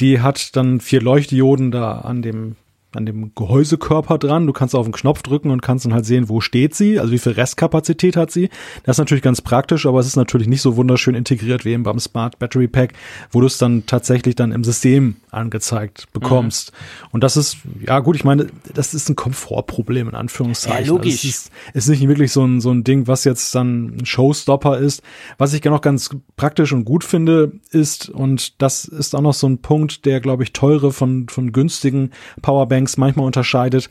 die 0.00 0.20
hat 0.20 0.54
dann 0.56 0.80
vier 0.80 1.00
Leuchtdioden 1.00 1.70
da 1.70 2.00
an 2.00 2.22
dem 2.22 2.56
an 2.96 3.06
dem 3.06 3.32
Gehäusekörper 3.34 4.18
dran. 4.18 4.46
Du 4.46 4.52
kannst 4.52 4.74
auf 4.74 4.86
den 4.86 4.92
Knopf 4.92 5.22
drücken 5.22 5.50
und 5.50 5.62
kannst 5.62 5.84
dann 5.84 5.94
halt 5.94 6.06
sehen, 6.06 6.28
wo 6.28 6.40
steht 6.40 6.74
sie, 6.74 6.98
also 6.98 7.12
wie 7.12 7.18
viel 7.18 7.32
Restkapazität 7.32 8.16
hat 8.16 8.30
sie. 8.30 8.48
Das 8.84 8.96
ist 8.96 8.98
natürlich 8.98 9.22
ganz 9.22 9.40
praktisch, 9.40 9.86
aber 9.86 10.00
es 10.00 10.06
ist 10.06 10.16
natürlich 10.16 10.48
nicht 10.48 10.62
so 10.62 10.76
wunderschön 10.76 11.14
integriert 11.14 11.64
wie 11.64 11.72
eben 11.72 11.82
beim 11.82 11.98
Smart 11.98 12.38
Battery 12.38 12.68
Pack, 12.68 12.94
wo 13.30 13.40
du 13.40 13.46
es 13.46 13.58
dann 13.58 13.86
tatsächlich 13.86 14.34
dann 14.34 14.52
im 14.52 14.64
System 14.64 15.16
angezeigt 15.30 16.12
bekommst. 16.12 16.72
Mhm. 16.72 17.08
Und 17.12 17.24
das 17.24 17.36
ist, 17.36 17.58
ja 17.86 18.00
gut, 18.00 18.16
ich 18.16 18.24
meine, 18.24 18.46
das 18.72 18.94
ist 18.94 19.08
ein 19.08 19.16
Komfortproblem 19.16 20.08
in 20.08 20.14
Anführungszeichen. 20.14 20.84
Ja, 20.84 20.90
logisch. 20.90 21.24
Also 21.24 21.28
ist, 21.28 21.50
ist 21.72 21.88
nicht 21.88 22.06
wirklich 22.06 22.32
so 22.32 22.44
ein, 22.44 22.60
so 22.60 22.70
ein 22.70 22.84
Ding, 22.84 23.06
was 23.06 23.24
jetzt 23.24 23.54
dann 23.54 23.96
ein 23.96 24.06
Showstopper 24.06 24.78
ist. 24.78 25.02
Was 25.38 25.52
ich 25.52 25.64
noch 25.64 25.80
ganz 25.80 26.10
praktisch 26.36 26.72
und 26.72 26.84
gut 26.84 27.04
finde, 27.04 27.52
ist, 27.70 28.08
und 28.08 28.60
das 28.62 28.84
ist 28.84 29.14
auch 29.14 29.20
noch 29.20 29.34
so 29.34 29.46
ein 29.46 29.58
Punkt, 29.58 30.04
der, 30.04 30.20
glaube 30.20 30.42
ich, 30.42 30.52
teure 30.52 30.92
von, 30.92 31.28
von 31.28 31.52
günstigen 31.52 32.10
Powerbanks 32.42 32.83
Tanks 32.84 32.96
manchmal 32.98 33.26
unterscheidet. 33.26 33.88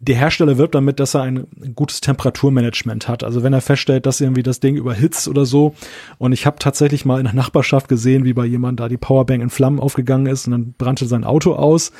Der 0.00 0.16
Hersteller 0.16 0.58
wirbt 0.58 0.76
damit, 0.76 1.00
dass 1.00 1.14
er 1.14 1.22
ein 1.22 1.48
gutes 1.74 2.00
Temperaturmanagement 2.00 3.08
hat. 3.08 3.24
Also 3.24 3.42
wenn 3.42 3.52
er 3.52 3.60
feststellt, 3.60 4.06
dass 4.06 4.20
irgendwie 4.20 4.44
das 4.44 4.60
Ding 4.60 4.76
überhitzt 4.76 5.26
oder 5.26 5.44
so. 5.44 5.74
Und 6.18 6.32
ich 6.32 6.46
habe 6.46 6.58
tatsächlich 6.60 7.04
mal 7.04 7.18
in 7.18 7.24
der 7.24 7.34
Nachbarschaft 7.34 7.88
gesehen, 7.88 8.24
wie 8.24 8.32
bei 8.32 8.46
jemand 8.46 8.78
da 8.78 8.88
die 8.88 8.96
Powerbank 8.96 9.42
in 9.42 9.50
Flammen 9.50 9.80
aufgegangen 9.80 10.26
ist 10.26 10.46
und 10.46 10.52
dann 10.52 10.74
brannte 10.78 11.06
sein 11.06 11.24
Auto 11.24 11.54
aus 11.54 11.92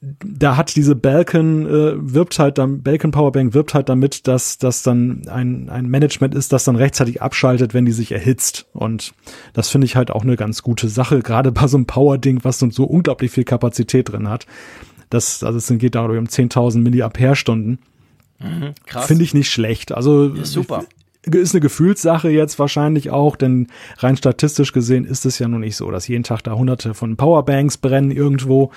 da 0.00 0.56
hat 0.56 0.76
diese 0.76 0.94
Balkan 0.94 1.66
äh, 1.66 1.94
wirbt 1.96 2.38
halt 2.38 2.58
dann 2.58 2.82
Balkan 2.82 3.10
Powerbank 3.10 3.54
wirbt 3.54 3.74
halt 3.74 3.88
damit, 3.88 4.26
dass 4.26 4.58
das 4.58 4.82
dann 4.82 5.28
ein 5.28 5.68
ein 5.68 5.88
Management 5.88 6.34
ist, 6.34 6.52
das 6.52 6.64
dann 6.64 6.76
rechtzeitig 6.76 7.22
abschaltet, 7.22 7.74
wenn 7.74 7.84
die 7.84 7.92
sich 7.92 8.12
erhitzt 8.12 8.66
und 8.72 9.12
das 9.52 9.68
finde 9.68 9.84
ich 9.86 9.96
halt 9.96 10.10
auch 10.10 10.22
eine 10.22 10.36
ganz 10.36 10.62
gute 10.62 10.88
Sache, 10.88 11.20
gerade 11.20 11.52
bei 11.52 11.66
so 11.66 11.76
einem 11.76 11.86
Power 11.86 12.18
Ding, 12.18 12.40
was 12.42 12.58
so 12.58 12.84
unglaublich 12.84 13.30
viel 13.30 13.44
Kapazität 13.44 14.10
drin 14.10 14.28
hat. 14.28 14.46
Das 15.10 15.42
also 15.42 15.58
es 15.58 15.68
geht 15.78 15.94
da 15.94 16.04
um 16.04 16.10
10.000 16.12 16.78
Milliampere 16.78 17.36
Stunden. 17.36 17.78
Mhm, 18.38 18.74
Finde 18.86 19.24
ich 19.24 19.34
nicht 19.34 19.50
schlecht. 19.50 19.92
Also 19.92 20.34
ja, 20.34 20.44
super 20.44 20.84
ist 21.24 21.54
eine 21.54 21.60
Gefühlssache 21.60 22.30
jetzt 22.30 22.58
wahrscheinlich 22.58 23.10
auch, 23.10 23.36
denn 23.36 23.68
rein 23.98 24.16
statistisch 24.16 24.72
gesehen 24.72 25.04
ist 25.04 25.24
es 25.24 25.38
ja 25.38 25.46
nun 25.48 25.60
nicht 25.60 25.76
so, 25.76 25.90
dass 25.90 26.08
jeden 26.08 26.24
Tag 26.24 26.42
da 26.42 26.54
hunderte 26.54 26.94
von 26.94 27.16
Powerbanks 27.16 27.78
brennen 27.78 28.10
irgendwo. 28.10 28.70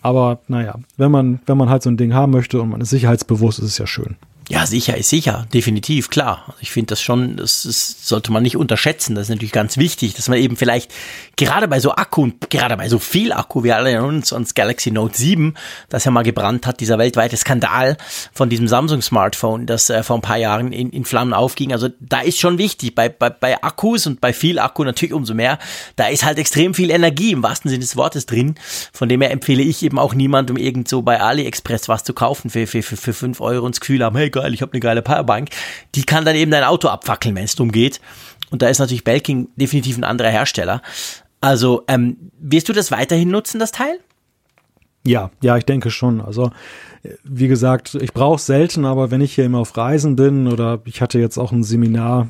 Aber 0.00 0.40
naja, 0.48 0.76
wenn 0.96 1.10
man, 1.10 1.40
wenn 1.46 1.56
man 1.56 1.70
halt 1.70 1.82
so 1.82 1.90
ein 1.90 1.96
Ding 1.96 2.14
haben 2.14 2.32
möchte 2.32 2.60
und 2.60 2.70
man 2.70 2.80
ist 2.80 2.90
sicherheitsbewusst, 2.90 3.60
ist 3.60 3.66
es 3.66 3.78
ja 3.78 3.86
schön. 3.86 4.16
Ja, 4.48 4.66
sicher 4.66 4.96
ist 4.96 5.08
sicher, 5.08 5.46
definitiv, 5.54 6.10
klar. 6.10 6.54
Ich 6.60 6.72
finde 6.72 6.88
das 6.88 7.00
schon, 7.00 7.36
das, 7.36 7.62
das 7.62 8.06
sollte 8.06 8.32
man 8.32 8.42
nicht 8.42 8.56
unterschätzen. 8.56 9.14
Das 9.14 9.24
ist 9.24 9.28
natürlich 9.30 9.52
ganz 9.52 9.76
wichtig, 9.76 10.14
dass 10.14 10.28
man 10.28 10.38
eben 10.38 10.56
vielleicht 10.56 10.92
gerade 11.36 11.68
bei 11.68 11.78
so 11.78 11.92
Akku 11.92 12.24
und 12.24 12.50
gerade 12.50 12.76
bei 12.76 12.88
so 12.88 12.98
viel 12.98 13.32
Akku, 13.32 13.62
wir 13.62 13.76
alle 13.76 13.90
erinnern 13.90 14.16
uns 14.16 14.32
ans 14.32 14.54
Galaxy 14.54 14.90
Note 14.90 15.16
7, 15.16 15.54
das 15.88 16.04
ja 16.04 16.10
mal 16.10 16.22
gebrannt 16.22 16.66
hat, 16.66 16.80
dieser 16.80 16.98
weltweite 16.98 17.36
Skandal 17.36 17.96
von 18.32 18.50
diesem 18.50 18.66
Samsung-Smartphone, 18.66 19.66
das 19.66 19.90
äh, 19.90 20.02
vor 20.02 20.16
ein 20.16 20.22
paar 20.22 20.38
Jahren 20.38 20.72
in, 20.72 20.90
in 20.90 21.04
Flammen 21.04 21.34
aufging. 21.34 21.72
Also 21.72 21.88
da 22.00 22.20
ist 22.20 22.40
schon 22.40 22.58
wichtig, 22.58 22.96
bei, 22.96 23.08
bei, 23.08 23.30
bei 23.30 23.62
Akkus 23.62 24.08
und 24.08 24.20
bei 24.20 24.32
viel 24.32 24.58
Akku 24.58 24.82
natürlich 24.82 25.14
umso 25.14 25.34
mehr, 25.34 25.60
da 25.94 26.08
ist 26.08 26.24
halt 26.24 26.38
extrem 26.38 26.74
viel 26.74 26.90
Energie 26.90 27.30
im 27.30 27.44
wahrsten 27.44 27.70
Sinne 27.70 27.80
des 27.80 27.96
Wortes 27.96 28.26
drin. 28.26 28.56
Von 28.92 29.08
dem 29.08 29.20
her 29.20 29.30
empfehle 29.30 29.62
ich 29.62 29.84
eben 29.84 30.00
auch 30.00 30.14
niemandem 30.14 30.56
irgend 30.56 30.88
so 30.88 31.02
bei 31.02 31.20
AliExpress 31.20 31.88
was 31.88 32.02
zu 32.02 32.12
kaufen 32.12 32.50
für, 32.50 32.66
für, 32.66 32.82
für, 32.82 32.96
für 32.96 33.12
5 33.12 33.40
Euro 33.40 33.68
ins 33.68 33.78
Gefühl 33.78 34.02
haben, 34.02 34.16
hey 34.16 34.31
geil, 34.32 34.52
ich 34.54 34.62
habe 34.62 34.72
eine 34.72 34.80
geile 34.80 35.02
Powerbank. 35.02 35.50
Die 35.94 36.04
kann 36.04 36.24
dann 36.24 36.36
eben 36.36 36.50
dein 36.50 36.64
Auto 36.64 36.88
abfackeln, 36.88 37.34
wenn 37.36 37.44
es 37.44 37.54
drum 37.54 37.70
geht. 37.70 38.00
Und 38.50 38.62
da 38.62 38.68
ist 38.68 38.78
natürlich 38.78 39.04
Belking 39.04 39.48
definitiv 39.56 39.96
ein 39.96 40.04
anderer 40.04 40.30
Hersteller. 40.30 40.82
Also, 41.40 41.84
ähm, 41.88 42.16
wirst 42.38 42.68
du 42.68 42.72
das 42.72 42.90
weiterhin 42.90 43.30
nutzen, 43.30 43.58
das 43.58 43.72
Teil? 43.72 43.98
Ja, 45.04 45.30
ja, 45.42 45.56
ich 45.56 45.64
denke 45.64 45.90
schon. 45.90 46.20
Also, 46.20 46.50
wie 47.24 47.48
gesagt, 47.48 47.96
ich 47.96 48.12
brauche 48.12 48.36
es 48.36 48.46
selten, 48.46 48.84
aber 48.84 49.10
wenn 49.10 49.20
ich 49.20 49.34
hier 49.34 49.44
immer 49.44 49.58
auf 49.58 49.76
Reisen 49.76 50.16
bin 50.16 50.46
oder 50.46 50.80
ich 50.84 51.00
hatte 51.00 51.18
jetzt 51.18 51.38
auch 51.38 51.50
ein 51.50 51.64
Seminar 51.64 52.28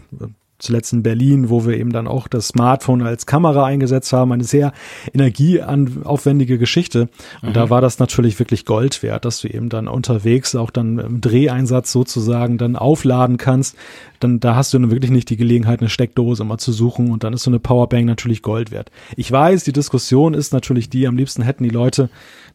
zuletzt 0.63 0.93
in 0.93 1.03
Berlin, 1.03 1.51
wo 1.51 1.67
wir 1.67 1.77
eben 1.77 1.93
dann 1.93 2.07
auch 2.07 2.29
das 2.29 2.49
Smartphone 2.49 3.03
als 3.03 3.27
Kamera 3.27 3.65
eingesetzt 3.65 4.13
haben, 4.13 4.33
eine 4.33 4.45
sehr 4.45 4.73
energieaufwendige 5.13 6.59
Geschichte. 6.59 7.09
Und 7.43 7.51
mhm. 7.51 7.55
da 7.55 7.71
war 7.71 7.81
das 7.81 7.99
natürlich 7.99 8.39
wirklich 8.39 8.65
Gold 8.65 9.03
wert, 9.03 9.25
dass 9.25 9.41
du 9.41 9.49
eben 9.49 9.69
dann 9.69 9.89
unterwegs 9.89 10.55
auch 10.55 10.71
dann 10.71 10.99
im 10.99 11.21
Dreheinsatz 11.21 11.93
sozusagen 11.93 12.59
dann 12.59 12.77
aufladen 12.77 13.37
kannst. 13.37 13.77
Dann 14.23 14.41
da 14.41 14.55
hast 14.55 14.73
du 14.73 14.79
dann 14.79 14.91
wirklich 14.91 15.11
nicht 15.11 15.31
die 15.31 15.37
Gelegenheit, 15.37 15.81
eine 15.81 15.89
Steckdose 15.89 16.45
mal 16.45 16.59
zu 16.59 16.73
suchen 16.73 17.11
und 17.11 17.25
dann 17.25 17.33
ist 17.33 17.43
so 17.43 17.51
eine 17.51 17.59
Powerbank 17.59 18.07
natürlich 18.07 18.43
Gold 18.43 18.71
wert. 18.71 18.91
Ich 19.17 19.31
weiß, 19.31 19.65
die 19.65 19.73
Diskussion 19.73 20.35
ist 20.35 20.53
natürlich 20.53 20.91
die, 20.91 21.07
am 21.07 21.17
liebsten 21.17 21.43
hätten 21.43 21.65
die 21.65 21.71
Leute 21.71 22.09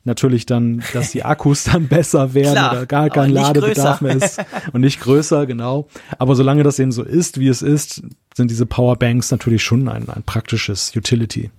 natürlich 0.03 0.45
dann, 0.45 0.84
dass 0.93 1.11
die 1.11 1.24
Akkus 1.24 1.65
dann 1.65 1.88
besser 1.89 2.34
werden 2.34 2.53
Klar, 2.53 2.72
oder 2.72 2.86
gar 2.86 3.09
kein 3.09 3.30
Ladebedarf 3.30 4.01
mehr 4.01 4.15
ist 4.15 4.39
und 4.74 4.82
nicht 4.82 4.99
größer, 5.01 5.45
genau. 5.45 5.88
Aber 6.18 6.36
solange 6.36 6.63
das 6.63 6.80
eben 6.80 6.91
so 6.91 7.03
ist, 7.03 7.39
wie 7.39 7.47
es 7.47 7.61
ist, 7.61 8.01
sind 8.36 8.49
diese 8.49 8.65
Powerbanks 8.65 9.32
natürlich 9.32 9.63
schon 9.63 9.88
ein, 9.88 10.09
ein 10.09 10.24
praktisches 10.24 10.95
Utility. 10.95 11.51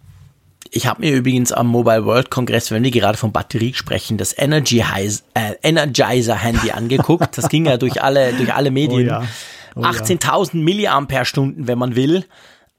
Ich 0.71 0.87
habe 0.87 1.01
mir 1.01 1.15
übrigens 1.15 1.53
am 1.53 1.69
Mobile 1.69 2.05
World 2.05 2.31
Kongress, 2.31 2.71
wenn 2.71 2.83
wir 2.83 2.91
gerade 2.91 3.17
von 3.17 3.33
Batterie 3.33 3.73
sprechen, 3.75 4.19
das 4.19 4.37
Energy 4.37 4.83
äh, 5.35 5.55
Energizer 5.63 6.35
Handy 6.35 6.73
angeguckt. 6.73 7.39
Das 7.39 7.49
ging 7.49 7.67
ja 7.67 7.77
durch 7.77 8.03
alle, 8.03 8.33
durch 8.35 8.53
alle 8.53 8.71
Medien. 8.71 9.09
Oh 9.09 9.13
ja. 9.13 9.23
Oh 9.79 9.83
18.000 9.83 10.57
ja. 10.57 10.63
Milliampere-Stunden, 10.63 11.67
wenn 11.67 11.79
man 11.79 11.97
will. 11.97 12.25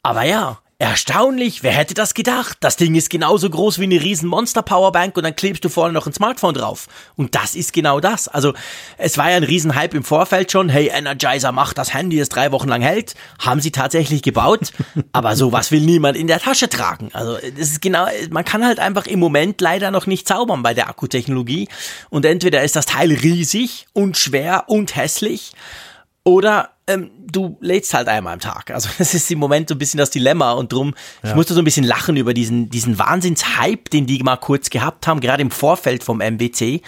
Aber 0.04 0.24
ja, 0.24 0.60
Erstaunlich, 0.82 1.62
wer 1.62 1.74
hätte 1.74 1.94
das 1.94 2.14
gedacht? 2.14 2.56
Das 2.62 2.78
Ding 2.78 2.96
ist 2.96 3.10
genauso 3.10 3.50
groß 3.50 3.80
wie 3.80 3.84
eine 3.84 4.02
riesen 4.02 4.30
Monster 4.30 4.62
Powerbank 4.62 5.18
und 5.18 5.24
dann 5.24 5.36
klebst 5.36 5.66
du 5.66 5.68
vorne 5.68 5.94
noch 5.94 6.08
ein 6.08 6.14
Smartphone 6.14 6.54
drauf. 6.54 6.88
Und 7.18 7.36
das 7.36 7.54
ist 7.54 7.74
genau 7.74 8.00
das. 8.00 8.30
Also, 8.30 8.54
es 8.98 9.18
war 9.18 9.30
ja 9.30 9.36
ein 9.36 9.44
riesen 9.44 9.76
Hype 9.76 9.94
im 9.94 10.06
Vorfeld 10.06 10.54
schon. 10.54 10.70
Hey, 10.70 10.88
Energizer 10.88 11.52
macht 11.52 11.78
das 11.78 11.94
Handy, 11.94 12.18
das 12.18 12.30
drei 12.30 12.54
Wochen 12.54 12.70
lang 12.70 12.82
hält. 12.82 13.16
Haben 13.40 13.60
sie 13.60 13.72
tatsächlich 13.72 14.22
gebaut. 14.22 14.72
Aber 15.12 15.36
sowas 15.36 15.70
will 15.72 15.82
niemand 15.82 16.16
in 16.16 16.28
der 16.28 16.40
Tasche 16.40 16.70
tragen. 16.70 17.10
Also, 17.12 17.34
das 17.36 17.72
ist 17.72 17.82
genau, 17.82 18.08
man 18.30 18.46
kann 18.46 18.66
halt 18.66 18.80
einfach 18.80 19.06
im 19.06 19.20
Moment 19.20 19.60
leider 19.60 19.92
noch 19.92 20.08
nicht 20.08 20.30
zaubern 20.30 20.64
bei 20.64 20.74
der 20.74 20.88
Akkutechnologie. 20.88 21.68
Und 22.10 22.24
entweder 22.24 22.64
ist 22.64 22.78
das 22.78 22.86
Teil 22.86 23.12
riesig 23.12 23.88
und 23.92 24.16
schwer 24.16 24.64
und 24.68 24.96
hässlich 24.96 25.52
oder 26.24 26.70
ähm, 26.90 27.12
du 27.32 27.58
lädst 27.62 27.94
halt 27.94 28.08
einmal 28.08 28.34
am 28.34 28.40
Tag. 28.40 28.72
Also 28.72 28.90
das 28.98 29.14
ist 29.14 29.30
im 29.32 29.40
Moment 29.40 29.70
so 29.70 29.76
ein 29.76 29.78
bisschen 29.78 30.00
das 30.00 30.10
Dilemma 30.10 30.54
und 30.54 30.74
drum, 30.74 30.96
ja. 31.24 31.30
ich 31.30 31.36
musste 31.36 31.54
so 31.54 31.62
ein 31.62 31.66
bisschen 31.66 31.86
lachen 31.86 32.18
über 32.18 32.34
diesen, 32.34 32.70
diesen 32.70 33.00
Wahnsinnshype, 33.00 33.90
den 33.90 34.08
die 34.08 34.22
mal 34.24 34.38
kurz 34.38 34.70
gehabt 34.70 35.08
haben, 35.08 35.20
gerade 35.20 35.42
im 35.42 35.52
Vorfeld 35.52 36.04
vom 36.04 36.18
MWC. 36.18 36.82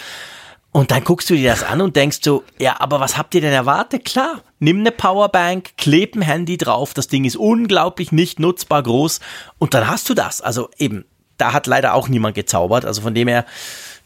Und 0.74 0.92
dann 0.92 1.04
guckst 1.04 1.30
du 1.30 1.36
dir 1.36 1.52
das 1.52 1.64
an 1.64 1.82
und 1.82 1.98
denkst 1.98 2.20
so, 2.24 2.44
ja, 2.58 2.80
aber 2.80 3.02
was 3.02 3.18
habt 3.18 3.36
ihr 3.36 3.42
denn 3.42 3.52
erwartet? 3.52 4.06
Klar, 4.06 4.42
nimm 4.60 4.80
eine 4.80 4.92
Powerbank, 4.92 5.72
kleb 5.78 6.16
ein 6.16 6.22
Handy 6.22 6.58
drauf, 6.58 6.94
das 6.94 7.08
Ding 7.08 7.26
ist 7.26 7.36
unglaublich 7.36 8.14
nicht 8.14 8.40
nutzbar 8.40 8.82
groß 8.82 9.20
und 9.60 9.74
dann 9.74 9.88
hast 9.88 10.10
du 10.10 10.14
das. 10.14 10.40
Also 10.40 10.70
eben, 10.78 11.04
da 11.38 11.52
hat 11.52 11.68
leider 11.68 11.94
auch 11.94 12.08
niemand 12.08 12.36
gezaubert. 12.36 12.86
Also 12.86 13.02
von 13.02 13.14
dem 13.14 13.28
her, 13.28 13.46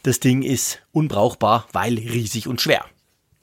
das 0.02 0.18
Ding 0.18 0.42
ist 0.42 0.80
unbrauchbar, 0.90 1.68
weil 1.72 1.94
riesig 1.94 2.48
und 2.48 2.60
schwer. 2.60 2.84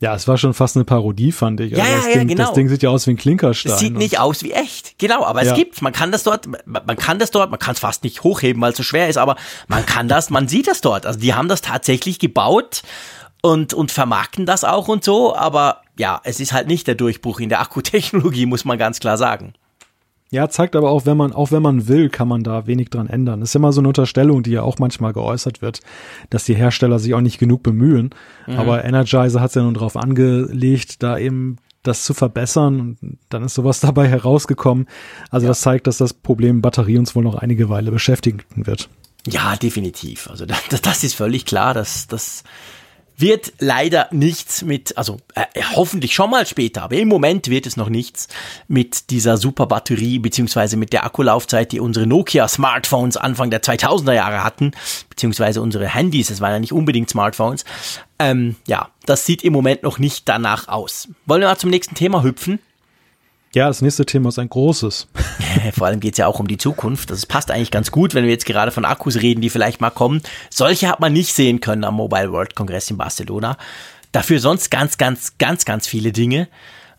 Ja, 0.04 0.14
es 0.16 0.28
war 0.28 0.38
schon 0.38 0.54
fast 0.54 0.76
eine 0.76 0.84
Parodie, 0.84 1.32
fand 1.32 1.62
ich. 1.62 1.72
Ja, 1.72 1.82
also 1.82 1.96
das, 1.96 2.08
ja, 2.08 2.20
Ding, 2.20 2.28
genau. 2.28 2.44
das 2.44 2.54
Ding 2.54 2.68
sieht 2.68 2.84
ja 2.84 2.90
aus 2.90 3.08
wie 3.08 3.12
ein 3.12 3.16
Klinkerstein. 3.16 3.72
Es 3.72 3.80
sieht 3.80 3.94
nicht 3.94 4.20
aus 4.20 4.44
wie 4.44 4.52
echt. 4.52 5.00
Genau, 5.00 5.24
aber 5.24 5.46
ja. 5.46 5.52
es 5.52 5.58
gibt's. 5.58 5.80
Man 5.80 5.94
kann 5.94 6.12
das 6.12 6.24
dort, 6.24 6.46
man 6.66 6.98
kann 6.98 7.20
das 7.20 7.32
dort, 7.32 7.52
man 7.52 7.60
kann 7.60 7.72
es 7.74 7.80
fast 7.80 8.04
nicht 8.04 8.22
hochheben, 8.22 8.62
weil 8.62 8.72
es 8.72 8.78
so 8.78 8.84
schwer 8.84 9.08
ist, 9.08 9.16
aber 9.16 9.38
man 9.70 9.86
kann 9.86 10.10
das, 10.10 10.30
man 10.30 10.50
sieht 10.50 10.68
das 10.68 10.82
dort. 10.82 11.06
Also 11.06 11.22
die 11.22 11.34
haben 11.34 11.48
das 11.48 11.62
tatsächlich 11.62 12.20
gebaut 12.20 12.84
und, 13.42 13.74
und 13.74 13.94
vermarkten 13.94 14.46
das 14.46 14.66
auch 14.66 14.90
und 14.90 15.06
so, 15.06 15.38
aber 15.38 15.84
ja, 15.98 16.20
es 16.26 16.42
ist 16.42 16.52
halt 16.52 16.68
nicht 16.68 16.86
der 16.86 16.96
Durchbruch 16.96 17.40
in 17.40 17.48
der 17.48 17.62
Akkutechnologie, 17.62 18.46
muss 18.46 18.66
man 18.66 18.78
ganz 18.78 19.00
klar 19.00 19.18
sagen. 19.18 19.54
Ja, 20.34 20.50
zeigt 20.50 20.76
aber 20.76 20.90
auch, 20.90 21.06
wenn 21.06 21.16
man, 21.16 21.32
auch 21.32 21.52
wenn 21.52 21.62
man 21.62 21.88
will, 21.88 22.10
kann 22.10 22.28
man 22.28 22.42
da 22.42 22.66
wenig 22.66 22.90
dran 22.90 23.06
ändern. 23.06 23.42
Das 23.42 23.54
ist 23.54 23.62
mal 23.62 23.72
so 23.72 23.82
eine 23.82 23.90
Unterstellung, 23.90 24.42
die 24.42 24.50
ja 24.50 24.64
auch 24.64 24.80
manchmal 24.80 25.14
geäußert 25.14 25.62
wird, 25.62 25.82
dass 26.32 26.44
die 26.44 26.56
Hersteller 26.56 26.98
sich 26.98 27.14
auch 27.14 27.22
nicht 27.22 27.38
genug 27.38 27.62
bemühen. 27.62 28.16
Mhm. 28.48 28.56
Aber 28.56 28.84
Energizer 28.84 29.42
hat 29.42 29.50
es 29.50 29.56
ja 29.56 29.62
nun 29.62 29.76
darauf 29.76 29.96
angelegt, 29.96 31.04
da 31.04 31.20
eben 31.20 31.58
das 31.84 32.04
zu 32.04 32.16
verbessern 32.16 32.98
und 33.00 33.20
dann 33.30 33.44
ist 33.44 33.54
sowas 33.54 33.80
dabei 33.82 34.08
herausgekommen. 34.08 34.88
Also 35.30 35.46
ja. 35.46 35.52
das 35.52 35.62
zeigt, 35.62 35.86
dass 35.86 36.00
das 36.00 36.16
Problem 36.16 36.64
Batterie 36.64 36.98
uns 36.98 37.16
wohl 37.16 37.24
noch 37.24 37.36
einige 37.36 37.70
Weile 37.70 37.92
beschäftigen 37.92 38.42
wird. 38.56 38.90
Ja, 39.28 39.56
definitiv. 39.56 40.32
Also 40.32 40.48
das, 40.48 40.58
das 40.82 41.04
ist 41.04 41.14
völlig 41.14 41.46
klar, 41.46 41.76
dass 41.76 42.08
das 42.08 42.44
wird 43.18 43.54
leider 43.60 44.08
nichts 44.12 44.64
mit, 44.64 44.98
also 44.98 45.18
äh, 45.36 45.46
hoffentlich 45.76 46.14
schon 46.14 46.30
mal 46.30 46.46
später, 46.46 46.84
aber 46.84 46.96
im 46.96 47.08
Moment 47.08 47.48
wird 47.50 47.66
es 47.66 47.78
noch 47.78 47.90
nichts 47.90 48.28
mit 48.68 49.10
dieser 49.10 49.38
super 49.38 49.66
Batterie 49.68 50.20
beziehungsweise 50.20 50.78
mit 50.78 50.94
der 50.94 51.06
Akkulaufzeit, 51.06 51.72
die 51.72 51.80
unsere 51.80 52.08
Nokia 52.08 52.48
Smartphones 52.48 53.18
Anfang 53.18 53.50
der 53.50 53.62
2000er 53.62 54.14
Jahre 54.14 54.44
hatten, 54.44 54.72
beziehungsweise 55.10 55.62
unsere 55.62 55.88
Handys, 55.88 56.30
es 56.30 56.42
waren 56.42 56.52
ja 56.52 56.60
nicht 56.60 56.74
unbedingt 56.74 57.10
Smartphones. 57.10 57.66
Ähm, 58.20 58.56
ja, 58.68 58.90
das 59.06 59.26
sieht 59.26 59.44
im 59.44 59.54
Moment 59.54 59.84
noch 59.84 60.00
nicht 60.00 60.28
danach 60.30 60.68
aus. 60.68 61.10
Wollen 61.26 61.42
wir 61.42 61.48
mal 61.48 61.58
zum 61.58 61.70
nächsten 61.70 61.96
Thema 61.96 62.24
hüpfen? 62.24 62.60
Ja, 63.56 63.68
das 63.68 63.84
nächste 63.84 64.04
Thema 64.04 64.30
ist 64.30 64.40
ein 64.40 64.50
großes. 64.50 65.08
Vor 65.78 65.86
allem 65.86 66.00
geht 66.00 66.14
es 66.14 66.18
ja 66.18 66.26
auch 66.26 66.40
um 66.40 66.48
die 66.48 66.58
Zukunft. 66.58 67.12
Das 67.12 67.28
passt 67.28 67.52
eigentlich 67.52 67.70
ganz 67.70 67.92
gut, 67.92 68.16
wenn 68.16 68.24
wir 68.24 68.32
jetzt 68.32 68.48
gerade 68.48 68.72
von 68.72 68.84
Akkus 68.84 69.22
reden, 69.22 69.42
die 69.42 69.52
vielleicht 69.52 69.80
mal 69.80 69.92
kommen. 69.92 70.24
Solche 70.50 70.90
hat 70.90 71.00
man 71.00 71.14
nicht 71.14 71.36
sehen 71.36 71.60
können 71.60 71.84
am 71.84 71.94
Mobile 71.96 72.32
World 72.32 72.56
Congress 72.56 72.90
in 72.90 72.98
Barcelona. 72.98 73.58
Dafür 74.12 74.40
sonst 74.40 74.72
ganz, 74.72 74.98
ganz, 74.98 75.38
ganz, 75.38 75.66
ganz 75.66 75.88
viele 75.88 76.12
Dinge. 76.12 76.48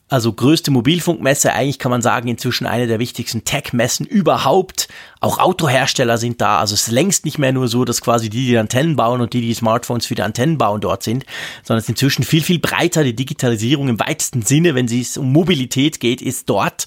Also 0.09 0.32
größte 0.32 0.70
Mobilfunkmesse, 0.70 1.52
eigentlich 1.55 1.78
kann 1.78 1.90
man 1.90 2.02
sagen, 2.02 2.28
inzwischen 2.28 2.66
eine 2.66 2.86
der 2.86 2.98
wichtigsten 2.98 3.44
Tech-Messen 3.44 4.05
überhaupt. 4.05 4.88
Auch 5.20 5.38
Autohersteller 5.38 6.18
sind 6.18 6.40
da. 6.40 6.59
Also 6.59 6.74
es 6.74 6.88
ist 6.88 6.92
längst 6.92 7.24
nicht 7.24 7.38
mehr 7.38 7.52
nur 7.52 7.68
so, 7.68 7.84
dass 7.84 8.02
quasi 8.02 8.28
die, 8.28 8.46
die 8.46 8.59
Antennen 8.59 8.96
bauen 8.96 9.22
und 9.22 9.32
die, 9.32 9.40
die 9.40 9.55
Smartphones 9.55 10.07
für 10.07 10.14
die 10.14 10.22
Antennen 10.22 10.59
bauen, 10.59 10.82
dort 10.82 11.02
sind, 11.02 11.24
sondern 11.62 11.78
es 11.78 11.84
ist 11.84 11.90
inzwischen 11.90 12.22
viel, 12.22 12.42
viel 12.42 12.59
breiter. 12.59 13.02
Die 13.02 13.16
Digitalisierung 13.16 13.88
im 13.88 13.98
weitesten 13.98 14.42
Sinne, 14.42 14.74
wenn 14.74 14.86
es 14.86 15.16
um 15.16 15.32
Mobilität 15.32 16.00
geht, 16.00 16.20
ist 16.20 16.50
dort. 16.50 16.86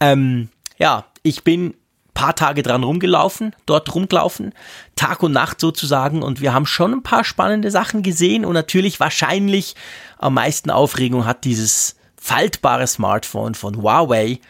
Ähm, 0.00 0.48
ja, 0.78 1.04
ich 1.22 1.44
bin 1.44 1.74
paar 2.16 2.34
Tage 2.34 2.62
dran 2.62 2.82
rumgelaufen, 2.82 3.54
dort 3.66 3.94
rumgelaufen, 3.94 4.54
Tag 4.96 5.22
und 5.22 5.32
Nacht 5.32 5.60
sozusagen 5.60 6.22
und 6.22 6.40
wir 6.40 6.54
haben 6.54 6.64
schon 6.64 6.94
ein 6.94 7.02
paar 7.02 7.24
spannende 7.24 7.70
Sachen 7.70 8.02
gesehen 8.02 8.46
und 8.46 8.54
natürlich 8.54 8.98
wahrscheinlich 8.98 9.76
am 10.16 10.34
meisten 10.34 10.70
Aufregung 10.70 11.26
hat 11.26 11.44
dieses 11.44 11.96
faltbare 12.26 12.88
Smartphone 12.88 13.54
von 13.54 13.80
Huawei 13.80 14.40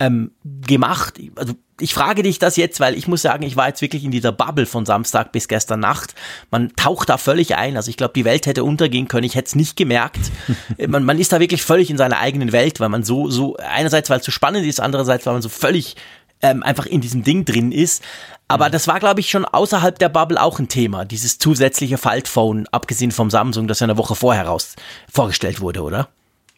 ähm, 0.00 0.30
gemacht. 0.42 1.20
Also 1.34 1.52
ich 1.78 1.92
frage 1.92 2.22
dich 2.22 2.38
das 2.38 2.56
jetzt, 2.56 2.80
weil 2.80 2.94
ich 2.94 3.06
muss 3.08 3.20
sagen, 3.20 3.42
ich 3.42 3.56
war 3.56 3.68
jetzt 3.68 3.82
wirklich 3.82 4.04
in 4.04 4.10
dieser 4.10 4.32
Bubble 4.32 4.64
von 4.64 4.86
Samstag 4.86 5.32
bis 5.32 5.46
gestern 5.46 5.80
Nacht. 5.80 6.14
Man 6.50 6.74
taucht 6.76 7.10
da 7.10 7.18
völlig 7.18 7.56
ein. 7.56 7.76
Also 7.76 7.90
ich 7.90 7.98
glaube, 7.98 8.14
die 8.14 8.24
Welt 8.24 8.46
hätte 8.46 8.64
untergehen 8.64 9.06
können. 9.06 9.24
Ich 9.24 9.34
hätte 9.34 9.48
es 9.48 9.54
nicht 9.54 9.76
gemerkt. 9.76 10.32
man, 10.88 11.04
man 11.04 11.18
ist 11.18 11.32
da 11.32 11.38
wirklich 11.40 11.62
völlig 11.62 11.90
in 11.90 11.98
seiner 11.98 12.18
eigenen 12.20 12.52
Welt, 12.52 12.80
weil 12.80 12.88
man 12.88 13.04
so, 13.04 13.28
so, 13.28 13.56
einerseits, 13.56 14.08
weil 14.08 14.20
es 14.20 14.24
so 14.24 14.32
spannend 14.32 14.64
ist, 14.64 14.80
andererseits, 14.80 15.26
weil 15.26 15.34
man 15.34 15.42
so 15.42 15.50
völlig 15.50 15.96
ähm, 16.40 16.62
einfach 16.62 16.86
in 16.86 17.02
diesem 17.02 17.22
Ding 17.22 17.44
drin 17.44 17.70
ist. 17.70 18.02
Aber 18.48 18.70
das 18.70 18.88
war, 18.88 18.98
glaube 18.98 19.20
ich, 19.20 19.28
schon 19.28 19.44
außerhalb 19.44 19.98
der 19.98 20.08
Bubble 20.08 20.40
auch 20.40 20.58
ein 20.58 20.68
Thema, 20.68 21.04
dieses 21.04 21.38
zusätzliche 21.38 21.98
Faltphone, 21.98 22.66
abgesehen 22.72 23.12
vom 23.12 23.28
Samsung, 23.28 23.68
das 23.68 23.80
ja 23.80 23.84
eine 23.84 23.98
Woche 23.98 24.14
vorher 24.14 24.46
raus 24.46 24.76
vorgestellt 25.12 25.60
wurde, 25.60 25.82
oder? 25.82 26.08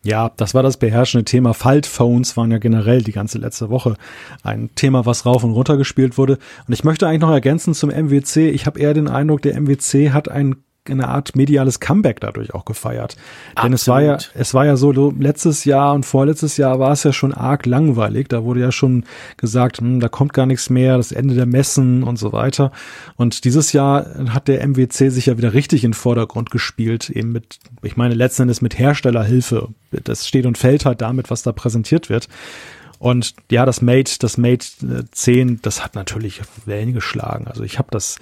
Ja, 0.02 0.30
das 0.36 0.54
war 0.54 0.62
das 0.62 0.76
beherrschende 0.76 1.24
Thema. 1.24 1.54
Faltphones 1.54 2.36
waren 2.36 2.50
ja 2.50 2.58
generell 2.58 3.02
die 3.02 3.12
ganze 3.12 3.38
letzte 3.38 3.68
Woche 3.68 3.96
ein 4.42 4.70
Thema, 4.74 5.06
was 5.06 5.26
rauf 5.26 5.42
und 5.42 5.52
runter 5.52 5.76
gespielt 5.76 6.18
wurde. 6.18 6.38
Und 6.66 6.72
ich 6.72 6.84
möchte 6.84 7.06
eigentlich 7.06 7.20
noch 7.20 7.30
ergänzen 7.30 7.74
zum 7.74 7.90
MWC. 7.90 8.50
Ich 8.50 8.66
habe 8.66 8.78
eher 8.78 8.94
den 8.94 9.08
Eindruck, 9.08 9.42
der 9.42 9.60
MWC 9.60 10.10
hat 10.12 10.28
ein 10.28 10.56
eine 10.90 11.08
Art 11.08 11.36
mediales 11.36 11.80
Comeback 11.80 12.20
dadurch 12.20 12.54
auch 12.54 12.64
gefeiert. 12.64 13.16
Absolut. 13.54 13.64
Denn 13.64 13.72
es 13.72 13.88
war 13.88 14.02
ja, 14.02 14.18
es 14.34 14.54
war 14.54 14.66
ja 14.66 14.76
so, 14.76 15.12
letztes 15.18 15.64
Jahr 15.64 15.94
und 15.94 16.04
vorletztes 16.04 16.56
Jahr 16.56 16.78
war 16.78 16.92
es 16.92 17.02
ja 17.02 17.12
schon 17.12 17.32
arg 17.32 17.66
langweilig. 17.66 18.28
Da 18.28 18.44
wurde 18.44 18.60
ja 18.60 18.72
schon 18.72 19.04
gesagt, 19.36 19.78
hm, 19.78 20.00
da 20.00 20.08
kommt 20.08 20.32
gar 20.32 20.46
nichts 20.46 20.70
mehr, 20.70 20.96
das 20.96 21.12
Ende 21.12 21.34
der 21.34 21.46
Messen 21.46 22.02
und 22.02 22.18
so 22.18 22.32
weiter. 22.32 22.72
Und 23.16 23.44
dieses 23.44 23.72
Jahr 23.72 24.06
hat 24.30 24.48
der 24.48 24.66
MWC 24.66 25.10
sich 25.10 25.26
ja 25.26 25.38
wieder 25.38 25.54
richtig 25.54 25.84
in 25.84 25.90
den 25.90 25.94
Vordergrund 25.94 26.50
gespielt, 26.50 27.10
eben 27.10 27.32
mit, 27.32 27.58
ich 27.82 27.96
meine, 27.96 28.14
letzten 28.14 28.42
Endes 28.42 28.60
mit 28.60 28.78
Herstellerhilfe. 28.78 29.68
Das 29.90 30.26
steht 30.26 30.46
und 30.46 30.58
fällt 30.58 30.84
halt 30.84 31.00
damit, 31.00 31.30
was 31.30 31.42
da 31.42 31.52
präsentiert 31.52 32.10
wird. 32.10 32.28
Und 32.98 33.34
ja, 33.50 33.64
das 33.64 33.80
Mate, 33.80 34.18
das 34.18 34.38
Mate 34.38 34.66
10, 35.12 35.62
das 35.62 35.84
hat 35.84 35.94
natürlich 35.94 36.40
Wellen 36.66 36.92
geschlagen. 36.92 37.46
Also 37.46 37.62
ich 37.62 37.78
habe 37.78 37.88
das 37.90 38.16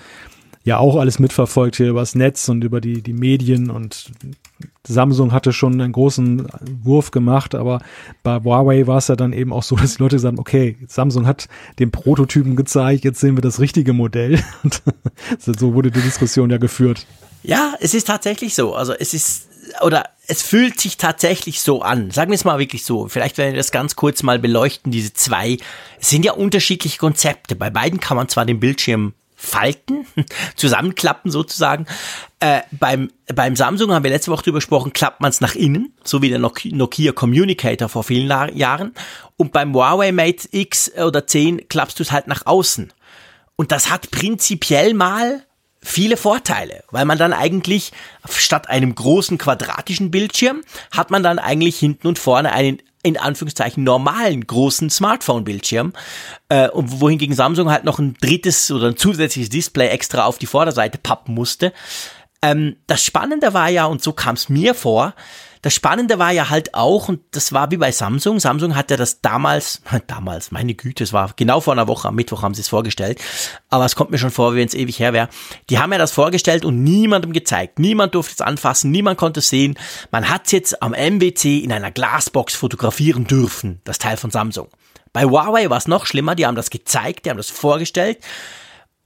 ja 0.66 0.78
auch 0.78 0.96
alles 0.96 1.20
mitverfolgt 1.20 1.76
hier 1.76 1.88
übers 1.88 2.16
Netz 2.16 2.48
und 2.48 2.64
über 2.64 2.80
die, 2.80 3.00
die 3.00 3.12
Medien 3.12 3.70
und 3.70 4.10
Samsung 4.86 5.32
hatte 5.32 5.52
schon 5.52 5.80
einen 5.80 5.92
großen 5.92 6.48
Wurf 6.82 7.12
gemacht, 7.12 7.54
aber 7.54 7.80
bei 8.24 8.42
Huawei 8.42 8.86
war 8.88 8.98
es 8.98 9.06
ja 9.06 9.14
dann 9.14 9.32
eben 9.32 9.52
auch 9.52 9.62
so, 9.62 9.76
dass 9.80 9.96
die 9.96 10.02
Leute 10.02 10.18
sagen, 10.18 10.40
okay, 10.40 10.76
Samsung 10.88 11.26
hat 11.26 11.48
den 11.78 11.92
Prototypen 11.92 12.56
gezeigt, 12.56 13.04
jetzt 13.04 13.20
sehen 13.20 13.36
wir 13.36 13.42
das 13.42 13.60
richtige 13.60 13.92
Modell. 13.92 14.42
Und 14.64 14.82
so 15.38 15.72
wurde 15.72 15.92
die 15.92 16.00
Diskussion 16.00 16.50
ja 16.50 16.58
geführt. 16.58 17.06
Ja, 17.44 17.74
es 17.80 17.94
ist 17.94 18.08
tatsächlich 18.08 18.56
so. 18.56 18.74
Also 18.74 18.92
es 18.92 19.14
ist, 19.14 19.46
oder 19.82 20.08
es 20.26 20.42
fühlt 20.42 20.80
sich 20.80 20.96
tatsächlich 20.96 21.60
so 21.60 21.82
an. 21.82 22.10
Sagen 22.10 22.32
wir 22.32 22.34
es 22.34 22.44
mal 22.44 22.58
wirklich 22.58 22.84
so. 22.84 23.06
Vielleicht 23.06 23.38
werden 23.38 23.52
wir 23.52 23.58
das 23.58 23.70
ganz 23.70 23.94
kurz 23.94 24.24
mal 24.24 24.40
beleuchten, 24.40 24.90
diese 24.90 25.12
zwei. 25.12 25.58
Es 26.00 26.10
sind 26.10 26.24
ja 26.24 26.32
unterschiedliche 26.32 26.98
Konzepte. 26.98 27.54
Bei 27.54 27.70
beiden 27.70 28.00
kann 28.00 28.16
man 28.16 28.28
zwar 28.28 28.44
den 28.44 28.58
Bildschirm 28.58 29.14
falten, 29.36 30.06
zusammenklappen 30.56 31.30
sozusagen. 31.30 31.86
Äh, 32.40 32.62
beim, 32.72 33.10
beim 33.34 33.54
Samsung 33.54 33.92
haben 33.92 34.02
wir 34.02 34.10
letzte 34.10 34.30
Woche 34.30 34.44
drüber 34.44 34.58
gesprochen, 34.58 34.92
klappt 34.92 35.20
man 35.20 35.30
es 35.30 35.40
nach 35.40 35.54
innen, 35.54 35.92
so 36.02 36.22
wie 36.22 36.30
der 36.30 36.38
Nokia 36.38 37.12
Communicator 37.12 37.88
vor 37.88 38.02
vielen 38.02 38.28
Jahren. 38.56 38.94
Und 39.36 39.52
beim 39.52 39.74
Huawei 39.74 40.10
Mate 40.12 40.48
X 40.50 40.90
oder 40.96 41.26
10 41.26 41.68
klappst 41.68 41.98
du 41.98 42.02
es 42.02 42.12
halt 42.12 42.26
nach 42.26 42.46
außen. 42.46 42.92
Und 43.56 43.72
das 43.72 43.90
hat 43.90 44.10
prinzipiell 44.10 44.94
mal 44.94 45.42
viele 45.80 46.16
Vorteile, 46.16 46.82
weil 46.90 47.04
man 47.04 47.16
dann 47.16 47.32
eigentlich 47.32 47.92
statt 48.28 48.68
einem 48.68 48.94
großen 48.94 49.38
quadratischen 49.38 50.10
Bildschirm 50.10 50.62
hat 50.90 51.10
man 51.10 51.22
dann 51.22 51.38
eigentlich 51.38 51.78
hinten 51.78 52.08
und 52.08 52.18
vorne 52.18 52.52
einen 52.52 52.82
in 53.06 53.16
Anführungszeichen 53.16 53.84
normalen 53.84 54.46
großen 54.46 54.90
Smartphone-Bildschirm 54.90 55.92
äh, 56.48 56.68
und 56.68 57.00
wohingegen 57.00 57.34
Samsung 57.34 57.70
halt 57.70 57.84
noch 57.84 57.98
ein 57.98 58.14
drittes 58.20 58.70
oder 58.70 58.88
ein 58.88 58.96
zusätzliches 58.96 59.50
Display 59.50 59.88
extra 59.88 60.24
auf 60.24 60.38
die 60.38 60.46
Vorderseite 60.46 60.98
pappen 60.98 61.34
musste. 61.34 61.72
Ähm, 62.42 62.76
das 62.86 63.04
Spannende 63.04 63.54
war 63.54 63.68
ja, 63.68 63.86
und 63.86 64.02
so 64.02 64.12
kam 64.12 64.34
es 64.34 64.48
mir 64.48 64.74
vor, 64.74 65.14
das 65.66 65.74
Spannende 65.74 66.20
war 66.20 66.30
ja 66.30 66.48
halt 66.48 66.74
auch, 66.74 67.08
und 67.08 67.22
das 67.32 67.52
war 67.52 67.72
wie 67.72 67.76
bei 67.76 67.90
Samsung, 67.90 68.38
Samsung 68.38 68.76
hat 68.76 68.88
ja 68.92 68.96
das 68.96 69.20
damals, 69.20 69.82
damals, 70.06 70.52
meine 70.52 70.74
Güte, 70.74 71.02
es 71.02 71.12
war 71.12 71.32
genau 71.34 71.58
vor 71.60 71.72
einer 71.72 71.88
Woche, 71.88 72.06
am 72.06 72.14
Mittwoch 72.14 72.42
haben 72.42 72.54
sie 72.54 72.60
es 72.60 72.68
vorgestellt, 72.68 73.20
aber 73.68 73.84
es 73.84 73.96
kommt 73.96 74.12
mir 74.12 74.18
schon 74.18 74.30
vor, 74.30 74.54
wie 74.54 74.58
wenn 74.58 74.68
es 74.68 74.74
ewig 74.74 75.00
her 75.00 75.12
wäre. 75.12 75.28
Die 75.68 75.80
haben 75.80 75.90
ja 75.90 75.98
das 75.98 76.12
vorgestellt 76.12 76.64
und 76.64 76.84
niemandem 76.84 77.32
gezeigt. 77.32 77.80
Niemand 77.80 78.14
durfte 78.14 78.34
es 78.34 78.40
anfassen, 78.42 78.92
niemand 78.92 79.18
konnte 79.18 79.40
es 79.40 79.48
sehen. 79.48 79.76
Man 80.12 80.28
hat 80.28 80.42
es 80.46 80.52
jetzt 80.52 80.82
am 80.84 80.92
MWC 80.92 81.58
in 81.58 81.72
einer 81.72 81.90
Glasbox 81.90 82.54
fotografieren 82.54 83.26
dürfen, 83.26 83.80
das 83.82 83.98
Teil 83.98 84.18
von 84.18 84.30
Samsung. 84.30 84.68
Bei 85.12 85.24
Huawei 85.24 85.68
war 85.68 85.78
es 85.78 85.88
noch 85.88 86.06
schlimmer, 86.06 86.36
die 86.36 86.46
haben 86.46 86.54
das 86.54 86.70
gezeigt, 86.70 87.26
die 87.26 87.30
haben 87.30 87.38
das 87.38 87.50
vorgestellt 87.50 88.18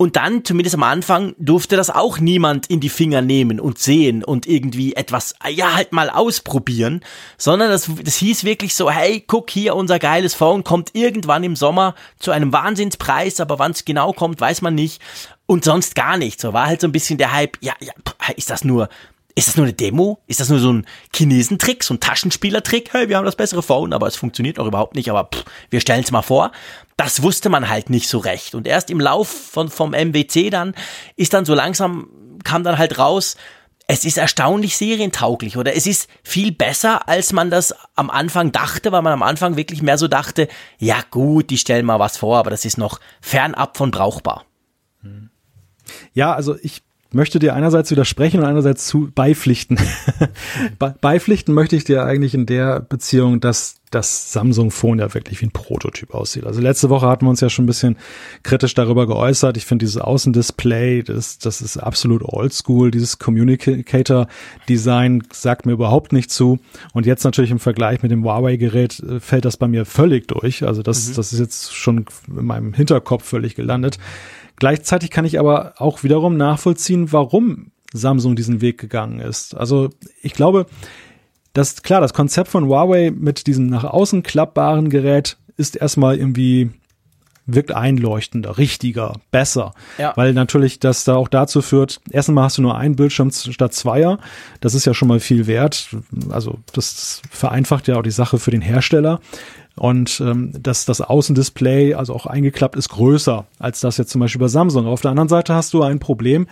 und 0.01 0.17
dann, 0.17 0.47
zumindest 0.47 0.77
am 0.77 0.83
Anfang, 0.83 1.35
durfte 1.37 1.77
das 1.77 1.91
auch 1.91 2.21
niemand 2.21 2.69
in 2.69 2.81
die 2.81 2.89
Finger 2.89 3.21
nehmen 3.21 3.61
und 3.61 3.79
sehen 3.79 4.25
und 4.25 4.47
irgendwie 4.47 4.95
etwas, 4.95 5.35
ja, 5.51 5.75
halt 5.75 5.93
mal 5.93 6.09
ausprobieren, 6.09 7.03
sondern 7.37 7.69
das, 7.69 7.87
das 8.03 8.17
hieß 8.17 8.45
wirklich 8.45 8.75
so, 8.75 8.91
hey, 8.91 9.23
guck 9.27 9.51
hier, 9.51 9.77
unser 9.77 9.99
geiles 9.99 10.33
Phone 10.33 10.65
kommt 10.65 10.95
irgendwann 10.95 11.45
im 11.45 11.55
Sommer 11.55 11.95
zu 12.19 12.31
einem 12.31 12.51
Wahnsinnspreis, 12.51 13.41
aber 13.41 13.59
wann 13.59 13.73
es 13.73 13.85
genau 13.85 14.15
kommt, 14.15 14.41
weiß 14.41 14.63
man 14.63 14.75
nicht. 14.75 15.03
Und 15.45 15.65
sonst 15.65 15.95
gar 15.95 16.17
nicht. 16.17 16.41
So 16.41 16.55
war 16.55 16.69
halt 16.69 16.81
so 16.81 16.89
ein 16.89 16.93
bisschen 16.93 17.19
der 17.19 17.35
Hype, 17.35 17.59
ja, 17.61 17.75
ja, 17.81 17.93
ist 18.37 18.49
das 18.49 18.65
nur 18.65 18.89
ist 19.35 19.49
das 19.49 19.57
nur 19.57 19.67
eine 19.67 19.73
Demo? 19.73 20.19
Ist 20.27 20.41
das 20.41 20.49
nur 20.49 20.59
so 20.59 20.73
ein 20.73 20.87
Chinesentrick, 21.15 21.85
so 21.85 21.95
ein 21.95 22.01
Taschenspielertrick? 22.01 22.93
Hey, 22.93 23.09
wir 23.09 23.17
haben 23.17 23.25
das 23.25 23.37
bessere 23.37 23.63
Phone, 23.63 23.93
aber 23.93 24.07
es 24.07 24.17
funktioniert 24.17 24.59
auch 24.59 24.67
überhaupt 24.67 24.97
nicht, 24.97 25.09
aber 25.09 25.31
pff, 25.33 25.45
wir 25.71 25.81
stellen 25.81 26.03
es 26.03 26.11
mal 26.11 26.23
vor. 26.23 26.53
Das 27.01 27.23
wusste 27.23 27.49
man 27.49 27.71
halt 27.71 27.89
nicht 27.89 28.11
so 28.11 28.19
recht. 28.19 28.55
Und 28.55 28.67
erst 28.67 28.91
im 28.91 29.01
Lauf 29.01 29.27
von, 29.27 29.71
vom 29.71 29.93
MWC 29.93 30.51
dann 30.51 30.75
ist 31.17 31.33
dann 31.33 31.47
so 31.47 31.55
langsam, 31.55 32.11
kam 32.45 32.63
dann 32.63 32.77
halt 32.77 32.99
raus, 32.99 33.37
es 33.87 34.05
ist 34.05 34.19
erstaunlich 34.19 34.77
serientauglich 34.77 35.57
oder 35.57 35.75
es 35.75 35.87
ist 35.87 36.11
viel 36.23 36.53
besser, 36.53 37.09
als 37.09 37.33
man 37.33 37.49
das 37.49 37.75
am 37.95 38.11
Anfang 38.11 38.53
dachte, 38.53 38.93
weil 38.93 39.01
man 39.01 39.15
am 39.15 39.23
Anfang 39.23 39.57
wirklich 39.57 39.81
mehr 39.81 39.97
so 39.97 40.09
dachte, 40.09 40.47
ja 40.77 41.03
gut, 41.11 41.49
die 41.49 41.57
stellen 41.57 41.87
mal 41.87 41.99
was 41.99 42.19
vor, 42.19 42.37
aber 42.37 42.51
das 42.51 42.67
ist 42.67 42.77
noch 42.77 43.01
fernab 43.23 43.79
von 43.79 43.91
brauchbar. 43.91 44.45
Ja, 46.13 46.35
also 46.35 46.55
ich 46.61 46.83
möchte 47.13 47.39
dir 47.39 47.55
einerseits 47.55 47.91
widersprechen 47.91 48.41
und 48.41 48.47
einerseits 48.47 48.87
zu 48.87 49.11
beipflichten. 49.15 49.79
beipflichten 51.01 51.55
möchte 51.55 51.77
ich 51.77 51.85
dir 51.85 52.05
eigentlich 52.05 52.35
in 52.35 52.47
der 52.47 52.81
Beziehung, 52.81 53.41
dass 53.41 53.81
das 53.91 54.33
Samsung 54.33 54.71
Phone 54.71 55.01
ja 55.01 55.13
wirklich 55.15 55.41
wie 55.41 55.47
ein 55.47 55.51
Prototyp 55.51 56.15
aussieht. 56.15 56.47
Also 56.47 56.61
letzte 56.61 56.91
Woche 56.91 57.09
hatten 57.09 57.27
wir 57.27 57.31
uns 57.31 57.41
ja 57.41 57.51
schon 57.51 57.65
ein 57.65 57.67
bisschen 57.67 57.97
kritisch 58.45 58.75
darüber 58.75 59.09
geäußert. 59.09 59.57
Ich 59.57 59.67
finde 59.67 59.85
dieses 59.85 60.01
Außendisplay, 60.01 61.03
das, 61.03 61.39
das 61.39 61.61
ist 61.61 61.77
absolut 61.77 62.23
oldschool. 62.23 62.93
Dieses 62.93 63.19
Communicator 63.19 64.29
Design 64.69 65.25
sagt 65.33 65.67
mir 65.67 65.73
überhaupt 65.73 66.13
nicht 66.13 66.31
zu. 66.31 66.61
Und 66.93 67.05
jetzt 67.05 67.25
natürlich 67.25 67.51
im 67.51 67.59
Vergleich 67.59 68.03
mit 68.03 68.13
dem 68.13 68.23
Huawei 68.25 68.57
Gerät 68.57 69.01
äh, 69.01 69.19
fällt 69.19 69.45
das 69.45 69.57
bei 69.57 69.67
mir 69.67 69.85
völlig 69.85 70.29
durch. 70.29 70.63
Also 70.63 70.83
das, 70.83 71.09
mhm. 71.09 71.15
das 71.15 71.33
ist 71.33 71.41
jetzt 71.41 71.75
schon 71.75 72.05
in 72.29 72.47
meinem 72.47 72.73
Hinterkopf 72.73 73.25
völlig 73.25 73.57
gelandet. 73.57 73.99
Gleichzeitig 74.61 75.11
kann 75.11 75.25
ich 75.25 75.41
aber 75.41 75.75
auch 75.79 76.05
wiederum 76.05 76.37
nachvollziehen, 76.37 77.13
warum 77.13 77.73
Samsung 77.93 78.37
diesen 78.37 78.61
Weg 78.61 78.79
gegangen 78.79 79.19
ist. 79.19 79.57
Also 79.57 79.91
ich 80.23 80.35
glaube, 80.35 80.67
dass 81.53 81.83
klar, 81.83 82.01
das 82.01 82.15
Konzept 82.15 82.49
von 82.49 82.67
Huawei 82.67 83.11
mit 83.11 83.49
diesem 83.49 83.67
nach 83.67 83.85
außen 83.85 84.23
klappbaren 84.23 84.89
Gerät 84.89 85.37
ist 85.57 85.77
erstmal 85.77 86.17
irgendwie 86.17 86.71
wirkt 87.47 87.73
einleuchtender, 87.73 88.59
richtiger, 88.59 89.15
besser. 89.31 89.73
Ja. 89.99 90.13
Weil 90.17 90.33
natürlich 90.33 90.79
das 90.79 91.05
da 91.05 91.17
auch 91.17 91.29
dazu 91.29 91.63
führt, 91.63 92.01
erstmal 92.11 92.45
hast 92.45 92.59
du 92.59 92.63
nur 92.63 92.77
einen 92.77 92.97
Bildschirm 92.97 93.31
statt 93.31 93.75
zweier. 93.75 94.19
Das 94.61 94.75
ist 94.75 94.85
ja 94.85 94.95
schon 94.95 95.09
mal 95.09 95.21
viel 95.21 95.47
wert. 95.47 95.89
Also 96.31 96.59
das 96.73 97.23
vereinfacht 97.31 97.89
ja 97.89 97.97
auch 97.97 98.03
die 98.03 98.11
Sache 98.11 98.39
für 98.39 98.51
den 98.51 98.61
Hersteller. 98.61 99.21
Und 99.81 100.21
ähm, 100.21 100.53
dass 100.63 100.85
das 100.85 101.01
Außendisplay, 101.01 101.95
also 101.95 102.15
auch 102.15 102.27
eingeklappt, 102.27 102.77
ist 102.77 102.91
größer 102.91 103.47
als 103.59 103.81
das 103.81 103.97
jetzt 103.97 104.11
zum 104.11 104.21
Beispiel 104.21 104.39
bei 104.39 104.49
Samsung. 104.49 104.87
Auf 104.87 105.01
der 105.01 105.11
anderen 105.11 105.31
Seite 105.31 105.55
hast 105.55 105.73
du 105.73 105.83
ein 105.83 105.99
Problem, 105.99 106.47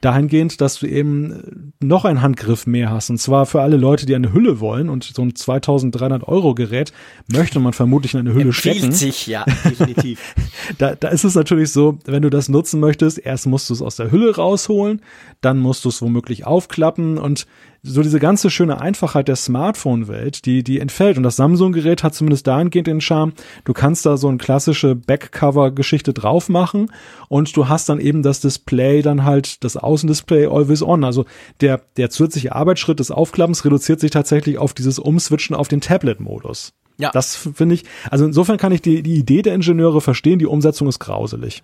dahingehend, 0.00 0.62
dass 0.62 0.78
du 0.78 0.86
eben 0.86 1.74
noch 1.80 2.06
einen 2.06 2.22
Handgriff 2.22 2.66
mehr 2.66 2.90
hast. 2.90 3.10
Und 3.10 3.18
zwar 3.18 3.44
für 3.44 3.60
alle 3.60 3.76
Leute, 3.76 4.06
die 4.06 4.14
eine 4.14 4.32
Hülle 4.32 4.60
wollen 4.60 4.88
und 4.88 5.04
so 5.04 5.20
ein 5.20 5.34
2300 5.34 6.26
Euro 6.26 6.54
Gerät 6.54 6.94
möchte 7.30 7.60
man 7.60 7.74
vermutlich 7.74 8.14
in 8.14 8.20
eine 8.20 8.32
Hülle 8.32 8.44
Empfiehlt 8.44 8.76
stecken. 8.76 8.92
sich, 8.92 9.26
ja, 9.26 9.44
definitiv. 9.64 10.34
da, 10.78 10.94
da 10.94 11.08
ist 11.08 11.24
es 11.24 11.34
natürlich 11.34 11.72
so, 11.72 11.98
wenn 12.06 12.22
du 12.22 12.30
das 12.30 12.48
nutzen 12.48 12.80
möchtest, 12.80 13.18
erst 13.18 13.46
musst 13.46 13.68
du 13.68 13.74
es 13.74 13.82
aus 13.82 13.96
der 13.96 14.10
Hülle 14.10 14.34
rausholen, 14.34 15.02
dann 15.42 15.58
musst 15.58 15.84
du 15.84 15.90
es 15.90 16.00
womöglich 16.00 16.46
aufklappen 16.46 17.18
und 17.18 17.46
so 17.82 18.02
diese 18.02 18.18
ganze 18.18 18.50
schöne 18.50 18.80
Einfachheit 18.80 19.28
der 19.28 19.36
Smartphone-Welt, 19.36 20.44
die, 20.44 20.62
die 20.62 20.80
entfällt. 20.80 21.16
Und 21.16 21.22
das 21.22 21.36
Samsung-Gerät 21.36 22.02
hat 22.02 22.14
zumindest 22.14 22.46
dahingehend 22.46 22.86
den 22.86 23.00
Charme, 23.00 23.32
du 23.64 23.72
kannst 23.72 24.04
da 24.06 24.16
so 24.16 24.28
eine 24.28 24.38
klassische 24.38 24.94
Backcover-Geschichte 24.94 26.12
drauf 26.12 26.48
machen 26.48 26.92
und 27.28 27.56
du 27.56 27.68
hast 27.68 27.88
dann 27.88 28.00
eben 28.00 28.22
das 28.22 28.40
Display 28.40 29.02
dann 29.02 29.24
halt, 29.24 29.64
das 29.64 29.76
Außendisplay 29.76 30.46
always 30.46 30.82
on. 30.82 31.04
Also 31.04 31.24
der, 31.60 31.80
der 31.96 32.10
zusätzliche 32.10 32.54
Arbeitsschritt 32.54 33.00
des 33.00 33.10
Aufklappens 33.10 33.64
reduziert 33.64 34.00
sich 34.00 34.10
tatsächlich 34.10 34.58
auf 34.58 34.74
dieses 34.74 34.98
Umswitchen 34.98 35.56
auf 35.56 35.68
den 35.68 35.80
Tablet-Modus. 35.80 36.72
Ja. 36.98 37.10
Das 37.12 37.34
finde 37.34 37.74
ich, 37.76 37.84
also 38.10 38.26
insofern 38.26 38.58
kann 38.58 38.72
ich 38.72 38.82
die, 38.82 39.02
die 39.02 39.14
Idee 39.14 39.40
der 39.40 39.54
Ingenieure 39.54 40.02
verstehen, 40.02 40.38
die 40.38 40.46
Umsetzung 40.46 40.86
ist 40.86 40.98
grauselig. 40.98 41.62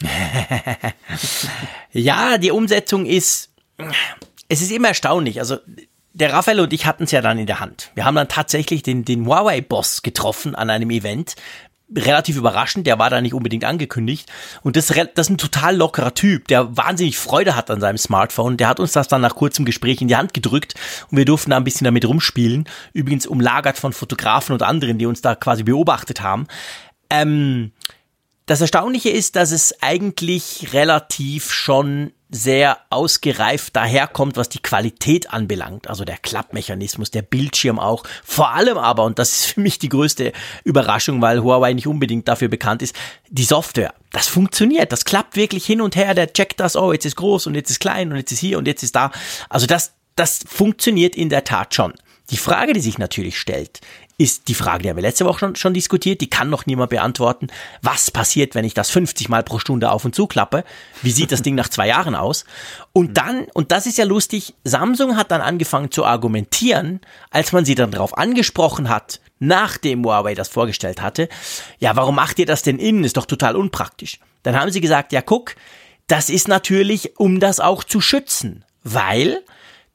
ja, 1.92 2.38
die 2.38 2.50
Umsetzung 2.50 3.06
ist, 3.06 3.50
es 4.52 4.60
ist 4.60 4.70
immer 4.70 4.88
erstaunlich. 4.88 5.40
Also 5.40 5.56
der 6.12 6.32
Raphael 6.32 6.60
und 6.60 6.72
ich 6.74 6.84
hatten 6.84 7.04
es 7.04 7.10
ja 7.10 7.22
dann 7.22 7.38
in 7.38 7.46
der 7.46 7.58
Hand. 7.60 7.90
Wir 7.94 8.04
haben 8.04 8.14
dann 8.14 8.28
tatsächlich 8.28 8.82
den, 8.82 9.04
den 9.04 9.26
Huawei-Boss 9.26 10.02
getroffen 10.02 10.54
an 10.54 10.68
einem 10.68 10.90
Event. 10.90 11.36
Relativ 11.94 12.36
überraschend, 12.36 12.86
der 12.86 12.98
war 12.98 13.08
da 13.08 13.22
nicht 13.22 13.32
unbedingt 13.32 13.64
angekündigt. 13.64 14.30
Und 14.62 14.76
das, 14.76 14.88
das 14.88 15.26
ist 15.26 15.30
ein 15.30 15.38
total 15.38 15.76
lockerer 15.76 16.12
Typ, 16.12 16.48
der 16.48 16.76
wahnsinnig 16.76 17.18
Freude 17.18 17.56
hat 17.56 17.70
an 17.70 17.80
seinem 17.80 17.96
Smartphone. 17.96 18.58
Der 18.58 18.68
hat 18.68 18.78
uns 18.78 18.92
das 18.92 19.08
dann 19.08 19.22
nach 19.22 19.36
kurzem 19.36 19.64
Gespräch 19.64 20.02
in 20.02 20.08
die 20.08 20.16
Hand 20.16 20.34
gedrückt 20.34 20.74
und 21.10 21.16
wir 21.16 21.24
durften 21.24 21.50
da 21.50 21.56
ein 21.56 21.64
bisschen 21.64 21.86
damit 21.86 22.06
rumspielen. 22.06 22.68
Übrigens 22.92 23.26
umlagert 23.26 23.78
von 23.78 23.94
Fotografen 23.94 24.52
und 24.52 24.62
anderen, 24.62 24.98
die 24.98 25.06
uns 25.06 25.22
da 25.22 25.34
quasi 25.34 25.62
beobachtet 25.62 26.20
haben. 26.20 26.46
Ähm, 27.08 27.72
das 28.44 28.60
Erstaunliche 28.60 29.10
ist, 29.10 29.36
dass 29.36 29.50
es 29.50 29.82
eigentlich 29.82 30.74
relativ 30.74 31.52
schon 31.52 32.12
sehr 32.34 32.78
ausgereift 32.88 33.76
daherkommt, 33.76 34.38
was 34.38 34.48
die 34.48 34.62
Qualität 34.62 35.30
anbelangt. 35.32 35.88
Also 35.88 36.06
der 36.06 36.16
Klappmechanismus, 36.16 37.10
der 37.10 37.20
Bildschirm 37.20 37.78
auch. 37.78 38.04
Vor 38.24 38.50
allem 38.52 38.78
aber, 38.78 39.04
und 39.04 39.18
das 39.18 39.32
ist 39.32 39.46
für 39.52 39.60
mich 39.60 39.78
die 39.78 39.90
größte 39.90 40.32
Überraschung, 40.64 41.20
weil 41.20 41.42
Huawei 41.42 41.74
nicht 41.74 41.86
unbedingt 41.86 42.26
dafür 42.26 42.48
bekannt 42.48 42.80
ist, 42.80 42.96
die 43.28 43.44
Software. 43.44 43.92
Das 44.12 44.28
funktioniert. 44.28 44.92
Das 44.92 45.04
klappt 45.04 45.36
wirklich 45.36 45.66
hin 45.66 45.82
und 45.82 45.94
her. 45.94 46.14
Der 46.14 46.32
checkt 46.32 46.58
das, 46.58 46.74
oh, 46.74 46.92
jetzt 46.92 47.04
ist 47.04 47.16
groß 47.16 47.46
und 47.46 47.54
jetzt 47.54 47.70
ist 47.70 47.80
klein 47.80 48.10
und 48.10 48.16
jetzt 48.16 48.32
ist 48.32 48.40
hier 48.40 48.56
und 48.56 48.66
jetzt 48.66 48.82
ist 48.82 48.96
da. 48.96 49.12
Also 49.50 49.66
das, 49.66 49.92
das 50.16 50.40
funktioniert 50.46 51.14
in 51.14 51.28
der 51.28 51.44
Tat 51.44 51.74
schon. 51.74 51.92
Die 52.30 52.38
Frage, 52.38 52.72
die 52.72 52.80
sich 52.80 52.96
natürlich 52.96 53.38
stellt, 53.38 53.80
ist 54.22 54.46
die 54.46 54.54
Frage, 54.54 54.84
die 54.84 54.88
haben 54.88 54.96
wir 54.96 55.02
letzte 55.02 55.24
Woche 55.24 55.40
schon, 55.40 55.56
schon 55.56 55.74
diskutiert, 55.74 56.20
die 56.20 56.30
kann 56.30 56.48
noch 56.48 56.64
niemand 56.64 56.90
beantworten. 56.90 57.48
Was 57.82 58.12
passiert, 58.12 58.54
wenn 58.54 58.64
ich 58.64 58.72
das 58.72 58.88
50 58.90 59.28
Mal 59.28 59.42
pro 59.42 59.58
Stunde 59.58 59.90
auf 59.90 60.04
und 60.04 60.14
zu 60.14 60.28
klappe? 60.28 60.62
Wie 61.02 61.10
sieht 61.10 61.32
das 61.32 61.42
Ding 61.42 61.56
nach 61.56 61.68
zwei 61.68 61.88
Jahren 61.88 62.14
aus? 62.14 62.44
Und 62.92 63.10
mhm. 63.10 63.14
dann, 63.14 63.44
und 63.52 63.72
das 63.72 63.86
ist 63.86 63.98
ja 63.98 64.04
lustig, 64.04 64.54
Samsung 64.62 65.16
hat 65.16 65.32
dann 65.32 65.40
angefangen 65.40 65.90
zu 65.90 66.04
argumentieren, 66.04 67.00
als 67.30 67.50
man 67.50 67.64
sie 67.64 67.74
dann 67.74 67.90
darauf 67.90 68.16
angesprochen 68.16 68.88
hat, 68.88 69.20
nachdem 69.40 70.04
Huawei 70.04 70.34
das 70.34 70.48
vorgestellt 70.48 71.02
hatte, 71.02 71.28
ja, 71.80 71.96
warum 71.96 72.14
macht 72.14 72.38
ihr 72.38 72.46
das 72.46 72.62
denn 72.62 72.78
innen? 72.78 73.02
Ist 73.02 73.16
doch 73.16 73.26
total 73.26 73.56
unpraktisch. 73.56 74.20
Dann 74.44 74.58
haben 74.58 74.70
sie 74.70 74.80
gesagt, 74.80 75.12
ja, 75.12 75.20
guck, 75.20 75.56
das 76.06 76.30
ist 76.30 76.46
natürlich, 76.46 77.18
um 77.18 77.40
das 77.40 77.58
auch 77.58 77.82
zu 77.82 78.00
schützen, 78.00 78.64
weil 78.84 79.42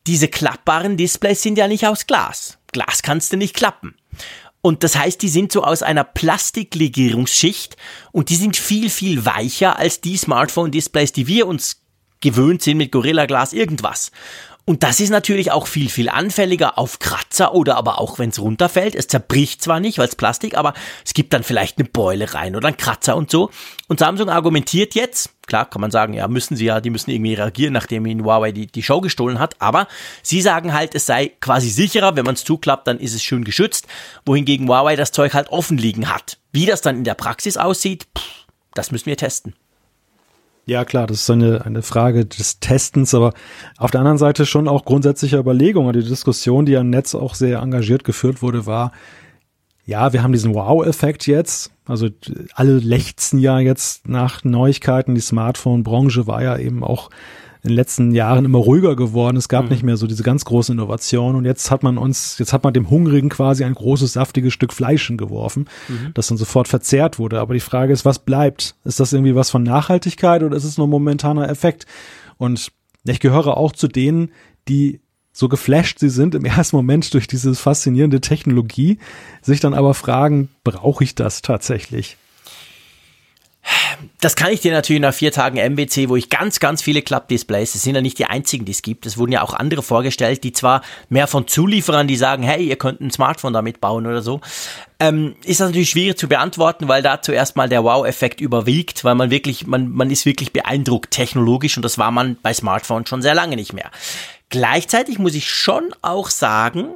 diese 0.05 0.27
klappbaren 0.27 0.97
Displays 0.97 1.41
sind 1.41 1.57
ja 1.57 1.67
nicht 1.67 1.87
aus 1.87 2.07
Glas. 2.07 2.57
Glas 2.71 3.01
kannst 3.01 3.33
du 3.33 3.37
nicht 3.37 3.55
klappen. 3.55 3.95
Und 4.61 4.83
das 4.83 4.97
heißt, 4.97 5.21
die 5.21 5.29
sind 5.29 5.51
so 5.51 5.63
aus 5.63 5.83
einer 5.83 6.03
Plastiklegierungsschicht 6.03 7.77
und 8.11 8.29
die 8.29 8.35
sind 8.35 8.57
viel, 8.57 8.89
viel 8.89 9.25
weicher 9.25 9.77
als 9.77 10.01
die 10.01 10.17
Smartphone-Displays, 10.17 11.13
die 11.13 11.27
wir 11.27 11.47
uns 11.47 11.81
gewöhnt 12.19 12.63
sind 12.63 12.77
mit 12.77 12.91
Gorilla 12.91 13.25
Glas 13.27 13.53
irgendwas. 13.53 14.11
Und 14.69 14.83
das 14.83 14.99
ist 14.99 15.11
natürlich 15.11 15.49
auch 15.53 15.65
viel, 15.65 15.87
viel 15.87 16.09
anfälliger 16.09 16.77
auf 16.77 16.99
Kratzer 16.99 17.53
oder 17.53 17.77
aber 17.77 18.01
auch 18.01 18.19
wenn 18.19 18.31
es 18.31 18.39
runterfällt. 18.39 18.95
Es 18.95 19.07
zerbricht 19.07 19.61
zwar 19.61 19.79
nicht, 19.79 19.97
weil 19.97 20.09
es 20.09 20.17
Plastik, 20.17 20.57
aber 20.57 20.73
es 21.05 21.13
gibt 21.13 21.31
dann 21.31 21.43
vielleicht 21.43 21.77
eine 21.77 21.87
Beule 21.87 22.33
rein 22.33 22.53
oder 22.53 22.67
einen 22.67 22.75
Kratzer 22.75 23.15
und 23.15 23.31
so. 23.31 23.49
Und 23.87 23.99
Samsung 23.99 24.29
argumentiert 24.29 24.93
jetzt, 24.93 25.29
klar 25.47 25.69
kann 25.69 25.79
man 25.79 25.89
sagen, 25.89 26.11
ja, 26.13 26.27
müssen 26.27 26.57
sie 26.57 26.65
ja, 26.65 26.81
die 26.81 26.89
müssen 26.89 27.11
irgendwie 27.11 27.35
reagieren, 27.35 27.71
nachdem 27.71 28.05
ihnen 28.05 28.25
Huawei 28.25 28.51
die, 28.51 28.67
die 28.67 28.83
Show 28.83 28.99
gestohlen 28.99 29.39
hat, 29.39 29.55
aber 29.59 29.87
sie 30.21 30.41
sagen 30.41 30.73
halt, 30.73 30.95
es 30.95 31.05
sei 31.05 31.31
quasi 31.39 31.69
sicherer, 31.69 32.17
wenn 32.17 32.25
man 32.25 32.35
es 32.35 32.43
zuklappt, 32.43 32.87
dann 32.87 32.99
ist 32.99 33.15
es 33.15 33.23
schön 33.23 33.45
geschützt, 33.45 33.87
wohingegen 34.25 34.67
Huawei 34.67 34.97
das 34.97 35.13
Zeug 35.13 35.33
halt 35.33 35.47
offen 35.47 35.77
liegen 35.77 36.13
hat. 36.13 36.39
Wie 36.51 36.65
das 36.65 36.81
dann 36.81 36.97
in 36.97 37.03
der 37.05 37.13
Praxis 37.13 37.55
aussieht, 37.55 38.05
pff, 38.17 38.45
das 38.73 38.91
müssen 38.91 39.05
wir 39.05 39.15
testen. 39.15 39.53
Ja, 40.67 40.83
klar, 40.83 41.07
das 41.07 41.21
ist 41.21 41.29
eine, 41.29 41.65
eine 41.65 41.81
Frage 41.81 42.25
des 42.25 42.59
Testens, 42.59 43.15
aber 43.15 43.33
auf 43.77 43.89
der 43.89 44.01
anderen 44.01 44.17
Seite 44.17 44.45
schon 44.45 44.67
auch 44.67 44.83
grundsätzliche 44.83 45.37
Überlegungen. 45.37 45.93
Die 45.93 46.03
Diskussion, 46.03 46.65
die 46.65 46.75
am 46.75 46.89
Netz 46.89 47.15
auch 47.15 47.35
sehr 47.35 47.59
engagiert 47.59 48.03
geführt 48.03 48.41
wurde, 48.41 48.65
war, 48.65 48.91
ja, 49.85 50.11
wir 50.11 50.23
haben 50.23 50.33
diesen 50.33 50.53
Wow-Effekt 50.53 51.25
jetzt. 51.25 51.71
Also 51.85 52.09
alle 52.53 52.79
lechzen 52.79 53.39
ja 53.39 53.59
jetzt 53.59 54.09
nach 54.09 54.43
Neuigkeiten. 54.43 55.15
Die 55.15 55.21
Smartphone-Branche 55.21 56.27
war 56.27 56.43
ja 56.43 56.57
eben 56.57 56.83
auch 56.83 57.11
in 57.63 57.69
den 57.69 57.75
letzten 57.75 58.11
Jahren 58.11 58.45
immer 58.45 58.59
ruhiger 58.59 58.95
geworden. 58.95 59.37
Es 59.37 59.49
gab 59.49 59.65
mhm. 59.65 59.71
nicht 59.71 59.83
mehr 59.83 59.97
so 59.97 60.07
diese 60.07 60.23
ganz 60.23 60.45
großen 60.45 60.73
Innovationen. 60.73 61.35
Und 61.35 61.45
jetzt 61.45 61.71
hat 61.71 61.83
man 61.83 61.97
uns, 61.97 62.37
jetzt 62.37 62.53
hat 62.53 62.63
man 62.63 62.73
dem 62.73 62.89
Hungrigen 62.89 63.29
quasi 63.29 63.63
ein 63.63 63.73
großes, 63.73 64.13
saftiges 64.13 64.53
Stück 64.53 64.73
Fleisch 64.73 65.11
geworfen, 65.15 65.67
mhm. 65.87 66.11
das 66.13 66.27
dann 66.27 66.37
sofort 66.37 66.67
verzehrt 66.67 67.19
wurde. 67.19 67.39
Aber 67.39 67.53
die 67.53 67.59
Frage 67.59 67.93
ist, 67.93 68.05
was 68.05 68.19
bleibt? 68.19 68.75
Ist 68.83 68.99
das 68.99 69.13
irgendwie 69.13 69.35
was 69.35 69.49
von 69.49 69.63
Nachhaltigkeit 69.63 70.43
oder 70.43 70.55
ist 70.55 70.63
es 70.63 70.77
nur 70.77 70.87
momentaner 70.87 71.49
Effekt? 71.49 71.85
Und 72.37 72.71
ich 73.05 73.19
gehöre 73.19 73.57
auch 73.57 73.71
zu 73.71 73.87
denen, 73.87 74.31
die 74.67 74.99
so 75.31 75.49
geflasht 75.49 75.99
sie 75.99 76.09
sind 76.09 76.35
im 76.35 76.45
ersten 76.45 76.75
Moment 76.75 77.13
durch 77.13 77.27
diese 77.27 77.53
faszinierende 77.55 78.21
Technologie, 78.21 78.97
sich 79.41 79.59
dann 79.59 79.73
aber 79.73 79.93
fragen, 79.93 80.49
brauche 80.63 81.03
ich 81.03 81.15
das 81.15 81.41
tatsächlich? 81.41 82.17
Das 84.21 84.35
kann 84.35 84.51
ich 84.51 84.61
dir 84.61 84.71
natürlich 84.71 85.01
nach 85.01 85.13
vier 85.13 85.31
Tagen 85.31 85.57
MBC, 85.57 86.09
wo 86.09 86.15
ich 86.15 86.29
ganz, 86.29 86.59
ganz 86.59 86.81
viele 86.81 87.01
Klappdisplays, 87.01 87.73
das 87.73 87.83
sind 87.83 87.95
ja 87.95 88.01
nicht 88.01 88.17
die 88.17 88.25
einzigen, 88.25 88.65
die 88.65 88.71
es 88.71 88.81
gibt. 88.81 89.05
Es 89.05 89.17
wurden 89.17 89.31
ja 89.31 89.41
auch 89.41 89.53
andere 89.53 89.83
vorgestellt, 89.83 90.43
die 90.43 90.53
zwar 90.53 90.81
mehr 91.09 91.27
von 91.27 91.47
Zulieferern, 91.47 92.07
die 92.07 92.15
sagen, 92.15 92.43
hey, 92.43 92.67
ihr 92.67 92.77
könnt 92.77 93.01
ein 93.01 93.11
Smartphone 93.11 93.53
damit 93.53 93.81
bauen 93.81 94.07
oder 94.07 94.21
so. 94.21 94.41
Ähm, 94.99 95.35
ist 95.43 95.59
das 95.59 95.67
natürlich 95.69 95.91
schwierig 95.91 96.17
zu 96.17 96.27
beantworten, 96.27 96.87
weil 96.87 97.03
da 97.03 97.21
zuerst 97.21 97.55
mal 97.55 97.69
der 97.69 97.83
Wow-Effekt 97.83 98.41
überwiegt, 98.41 99.03
weil 99.03 99.15
man 99.15 99.29
wirklich, 99.29 99.67
man, 99.67 99.91
man 99.91 100.09
ist 100.09 100.25
wirklich 100.25 100.53
beeindruckt 100.53 101.11
technologisch 101.11 101.77
und 101.77 101.83
das 101.83 101.97
war 101.97 102.11
man 102.11 102.37
bei 102.41 102.53
Smartphones 102.53 103.09
schon 103.09 103.21
sehr 103.21 103.35
lange 103.35 103.55
nicht 103.55 103.73
mehr. 103.73 103.91
Gleichzeitig 104.49 105.19
muss 105.19 105.35
ich 105.35 105.49
schon 105.49 105.93
auch 106.01 106.29
sagen, 106.29 106.95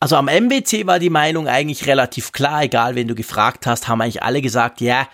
also 0.00 0.16
am 0.16 0.26
MBC 0.26 0.86
war 0.86 0.98
die 0.98 1.10
Meinung 1.10 1.46
eigentlich 1.46 1.86
relativ 1.86 2.32
klar, 2.32 2.64
egal 2.64 2.96
wen 2.96 3.06
du 3.06 3.14
gefragt 3.14 3.66
hast, 3.66 3.86
haben 3.86 4.00
eigentlich 4.00 4.22
alle 4.22 4.42
gesagt, 4.42 4.80
ja, 4.80 5.06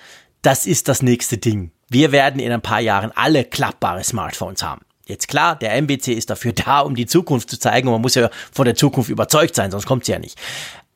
das 0.42 0.66
ist 0.66 0.88
das 0.88 1.02
nächste 1.02 1.38
Ding. 1.38 1.72
Wir 1.88 2.12
werden 2.12 2.40
in 2.40 2.52
ein 2.52 2.62
paar 2.62 2.80
Jahren 2.80 3.12
alle 3.14 3.44
klappbare 3.44 4.04
Smartphones 4.04 4.62
haben. 4.62 4.82
Jetzt 5.06 5.28
klar, 5.28 5.56
der 5.56 5.74
MBC 5.74 6.08
ist 6.08 6.30
dafür 6.30 6.52
da, 6.66 6.80
um 6.80 6.94
die 6.94 7.06
Zukunft 7.06 7.50
zu 7.50 7.58
zeigen 7.58 7.88
und 7.88 7.94
man 7.94 8.02
muss 8.02 8.14
ja 8.14 8.30
von 8.52 8.64
der 8.64 8.74
Zukunft 8.74 9.10
überzeugt 9.10 9.54
sein, 9.54 9.70
sonst 9.70 9.86
kommt 9.86 10.04
sie 10.04 10.12
ja 10.12 10.18
nicht. 10.18 10.38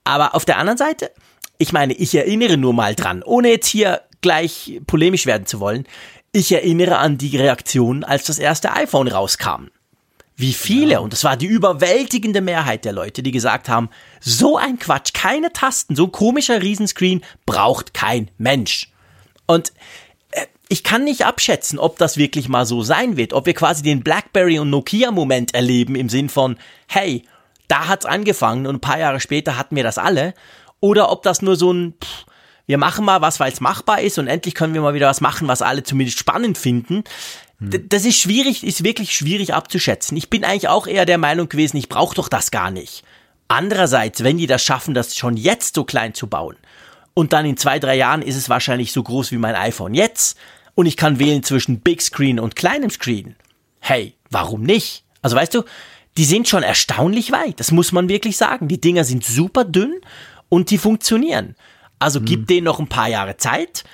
Aber 0.05 0.35
auf 0.35 0.45
der 0.45 0.59
anderen 0.59 0.79
Seite, 0.79 1.11
ich 1.59 1.73
meine, 1.73 1.95
ich 1.95 2.15
erinnere 2.15 2.57
nur 2.57 2.75
mal 2.75 2.95
dran, 2.95 3.23
ohne 3.23 3.49
jetzt 3.49 3.69
hier 3.69 4.03
gleich 4.21 4.81
polemisch 4.87 5.27
werden 5.27 5.47
zu 5.47 5.61
wollen, 5.61 5.87
ich 6.33 6.53
erinnere 6.53 6.99
an 6.99 7.19
die 7.19 7.37
Reaktion, 7.37 8.05
als 8.05 8.25
das 8.25 8.39
erste 8.39 8.73
iPhone 8.73 9.09
rauskam. 9.09 9.69
Wie 10.35 10.55
viele, 10.55 10.93
ja. 10.93 10.99
und 10.99 11.13
das 11.13 11.25
war 11.25 11.37
die 11.37 11.47
überwältigende 11.47 12.41
Mehrheit 12.41 12.85
der 12.85 12.93
Leute, 12.93 13.23
die 13.23 13.33
gesagt 13.33 13.69
haben, 13.69 13.91
so 14.19 14.57
ein 14.57 14.79
Quatsch, 14.79 15.13
keine 15.13 15.53
Tasten, 15.53 15.95
so 15.95 16.07
ein 16.07 16.13
komischer 16.13 16.63
Riesenscreen 16.63 17.23
braucht 17.45 17.93
kein 17.93 18.31
Mensch. 18.39 18.92
Und 19.47 19.73
äh, 20.31 20.47
ich 20.69 20.85
kann 20.85 21.05
nicht 21.05 21.25
abschätzen, 21.25 21.79
ob 21.79 21.99
das 21.99 22.17
wirklich 22.17 22.49
mal 22.49 22.67
so 22.67 22.83
sein 22.83 23.17
wird, 23.17 23.33
ob 23.33 23.47
wir 23.47 23.55
quasi 23.55 23.83
den 23.83 24.03
BlackBerry 24.03 24.59
und 24.59 24.71
Nokia 24.71 25.11
Moment 25.11 25.55
erleben 25.55 25.95
im 25.95 26.09
Sinn 26.09 26.29
von, 26.29 26.57
hey, 26.89 27.25
da 27.69 27.89
hat's 27.89 28.07
angefangen 28.07 28.67
und 28.67 28.77
ein 28.77 28.81
paar 28.81 28.99
Jahre 28.99 29.21
später 29.21 29.57
hatten 29.57 29.77
wir 29.77 29.83
das 29.83 29.99
alle, 29.99 30.35
oder 30.81 31.11
ob 31.11 31.23
das 31.23 31.43
nur 31.43 31.57
so 31.57 31.73
ein, 31.73 31.95
pff, 32.03 32.27
wir 32.67 32.79
machen 32.79 33.05
mal 33.05 33.21
was, 33.21 33.41
weil 33.41 33.53
es 33.53 33.61
machbar 33.61 34.01
ist 34.01 34.19
und 34.19 34.29
endlich 34.29 34.55
können 34.55 34.75
wir 34.75 34.81
mal 34.81 34.95
wieder 34.95 35.09
was 35.09 35.21
machen, 35.21 35.49
was 35.49 35.63
alle 35.63 35.83
zumindest 35.83 36.19
spannend 36.19 36.59
finden. 36.59 37.05
Hm. 37.59 37.89
Das 37.89 38.05
ist 38.05 38.19
schwierig, 38.19 38.65
ist 38.65 38.85
wirklich 38.85 39.15
schwierig 39.15 39.55
abzuschätzen. 39.55 40.17
Ich 40.17 40.31
bin 40.31 40.45
eigentlich 40.45 40.69
auch 40.69 40.87
eher 40.87 41.07
der 41.07 41.19
Meinung 41.19 41.49
gewesen, 41.49 41.77
ich 41.77 41.89
brauche 41.89 42.15
doch 42.15 42.29
das 42.29 42.51
gar 42.51 42.71
nicht. 42.71 43.05
Andererseits, 43.49 44.25
wenn 44.25 44.39
die 44.39 44.47
das 44.47 44.65
schaffen, 44.65 44.95
das 44.95 45.17
schon 45.17 45.37
jetzt 45.37 45.75
so 45.75 45.85
klein 45.85 46.15
zu 46.15 46.27
bauen 46.27 46.57
und 47.15 47.33
dann 47.33 47.47
in 47.47 47.57
zwei, 47.57 47.79
drei 47.79 47.97
Jahren 47.97 48.23
ist 48.23 48.37
es 48.37 48.49
wahrscheinlich 48.49 48.93
so 48.93 49.03
groß 49.03 49.33
wie 49.33 49.39
mein 49.39 49.55
iPhone 49.55 49.95
jetzt 49.95 50.39
und 50.75 50.87
ich 50.87 50.97
kann 50.97 51.19
wählen 51.19 51.43
zwischen 51.43 51.81
Big 51.81 52.03
Screen 52.03 52.41
und 52.41 52.57
kleinem 52.57 52.91
Screen. 52.91 53.37
Hey, 53.81 54.15
warum 54.31 54.63
nicht? 54.63 55.05
Also 55.21 55.37
weißt 55.37 55.55
du, 55.55 55.65
die 56.17 56.25
sind 56.25 56.49
schon 56.49 56.63
erstaunlich 56.63 57.33
weit, 57.33 57.61
das 57.61 57.73
muss 57.73 57.93
man 57.93 58.09
wirklich 58.09 58.37
sagen. 58.37 58.69
Die 58.69 58.81
Dinger 58.81 59.05
sind 59.05 59.25
super 59.25 59.65
dünn 59.65 60.01
und 60.49 60.71
die 60.71 60.79
funktionieren. 60.79 61.57
Also 61.99 62.19
hm. 62.19 62.27
gib 62.27 62.47
denen 62.49 62.65
noch 62.65 62.79
ein 62.79 62.89
paar 62.89 63.09
Jahre 63.09 63.37
Zeit 63.37 63.85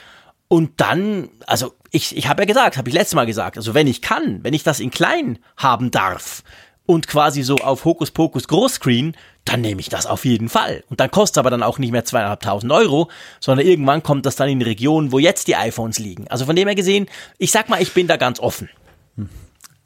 und 0.49 0.81
dann, 0.81 1.29
also 1.47 1.75
ich, 1.91 2.17
ich 2.17 2.29
habe 2.29 2.43
ja 2.43 2.47
gesagt, 2.47 2.77
habe 2.77 2.89
ich 2.89 2.95
letztes 2.95 3.15
Mal 3.15 3.27
gesagt, 3.27 3.57
also 3.57 3.75
wenn 3.75 3.87
ich 3.87 4.03
kann, 4.03 4.43
wenn 4.43 4.55
ich 4.55 4.63
das 4.63 4.81
in 4.81 4.91
klein 4.91 5.39
haben 5.57 5.91
darf 5.91 6.43
und 6.87 7.07
quasi 7.07 7.43
so 7.43 7.57
auf 7.57 7.85
Hokuspokus 7.85 8.49
Großscreen, 8.49 9.15
dann 9.49 9.61
nehme 9.63 9.81
ich 9.81 9.89
das 9.89 10.07
auf 10.07 10.25
jeden 10.25 10.49
Fall. 10.49 10.85
Und 10.91 11.01
dann 11.01 11.11
kostet 11.11 11.37
es 11.37 11.39
aber 11.39 11.51
dann 11.51 11.63
auch 11.63 11.79
nicht 11.79 11.93
mehr 11.93 12.05
zweieinhalbtausend 12.05 12.71
Euro, 12.71 13.11
sondern 13.41 13.67
irgendwann 13.67 14.03
kommt 14.03 14.27
das 14.27 14.37
dann 14.37 14.49
in 14.49 14.63
Regionen, 14.63 15.11
wo 15.11 15.19
jetzt 15.19 15.49
die 15.49 15.57
iPhones 15.57 15.99
liegen. 15.99 16.29
Also 16.29 16.45
von 16.45 16.55
dem 16.55 16.69
her 16.69 16.75
gesehen, 16.75 17.07
ich 17.39 17.51
sag 17.51 17.69
mal, 17.69 17.81
ich 17.81 17.95
bin 17.95 18.07
da 18.07 18.17
ganz 18.17 18.41
offen. 18.41 18.69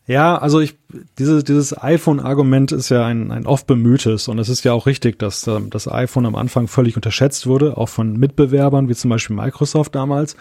Ja, 0.06 0.36
also 0.36 0.58
ich, 0.58 0.74
diese, 1.18 1.44
dieses 1.44 1.80
iPhone-Argument 1.80 2.72
ist 2.72 2.88
ja 2.88 3.06
ein, 3.06 3.30
ein 3.30 3.46
oft 3.46 3.68
bemühtes 3.68 4.26
und 4.26 4.40
es 4.40 4.48
ist 4.48 4.64
ja 4.64 4.72
auch 4.72 4.86
richtig, 4.86 5.18
dass 5.20 5.46
ähm, 5.46 5.70
das 5.70 5.86
iPhone 5.86 6.26
am 6.26 6.34
Anfang 6.34 6.66
völlig 6.66 6.96
unterschätzt 6.96 7.46
wurde, 7.46 7.76
auch 7.76 7.88
von 7.88 8.16
Mitbewerbern, 8.16 8.88
wie 8.88 8.96
zum 8.96 9.10
Beispiel 9.10 9.36
Microsoft 9.36 9.94
damals. 9.94 10.36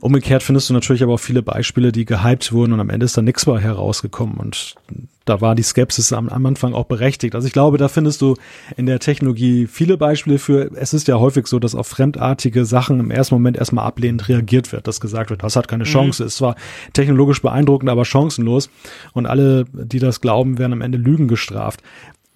Umgekehrt 0.00 0.44
findest 0.44 0.70
du 0.70 0.74
natürlich 0.74 1.02
aber 1.02 1.14
auch 1.14 1.20
viele 1.20 1.42
Beispiele, 1.42 1.90
die 1.90 2.04
gehypt 2.04 2.52
wurden 2.52 2.72
und 2.72 2.80
am 2.80 2.90
Ende 2.90 3.04
ist 3.04 3.16
da 3.16 3.22
nichts 3.22 3.44
bei 3.44 3.58
herausgekommen 3.58 4.36
und 4.36 4.76
da 5.24 5.40
war 5.40 5.54
die 5.54 5.62
Skepsis 5.62 6.12
am, 6.12 6.28
am, 6.28 6.46
Anfang 6.46 6.72
auch 6.72 6.86
berechtigt. 6.86 7.34
Also 7.34 7.46
ich 7.46 7.52
glaube, 7.52 7.76
da 7.76 7.88
findest 7.88 8.22
du 8.22 8.36
in 8.76 8.86
der 8.86 8.98
Technologie 8.98 9.66
viele 9.66 9.98
Beispiele 9.98 10.38
für. 10.38 10.70
Es 10.74 10.94
ist 10.94 11.06
ja 11.08 11.18
häufig 11.18 11.46
so, 11.48 11.58
dass 11.58 11.74
auf 11.74 11.86
fremdartige 11.86 12.64
Sachen 12.64 13.00
im 13.00 13.10
ersten 13.10 13.34
Moment 13.34 13.58
erstmal 13.58 13.84
ablehnend 13.84 14.28
reagiert 14.28 14.72
wird, 14.72 14.86
dass 14.86 15.00
gesagt 15.00 15.30
wird, 15.30 15.42
das 15.42 15.56
hat 15.56 15.68
keine 15.68 15.84
mhm. 15.84 15.88
Chance. 15.88 16.22
Mhm. 16.22 16.26
Es 16.28 16.40
war 16.40 16.56
technologisch 16.92 17.42
beeindruckend, 17.42 17.90
aber 17.90 18.04
chancenlos 18.04 18.70
und 19.12 19.26
alle, 19.26 19.66
die 19.72 19.98
das 19.98 20.20
glauben, 20.20 20.58
werden 20.58 20.72
am 20.72 20.80
Ende 20.80 20.96
Lügen 20.96 21.28
gestraft. 21.28 21.82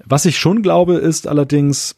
Was 0.04 0.26
ich 0.26 0.38
schon 0.38 0.62
glaube, 0.62 0.94
ist 0.94 1.26
allerdings, 1.26 1.94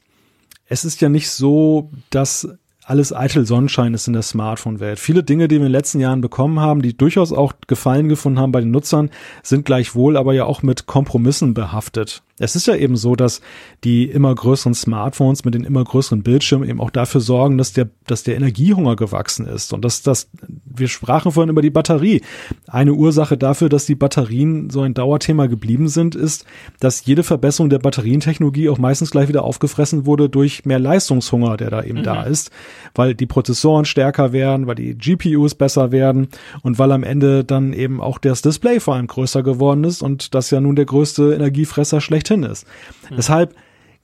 es 0.66 0.84
ist 0.84 1.00
ja 1.00 1.08
nicht 1.08 1.30
so, 1.30 1.90
dass 2.10 2.48
alles 2.84 3.14
eitel 3.14 3.46
Sonnenschein 3.46 3.94
ist 3.94 4.06
in 4.06 4.12
der 4.12 4.22
Smartphone-Welt. 4.22 4.98
Viele 4.98 5.22
Dinge, 5.22 5.48
die 5.48 5.56
wir 5.56 5.58
in 5.58 5.64
den 5.64 5.72
letzten 5.72 6.00
Jahren 6.00 6.20
bekommen 6.20 6.60
haben, 6.60 6.82
die 6.82 6.96
durchaus 6.96 7.32
auch 7.32 7.54
Gefallen 7.66 8.08
gefunden 8.08 8.38
haben 8.38 8.52
bei 8.52 8.60
den 8.60 8.70
Nutzern, 8.70 9.10
sind 9.42 9.64
gleichwohl 9.64 10.16
aber 10.16 10.34
ja 10.34 10.44
auch 10.44 10.62
mit 10.62 10.86
Kompromissen 10.86 11.54
behaftet. 11.54 12.22
Es 12.38 12.56
ist 12.56 12.66
ja 12.66 12.74
eben 12.74 12.96
so, 12.96 13.14
dass 13.14 13.40
die 13.84 14.06
immer 14.06 14.34
größeren 14.34 14.74
Smartphones 14.74 15.44
mit 15.44 15.54
den 15.54 15.62
immer 15.62 15.84
größeren 15.84 16.24
Bildschirmen 16.24 16.68
eben 16.68 16.80
auch 16.80 16.90
dafür 16.90 17.20
sorgen, 17.20 17.58
dass 17.58 17.72
der, 17.72 17.88
dass 18.06 18.24
der 18.24 18.34
Energiehunger 18.34 18.96
gewachsen 18.96 19.46
ist. 19.46 19.72
Und 19.72 19.84
dass 19.84 20.02
das, 20.02 20.28
wir 20.64 20.88
sprachen 20.88 21.30
vorhin 21.30 21.50
über 21.50 21.62
die 21.62 21.70
Batterie. 21.70 22.22
Eine 22.66 22.94
Ursache 22.94 23.38
dafür, 23.38 23.68
dass 23.68 23.86
die 23.86 23.94
Batterien 23.94 24.68
so 24.70 24.80
ein 24.80 24.94
Dauerthema 24.94 25.46
geblieben 25.46 25.86
sind, 25.86 26.16
ist, 26.16 26.44
dass 26.80 27.06
jede 27.06 27.22
Verbesserung 27.22 27.70
der 27.70 27.78
Batterientechnologie 27.78 28.68
auch 28.68 28.78
meistens 28.78 29.12
gleich 29.12 29.28
wieder 29.28 29.44
aufgefressen 29.44 30.04
wurde 30.04 30.28
durch 30.28 30.64
mehr 30.64 30.80
Leistungshunger, 30.80 31.56
der 31.56 31.70
da 31.70 31.84
eben 31.84 32.00
mhm. 32.00 32.04
da 32.04 32.24
ist. 32.24 32.50
Weil 32.96 33.14
die 33.14 33.26
Prozessoren 33.26 33.84
stärker 33.84 34.32
werden, 34.32 34.66
weil 34.66 34.74
die 34.74 34.98
GPUs 34.98 35.54
besser 35.54 35.92
werden 35.92 36.26
und 36.62 36.80
weil 36.80 36.90
am 36.90 37.04
Ende 37.04 37.44
dann 37.44 37.72
eben 37.72 38.00
auch 38.00 38.18
das 38.18 38.42
Display 38.42 38.80
vor 38.80 38.96
allem 38.96 39.06
größer 39.06 39.44
geworden 39.44 39.84
ist 39.84 40.02
und 40.02 40.34
das 40.34 40.50
ja 40.50 40.60
nun 40.60 40.74
der 40.74 40.86
größte 40.86 41.32
Energiefresser 41.34 42.00
schlecht 42.00 42.23
schlechthin 42.24 42.42
ist. 42.42 42.66
Mhm. 43.10 43.16
Deshalb 43.16 43.54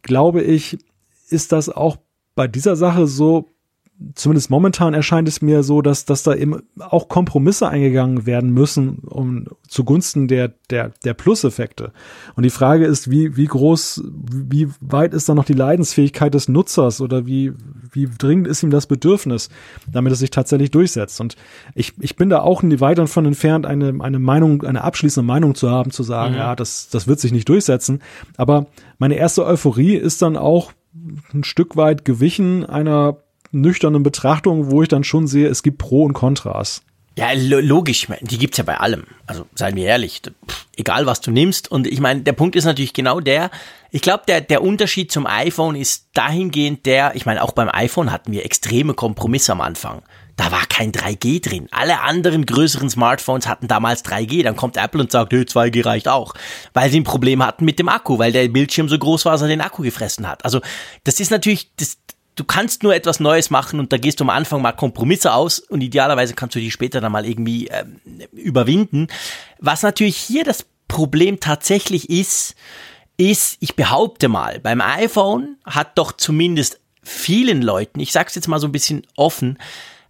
glaube 0.03 0.43
ich, 0.43 0.79
ist 1.29 1.53
das 1.53 1.69
auch 1.69 1.99
bei 2.35 2.49
dieser 2.49 2.77
Sache 2.77 3.07
so 3.07 3.51
zumindest 4.15 4.51
momentan 4.51 4.95
erscheint 4.95 5.29
es 5.29 5.43
mir 5.43 5.63
so, 5.63 5.83
dass, 5.83 6.05
dass 6.05 6.23
da 6.23 6.35
eben 6.35 6.63
auch 6.79 7.09
Kompromisse 7.09 7.69
eingegangen 7.69 8.25
werden 8.25 8.51
müssen, 8.51 9.01
um 9.01 9.47
zugunsten 9.69 10.27
der, 10.27 10.53
der, 10.71 10.93
der 11.05 11.15
Plus-Effekte. 11.15 11.93
Und 12.35 12.45
die 12.45 12.51
Frage 12.51 12.87
ist, 12.87 13.11
wie, 13.11 13.37
wie 13.37 13.47
groß, 13.47 14.03
wie 14.05 14.69
weit 14.81 15.13
ist 15.13 15.29
da 15.29 15.35
noch 15.35 15.45
die 15.45 15.53
Leidensfähigkeit 15.53 16.33
des 16.33 16.49
Nutzers 16.49 17.01
oder 17.01 17.27
wie, 17.27 17.53
wie 17.93 18.09
dringend 18.17 18.49
ist 18.49 18.63
ihm 18.63 18.71
das 18.71 18.87
Bedürfnis, 18.87 19.51
damit 19.91 20.13
es 20.13 20.21
sich 20.21 20.31
tatsächlich 20.31 20.71
durchsetzt. 20.71 21.21
Und 21.21 21.37
ich, 21.75 21.93
ich 22.01 22.17
bin 22.17 22.31
da 22.31 22.41
auch 22.41 22.63
weit 22.63 22.99
davon 22.99 23.27
entfernt, 23.27 23.67
eine, 23.67 23.95
eine 24.01 24.19
Meinung, 24.19 24.63
eine 24.63 24.83
abschließende 24.83 25.27
Meinung 25.27 25.55
zu 25.55 25.71
haben, 25.71 25.91
zu 25.91 26.03
sagen, 26.03 26.33
mhm. 26.33 26.39
ja, 26.39 26.57
das, 26.57 26.89
das 26.89 27.07
wird 27.07 27.21
sich 27.21 27.33
nicht 27.33 27.49
durchsetzen. 27.49 28.01
Aber 28.37 28.67
meine 28.99 29.17
erste 29.17 29.45
Euphorie 29.45 29.95
ist 29.95 30.23
dann 30.23 30.37
auch 30.37 30.73
ein 31.33 31.45
Stück 31.45 31.77
weit 31.77 32.05
gewichen 32.05 32.65
einer 32.65 33.19
nüchternen 33.53 34.03
Betrachtung, 34.03 34.71
wo 34.71 34.83
ich 34.83 34.89
dann 34.89 35.05
schon 35.05 35.27
sehe, 35.27 35.49
es 35.49 35.63
gibt 35.63 35.79
Pro 35.79 36.05
und 36.05 36.13
Kontras. 36.13 36.83
Ja, 37.19 37.29
logisch, 37.35 38.07
die 38.21 38.39
gibt's 38.39 38.57
ja 38.57 38.65
bei 38.65 38.79
allem. 38.79 39.05
Also 39.27 39.45
seien 39.55 39.77
wir 39.77 39.85
ehrlich, 39.85 40.23
pff, 40.23 40.67
egal 40.77 41.07
was 41.07 41.21
du 41.21 41.31
nimmst. 41.31 41.71
Und 41.71 41.87
ich 41.87 42.01
meine, 42.01 42.21
der 42.23 42.33
Punkt 42.33 42.57
ist 42.57 42.65
natürlich 42.65 42.95
genau 42.95 43.21
der, 43.21 43.51
ich 43.91 44.01
glaube, 44.01 44.23
der, 44.29 44.41
der 44.41 44.63
Unterschied 44.63 45.11
zum 45.11 45.27
iPhone 45.27 45.75
ist 45.75 46.07
dahingehend 46.15 46.87
der, 46.87 47.17
ich 47.17 47.27
meine, 47.27 47.43
auch 47.43 47.53
beim 47.53 47.69
iPhone 47.69 48.13
hatten 48.13 48.33
wir 48.33 48.45
extreme 48.45 48.95
Kompromisse 48.95 49.53
am 49.53 49.61
Anfang. 49.61 50.03
Da 50.37 50.53
war 50.53 50.65
kein 50.67 50.93
3G 50.93 51.47
drin. 51.47 51.69
Alle 51.73 52.01
anderen 52.01 52.47
größeren 52.47 52.89
Smartphones 52.89 53.47
hatten 53.47 53.69
damals 53.69 54.05
3G. 54.05 54.43
Dann 54.43 54.57
kommt 54.57 54.79
Apple 54.79 55.03
und 55.03 55.13
sagt, 55.13 55.33
hey, 55.33 55.43
2G 55.43 55.85
reicht 55.85 56.09
auch. 56.09 56.33
Weil 56.73 56.91
sie 56.91 57.01
ein 57.01 57.05
Problem 57.05 57.45
hatten 57.45 57.67
mit 57.67 57.79
dem 57.79 57.91
Akku, 57.91 58.19
weil 58.19 58.33
der 58.33 58.49
Bildschirm 58.49 58.89
so 58.89 58.99
groß 58.99 59.27
war, 59.27 59.33
dass 59.33 59.43
er 59.43 59.49
den 59.49 59.61
Akku 59.61 59.83
gefressen 59.83 60.27
hat. 60.27 60.45
Also 60.45 60.63
das 61.05 61.21
ist 61.21 61.31
natürlich, 61.31 61.75
das, 61.77 61.99
du 62.41 62.45
kannst 62.45 62.83
nur 62.83 62.95
etwas 62.95 63.21
Neues 63.21 63.51
machen 63.51 63.79
und 63.79 63.93
da 63.93 63.99
gehst 63.99 64.19
du 64.19 64.25
am 64.25 64.31
Anfang 64.31 64.63
mal 64.63 64.73
Kompromisse 64.73 65.35
aus 65.35 65.59
und 65.59 65.83
idealerweise 65.83 66.33
kannst 66.33 66.57
du 66.57 66.59
die 66.59 66.71
später 66.71 67.03
dann 67.03 67.13
mal 67.13 67.27
irgendwie 67.27 67.69
äh, 67.69 67.85
überwinden. 68.33 69.09
Was 69.59 69.83
natürlich 69.83 70.17
hier 70.17 70.43
das 70.43 70.65
Problem 70.89 71.39
tatsächlich 71.39 72.09
ist, 72.09 72.55
ist, 73.19 73.59
ich 73.61 73.77
behaupte 73.77 74.29
mal, 74.29 74.59
beim 74.59 74.81
iPhone 74.81 75.59
hat 75.67 75.99
doch 75.99 76.13
zumindest 76.13 76.81
vielen 77.03 77.61
Leuten, 77.61 78.01
ich 78.01 78.11
sag's 78.11 78.35
jetzt 78.35 78.49
mal 78.49 78.59
so 78.59 78.69
ein 78.69 78.73
bisschen 78.73 79.07
offen, 79.17 79.59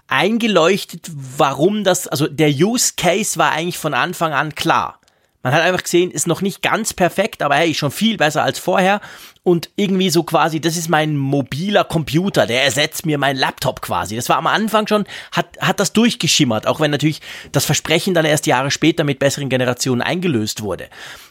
eingeleuchtet, 0.07 1.11
warum 1.12 1.82
das, 1.82 2.07
also 2.07 2.28
der 2.28 2.51
Use 2.51 2.93
Case 2.97 3.40
war 3.40 3.51
eigentlich 3.51 3.78
von 3.78 3.94
Anfang 3.94 4.32
an 4.32 4.55
klar. 4.55 4.99
Man 5.42 5.54
hat 5.54 5.62
einfach 5.62 5.82
gesehen, 5.82 6.10
ist 6.10 6.26
noch 6.26 6.42
nicht 6.42 6.60
ganz 6.60 6.92
perfekt, 6.92 7.42
aber 7.42 7.54
hey, 7.54 7.72
schon 7.74 7.90
viel 7.90 8.18
besser 8.18 8.42
als 8.42 8.58
vorher. 8.58 9.00
Und 9.42 9.70
irgendwie 9.76 10.10
so 10.10 10.22
quasi, 10.22 10.60
das 10.60 10.76
ist 10.76 10.90
mein 10.90 11.16
mobiler 11.16 11.84
Computer, 11.84 12.46
der 12.46 12.62
ersetzt 12.62 13.06
mir 13.06 13.16
meinen 13.16 13.38
Laptop 13.38 13.80
quasi. 13.80 14.16
Das 14.16 14.28
war 14.28 14.36
am 14.36 14.46
Anfang 14.46 14.86
schon, 14.86 15.06
hat, 15.32 15.58
hat 15.60 15.80
das 15.80 15.94
durchgeschimmert, 15.94 16.66
auch 16.66 16.78
wenn 16.78 16.90
natürlich 16.90 17.22
das 17.52 17.64
Versprechen 17.64 18.12
dann 18.12 18.26
erst 18.26 18.46
Jahre 18.46 18.70
später 18.70 19.02
mit 19.02 19.18
besseren 19.18 19.48
Generationen 19.48 20.02
eingelöst 20.02 20.62
wurde. 20.62 20.88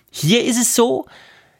Hier 0.10 0.44
ist 0.44 0.60
es 0.60 0.74
so, 0.74 1.06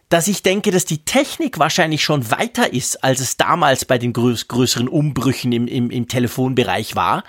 dass 0.10 0.28
ich 0.28 0.42
denke, 0.42 0.72
dass 0.72 0.86
die 0.86 1.06
Technik 1.06 1.60
wahrscheinlich 1.60 2.04
schon 2.04 2.32
weiter 2.32 2.74
ist, 2.74 3.04
als 3.04 3.20
es 3.20 3.38
damals 3.38 3.86
bei 3.86 4.00
den 4.00 4.12
größ 4.12 4.48
größeren 4.48 4.88
Umbrüchen 4.88 5.52
im, 5.52 5.68
im, 5.68 5.92
im 5.92 6.08
Telefonbereich 6.08 6.96
war. 6.96 7.24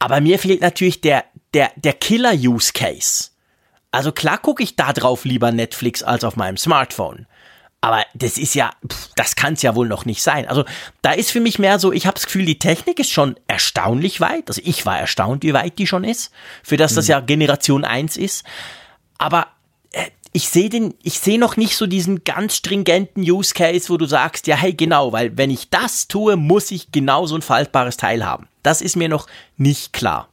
Aber 0.00 0.20
mir 0.20 0.40
fehlt 0.40 0.62
natürlich 0.62 1.00
der, 1.00 1.24
der, 1.54 1.70
der 1.76 1.92
Killer-Use-Case. 1.92 3.31
Also 3.92 4.10
klar 4.10 4.38
gucke 4.38 4.62
ich 4.62 4.74
da 4.74 4.92
drauf 4.92 5.24
lieber 5.24 5.52
Netflix 5.52 6.02
als 6.02 6.24
auf 6.24 6.36
meinem 6.36 6.56
Smartphone. 6.56 7.26
Aber 7.82 8.04
das 8.14 8.38
ist 8.38 8.54
ja, 8.54 8.70
das 9.16 9.34
kann 9.34 9.54
es 9.54 9.62
ja 9.62 9.74
wohl 9.74 9.88
noch 9.88 10.04
nicht 10.04 10.22
sein. 10.22 10.46
Also 10.48 10.64
da 11.02 11.12
ist 11.12 11.32
für 11.32 11.40
mich 11.40 11.58
mehr 11.58 11.80
so, 11.80 11.92
ich 11.92 12.06
habe 12.06 12.14
das 12.14 12.26
Gefühl, 12.26 12.46
die 12.46 12.58
Technik 12.58 13.00
ist 13.00 13.10
schon 13.10 13.34
erstaunlich 13.48 14.20
weit. 14.20 14.48
Also 14.48 14.62
ich 14.64 14.86
war 14.86 14.98
erstaunt, 14.98 15.42
wie 15.42 15.52
weit 15.52 15.78
die 15.78 15.88
schon 15.88 16.04
ist, 16.04 16.32
für 16.62 16.76
das 16.76 16.94
das 16.94 17.06
mhm. 17.06 17.10
ja 17.10 17.20
Generation 17.20 17.84
1 17.84 18.16
ist. 18.16 18.44
Aber 19.18 19.48
äh, 19.90 20.06
ich 20.32 20.48
sehe 20.48 20.70
den, 20.70 20.94
ich 21.02 21.18
sehe 21.18 21.40
noch 21.40 21.56
nicht 21.56 21.76
so 21.76 21.88
diesen 21.88 22.22
ganz 22.22 22.56
stringenten 22.56 23.28
Use 23.28 23.52
Case, 23.52 23.90
wo 23.90 23.96
du 23.96 24.06
sagst, 24.06 24.46
ja, 24.46 24.54
hey, 24.54 24.72
genau, 24.72 25.12
weil 25.12 25.36
wenn 25.36 25.50
ich 25.50 25.68
das 25.68 26.06
tue, 26.06 26.36
muss 26.36 26.70
ich 26.70 26.92
genau 26.92 27.26
so 27.26 27.34
ein 27.34 27.42
faltbares 27.42 27.96
Teil 27.96 28.24
haben. 28.24 28.48
Das 28.62 28.80
ist 28.80 28.94
mir 28.96 29.08
noch 29.08 29.26
nicht 29.56 29.92
klar. 29.92 30.28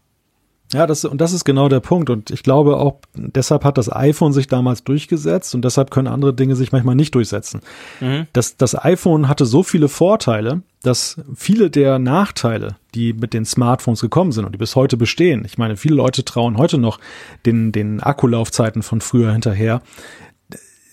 Ja, 0.72 0.86
das, 0.86 1.04
und 1.04 1.20
das 1.20 1.34
ist 1.34 1.46
genau 1.46 1.68
der 1.68 1.80
Punkt. 1.80 2.10
Und 2.12 2.30
ich 2.30 2.44
glaube 2.44 2.78
auch, 2.78 3.00
deshalb 3.16 3.64
hat 3.64 3.78
das 3.78 3.91
iPhone 3.91 4.34
sich 4.34 4.48
damals 4.48 4.84
durchgesetzt 4.84 5.56
und 5.56 5.66
deshalb 5.66 5.90
können 5.90 6.08
andere 6.08 6.34
Dinge 6.34 6.56
sich 6.56 6.72
manchmal 6.72 6.96
nicht 6.96 7.16
durchsetzen. 7.16 7.62
Mhm. 8.00 8.28
Das, 8.34 8.56
das 8.56 8.76
iPhone 8.76 9.28
hatte 9.28 9.46
so 9.46 9.64
viele 9.64 9.88
Vorteile, 9.88 10.62
dass 10.84 11.20
viele 11.36 11.72
der 11.72 11.98
Nachteile, 11.98 12.76
die 12.94 13.14
mit 13.14 13.34
den 13.34 13.46
Smartphones 13.46 14.02
gekommen 14.02 14.32
sind 14.32 14.46
und 14.46 14.54
die 14.54 14.60
bis 14.60 14.76
heute 14.76 14.96
bestehen, 14.96 15.44
ich 15.46 15.58
meine, 15.58 15.76
viele 15.76 15.96
Leute 15.96 16.24
trauen 16.24 16.58
heute 16.58 16.78
noch 16.78 17.00
den, 17.46 17.72
den 17.72 18.02
Akkulaufzeiten 18.02 18.84
von 18.84 19.02
früher 19.02 19.32
hinterher, 19.32 19.82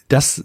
das 0.09 0.45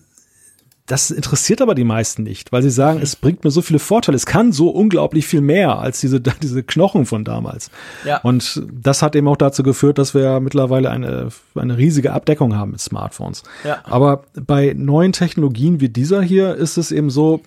das 0.92 1.10
interessiert 1.10 1.62
aber 1.62 1.74
die 1.74 1.86
meisten 1.86 2.24
nicht, 2.24 2.52
weil 2.52 2.62
sie 2.62 2.70
sagen, 2.70 3.00
es 3.02 3.16
bringt 3.16 3.46
mir 3.46 3.52
so 3.52 3.62
viele 3.62 3.80
Vorteile. 3.80 4.18
Es 4.18 4.26
kann 4.26 4.52
so 4.52 4.68
unglaublich 4.68 5.26
viel 5.26 5.40
mehr 5.40 5.80
als 5.80 6.02
diese, 6.02 6.20
diese 6.42 6.64
Knochen 6.64 7.06
von 7.06 7.24
damals. 7.24 7.72
Ja. 8.04 8.18
Und 8.18 8.62
das 8.70 9.02
hat 9.02 9.16
eben 9.16 9.30
auch 9.30 9.38
dazu 9.38 9.64
geführt, 9.64 9.98
dass 9.98 10.14
wir 10.14 10.42
mittlerweile 10.42 10.90
eine, 10.90 11.30
eine 11.56 11.78
riesige 11.78 12.12
Abdeckung 12.12 12.58
haben 12.58 12.72
mit 12.72 12.82
Smartphones. 12.82 13.44
Ja. 13.64 13.80
Aber 13.86 14.24
bei 14.34 14.74
neuen 14.76 15.14
Technologien 15.14 15.80
wie 15.80 15.88
dieser 15.88 16.22
hier 16.22 16.56
ist 16.56 16.76
es 16.76 16.92
eben 16.92 17.10
so, 17.10 17.40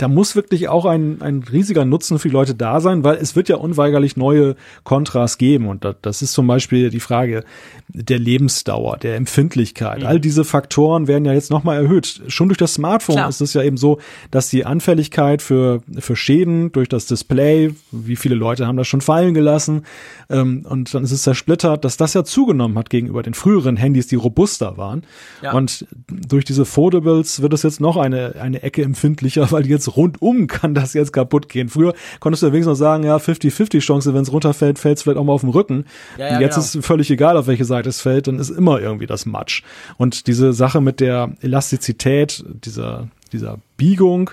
da 0.00 0.08
muss 0.08 0.34
wirklich 0.34 0.68
auch 0.68 0.86
ein, 0.86 1.20
ein 1.20 1.42
riesiger 1.42 1.84
Nutzen 1.84 2.18
für 2.18 2.28
die 2.28 2.32
Leute 2.32 2.54
da 2.54 2.80
sein, 2.80 3.04
weil 3.04 3.16
es 3.16 3.36
wird 3.36 3.50
ja 3.50 3.56
unweigerlich 3.56 4.16
neue 4.16 4.56
Kontras 4.82 5.36
geben. 5.36 5.68
Und 5.68 5.86
das 6.00 6.22
ist 6.22 6.32
zum 6.32 6.46
Beispiel 6.46 6.88
die 6.88 7.00
Frage 7.00 7.44
der 7.88 8.18
Lebensdauer, 8.18 8.96
der 8.96 9.16
Empfindlichkeit. 9.16 10.00
Mhm. 10.00 10.06
All 10.06 10.18
diese 10.18 10.44
Faktoren 10.44 11.06
werden 11.06 11.26
ja 11.26 11.34
jetzt 11.34 11.50
nochmal 11.50 11.82
erhöht. 11.82 12.22
Schon 12.28 12.48
durch 12.48 12.56
das 12.56 12.74
Smartphone 12.74 13.16
Klar. 13.16 13.28
ist 13.28 13.42
es 13.42 13.52
ja 13.52 13.62
eben 13.62 13.76
so, 13.76 13.98
dass 14.30 14.48
die 14.48 14.64
Anfälligkeit 14.64 15.42
für, 15.42 15.82
für 15.98 16.16
Schäden 16.16 16.72
durch 16.72 16.88
das 16.88 17.04
Display, 17.04 17.74
wie 17.90 18.16
viele 18.16 18.36
Leute 18.36 18.66
haben 18.66 18.78
das 18.78 18.88
schon 18.88 19.02
fallen 19.02 19.34
gelassen, 19.34 19.82
ähm, 20.30 20.64
und 20.68 20.94
dann 20.94 21.04
ist 21.04 21.12
es 21.12 21.22
zersplittert, 21.22 21.84
dass 21.84 21.96
das 21.96 22.14
ja 22.14 22.24
zugenommen 22.24 22.78
hat 22.78 22.88
gegenüber 22.88 23.22
den 23.22 23.34
früheren 23.34 23.76
Handys, 23.76 24.06
die 24.06 24.16
robuster 24.16 24.76
waren. 24.76 25.02
Ja. 25.42 25.52
Und 25.52 25.86
durch 26.08 26.44
diese 26.44 26.64
Foldables 26.64 27.42
wird 27.42 27.52
es 27.52 27.64
jetzt 27.64 27.80
noch 27.80 27.96
eine, 27.96 28.36
eine 28.40 28.62
Ecke 28.62 28.82
empfindlicher, 28.82 29.50
weil 29.50 29.66
jetzt 29.66 29.89
rundum 29.96 30.46
kann 30.46 30.74
das 30.74 30.94
jetzt 30.94 31.12
kaputt 31.12 31.48
gehen. 31.48 31.68
Früher 31.68 31.94
konntest 32.20 32.42
du 32.42 32.46
ja 32.46 32.52
wenigstens 32.52 32.78
noch 32.78 32.84
sagen, 32.84 33.04
ja, 33.04 33.16
50-50 33.16 33.80
Chance, 33.80 34.14
wenn 34.14 34.22
es 34.22 34.32
runterfällt, 34.32 34.78
fällt 34.78 34.98
es 34.98 35.02
vielleicht 35.02 35.18
auch 35.18 35.24
mal 35.24 35.32
auf 35.32 35.42
den 35.42 35.50
Rücken. 35.50 35.84
Ja, 36.18 36.32
ja, 36.32 36.40
jetzt 36.40 36.54
genau. 36.54 36.64
ist 36.64 36.86
völlig 36.86 37.10
egal, 37.10 37.36
auf 37.36 37.46
welche 37.46 37.64
Seite 37.64 37.88
es 37.88 38.00
fällt, 38.00 38.26
dann 38.26 38.38
ist 38.38 38.50
immer 38.50 38.80
irgendwie 38.80 39.06
das 39.06 39.26
Matsch. 39.26 39.62
Und 39.96 40.26
diese 40.26 40.52
Sache 40.52 40.80
mit 40.80 41.00
der 41.00 41.32
Elastizität, 41.40 42.44
dieser, 42.64 43.08
dieser 43.32 43.58
Biegung, 43.76 44.30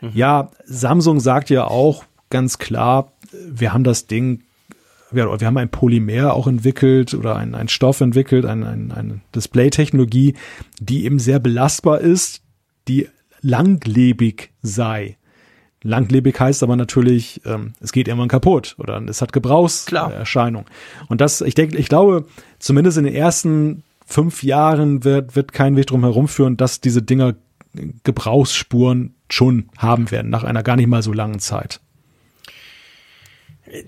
mhm. 0.00 0.10
ja, 0.14 0.50
Samsung 0.64 1.20
sagt 1.20 1.50
ja 1.50 1.66
auch 1.66 2.04
ganz 2.30 2.58
klar, 2.58 3.12
wir 3.32 3.72
haben 3.72 3.84
das 3.84 4.06
Ding 4.06 4.42
wir, 5.12 5.40
wir 5.40 5.46
haben 5.46 5.56
ein 5.56 5.70
Polymer 5.70 6.34
auch 6.34 6.46
entwickelt 6.46 7.14
oder 7.14 7.36
ein, 7.36 7.54
ein 7.54 7.68
Stoff 7.68 8.00
entwickelt, 8.00 8.44
ein, 8.44 8.64
ein, 8.64 8.92
eine 8.92 9.20
Display-Technologie, 9.34 10.34
die 10.78 11.04
eben 11.04 11.18
sehr 11.18 11.38
belastbar 11.38 12.00
ist, 12.00 12.42
die 12.88 13.08
langlebig 13.40 14.50
sei. 14.62 15.16
Langlebig 15.82 16.38
heißt 16.38 16.62
aber 16.62 16.76
natürlich, 16.76 17.40
ähm, 17.46 17.72
es 17.80 17.92
geht 17.92 18.06
irgendwann 18.06 18.28
kaputt 18.28 18.76
oder 18.78 19.00
es 19.08 19.22
hat 19.22 19.32
Gebrauchserscheinung. 19.32 20.66
Und 21.08 21.20
das, 21.20 21.40
ich 21.40 21.54
denke, 21.54 21.78
ich 21.78 21.88
glaube, 21.88 22.26
zumindest 22.58 22.98
in 22.98 23.04
den 23.04 23.14
ersten 23.14 23.82
fünf 24.04 24.42
Jahren 24.42 25.04
wird, 25.04 25.36
wird 25.36 25.52
kein 25.52 25.76
Weg 25.76 25.86
drum 25.86 26.02
herumführen, 26.02 26.56
dass 26.56 26.80
diese 26.80 27.02
Dinger 27.02 27.34
Gebrauchsspuren 28.02 29.14
schon 29.30 29.68
haben 29.78 30.10
werden, 30.10 30.30
nach 30.30 30.44
einer 30.44 30.62
gar 30.62 30.76
nicht 30.76 30.88
mal 30.88 31.02
so 31.02 31.12
langen 31.12 31.38
Zeit. 31.38 31.80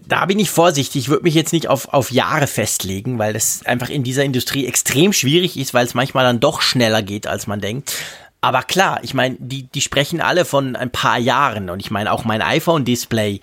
Da 0.07 0.27
bin 0.27 0.39
ich 0.39 0.49
vorsichtig. 0.49 1.03
Ich 1.03 1.09
würde 1.09 1.25
mich 1.25 1.35
jetzt 1.35 1.53
nicht 1.53 1.67
auf, 1.67 1.89
auf 1.89 2.13
Jahre 2.13 2.47
festlegen, 2.47 3.19
weil 3.19 3.33
das 3.33 3.67
einfach 3.67 3.89
in 3.89 4.05
dieser 4.05 4.23
Industrie 4.23 4.67
extrem 4.67 5.13
schwierig 5.13 5.57
ist, 5.57 5.75
weil 5.75 5.85
es 5.85 5.95
manchmal 5.95 6.25
dann 6.25 6.39
doch 6.39 6.61
schneller 6.63 7.03
geht, 7.03 7.27
als 7.27 7.49
man 7.49 7.61
denkt. 7.61 7.95
Aber 8.45 8.65
klar, 8.65 8.99
ich 9.03 9.15
meine, 9.15 9.37
die, 9.39 9.69
die 9.69 9.81
sprechen 9.81 10.21
alle 10.21 10.45
von 10.45 10.75
ein 10.75 10.91
paar 10.91 11.17
Jahren. 11.17 11.71
Und 11.71 11.79
ich 11.79 11.93
meine, 11.93 12.11
auch 12.11 12.25
mein 12.25 12.43
iPhone-Display 12.43 13.39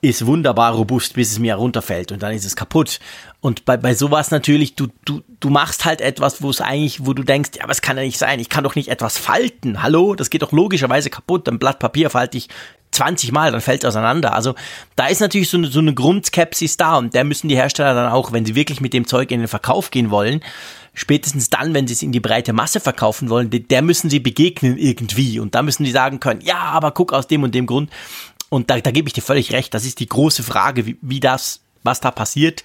ist 0.00 0.26
wunderbar 0.26 0.74
robust, 0.74 1.14
bis 1.14 1.32
es 1.32 1.40
mir 1.40 1.56
runterfällt 1.56 2.12
und 2.12 2.22
dann 2.22 2.32
ist 2.32 2.44
es 2.44 2.54
kaputt. 2.54 3.00
Und 3.40 3.64
bei, 3.64 3.76
bei 3.76 3.94
sowas 3.94 4.30
natürlich, 4.30 4.76
du, 4.76 4.86
du, 5.04 5.22
du 5.40 5.50
machst 5.50 5.84
halt 5.84 6.00
etwas, 6.00 6.40
wo 6.40 6.50
es 6.50 6.60
eigentlich, 6.60 7.04
wo 7.04 7.14
du 7.14 7.24
denkst, 7.24 7.50
ja, 7.56 7.64
aber 7.64 7.72
es 7.72 7.82
kann 7.82 7.96
ja 7.96 8.04
nicht 8.04 8.18
sein, 8.18 8.38
ich 8.38 8.48
kann 8.48 8.62
doch 8.62 8.76
nicht 8.76 8.88
etwas 8.88 9.18
falten. 9.18 9.82
Hallo, 9.82 10.14
das 10.14 10.30
geht 10.30 10.42
doch 10.42 10.52
logischerweise 10.52 11.10
kaputt. 11.10 11.48
Ein 11.48 11.58
Blatt 11.58 11.80
Papier 11.80 12.08
falte 12.10 12.38
ich 12.38 12.48
20 12.94 13.32
Mal, 13.32 13.52
dann 13.52 13.60
fällt 13.60 13.84
es 13.84 13.88
auseinander. 13.88 14.32
Also 14.34 14.54
da 14.96 15.06
ist 15.06 15.20
natürlich 15.20 15.50
so 15.50 15.56
eine, 15.56 15.68
so 15.68 15.80
eine 15.80 15.94
Grundskepsis 15.94 16.76
da 16.76 16.96
und 16.96 17.14
der 17.14 17.24
müssen 17.24 17.48
die 17.48 17.56
Hersteller 17.56 17.94
dann 17.94 18.12
auch, 18.12 18.32
wenn 18.32 18.46
sie 18.46 18.54
wirklich 18.54 18.80
mit 18.80 18.92
dem 18.92 19.06
Zeug 19.06 19.30
in 19.30 19.40
den 19.40 19.48
Verkauf 19.48 19.90
gehen 19.90 20.10
wollen, 20.10 20.40
spätestens 20.94 21.50
dann, 21.50 21.74
wenn 21.74 21.86
sie 21.86 21.94
es 21.94 22.02
in 22.02 22.12
die 22.12 22.20
breite 22.20 22.52
Masse 22.52 22.80
verkaufen 22.80 23.28
wollen, 23.28 23.50
der 23.50 23.82
müssen 23.82 24.08
sie 24.10 24.20
begegnen 24.20 24.78
irgendwie. 24.78 25.40
Und 25.40 25.54
da 25.54 25.62
müssen 25.62 25.84
die 25.84 25.90
sagen 25.90 26.20
können, 26.20 26.40
ja, 26.40 26.58
aber 26.58 26.92
guck 26.92 27.12
aus 27.12 27.26
dem 27.26 27.42
und 27.42 27.54
dem 27.54 27.66
Grund. 27.66 27.90
Und 28.48 28.70
da, 28.70 28.78
da 28.78 28.90
gebe 28.90 29.08
ich 29.08 29.12
dir 29.12 29.22
völlig 29.22 29.52
recht. 29.52 29.74
Das 29.74 29.84
ist 29.84 30.00
die 30.00 30.08
große 30.08 30.42
Frage, 30.42 30.86
wie, 30.86 30.96
wie 31.02 31.20
das, 31.20 31.60
was 31.82 32.00
da 32.00 32.10
passiert. 32.10 32.62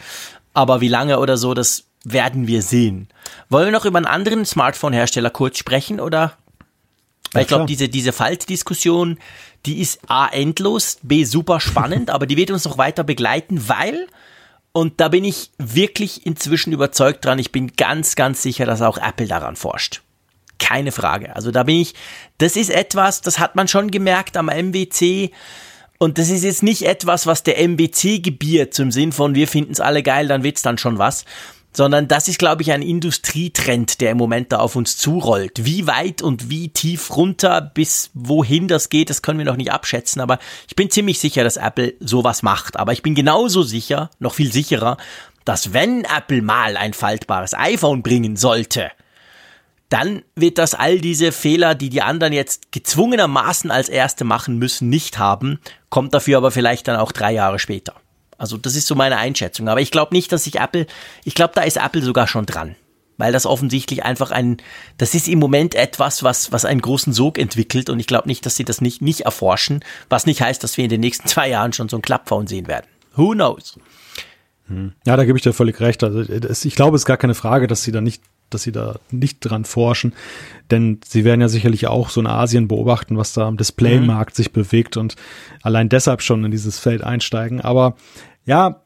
Aber 0.53 0.81
wie 0.81 0.87
lange 0.87 1.19
oder 1.19 1.37
so, 1.37 1.53
das 1.53 1.85
werden 2.03 2.47
wir 2.47 2.61
sehen. 2.61 3.07
Wollen 3.49 3.65
wir 3.65 3.71
noch 3.71 3.85
über 3.85 3.97
einen 3.97 4.05
anderen 4.05 4.45
Smartphone-Hersteller 4.45 5.29
kurz 5.29 5.57
sprechen 5.57 5.99
oder? 5.99 6.37
Weil 7.31 7.41
ja, 7.41 7.43
ich 7.43 7.47
glaube, 7.47 7.65
diese, 7.65 7.89
diese 7.89 8.11
Faltdiskussion, 8.11 9.19
die 9.65 9.79
ist 9.81 9.99
A 10.09 10.27
endlos, 10.27 10.99
B 11.03 11.23
super 11.23 11.59
spannend, 11.59 12.09
aber 12.09 12.25
die 12.25 12.37
wird 12.37 12.51
uns 12.51 12.65
noch 12.65 12.77
weiter 12.77 13.03
begleiten, 13.03 13.67
weil, 13.67 14.07
und 14.71 14.99
da 14.99 15.09
bin 15.09 15.23
ich 15.23 15.51
wirklich 15.57 16.25
inzwischen 16.25 16.73
überzeugt 16.73 17.25
dran, 17.25 17.39
ich 17.39 17.51
bin 17.51 17.73
ganz, 17.75 18.15
ganz 18.15 18.41
sicher, 18.41 18.65
dass 18.65 18.81
auch 18.81 18.97
Apple 18.97 19.27
daran 19.27 19.55
forscht. 19.55 20.01
Keine 20.57 20.91
Frage. 20.91 21.35
Also 21.35 21.51
da 21.51 21.63
bin 21.63 21.79
ich, 21.79 21.93
das 22.37 22.55
ist 22.55 22.69
etwas, 22.69 23.21
das 23.21 23.39
hat 23.39 23.55
man 23.55 23.67
schon 23.67 23.91
gemerkt 23.91 24.35
am 24.35 24.47
MWC. 24.47 25.31
Und 25.97 26.17
das 26.17 26.29
ist 26.29 26.43
jetzt 26.43 26.63
nicht 26.63 26.83
etwas, 26.83 27.27
was 27.27 27.43
der 27.43 27.57
MWC 27.65 28.19
gebiert, 28.19 28.73
zum 28.73 28.91
Sinn 28.91 29.11
von, 29.11 29.35
wir 29.35 29.47
finden 29.47 29.71
es 29.71 29.79
alle 29.79 30.03
geil, 30.03 30.27
dann 30.27 30.43
wird's 30.43 30.61
dann 30.61 30.77
schon 30.77 30.97
was 30.97 31.25
sondern 31.71 32.07
das 32.07 32.27
ist, 32.27 32.39
glaube 32.39 32.61
ich, 32.61 32.71
ein 32.71 32.81
Industrietrend, 32.81 34.01
der 34.01 34.11
im 34.11 34.17
Moment 34.17 34.51
da 34.51 34.59
auf 34.59 34.75
uns 34.75 34.97
zurollt. 34.97 35.65
Wie 35.65 35.87
weit 35.87 36.21
und 36.21 36.49
wie 36.49 36.69
tief 36.69 37.15
runter, 37.15 37.61
bis 37.61 38.09
wohin 38.13 38.67
das 38.67 38.89
geht, 38.89 39.09
das 39.09 39.21
können 39.21 39.39
wir 39.39 39.45
noch 39.45 39.55
nicht 39.55 39.71
abschätzen, 39.71 40.21
aber 40.21 40.39
ich 40.67 40.75
bin 40.75 40.89
ziemlich 40.89 41.19
sicher, 41.19 41.43
dass 41.43 41.57
Apple 41.57 41.93
sowas 41.99 42.41
macht. 42.41 42.77
Aber 42.77 42.93
ich 42.93 43.03
bin 43.03 43.15
genauso 43.15 43.63
sicher, 43.63 44.09
noch 44.19 44.33
viel 44.33 44.51
sicherer, 44.51 44.97
dass 45.45 45.73
wenn 45.73 46.03
Apple 46.05 46.41
mal 46.41 46.77
ein 46.77 46.93
faltbares 46.93 47.53
iPhone 47.53 48.03
bringen 48.03 48.35
sollte, 48.35 48.91
dann 49.89 50.21
wird 50.35 50.59
das 50.59 50.75
all 50.75 50.99
diese 50.99 51.31
Fehler, 51.31 51.73
die 51.75 51.89
die 51.89 52.01
anderen 52.01 52.33
jetzt 52.33 52.71
gezwungenermaßen 52.71 53.71
als 53.71 53.89
erste 53.89 54.23
machen 54.23 54.57
müssen, 54.57 54.89
nicht 54.89 55.17
haben, 55.17 55.59
kommt 55.89 56.13
dafür 56.13 56.37
aber 56.37 56.51
vielleicht 56.51 56.87
dann 56.87 56.97
auch 56.97 57.11
drei 57.11 57.33
Jahre 57.33 57.57
später. 57.57 57.95
Also 58.39 58.57
das 58.57 58.75
ist 58.75 58.87
so 58.87 58.95
meine 58.95 59.17
Einschätzung. 59.17 59.67
Aber 59.67 59.81
ich 59.81 59.91
glaube 59.91 60.15
nicht, 60.15 60.31
dass 60.31 60.45
sich 60.45 60.59
Apple, 60.59 60.87
ich 61.23 61.35
glaube, 61.35 61.53
da 61.53 61.61
ist 61.61 61.77
Apple 61.77 62.01
sogar 62.01 62.27
schon 62.27 62.45
dran. 62.45 62.75
Weil 63.17 63.33
das 63.33 63.45
offensichtlich 63.45 64.05
einfach 64.05 64.31
ein, 64.31 64.57
das 64.97 65.13
ist 65.13 65.27
im 65.27 65.39
Moment 65.39 65.75
etwas, 65.75 66.23
was, 66.23 66.53
was 66.53 66.63
einen 66.63 66.79
großen 66.79 67.11
Sog 67.11 67.37
entwickelt 67.37 67.89
und 67.89 67.99
ich 67.99 68.07
glaube 68.07 68.29
nicht, 68.29 68.45
dass 68.45 68.55
sie 68.55 68.63
das 68.63 68.79
nicht, 68.79 69.01
nicht 69.01 69.21
erforschen, 69.21 69.83
was 70.07 70.25
nicht 70.25 70.41
heißt, 70.41 70.63
dass 70.63 70.77
wir 70.77 70.85
in 70.85 70.89
den 70.89 71.01
nächsten 71.01 71.27
zwei 71.27 71.49
Jahren 71.49 71.73
schon 71.73 71.89
so 71.89 71.97
ein 71.97 72.01
Klappphone 72.01 72.47
sehen 72.47 72.67
werden. 72.67 72.87
Who 73.15 73.31
knows? 73.31 73.77
Hm. 74.67 74.93
Ja, 75.05 75.17
da 75.17 75.25
gebe 75.25 75.37
ich 75.37 75.43
dir 75.43 75.51
völlig 75.51 75.81
recht. 75.81 76.01
Also 76.01 76.21
ich 76.21 76.75
glaube, 76.75 76.95
es 76.95 77.01
ist 77.01 77.05
gar 77.05 77.17
keine 77.17 77.35
Frage, 77.35 77.67
dass 77.67 77.83
sie 77.83 77.91
da 77.91 77.99
nicht 77.99 78.23
dass 78.49 78.63
sie 78.63 78.71
da 78.71 78.99
nicht 79.11 79.39
dran 79.41 79.65
forschen, 79.65 80.13
denn 80.71 80.99
sie 81.05 81.23
werden 81.23 81.41
ja 81.41 81.49
sicherlich 81.49 81.87
auch 81.87 82.09
so 82.09 82.21
in 82.21 82.27
Asien 82.27 82.67
beobachten, 82.67 83.17
was 83.17 83.33
da 83.33 83.47
am 83.47 83.57
Displaymarkt 83.57 84.33
mhm. 84.33 84.35
sich 84.35 84.51
bewegt 84.51 84.97
und 84.97 85.15
allein 85.61 85.89
deshalb 85.89 86.21
schon 86.21 86.43
in 86.43 86.51
dieses 86.51 86.79
Feld 86.79 87.03
einsteigen. 87.03 87.61
Aber 87.61 87.95
ja, 88.49 88.81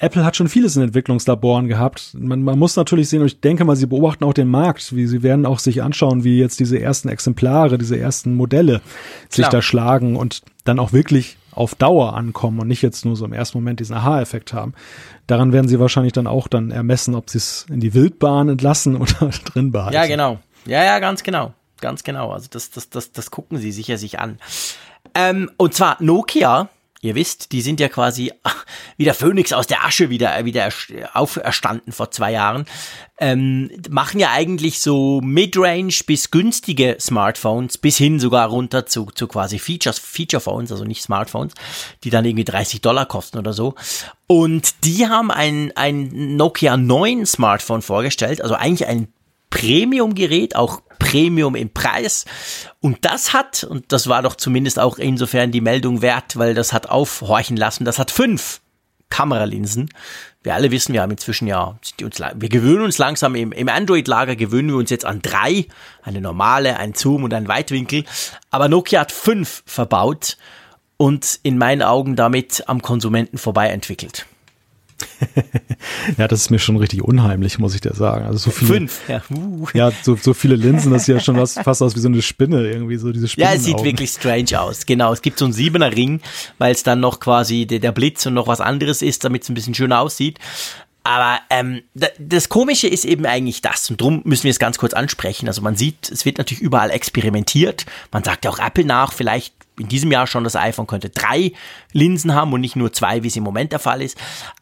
Apple 0.00 0.24
hat 0.24 0.36
schon 0.36 0.48
vieles 0.48 0.76
in 0.76 0.82
Entwicklungslaboren 0.82 1.68
gehabt. 1.68 2.10
Man, 2.14 2.42
man 2.42 2.58
muss 2.58 2.74
natürlich 2.74 3.08
sehen, 3.08 3.20
und 3.20 3.28
ich 3.28 3.40
denke 3.40 3.64
mal, 3.64 3.76
sie 3.76 3.86
beobachten 3.86 4.24
auch 4.24 4.32
den 4.32 4.48
Markt, 4.48 4.94
wie 4.94 5.06
sie 5.06 5.22
werden 5.22 5.46
auch 5.46 5.60
sich 5.60 5.82
anschauen, 5.82 6.24
wie 6.24 6.38
jetzt 6.38 6.58
diese 6.58 6.80
ersten 6.80 7.08
Exemplare, 7.08 7.78
diese 7.78 7.98
ersten 7.98 8.34
Modelle 8.34 8.80
Klar. 8.80 9.28
sich 9.30 9.46
da 9.48 9.62
schlagen 9.62 10.16
und 10.16 10.42
dann 10.64 10.80
auch 10.80 10.92
wirklich 10.92 11.36
auf 11.52 11.76
Dauer 11.76 12.14
ankommen 12.14 12.60
und 12.60 12.68
nicht 12.68 12.82
jetzt 12.82 13.04
nur 13.04 13.16
so 13.16 13.24
im 13.24 13.32
ersten 13.32 13.58
Moment 13.58 13.80
diesen 13.80 13.94
Aha-Effekt 13.94 14.52
haben. 14.52 14.74
Daran 15.28 15.52
werden 15.52 15.68
sie 15.68 15.78
wahrscheinlich 15.78 16.12
dann 16.12 16.26
auch 16.26 16.48
dann 16.48 16.70
ermessen, 16.72 17.14
ob 17.14 17.30
sie 17.30 17.38
es 17.38 17.66
in 17.70 17.80
die 17.80 17.94
Wildbahn 17.94 18.48
entlassen 18.48 18.96
oder 19.00 19.30
drin 19.44 19.70
behalten. 19.70 19.94
Ja, 19.94 20.06
genau. 20.06 20.40
Ja, 20.66 20.84
ja, 20.84 20.98
ganz 20.98 21.22
genau. 21.22 21.54
Ganz 21.80 22.02
genau. 22.02 22.32
Also 22.32 22.48
das, 22.50 22.70
das, 22.70 22.90
das, 22.90 23.12
das 23.12 23.30
gucken 23.30 23.58
sie 23.58 23.70
sicher 23.70 23.98
sich 23.98 24.18
an. 24.18 24.38
Ähm, 25.14 25.48
und 25.56 25.74
zwar 25.74 25.96
Nokia 26.00 26.68
Ihr 27.00 27.14
wisst, 27.14 27.52
die 27.52 27.62
sind 27.62 27.78
ja 27.78 27.88
quasi 27.88 28.32
wie 28.96 29.04
der 29.04 29.14
Phönix 29.14 29.52
aus 29.52 29.66
der 29.66 29.84
Asche 29.84 30.10
wieder, 30.10 30.44
wieder 30.44 30.68
auferstanden 31.14 31.92
vor 31.92 32.10
zwei 32.10 32.32
Jahren. 32.32 32.66
Ähm, 33.20 33.70
machen 33.88 34.20
ja 34.20 34.30
eigentlich 34.30 34.80
so 34.80 35.20
Midrange 35.20 35.94
bis 36.06 36.30
günstige 36.30 36.96
Smartphones, 37.00 37.78
bis 37.78 37.96
hin 37.96 38.18
sogar 38.20 38.48
runter 38.48 38.86
zu, 38.86 39.06
zu 39.06 39.26
quasi 39.28 39.58
Features, 39.58 39.98
Feature 39.98 40.40
Phones, 40.40 40.72
also 40.72 40.84
nicht 40.84 41.02
Smartphones, 41.02 41.54
die 42.04 42.10
dann 42.10 42.24
irgendwie 42.24 42.44
30 42.44 42.80
Dollar 42.80 43.06
kosten 43.06 43.38
oder 43.38 43.52
so. 43.52 43.74
Und 44.26 44.84
die 44.84 45.06
haben 45.08 45.30
ein, 45.30 45.72
ein 45.76 46.36
Nokia 46.36 46.76
9 46.76 47.26
Smartphone 47.26 47.82
vorgestellt, 47.82 48.40
also 48.42 48.54
eigentlich 48.54 48.86
ein 48.88 49.08
Premium-Gerät, 49.50 50.56
auch 50.56 50.82
Premium 50.98 51.54
im 51.54 51.70
Preis. 51.70 52.24
Und 52.80 53.04
das 53.04 53.32
hat, 53.32 53.64
und 53.64 53.92
das 53.92 54.08
war 54.08 54.22
doch 54.22 54.36
zumindest 54.36 54.78
auch 54.78 54.98
insofern 54.98 55.52
die 55.52 55.60
Meldung 55.60 56.02
wert, 56.02 56.36
weil 56.36 56.54
das 56.54 56.72
hat 56.72 56.88
aufhorchen 56.88 57.56
lassen, 57.56 57.84
das 57.84 57.98
hat 57.98 58.10
fünf 58.10 58.60
Kameralinsen. 59.10 59.88
Wir 60.42 60.54
alle 60.54 60.70
wissen, 60.70 60.92
wir 60.92 61.02
haben 61.02 61.10
inzwischen 61.10 61.48
ja, 61.48 61.78
wir 61.98 62.48
gewöhnen 62.48 62.82
uns 62.82 62.98
langsam 62.98 63.34
im, 63.34 63.52
im 63.52 63.68
Android-Lager 63.68 64.36
gewöhnen 64.36 64.68
wir 64.68 64.76
uns 64.76 64.90
jetzt 64.90 65.04
an 65.04 65.20
drei, 65.22 65.66
eine 66.02 66.20
normale, 66.20 66.76
ein 66.76 66.94
Zoom 66.94 67.24
und 67.24 67.34
ein 67.34 67.48
Weitwinkel. 67.48 68.04
Aber 68.50 68.68
Nokia 68.68 69.00
hat 69.00 69.12
fünf 69.12 69.62
verbaut 69.66 70.36
und 70.96 71.40
in 71.42 71.58
meinen 71.58 71.82
Augen 71.82 72.16
damit 72.16 72.64
am 72.68 72.82
Konsumenten 72.82 73.38
vorbei 73.38 73.68
entwickelt. 73.68 74.26
ja, 76.18 76.28
das 76.28 76.42
ist 76.42 76.50
mir 76.50 76.58
schon 76.58 76.76
richtig 76.76 77.02
unheimlich, 77.02 77.58
muss 77.58 77.74
ich 77.74 77.80
dir 77.80 77.94
sagen. 77.94 78.26
Also 78.26 78.38
so 78.38 78.50
viele, 78.50 78.72
Fünf, 78.72 79.00
ja. 79.08 79.22
Uh. 79.30 79.66
Ja, 79.74 79.92
so, 80.02 80.16
so 80.16 80.34
viele 80.34 80.56
Linsen, 80.56 80.92
das 80.92 81.06
sieht 81.06 81.14
ja 81.14 81.20
schon 81.20 81.36
was, 81.36 81.54
fast 81.54 81.82
aus 81.82 81.94
wie 81.94 82.00
so 82.00 82.08
eine 82.08 82.22
Spinne, 82.22 82.68
irgendwie 82.68 82.96
so 82.96 83.12
diese 83.12 83.28
Spinnen. 83.28 83.48
Ja, 83.48 83.54
es 83.54 83.64
sieht 83.64 83.82
wirklich 83.82 84.10
strange 84.10 84.60
aus. 84.60 84.86
Genau, 84.86 85.12
es 85.12 85.22
gibt 85.22 85.38
so 85.38 85.44
einen 85.44 85.54
siebener 85.54 85.94
Ring, 85.94 86.20
weil 86.58 86.72
es 86.72 86.82
dann 86.82 87.00
noch 87.00 87.20
quasi 87.20 87.66
der, 87.66 87.78
der 87.78 87.92
Blitz 87.92 88.26
und 88.26 88.34
noch 88.34 88.46
was 88.46 88.60
anderes 88.60 89.02
ist, 89.02 89.24
damit 89.24 89.42
es 89.42 89.48
ein 89.48 89.54
bisschen 89.54 89.74
schöner 89.74 90.00
aussieht. 90.00 90.38
Aber 91.04 91.40
ähm, 91.48 91.82
das 92.18 92.50
Komische 92.50 92.86
ist 92.86 93.06
eben 93.06 93.24
eigentlich 93.24 93.62
das, 93.62 93.88
und 93.88 94.00
darum 94.00 94.20
müssen 94.24 94.44
wir 94.44 94.50
es 94.50 94.58
ganz 94.58 94.76
kurz 94.76 94.92
ansprechen. 94.92 95.48
Also 95.48 95.62
man 95.62 95.74
sieht, 95.74 96.10
es 96.10 96.26
wird 96.26 96.36
natürlich 96.36 96.60
überall 96.60 96.90
experimentiert. 96.90 97.86
Man 98.12 98.24
sagt 98.24 98.44
ja 98.44 98.50
auch 98.50 98.58
Apple 98.58 98.84
nach, 98.84 99.14
vielleicht 99.14 99.54
in 99.78 99.88
diesem 99.88 100.10
Jahr 100.12 100.26
schon 100.26 100.44
das 100.44 100.56
iPhone 100.56 100.86
könnte 100.86 101.10
drei 101.10 101.52
Linsen 101.92 102.34
haben 102.34 102.52
und 102.52 102.60
nicht 102.60 102.76
nur 102.76 102.92
zwei, 102.92 103.22
wie 103.22 103.28
es 103.28 103.36
im 103.36 103.44
Moment 103.44 103.72
der 103.72 103.78
Fall 103.78 104.02
ist. 104.02 104.16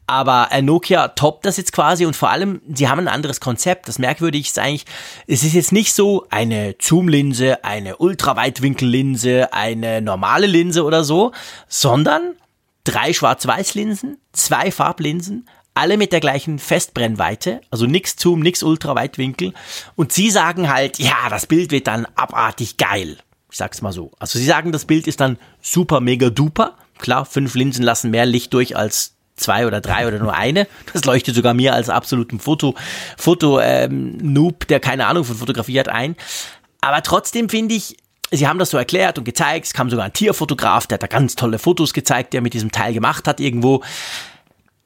Aber 0.06 0.48
äh, 0.52 0.62
Nokia 0.62 1.08
toppt 1.08 1.46
das 1.46 1.56
jetzt 1.56 1.72
quasi 1.72 2.06
und 2.06 2.14
vor 2.14 2.30
allem, 2.30 2.60
sie 2.72 2.88
haben 2.88 3.00
ein 3.00 3.08
anderes 3.08 3.40
Konzept. 3.40 3.88
Das 3.88 3.98
Merkwürdige 3.98 4.46
ist 4.46 4.58
eigentlich, 4.58 4.86
es 5.26 5.42
ist 5.42 5.54
jetzt 5.54 5.72
nicht 5.72 5.94
so 5.94 6.26
eine 6.30 6.76
Zoom-Linse, 6.80 7.64
eine 7.64 7.96
Ultraweitwinkellinse, 7.96 9.52
eine 9.52 10.00
normale 10.00 10.46
Linse 10.46 10.84
oder 10.84 11.02
so, 11.02 11.32
sondern 11.68 12.34
drei 12.84 13.12
Schwarz-Weiß-Linsen, 13.12 14.18
zwei 14.32 14.70
Farblinsen, 14.70 15.48
alle 15.74 15.98
mit 15.98 16.12
der 16.12 16.20
gleichen 16.20 16.58
Festbrennweite, 16.58 17.60
also 17.70 17.86
nix 17.86 18.16
Zoom, 18.18 18.40
nix 18.40 18.62
Ultraweitwinkel. 18.62 19.52
Und 19.94 20.12
sie 20.12 20.30
sagen 20.30 20.72
halt, 20.72 20.98
ja, 20.98 21.28
das 21.28 21.46
Bild 21.46 21.70
wird 21.70 21.86
dann 21.86 22.06
abartig 22.14 22.78
geil. 22.78 23.18
Ich 23.56 23.58
sag's 23.58 23.80
mal 23.80 23.90
so. 23.90 24.12
Also 24.18 24.38
sie 24.38 24.44
sagen, 24.44 24.70
das 24.70 24.84
Bild 24.84 25.06
ist 25.06 25.18
dann 25.18 25.38
super 25.62 26.00
mega 26.00 26.28
duper. 26.28 26.76
Klar, 26.98 27.24
fünf 27.24 27.54
Linsen 27.54 27.82
lassen 27.82 28.10
mehr 28.10 28.26
Licht 28.26 28.52
durch 28.52 28.76
als 28.76 29.14
zwei 29.34 29.66
oder 29.66 29.80
drei 29.80 30.06
oder 30.06 30.18
nur 30.18 30.34
eine. 30.34 30.68
Das 30.92 31.06
leuchtet 31.06 31.34
sogar 31.34 31.54
mir 31.54 31.72
als 31.72 31.88
absoluten 31.88 32.38
Foto, 32.38 32.74
Foto 33.16 33.58
ähm, 33.58 34.18
Noob, 34.18 34.66
der 34.66 34.78
keine 34.78 35.06
Ahnung 35.06 35.24
von 35.24 35.36
Fotografie 35.36 35.80
hat, 35.80 35.88
ein. 35.88 36.16
Aber 36.82 37.02
trotzdem 37.02 37.48
finde 37.48 37.76
ich, 37.76 37.96
sie 38.30 38.46
haben 38.46 38.58
das 38.58 38.68
so 38.68 38.76
erklärt 38.76 39.16
und 39.16 39.24
gezeigt. 39.24 39.64
Es 39.64 39.72
kam 39.72 39.88
sogar 39.88 40.04
ein 40.04 40.12
Tierfotograf, 40.12 40.86
der 40.86 40.96
hat 40.96 41.04
da 41.04 41.06
ganz 41.06 41.34
tolle 41.34 41.58
Fotos 41.58 41.94
gezeigt, 41.94 42.34
der 42.34 42.42
mit 42.42 42.52
diesem 42.52 42.72
Teil 42.72 42.92
gemacht 42.92 43.26
hat 43.26 43.40
irgendwo. 43.40 43.82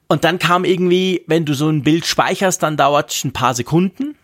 Und 0.07 0.23
dann 0.23 0.39
kam 0.39 0.63
irgendwie, 0.63 1.25
wenn 1.27 1.43
du 1.43 1.55
so 1.55 1.67
ein 1.67 1.83
Bild 1.83 2.05
speicherst, 2.05 2.63
dann 2.63 2.77
dauert 2.77 3.11
es 3.11 3.25
ein 3.25 3.33
paar 3.33 3.53
Sekunden. 3.53 4.15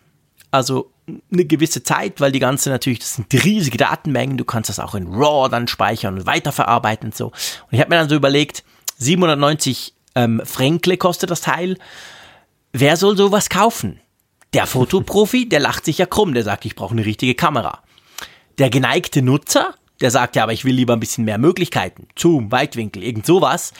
Also 0.50 0.90
eine 1.32 1.44
gewisse 1.44 1.82
Zeit, 1.82 2.20
weil 2.20 2.32
die 2.32 2.38
ganze 2.38 2.70
natürlich, 2.70 3.00
das 3.00 3.14
sind 3.14 3.32
riesige 3.32 3.78
Datenmengen, 3.78 4.36
du 4.36 4.44
kannst 4.44 4.68
das 4.68 4.78
auch 4.78 4.94
in 4.94 5.06
RAW 5.08 5.48
dann 5.48 5.68
speichern 5.68 6.18
und 6.18 6.26
weiterverarbeiten 6.26 7.08
und 7.08 7.16
so. 7.16 7.26
Und 7.26 7.72
ich 7.72 7.80
habe 7.80 7.90
mir 7.90 7.96
dann 7.96 8.08
so 8.08 8.14
überlegt, 8.14 8.64
790 8.98 9.94
ähm, 10.14 10.42
Fränkle 10.44 10.96
kostet 10.96 11.30
das 11.30 11.40
Teil. 11.40 11.78
Wer 12.72 12.96
soll 12.96 13.16
sowas 13.16 13.48
kaufen? 13.48 14.00
Der 14.52 14.66
Fotoprofi, 14.66 15.48
der 15.48 15.60
lacht 15.60 15.84
sich 15.84 15.98
ja 15.98 16.06
krumm, 16.06 16.34
der 16.34 16.44
sagt, 16.44 16.64
ich 16.64 16.74
brauche 16.74 16.92
eine 16.92 17.04
richtige 17.04 17.34
Kamera. 17.34 17.82
Der 18.58 18.70
geneigte 18.70 19.22
Nutzer, 19.22 19.74
der 20.00 20.10
sagt 20.10 20.36
ja, 20.36 20.42
aber 20.42 20.52
ich 20.52 20.64
will 20.64 20.74
lieber 20.74 20.94
ein 20.94 21.00
bisschen 21.00 21.24
mehr 21.24 21.38
Möglichkeiten. 21.38 22.08
Zoom, 22.18 22.50
Weitwinkel, 22.50 23.02
irgend 23.02 23.26
sowas 23.26 23.72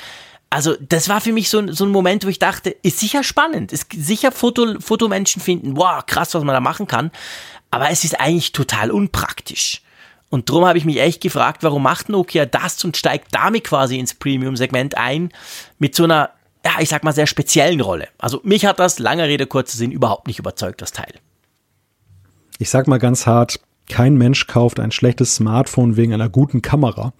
also 0.51 0.77
das 0.81 1.09
war 1.09 1.21
für 1.21 1.33
mich 1.33 1.51
so, 1.51 1.73
so 1.73 1.85
ein 1.85 1.91
Moment, 1.91 2.25
wo 2.25 2.29
ich 2.29 2.39
dachte, 2.39 2.71
ist 2.71 2.99
sicher 2.99 3.23
spannend, 3.23 3.73
ist 3.73 3.93
sicher 3.93 4.33
Foto, 4.33 4.81
Fotomenschen 4.81 5.43
finden, 5.43 5.77
wow, 5.77 6.05
krass, 6.05 6.35
was 6.35 6.45
man 6.45 6.55
da 6.55 6.61
machen 6.61 6.87
kann, 6.87 7.11
aber 7.71 7.91
es 7.91 8.05
ist 8.05 8.19
eigentlich 8.19 8.53
total 8.53 8.91
unpraktisch. 8.91 9.83
Und 10.31 10.49
darum 10.49 10.67
habe 10.67 10.79
ich 10.79 10.85
mich 10.85 11.01
echt 11.01 11.23
gefragt, 11.23 11.63
warum 11.63 11.83
macht 11.83 12.09
Nokia 12.09 12.47
das 12.47 12.85
und 12.85 12.97
steigt 12.97 13.29
damit 13.33 13.65
quasi 13.65 13.99
ins 13.99 14.15
Premium-Segment 14.15 14.97
ein 14.97 15.31
mit 15.79 15.95
so 15.95 16.05
einer, 16.05 16.31
ja, 16.65 16.73
ich 16.81 16.89
sag 16.91 17.05
mal, 17.05 17.13
sehr 17.13 17.27
speziellen 17.27 17.81
Rolle. 17.81 18.09
Also 18.19 18.41
mich 18.43 18.67
hat 18.67 18.79
das, 18.79 18.99
langer 18.99 19.25
Rede, 19.25 19.47
kurzer 19.47 19.79
Sinn, 19.79 19.91
überhaupt 19.91 20.27
nicht 20.27 20.39
überzeugt, 20.39 20.83
das 20.83 20.93
Teil. 20.93 21.15
Ich 22.59 22.69
sag 22.69 22.89
mal 22.89 22.99
ganz 22.99 23.27
hart, 23.27 23.61
kein 23.89 24.17
Mensch 24.17 24.47
kauft 24.47 24.81
ein 24.81 24.91
schlechtes 24.91 25.35
Smartphone 25.35 25.97
wegen 25.97 26.13
einer 26.13 26.29
guten 26.29 26.61
Kamera. 26.61 27.15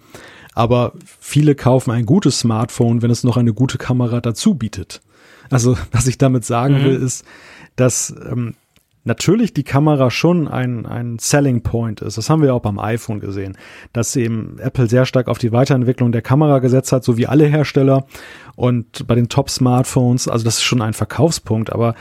Aber 0.59 0.91
viele 1.21 1.55
kaufen 1.55 1.91
ein 1.91 2.05
gutes 2.05 2.39
Smartphone, 2.41 3.01
wenn 3.01 3.11
es 3.11 3.23
noch 3.23 3.37
eine 3.37 3.53
gute 3.53 3.77
Kamera 3.77 4.19
dazu 4.19 4.55
bietet. 4.55 4.99
Also, 5.49 5.77
was 5.93 6.05
ich 6.05 6.17
damit 6.17 6.43
sagen 6.43 6.79
mhm. 6.79 6.83
will, 6.83 6.95
ist, 6.95 7.23
dass 7.77 8.13
ähm, 8.29 8.55
natürlich 9.05 9.53
die 9.53 9.63
Kamera 9.63 10.11
schon 10.11 10.49
ein, 10.49 10.85
ein 10.85 11.17
Selling 11.17 11.61
Point 11.61 12.01
ist. 12.01 12.17
Das 12.17 12.29
haben 12.29 12.41
wir 12.41 12.53
auch 12.53 12.61
beim 12.61 12.77
iPhone 12.77 13.21
gesehen, 13.21 13.57
dass 13.93 14.17
eben 14.17 14.59
Apple 14.59 14.89
sehr 14.89 15.05
stark 15.05 15.29
auf 15.29 15.37
die 15.37 15.53
Weiterentwicklung 15.53 16.11
der 16.11 16.21
Kamera 16.21 16.59
gesetzt 16.59 16.91
hat, 16.91 17.05
so 17.05 17.15
wie 17.15 17.25
alle 17.25 17.45
Hersteller. 17.45 18.05
Und 18.57 19.07
bei 19.07 19.15
den 19.15 19.29
Top-Smartphones, 19.29 20.27
also 20.27 20.43
das 20.43 20.57
ist 20.57 20.63
schon 20.63 20.81
ein 20.81 20.93
Verkaufspunkt, 20.93 21.71
aber 21.71 21.95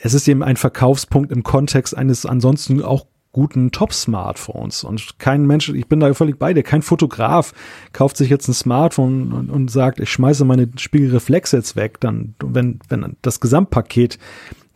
es 0.00 0.14
ist 0.14 0.26
eben 0.28 0.42
ein 0.42 0.56
Verkaufspunkt 0.56 1.30
im 1.30 1.42
Kontext 1.42 1.94
eines 1.94 2.24
ansonsten 2.24 2.82
auch 2.82 3.04
guten 3.32 3.70
Top-Smartphones. 3.70 4.84
Und 4.84 5.18
kein 5.18 5.46
Mensch, 5.46 5.68
ich 5.68 5.86
bin 5.86 6.00
da 6.00 6.12
völlig 6.14 6.38
bei 6.38 6.52
dir, 6.52 6.62
kein 6.62 6.82
Fotograf 6.82 7.52
kauft 7.92 8.16
sich 8.16 8.28
jetzt 8.28 8.48
ein 8.48 8.54
Smartphone 8.54 9.32
und, 9.32 9.50
und 9.50 9.70
sagt, 9.70 10.00
ich 10.00 10.10
schmeiße 10.10 10.44
meine 10.44 10.68
Spiegelreflexe 10.76 11.56
jetzt 11.56 11.76
weg, 11.76 12.00
dann, 12.00 12.34
wenn, 12.42 12.80
wenn 12.88 13.16
das 13.22 13.40
Gesamtpaket 13.40 14.18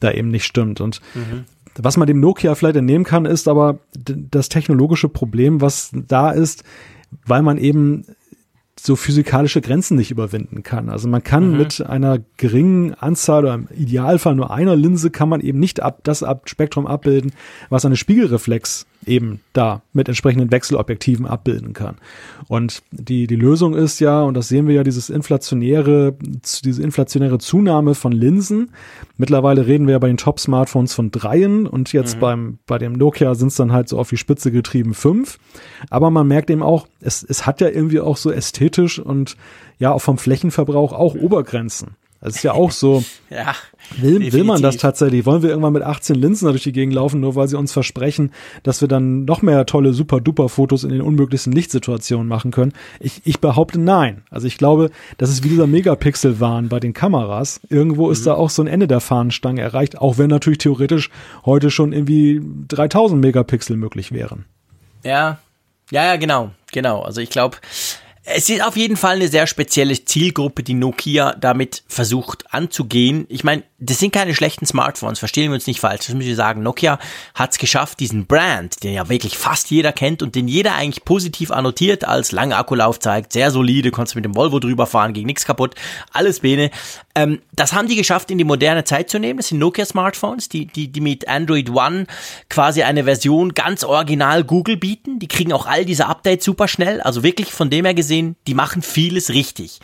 da 0.00 0.12
eben 0.12 0.28
nicht 0.28 0.44
stimmt. 0.44 0.80
Und 0.80 1.00
mhm. 1.14 1.44
was 1.76 1.96
man 1.96 2.06
dem 2.06 2.20
Nokia 2.20 2.54
vielleicht 2.54 2.76
entnehmen 2.76 3.04
kann, 3.04 3.24
ist 3.24 3.48
aber 3.48 3.78
das 3.94 4.48
technologische 4.48 5.08
Problem, 5.08 5.60
was 5.60 5.90
da 5.92 6.30
ist, 6.30 6.62
weil 7.26 7.42
man 7.42 7.58
eben 7.58 8.04
so 8.78 8.96
physikalische 8.96 9.60
Grenzen 9.60 9.96
nicht 9.96 10.10
überwinden 10.10 10.62
kann. 10.62 10.88
Also 10.88 11.08
man 11.08 11.22
kann 11.22 11.52
mhm. 11.52 11.58
mit 11.58 11.80
einer 11.86 12.18
geringen 12.36 12.94
Anzahl 12.94 13.44
oder 13.44 13.54
im 13.54 13.68
Idealfall 13.74 14.34
nur 14.34 14.50
einer 14.50 14.76
Linse 14.76 15.10
kann 15.10 15.28
man 15.28 15.40
eben 15.40 15.58
nicht 15.58 15.80
ab, 15.80 16.00
das 16.02 16.22
ab 16.22 16.48
Spektrum 16.48 16.86
abbilden, 16.86 17.32
was 17.70 17.84
eine 17.84 17.96
Spiegelreflex 17.96 18.86
eben 19.06 19.40
da 19.52 19.82
mit 19.92 20.08
entsprechenden 20.08 20.50
Wechselobjektiven 20.50 21.26
abbilden 21.26 21.72
kann. 21.72 21.96
Und 22.48 22.82
die, 22.90 23.26
die 23.26 23.36
Lösung 23.36 23.74
ist 23.74 24.00
ja, 24.00 24.22
und 24.22 24.34
das 24.34 24.48
sehen 24.48 24.66
wir 24.66 24.74
ja, 24.74 24.84
dieses 24.84 25.10
inflationäre, 25.10 26.16
diese 26.64 26.82
inflationäre 26.82 27.38
Zunahme 27.38 27.94
von 27.94 28.12
Linsen. 28.12 28.70
Mittlerweile 29.16 29.66
reden 29.66 29.86
wir 29.86 29.92
ja 29.92 29.98
bei 29.98 30.08
den 30.08 30.16
Top-Smartphones 30.16 30.94
von 30.94 31.10
dreien 31.10 31.66
und 31.66 31.92
jetzt 31.92 32.16
mhm. 32.16 32.20
beim, 32.20 32.58
bei 32.66 32.78
dem 32.78 32.92
Nokia 32.92 33.34
sind 33.34 33.48
es 33.48 33.56
dann 33.56 33.72
halt 33.72 33.88
so 33.88 33.98
auf 33.98 34.08
die 34.08 34.16
Spitze 34.16 34.50
getrieben 34.50 34.94
fünf. 34.94 35.38
Aber 35.90 36.10
man 36.10 36.26
merkt 36.26 36.50
eben 36.50 36.62
auch, 36.62 36.86
es, 37.00 37.22
es 37.22 37.46
hat 37.46 37.60
ja 37.60 37.68
irgendwie 37.68 38.00
auch 38.00 38.16
so 38.16 38.30
ästhetisch 38.30 38.98
und 38.98 39.36
ja 39.78 39.92
auch 39.92 40.02
vom 40.02 40.18
Flächenverbrauch 40.18 40.92
auch 40.92 41.14
Obergrenzen. 41.14 41.96
Das 42.24 42.36
ist 42.36 42.42
ja 42.42 42.52
auch 42.52 42.70
so. 42.70 43.04
ja. 43.30 43.54
Will, 43.98 44.32
will 44.32 44.44
man 44.44 44.62
das 44.62 44.78
tatsächlich? 44.78 45.26
Wollen 45.26 45.42
wir 45.42 45.50
irgendwann 45.50 45.74
mit 45.74 45.82
18 45.82 46.16
Linsen 46.16 46.48
durch 46.48 46.62
die 46.62 46.72
Gegend 46.72 46.94
laufen, 46.94 47.20
nur 47.20 47.34
weil 47.34 47.48
sie 47.48 47.58
uns 47.58 47.70
versprechen, 47.70 48.32
dass 48.62 48.80
wir 48.80 48.88
dann 48.88 49.26
noch 49.26 49.42
mehr 49.42 49.66
tolle 49.66 49.92
Super-Duper-Fotos 49.92 50.84
in 50.84 50.90
den 50.90 51.02
unmöglichsten 51.02 51.52
Lichtsituationen 51.52 52.26
machen 52.26 52.50
können? 52.50 52.72
Ich, 52.98 53.20
ich 53.24 53.40
behaupte 53.40 53.78
nein. 53.78 54.22
Also 54.30 54.46
ich 54.46 54.56
glaube, 54.56 54.90
das 55.18 55.28
ist 55.28 55.44
wie 55.44 55.50
dieser 55.50 55.66
Megapixel-Wahn 55.66 56.70
bei 56.70 56.80
den 56.80 56.94
Kameras. 56.94 57.60
Irgendwo 57.68 58.06
mhm. 58.06 58.12
ist 58.12 58.26
da 58.26 58.32
auch 58.32 58.48
so 58.48 58.62
ein 58.62 58.68
Ende 58.68 58.88
der 58.88 59.00
Fahnenstange 59.00 59.60
erreicht, 59.60 59.98
auch 59.98 60.16
wenn 60.16 60.30
natürlich 60.30 60.60
theoretisch 60.60 61.10
heute 61.44 61.70
schon 61.70 61.92
irgendwie 61.92 62.40
3000 62.68 63.20
Megapixel 63.20 63.76
möglich 63.76 64.12
wären. 64.12 64.46
Ja, 65.04 65.38
ja, 65.90 66.04
ja, 66.04 66.16
genau, 66.16 66.52
genau. 66.72 67.02
Also 67.02 67.20
ich 67.20 67.28
glaube, 67.28 67.58
es 68.26 68.48
ist 68.48 68.62
auf 68.62 68.76
jeden 68.76 68.96
Fall 68.96 69.16
eine 69.16 69.28
sehr 69.28 69.46
spezielle 69.46 70.02
Zielgruppe, 70.02 70.62
die 70.62 70.72
Nokia 70.72 71.34
damit 71.34 71.82
versucht 71.88 72.52
anzugehen. 72.54 73.26
Ich 73.28 73.44
meine, 73.44 73.64
das 73.78 73.98
sind 73.98 74.12
keine 74.12 74.34
schlechten 74.34 74.64
Smartphones, 74.64 75.18
verstehen 75.18 75.50
wir 75.50 75.56
uns 75.56 75.66
nicht 75.66 75.80
falsch. 75.80 76.06
Das 76.06 76.14
muss 76.14 76.24
ich 76.24 76.34
sagen. 76.34 76.62
Nokia 76.62 76.98
hat 77.34 77.52
es 77.52 77.58
geschafft, 77.58 78.00
diesen 78.00 78.26
Brand, 78.26 78.82
den 78.82 78.94
ja 78.94 79.10
wirklich 79.10 79.36
fast 79.36 79.70
jeder 79.70 79.92
kennt 79.92 80.22
und 80.22 80.34
den 80.34 80.48
jeder 80.48 80.74
eigentlich 80.74 81.04
positiv 81.04 81.50
annotiert 81.50 82.06
als 82.06 82.32
lange 82.32 82.56
Akkulaufzeit, 82.56 83.30
sehr 83.30 83.50
solide, 83.50 83.90
konntest 83.90 84.16
mit 84.16 84.24
dem 84.24 84.34
Volvo 84.34 84.58
drüber 84.58 84.86
fahren, 84.86 85.12
ging 85.12 85.26
nichts 85.26 85.44
kaputt, 85.44 85.74
alles 86.10 86.40
Bene. 86.40 86.70
Ähm, 87.16 87.40
das 87.52 87.72
haben 87.72 87.86
die 87.86 87.96
geschafft, 87.96 88.30
in 88.30 88.38
die 88.38 88.44
moderne 88.44 88.84
Zeit 88.84 89.08
zu 89.08 89.18
nehmen. 89.18 89.38
Das 89.38 89.48
sind 89.48 89.58
Nokia-Smartphones, 89.58 90.48
die, 90.48 90.66
die, 90.66 90.88
die 90.88 91.00
mit 91.00 91.28
Android 91.28 91.70
One 91.70 92.06
quasi 92.48 92.82
eine 92.82 93.04
Version 93.04 93.54
ganz 93.54 93.84
original 93.84 94.42
Google 94.42 94.76
bieten. 94.76 95.20
Die 95.20 95.28
kriegen 95.28 95.52
auch 95.52 95.66
all 95.66 95.84
diese 95.84 96.06
Updates 96.06 96.44
super 96.44 96.66
schnell. 96.66 97.00
Also 97.00 97.22
wirklich 97.22 97.52
von 97.52 97.70
dem 97.70 97.84
her 97.84 97.94
gesehen, 97.94 98.36
die 98.46 98.54
machen 98.54 98.82
vieles 98.82 99.30
richtig. 99.30 99.78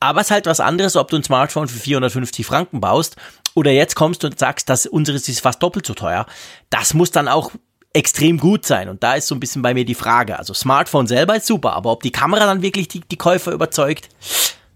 Aber 0.00 0.20
es 0.20 0.26
ist 0.28 0.30
halt 0.32 0.46
was 0.46 0.58
anderes, 0.58 0.96
ob 0.96 1.10
du 1.10 1.16
ein 1.16 1.22
Smartphone 1.22 1.68
für 1.68 1.78
450 1.78 2.44
Franken 2.44 2.80
baust 2.80 3.16
oder 3.54 3.70
jetzt 3.70 3.94
kommst 3.94 4.24
und 4.24 4.36
sagst, 4.36 4.68
dass 4.68 4.86
unseres 4.86 5.28
ist 5.28 5.40
fast 5.40 5.62
doppelt 5.62 5.86
so 5.86 5.94
teuer. 5.94 6.26
Das 6.70 6.94
muss 6.94 7.12
dann 7.12 7.28
auch 7.28 7.52
extrem 7.92 8.38
gut 8.38 8.66
sein. 8.66 8.88
Und 8.88 9.04
da 9.04 9.14
ist 9.14 9.28
so 9.28 9.36
ein 9.36 9.40
bisschen 9.40 9.62
bei 9.62 9.74
mir 9.74 9.84
die 9.84 9.94
Frage. 9.94 10.38
Also 10.38 10.54
Smartphone 10.54 11.06
selber 11.06 11.36
ist 11.36 11.46
super, 11.46 11.74
aber 11.74 11.92
ob 11.92 12.02
die 12.02 12.10
Kamera 12.10 12.46
dann 12.46 12.62
wirklich 12.62 12.88
die, 12.88 13.00
die 13.00 13.16
Käufer 13.18 13.52
überzeugt, 13.52 14.08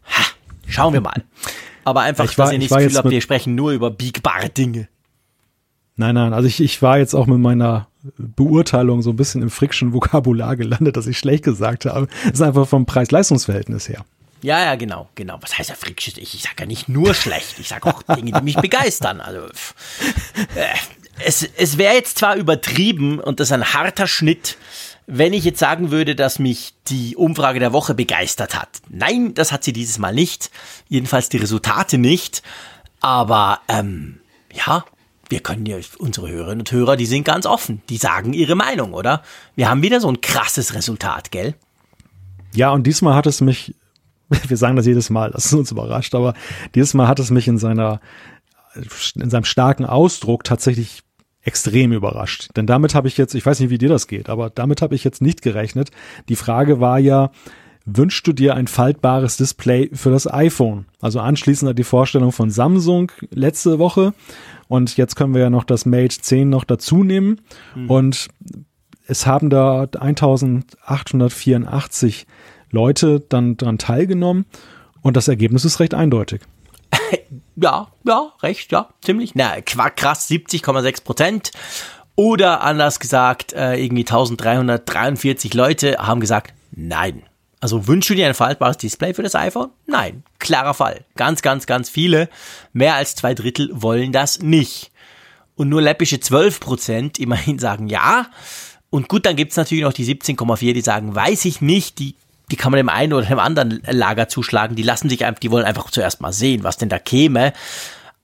ha, 0.05 0.25
schauen 0.69 0.93
wir 0.93 1.01
mal. 1.01 1.25
Aber 1.87 2.01
einfach, 2.01 2.25
ich 2.25 2.37
war, 2.37 2.47
dass 2.47 2.53
ihr 2.53 2.59
nicht 2.59 2.73
das 2.73 2.79
Gefühl 2.79 2.99
habt, 2.99 3.11
wir 3.11 3.21
sprechen 3.21 3.55
nur 3.55 3.71
über 3.71 3.93
biegbare 3.93 4.49
Dinge. 4.49 4.89
Nein, 5.95 6.17
nein, 6.17 6.33
also 6.33 6.49
ich, 6.49 6.61
ich 6.61 6.83
war 6.83 6.99
jetzt 6.99 7.15
auch 7.15 7.27
mit 7.27 7.39
meiner 7.39 7.87
Beurteilung 8.19 9.03
so 9.03 9.11
ein 9.11 9.17
bisschen 9.17 9.41
im 9.41 9.51
Friction-Vokabular 9.51 10.57
gelandet, 10.57 10.97
dass 10.97 11.07
ich 11.07 11.17
schlecht 11.17 11.45
gesagt 11.45 11.85
habe. 11.87 12.09
Das 12.25 12.35
ist 12.35 12.43
einfach 12.43 12.67
vom 12.67 12.87
Preis-Leistungs-Verhältnis 12.87 13.89
her. 13.89 14.05
Ja, 14.43 14.65
ja, 14.65 14.75
genau, 14.75 15.09
genau. 15.15 15.39
Was 15.41 15.57
heißt 15.57 15.71
ja 15.71 15.77
Friction? 15.77 16.15
Ich, 16.19 16.35
ich 16.35 16.43
sage 16.43 16.57
ja 16.59 16.67
nicht 16.67 16.89
nur 16.89 17.15
schlecht, 17.15 17.61
ich 17.61 17.69
sage 17.69 17.89
auch 17.89 18.03
Dinge, 18.03 18.33
die 18.33 18.43
mich 18.43 18.57
begeistern. 18.57 19.21
Also 19.21 19.43
äh, 20.57 20.67
es, 21.25 21.49
es 21.57 21.79
wäre 21.79 21.95
jetzt 21.95 22.19
zwar 22.19 22.35
übertrieben 22.35 23.21
und 23.21 23.39
das 23.39 23.49
ist 23.49 23.53
ein 23.53 23.75
harter 23.75 24.09
Schnitt, 24.09 24.59
wenn 25.07 25.33
ich 25.33 25.45
jetzt 25.45 25.61
sagen 25.61 25.91
würde, 25.91 26.15
dass 26.17 26.39
mich 26.39 26.75
die 26.89 27.17
Umfrage 27.17 27.61
der 27.61 27.73
Woche 27.73 27.95
begeistert 27.95 28.59
hat. 28.59 28.69
Nein, 28.89 29.35
das 29.35 29.53
hat 29.53 29.63
sie 29.63 29.73
dieses 29.73 29.99
Mal 29.99 30.15
nicht. 30.15 30.51
Jedenfalls 30.89 31.29
die 31.29 31.37
Resultate 31.37 31.97
nicht. 31.97 32.43
Aber 33.01 33.61
ähm, 33.69 34.21
ja, 34.53 34.85
wir 35.29 35.41
können 35.41 35.67
ja, 35.67 35.77
unsere 35.99 36.29
Hörerinnen 36.29 36.61
und 36.61 36.73
Hörer, 36.73 36.97
die 36.97 37.07
sind 37.07 37.25
ganz 37.25 37.47
offen. 37.47 37.83
Die 37.89 37.99
sagen 37.99 38.33
ihre 38.33 38.57
Meinung, 38.57 38.95
oder? 38.95 39.23
Wir 39.55 39.69
haben 39.69 39.83
wieder 39.83 40.01
so 40.01 40.09
ein 40.09 40.21
krasses 40.21 40.75
Resultat, 40.75 41.31
gell? 41.31 41.55
Ja, 42.55 42.71
und 42.71 42.87
diesmal 42.87 43.15
hat 43.15 43.27
es 43.27 43.41
mich, 43.41 43.75
wir 44.29 44.57
sagen 44.57 44.77
das 44.77 44.87
jedes 44.87 45.11
Mal, 45.11 45.31
das 45.31 45.47
ist 45.47 45.53
uns 45.53 45.71
überrascht, 45.71 46.15
aber 46.15 46.35
dieses 46.75 46.95
Mal 46.95 47.07
hat 47.07 47.21
es 47.21 47.31
mich 47.31 47.47
in 47.47 47.59
seiner, 47.59 48.01
in 49.15 49.31
seinem 49.31 49.45
starken 49.45 49.85
Ausdruck 49.85 50.43
tatsächlich 50.43 51.03
extrem 51.47 51.93
überrascht. 51.93 52.49
Denn 52.57 52.67
damit 52.67 52.95
habe 52.95 53.09
ich 53.09 53.17
jetzt, 53.17 53.35
ich 53.35 53.47
weiß 53.47 53.61
nicht, 53.61 53.71
wie 53.71 53.79
dir 53.79 53.89
das 53.89 54.09
geht, 54.09 54.29
aber 54.29 54.51
damit 54.51 54.83
habe 54.83 54.97
ich 54.97 55.05
jetzt 55.05 55.23
nicht 55.23 55.41
gerechnet. 55.43 55.91
Die 56.29 56.37
Frage 56.37 56.81
war 56.81 56.99
ja, 56.99 57.31
wünschst 57.85 58.27
du 58.27 58.33
dir 58.33 58.57
ein 58.57 58.67
faltbares 58.67 59.37
Display 59.37 59.91
für 59.93 60.11
das 60.11 60.29
iPhone? 60.31 60.87
Also 61.01 61.21
anschließend 61.21 61.69
hat 61.71 61.79
die 61.79 61.85
Vorstellung 61.85 62.33
von 62.33 62.51
Samsung 62.51 63.13
letzte 63.31 63.79
Woche 63.79 64.13
und 64.67 64.97
jetzt 64.97 65.15
können 65.15 65.35
wir 65.35 65.43
ja 65.43 65.51
noch 65.51 65.63
das 65.63 65.87
Mate 65.87 66.21
10 66.21 66.51
noch 66.51 66.65
dazu 66.65 67.05
nehmen 67.05 67.43
mhm. 67.77 67.89
und 67.89 68.27
es 69.07 69.25
haben 69.25 69.49
da 69.49 69.83
1884 69.83 72.27
Leute 72.73 73.21
dann 73.21 73.57
dran 73.57 73.79
teilgenommen 73.79 74.47
und 75.01 75.17
das 75.17 75.29
Ergebnis 75.29 75.65
ist 75.65 75.79
recht 75.79 75.95
eindeutig. 75.95 76.41
Ja, 77.57 77.89
ja, 78.05 78.33
recht, 78.43 78.71
ja, 78.71 78.89
ziemlich. 79.03 79.35
Na, 79.35 79.61
krass, 79.61 80.29
70,6 80.29 81.05
Prozent. 81.05 81.51
Oder 82.15 82.63
anders 82.63 83.01
gesagt, 83.01 83.53
äh, 83.53 83.77
irgendwie 83.77 84.05
1343 84.05 85.53
Leute 85.55 85.97
haben 85.99 86.21
gesagt, 86.21 86.55
nein. 86.73 87.23
Also 87.61 87.87
wünschst 87.87 88.11
du 88.11 88.15
dir 88.15 88.27
ein 88.27 88.35
faltbares 88.35 88.77
Display 88.77 89.15
für 89.15 89.23
das 89.23 89.35
iPhone? 89.35 89.71
Nein, 89.87 90.23
klarer 90.39 90.75
Fall. 90.75 91.05
Ganz, 91.17 91.43
ganz, 91.43 91.67
ganz 91.67 91.89
viele, 91.89 92.29
mehr 92.73 92.95
als 92.95 93.15
zwei 93.17 93.35
Drittel 93.35 93.71
wollen 93.73 94.13
das 94.13 94.41
nicht. 94.41 94.93
Und 95.57 95.71
nur 95.71 95.81
läppische 95.81 96.21
12 96.21 96.61
Prozent 96.61 97.19
immerhin 97.19 97.59
sagen 97.59 97.89
ja. 97.89 98.27
Und 98.91 99.09
gut, 99.09 99.27
dann 99.27 99.37
gibt's 99.37 99.57
natürlich 99.57 99.85
noch 99.85 99.93
die 99.93 100.07
17,4, 100.07 100.75
die 100.75 100.81
sagen, 100.81 101.15
weiß 101.15 101.47
ich 101.47 101.61
nicht, 101.61 101.99
die, 101.99 102.15
die 102.51 102.57
kann 102.57 102.71
man 102.71 102.79
dem 102.79 102.89
einen 102.89 103.13
oder 103.13 103.27
dem 103.27 103.39
anderen 103.39 103.83
Lager 103.89 104.29
zuschlagen. 104.29 104.77
Die 104.77 104.83
lassen 104.83 105.09
sich 105.09 105.25
einfach, 105.25 105.41
die 105.41 105.51
wollen 105.51 105.65
einfach 105.65 105.91
zuerst 105.91 106.21
mal 106.21 106.33
sehen, 106.33 106.63
was 106.63 106.77
denn 106.77 106.89
da 106.89 106.99
käme. 106.99 107.53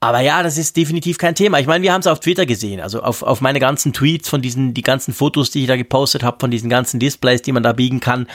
Aber 0.03 0.21
ja, 0.21 0.43
das 0.43 0.59
ist 0.59 0.77
definitiv 0.77 1.17
kein 1.17 1.37
Thema. 1.37 1.61
Ich 1.61 1.69
meine, 1.69 1.85
wir 1.85 1.93
haben 1.93 2.01
es 2.01 2.09
auf 2.09 2.19
Twitter 2.19 2.45
gesehen, 2.45 2.81
also 2.81 3.03
auf, 3.03 3.23
auf 3.23 3.41
meine 3.41 3.61
ganzen 3.61 3.93
Tweets 3.93 4.29
von 4.29 4.43
diesen, 4.43 4.75
die 4.75 4.83
ganzen 4.83 5.15
Fotos, 5.15 5.53
die 5.53 5.63
ich 5.63 5.69
da 5.69 5.77
gepostet 5.77 6.25
habe, 6.25 6.39
von 6.41 6.51
diesen 6.51 6.69
ganzen 6.69 6.99
Displays, 6.99 7.43
die 7.43 7.53
man 7.53 7.63
da 7.63 7.73
biegen 7.73 8.01
kann. 8.01 8.27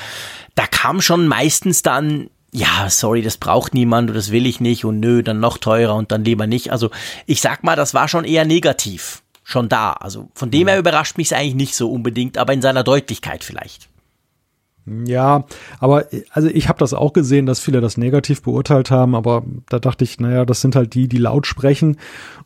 Da 0.55 0.65
kam 0.65 1.01
schon 1.01 1.27
meistens 1.27 1.81
dann, 1.81 2.29
ja, 2.53 2.89
sorry, 2.89 3.21
das 3.21 3.35
braucht 3.35 3.73
niemand 3.73 4.09
und 4.09 4.15
das 4.15 4.31
will 4.31 4.45
ich 4.45 4.61
nicht 4.61 4.85
und 4.85 5.01
nö, 5.01 5.23
dann 5.23 5.41
noch 5.41 5.57
teurer 5.57 5.95
und 5.95 6.13
dann 6.13 6.23
lieber 6.23 6.47
nicht. 6.47 6.71
Also 6.71 6.89
ich 7.25 7.41
sag 7.41 7.65
mal, 7.65 7.75
das 7.75 7.93
war 7.93 8.07
schon 8.07 8.23
eher 8.23 8.45
negativ. 8.45 9.21
Schon 9.43 9.67
da. 9.67 9.91
Also 9.91 10.29
von 10.35 10.51
dem 10.51 10.69
her 10.69 10.79
überrascht 10.79 11.17
mich 11.17 11.27
es 11.27 11.33
eigentlich 11.33 11.55
nicht 11.55 11.75
so 11.75 11.91
unbedingt, 11.91 12.37
aber 12.37 12.53
in 12.53 12.61
seiner 12.61 12.83
Deutlichkeit 12.83 13.43
vielleicht. 13.43 13.89
Ja, 15.05 15.45
aber 15.79 16.05
also 16.31 16.47
ich 16.47 16.69
habe 16.69 16.79
das 16.79 16.93
auch 16.93 17.11
gesehen, 17.11 17.45
dass 17.45 17.59
viele 17.59 17.81
das 17.81 17.97
negativ 17.97 18.41
beurteilt 18.41 18.89
haben, 18.89 19.15
aber 19.15 19.43
da 19.69 19.79
dachte 19.79 20.05
ich, 20.05 20.19
naja, 20.19 20.45
das 20.45 20.61
sind 20.61 20.75
halt 20.75 20.93
die, 20.93 21.09
die 21.09 21.17
laut 21.17 21.45
sprechen 21.45 21.97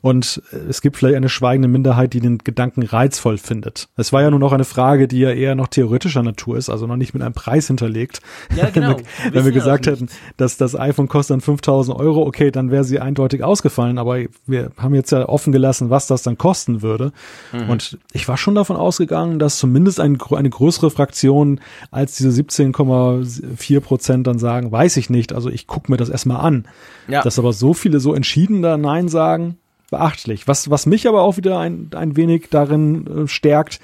und 0.02 0.42
es 0.68 0.82
gibt 0.82 0.98
vielleicht 0.98 1.16
eine 1.16 1.30
schweigende 1.30 1.68
Minderheit, 1.68 2.14
die 2.14 2.20
den 2.20 2.40
Gedanken 2.40 2.82
reizvoll 2.82 3.38
findet. 3.38 3.90
Es 3.96 4.12
war 4.12 4.24
ja 4.24 4.32
nur 4.32 4.40
noch 4.40 4.54
eine 4.54 4.64
Frage, 4.64 5.08
die 5.08 5.20
ja 5.20 5.30
eher 5.30 5.54
noch 5.54 5.68
theoretischer 5.68 6.24
Natur 6.24 6.58
ist, 6.58 6.70
also 6.70 6.88
noch 6.88 6.96
nicht 6.96 7.14
mit 7.14 7.22
einem 7.22 7.36
Preis 7.36 7.68
hinterlegt. 7.68 8.22
Ja, 8.56 8.70
genau. 8.74 8.98
wenn 8.98 8.98
wir, 8.98 9.34
wenn 9.34 9.46
wir 9.46 9.52
gesagt 9.52 9.86
hätten, 9.86 10.10
dass 10.38 10.58
das 10.58 10.76
iPhone 10.76 11.08
kostet 11.08 11.36
dann 11.36 11.42
5000 11.42 11.96
Euro, 11.96 12.26
okay, 12.26 12.50
dann 12.50 12.72
wäre 12.72 12.84
sie 12.84 13.00
eindeutig 13.00 13.44
ausgefallen, 13.44 14.00
aber 14.00 14.18
wir 14.48 14.72
haben 14.78 14.96
jetzt 14.96 15.12
ja 15.12 15.30
offen 15.30 15.54
gelassen, 15.54 15.92
was 15.92 16.08
das 16.08 16.24
dann 16.24 16.40
kosten 16.40 16.82
würde. 16.82 17.12
Mhm. 17.52 17.70
Und 17.70 18.00
ich 18.12 18.28
war 18.28 18.38
schon 18.38 18.56
davon 18.56 18.78
ausgegangen, 18.78 19.38
dass 19.38 19.60
zumindest 19.60 20.00
ein, 20.00 20.18
eine 20.32 20.50
größere 20.50 20.90
Fraktion 20.90 21.60
als 21.92 22.16
diese 22.16 22.31
17,4 22.32 23.80
Prozent 23.80 24.28
dann 24.28 24.40
sagen, 24.40 24.72
weiß 24.72 24.98
ich 24.98 25.10
nicht, 25.10 25.34
also 25.34 25.50
ich 25.50 25.68
gucke 25.68 25.92
mir 25.92 25.98
das 25.98 26.10
erstmal 26.10 26.42
an. 26.42 26.68
Ja. 27.08 27.22
Dass 27.22 27.40
aber 27.40 27.54
so 27.54 27.74
viele 27.74 28.00
so 28.00 28.14
entschieden 28.14 28.62
da 28.62 28.78
Nein 28.78 29.08
sagen, 29.08 29.58
beachtlich. 29.90 30.48
Was, 30.48 30.70
was 30.70 30.86
mich 30.86 31.08
aber 31.08 31.22
auch 31.22 31.38
wieder 31.38 31.60
ein, 31.60 31.90
ein 31.94 32.16
wenig 32.16 32.48
darin 32.50 33.26
äh, 33.26 33.28
stärkt, 33.28 33.80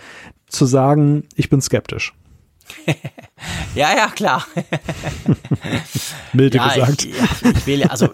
zu 0.48 0.65
sagen, 0.65 1.24
ich 1.36 1.49
bin 1.49 1.61
skeptisch. 1.61 2.14
ja, 3.76 3.95
ja, 3.95 4.07
klar. 4.07 4.45
Milde 6.34 6.57
ja, 6.57 6.68
gesagt. 6.68 7.06
Ich, 7.06 7.15
ich 7.44 7.68
will, 7.68 7.84
also 7.84 8.10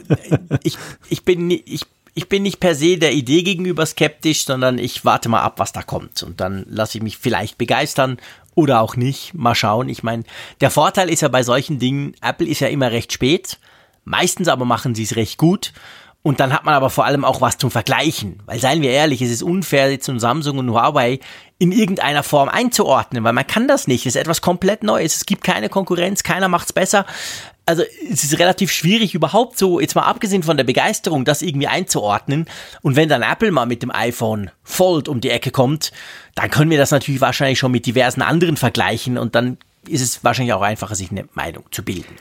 ich, 0.64 0.77
ich 1.10 1.23
bin 1.23 1.49
ich 1.49 1.85
ich 2.15 2.30
bin 2.30 2.43
nicht 2.43 2.60
per 2.60 2.76
se 2.76 2.97
der 2.97 3.14
Idee 3.14 3.41
gegenüber 3.41 3.85
skeptisch, 3.85 4.45
sondern 4.45 4.77
ich 4.77 5.03
warte 5.03 5.30
mal 5.30 5.41
ab, 5.41 5.55
was 5.57 5.72
da 5.72 5.81
kommt. 5.81 6.22
Und 6.22 6.39
dann 6.39 6.65
lasse 6.69 6.97
ich 6.97 7.03
mich 7.03 7.18
vielleicht 7.18 7.57
begeistern 7.57 8.18
oder 8.55 8.81
auch 8.81 8.95
nicht. 8.95 9.34
Mal 9.34 9.55
schauen. 9.55 9.89
Ich 9.89 10.03
meine, 10.03 10.23
der 10.61 10.71
Vorteil 10.71 11.09
ist 11.09 11.21
ja 11.21 11.27
bei 11.27 11.43
solchen 11.43 11.80
Dingen, 11.80 12.15
Apple 12.21 12.47
ist 12.47 12.59
ja 12.59 12.67
immer 12.67 12.91
recht 12.91 13.13
spät. 13.13 13.59
Meistens 14.05 14.47
aber 14.47 14.65
machen 14.65 14.95
sie 14.95 15.03
es 15.03 15.15
recht 15.15 15.38
gut. 15.38 15.73
Und 16.24 16.40
dann 16.40 16.54
hat 16.54 16.64
man 16.64 16.74
aber 16.74 16.90
vor 16.90 17.06
allem 17.06 17.26
auch 17.26 17.41
was 17.41 17.58
zum 17.58 17.70
Vergleichen. 17.70 18.41
Weil 18.45 18.58
seien 18.58 18.82
wir 18.82 18.91
ehrlich, 18.91 19.22
es 19.22 19.30
ist 19.30 19.44
unfair, 19.44 19.91
jetzt 19.91 20.08
um 20.08 20.20
Samsung 20.20 20.58
und 20.58 20.72
Huawei 20.72 21.20
in 21.60 21.74
irgendeiner 21.74 22.24
Form 22.24 22.48
einzuordnen, 22.48 23.26
weil 23.26 23.34
man 23.34 23.45
kann 23.45 23.68
das 23.68 23.88
nicht. 23.88 24.06
Es 24.06 24.16
ist 24.16 24.22
etwas 24.22 24.41
komplett 24.41 24.84
Neues. 24.84 25.18
Es 25.18 25.26
gibt 25.26 25.44
keine 25.44 25.68
Konkurrenz, 25.68 26.24
keiner 26.24 26.48
macht's 26.48 26.72
besser. 26.72 27.06
Also 27.66 27.84
es 28.10 28.24
ist 28.24 28.40
relativ 28.40 28.72
schwierig 28.72 29.14
überhaupt 29.16 29.58
so, 29.58 29.80
jetzt 29.80 29.95
mal 29.95 30.04
abgesehen 30.04 30.44
von 30.44 30.58
der 30.58 30.64
Begeisterung, 30.64 31.26
das 31.26 31.41
irgendwie 31.41 31.68
einzuordnen. 31.68 32.48
Und 32.82 32.95
wenn 32.95 33.10
dann 33.10 33.22
Apple 33.22 33.52
mal 33.52 33.66
mit 33.66 33.84
dem 33.84 33.91
iPhone 33.91 34.50
Fold 34.64 35.10
um 35.10 35.22
die 35.22 35.30
Ecke 35.30 35.52
kommt, 35.52 35.91
dann 36.36 36.50
können 36.50 36.72
wir 36.72 36.78
das 36.78 36.91
natürlich 36.91 37.22
wahrscheinlich 37.22 37.60
schon 37.60 37.72
mit 37.72 37.86
diversen 37.86 38.22
anderen 38.22 38.58
vergleichen 38.58 39.18
und 39.18 39.36
dann 39.36 39.58
ist 39.88 40.02
es 40.02 40.24
wahrscheinlich 40.24 40.54
auch 40.54 40.62
einfacher, 40.62 40.95
sich 40.95 41.12
eine 41.12 41.28
Meinung 41.34 41.66
zu 41.72 41.84
bilden. 41.84 42.16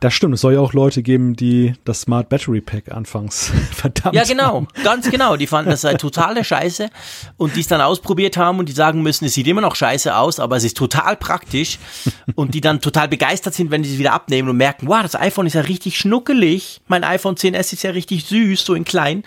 Das 0.00 0.14
stimmt, 0.14 0.34
es 0.34 0.40
soll 0.40 0.54
ja 0.54 0.60
auch 0.60 0.72
Leute 0.72 1.02
geben, 1.02 1.36
die 1.36 1.74
das 1.84 2.00
Smart 2.00 2.30
Battery 2.30 2.62
Pack 2.62 2.90
anfangs 2.90 3.52
verdammt. 3.72 4.16
Ja, 4.16 4.24
genau, 4.24 4.54
haben. 4.54 4.68
ganz 4.82 5.10
genau. 5.10 5.36
Die 5.36 5.46
fanden 5.46 5.70
das 5.70 5.84
halt 5.84 6.00
totale 6.00 6.42
Scheiße 6.42 6.88
und 7.36 7.54
die 7.54 7.60
es 7.60 7.68
dann 7.68 7.82
ausprobiert 7.82 8.38
haben 8.38 8.58
und 8.58 8.68
die 8.70 8.72
sagen 8.72 9.02
müssen, 9.02 9.26
es 9.26 9.34
sieht 9.34 9.46
immer 9.46 9.60
noch 9.60 9.74
scheiße 9.74 10.16
aus, 10.16 10.40
aber 10.40 10.56
es 10.56 10.64
ist 10.64 10.78
total 10.78 11.16
praktisch 11.16 11.78
und 12.34 12.54
die 12.54 12.62
dann 12.62 12.80
total 12.80 13.08
begeistert 13.08 13.52
sind, 13.52 13.70
wenn 13.70 13.84
sie 13.84 13.92
es 13.92 13.98
wieder 13.98 14.14
abnehmen 14.14 14.48
und 14.48 14.56
merken, 14.56 14.88
wow, 14.88 15.02
das 15.02 15.14
iPhone 15.14 15.46
ist 15.46 15.54
ja 15.54 15.60
richtig 15.60 15.98
schnuckelig. 15.98 16.80
Mein 16.88 17.04
iPhone 17.04 17.34
10s 17.34 17.74
ist 17.74 17.82
ja 17.82 17.90
richtig 17.90 18.24
süß, 18.24 18.64
so 18.64 18.74
in 18.74 18.84
klein, 18.84 19.22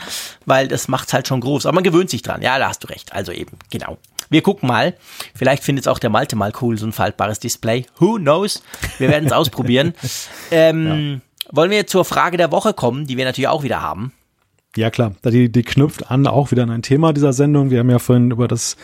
weil 0.47 0.67
das 0.67 0.87
macht's 0.87 1.13
halt 1.13 1.27
schon 1.27 1.41
groß. 1.41 1.67
Aber 1.67 1.75
man 1.75 1.83
gewöhnt 1.83 2.09
sich 2.09 2.23
dran. 2.23 2.41
Ja, 2.41 2.57
da 2.57 2.69
hast 2.69 2.83
du 2.83 2.87
recht. 2.87 3.13
Also 3.13 3.31
eben, 3.31 3.59
genau. 3.69 3.99
Wir 4.33 4.41
gucken 4.41 4.67
mal. 4.67 4.95
Vielleicht 5.35 5.63
findet 5.63 5.85
es 5.85 5.87
auch 5.87 5.99
der 5.99 6.09
Malte 6.09 6.35
mal 6.35 6.51
cool, 6.59 6.75
so 6.75 6.87
ein 6.87 6.91
faltbares 6.91 7.39
Display. 7.39 7.85
Who 7.99 8.15
knows? 8.15 8.63
Wir 8.97 9.09
werden 9.09 9.27
es 9.27 9.31
ausprobieren. 9.31 9.93
Ähm, 10.49 11.21
ja. 11.45 11.51
Wollen 11.51 11.69
wir 11.69 11.85
zur 11.85 12.03
Frage 12.03 12.35
der 12.37 12.51
Woche 12.51 12.73
kommen, 12.73 13.05
die 13.05 13.15
wir 13.15 13.25
natürlich 13.25 13.47
auch 13.47 13.61
wieder 13.61 13.83
haben? 13.83 14.11
Ja, 14.75 14.89
klar. 14.89 15.13
Die, 15.23 15.51
die 15.51 15.61
knüpft 15.61 16.09
an 16.09 16.25
auch 16.25 16.49
wieder 16.49 16.63
an 16.63 16.71
ein 16.71 16.81
Thema 16.81 17.13
dieser 17.13 17.31
Sendung. 17.31 17.69
Wir 17.69 17.77
haben 17.77 17.91
ja 17.91 17.99
vorhin 17.99 18.31
über 18.31 18.47
das, 18.47 18.75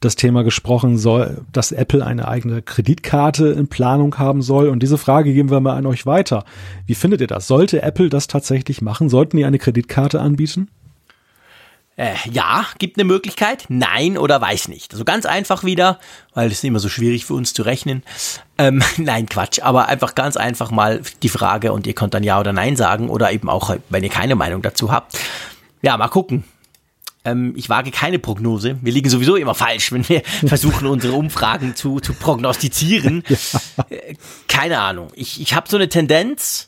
das 0.00 0.16
Thema 0.16 0.42
gesprochen, 0.42 0.98
soll, 0.98 1.42
dass 1.52 1.70
Apple 1.70 2.04
eine 2.04 2.26
eigene 2.26 2.60
Kreditkarte 2.60 3.50
in 3.50 3.68
Planung 3.68 4.18
haben 4.18 4.42
soll. 4.42 4.68
Und 4.68 4.82
diese 4.82 4.98
Frage 4.98 5.32
geben 5.32 5.52
wir 5.52 5.60
mal 5.60 5.76
an 5.76 5.86
euch 5.86 6.06
weiter. 6.06 6.44
Wie 6.86 6.96
findet 6.96 7.20
ihr 7.20 7.28
das? 7.28 7.46
Sollte 7.46 7.82
Apple 7.82 8.08
das 8.08 8.26
tatsächlich 8.26 8.82
machen? 8.82 9.08
Sollten 9.08 9.36
die 9.36 9.44
eine 9.44 9.60
Kreditkarte 9.60 10.20
anbieten? 10.20 10.68
Äh, 11.98 12.14
ja, 12.30 12.64
gibt 12.78 12.96
eine 12.96 13.02
Möglichkeit, 13.02 13.64
nein 13.68 14.18
oder 14.18 14.40
weiß 14.40 14.68
nicht. 14.68 14.92
Also 14.92 15.04
ganz 15.04 15.26
einfach 15.26 15.64
wieder, 15.64 15.98
weil 16.32 16.46
es 16.46 16.58
ist 16.58 16.64
immer 16.64 16.78
so 16.78 16.88
schwierig 16.88 17.26
für 17.26 17.34
uns 17.34 17.52
zu 17.54 17.62
rechnen. 17.62 18.04
Ähm, 18.56 18.84
nein, 18.98 19.28
Quatsch, 19.28 19.60
aber 19.60 19.88
einfach 19.88 20.14
ganz 20.14 20.36
einfach 20.36 20.70
mal 20.70 21.02
die 21.24 21.28
Frage 21.28 21.72
und 21.72 21.88
ihr 21.88 21.94
könnt 21.94 22.14
dann 22.14 22.22
ja 22.22 22.38
oder 22.38 22.52
nein 22.52 22.76
sagen 22.76 23.08
oder 23.10 23.32
eben 23.32 23.50
auch, 23.50 23.74
wenn 23.88 24.04
ihr 24.04 24.10
keine 24.10 24.36
Meinung 24.36 24.62
dazu 24.62 24.92
habt. 24.92 25.18
Ja, 25.82 25.96
mal 25.96 26.06
gucken. 26.06 26.44
Ähm, 27.24 27.54
ich 27.56 27.68
wage 27.68 27.90
keine 27.90 28.20
Prognose. 28.20 28.78
Wir 28.80 28.92
liegen 28.92 29.10
sowieso 29.10 29.34
immer 29.34 29.56
falsch, 29.56 29.90
wenn 29.90 30.08
wir 30.08 30.22
versuchen, 30.46 30.86
unsere 30.86 31.14
Umfragen 31.14 31.74
zu, 31.74 31.98
zu 31.98 32.14
prognostizieren. 32.14 33.24
Äh, 33.90 34.14
keine 34.48 34.80
Ahnung. 34.80 35.08
Ich, 35.14 35.40
ich 35.40 35.54
habe 35.54 35.68
so 35.68 35.76
eine 35.76 35.88
Tendenz, 35.88 36.67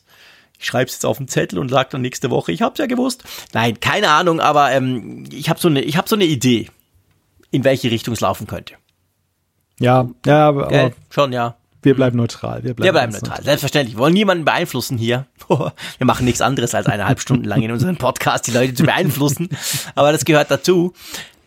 ich 0.61 0.67
schreibe 0.67 0.87
es 0.87 0.93
jetzt 0.93 1.05
auf 1.05 1.17
den 1.17 1.27
Zettel 1.27 1.57
und 1.57 1.69
sage 1.69 1.89
dann 1.91 2.01
nächste 2.01 2.29
Woche, 2.29 2.51
ich 2.51 2.61
habe 2.61 2.73
es 2.73 2.79
ja 2.79 2.85
gewusst. 2.85 3.23
Nein, 3.51 3.79
keine 3.79 4.09
Ahnung, 4.09 4.39
aber 4.39 4.71
ähm, 4.71 5.23
ich 5.31 5.49
habe 5.49 5.59
so 5.59 5.67
eine, 5.67 5.81
ich 5.81 5.97
habe 5.97 6.07
so 6.07 6.15
eine 6.15 6.25
Idee, 6.25 6.69
in 7.49 7.63
welche 7.63 7.89
Richtung 7.89 8.13
es 8.13 8.21
laufen 8.21 8.45
könnte. 8.45 8.75
Ja, 9.79 10.07
ja, 10.23 10.47
aber, 10.47 10.67
Gell? 10.67 10.93
schon 11.09 11.33
ja. 11.33 11.55
Wir 11.81 11.95
bleiben 11.95 12.15
neutral. 12.15 12.63
Wir 12.63 12.75
bleiben, 12.75 12.83
wir 12.83 12.91
bleiben 12.91 13.11
neutral. 13.11 13.29
neutral. 13.29 13.43
Selbstverständlich. 13.43 13.95
Wir 13.95 13.99
wollen 14.01 14.13
niemanden 14.13 14.45
beeinflussen 14.45 14.99
hier. 14.99 15.25
wir 15.47 16.05
machen 16.05 16.25
nichts 16.25 16.41
anderes 16.41 16.75
als 16.75 16.85
eineinhalb 16.85 17.19
Stunden 17.19 17.45
lang 17.45 17.63
in 17.63 17.71
unserem 17.71 17.97
Podcast 17.97 18.45
die 18.45 18.51
Leute 18.51 18.75
zu 18.75 18.83
beeinflussen. 18.83 19.49
Aber 19.95 20.11
das 20.11 20.25
gehört 20.25 20.51
dazu. 20.51 20.93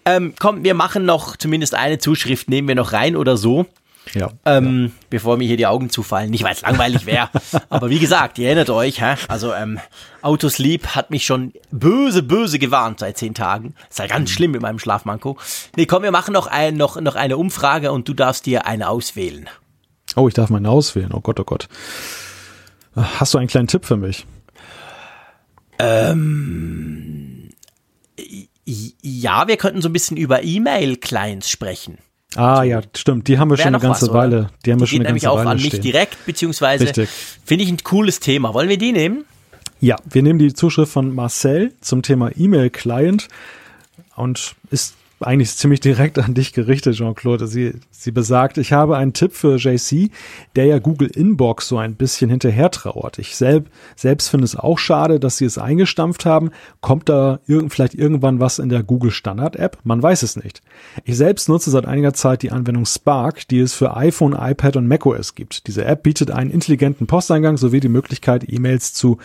Ähm, 0.05 0.35
komm, 0.37 0.65
wir 0.65 0.75
machen 0.75 1.05
noch 1.05 1.37
zumindest 1.37 1.77
eine 1.77 1.99
Zuschrift, 1.99 2.51
nehmen 2.51 2.67
wir 2.67 2.75
noch 2.75 2.93
rein 2.93 3.15
oder 3.15 3.37
so. 3.37 3.67
Ja, 4.13 4.31
ähm, 4.45 4.87
ja. 4.87 4.91
Bevor 5.11 5.37
mir 5.37 5.47
hier 5.47 5.57
die 5.57 5.67
Augen 5.67 5.91
zufallen. 5.91 6.31
Nicht, 6.31 6.45
weil 6.45 6.53
es 6.53 6.61
langweilig 6.61 7.07
wäre. 7.07 7.31
aber 7.69 7.91
wie 7.91 7.99
gesagt, 7.99 8.39
ihr 8.39 8.47
erinnert 8.47 8.71
euch, 8.71 9.01
hä? 9.01 9.15
also 9.29 9.53
ähm, 9.55 9.81
Autosleep 10.23 10.89
hat 10.89 11.11
mich 11.11 11.25
schon 11.25 11.53
böse, 11.71 12.23
böse 12.23 12.59
gewarnt 12.59 13.01
seit 13.01 13.17
zehn 13.17 13.35
Tagen. 13.35 13.75
Ist 13.89 13.99
ja 13.99 14.07
ganz 14.07 14.31
mhm. 14.31 14.35
schlimm 14.35 14.51
mit 14.53 14.63
meinem 14.63 14.79
Schlafmanko. 14.79 15.39
Nee, 15.77 15.87
komm, 15.87 16.03
wir 16.03 16.11
machen 16.11 16.33
noch, 16.33 16.47
ein, 16.47 16.77
noch, 16.77 17.01
noch 17.01 17.15
eine 17.15 17.37
Umfrage 17.37 17.93
und 17.93 18.09
du 18.09 18.15
darfst 18.15 18.47
dir 18.47 18.67
eine 18.67 18.89
auswählen. 18.89 19.49
Oh, 20.17 20.29
ich 20.29 20.35
darf 20.35 20.51
meine 20.51 20.69
auswählen. 20.69 21.11
Oh 21.13 21.21
Gott, 21.21 21.41
oh 21.41 21.45
Gott. 21.45 21.69
Hast 22.95 23.35
du 23.35 23.39
einen 23.39 23.49
kleinen 23.49 23.67
Tipp 23.67 23.85
für 23.85 23.97
mich? 23.97 24.27
Ähm, 25.79 27.51
ja, 28.67 29.49
wir 29.49 29.57
könnten 29.57 29.83
so 29.83 29.89
ein 29.89 29.93
bisschen 29.93 30.17
über 30.17 30.43
E-Mail-Clients 30.43 31.51
sprechen. 31.51 31.99
Ah 32.37 32.63
ja, 32.63 32.81
stimmt. 32.97 33.29
Die 33.29 33.39
haben 33.39 33.51
wir 33.51 33.57
schon 33.57 33.69
eine 33.69 33.79
ganze 33.79 34.09
was, 34.09 34.15
Weile. 34.15 34.51
Die 34.65 34.73
haben 34.73 34.79
die 34.79 34.83
wir 34.83 34.87
schon 34.87 35.01
eine 35.01 35.09
ganze 35.11 35.31
auch 35.31 35.39
Weile 35.39 35.51
an 35.51 35.57
mich 35.57 35.67
stehen. 35.67 35.83
direkt, 35.83 36.27
beziehungsweise 36.27 37.07
finde 37.45 37.65
ich 37.65 37.71
ein 37.71 37.83
cooles 37.85 38.21
Thema. 38.21 38.55
Wollen 38.55 38.69
wir 38.69 38.79
die 38.79 38.93
nehmen? 38.93 39.25
Ja, 39.81 39.97
wir 40.05 40.23
nehmen 40.23 40.39
die 40.39 40.55
Zuschrift 40.55 40.93
von 40.93 41.15
Marcel 41.15 41.73
zum 41.81 42.03
Thema 42.03 42.31
E-Mail-Client 42.35 43.29
und 44.17 44.55
ist 44.71 44.95
eigentlich 45.21 45.55
ziemlich 45.57 45.81
direkt 45.81 46.19
an 46.19 46.35
dich 46.35 46.53
gerichtet, 46.53 46.97
Jean-Claude. 46.97 47.47
Sie, 47.47 47.75
sie 47.91 48.11
besagt, 48.11 48.59
ich 48.59 48.73
habe 48.73 48.97
einen 48.97 49.13
Tipp 49.13 49.33
für 49.33 49.57
JC, 49.57 50.11
der 50.57 50.67
ja 50.67 50.79
Google 50.79 51.09
Inbox 51.09 51.69
so 51.69 51.79
ein 51.79 51.95
bisschen 51.95 52.31
hinterher 52.31 52.71
trauert. 52.71 53.19
Ich 53.19 53.37
selb, 53.37 53.71
selbst 53.97 54.29
finde 54.29 54.45
es 54.45 54.57
auch 54.57 54.79
schade, 54.79 55.21
dass 55.21 55.39
sie 55.39 55.45
es 55.45 55.59
eingestampft 55.59 56.27
haben. 56.27 56.51
Kommt 56.81 57.09
da 57.09 57.41
irgend, 57.47 57.73
vielleicht 57.73 57.95
irgendwann 57.95 58.41
was 58.41 58.59
in 58.59 58.69
der 58.69 58.83
Google 58.83 59.11
Standard 59.11 59.57
App? 59.57 59.79
Man 59.85 60.03
weiß 60.03 60.23
es 60.23 60.37
nicht. 60.37 60.63
Ich 61.05 61.17
selbst 61.17 61.49
nutze 61.49 61.71
seit 61.71 61.87
einiger 61.87 62.13
Zeit 62.15 62.43
die 62.43 62.51
Anwendung 62.51 62.85
Spark, 62.85 63.49
die 63.49 63.61
es 63.61 63.75
für 63.75 63.97
iPhone, 63.97 64.37
iPad 64.39 64.77
und 64.77 64.89
macOS 64.89 65.35
gibt. 65.35 65.67
Diese 65.67 65.85
App 65.85 66.03
bietet 66.03 66.31
einen 66.31 66.51
intelligenten 66.51 67.07
Posteingang 67.07 67.57
sowie 67.57 67.81
die 67.81 67.89
Möglichkeit, 67.89 68.45
E-Mails 68.49 68.95
zu 68.95 69.19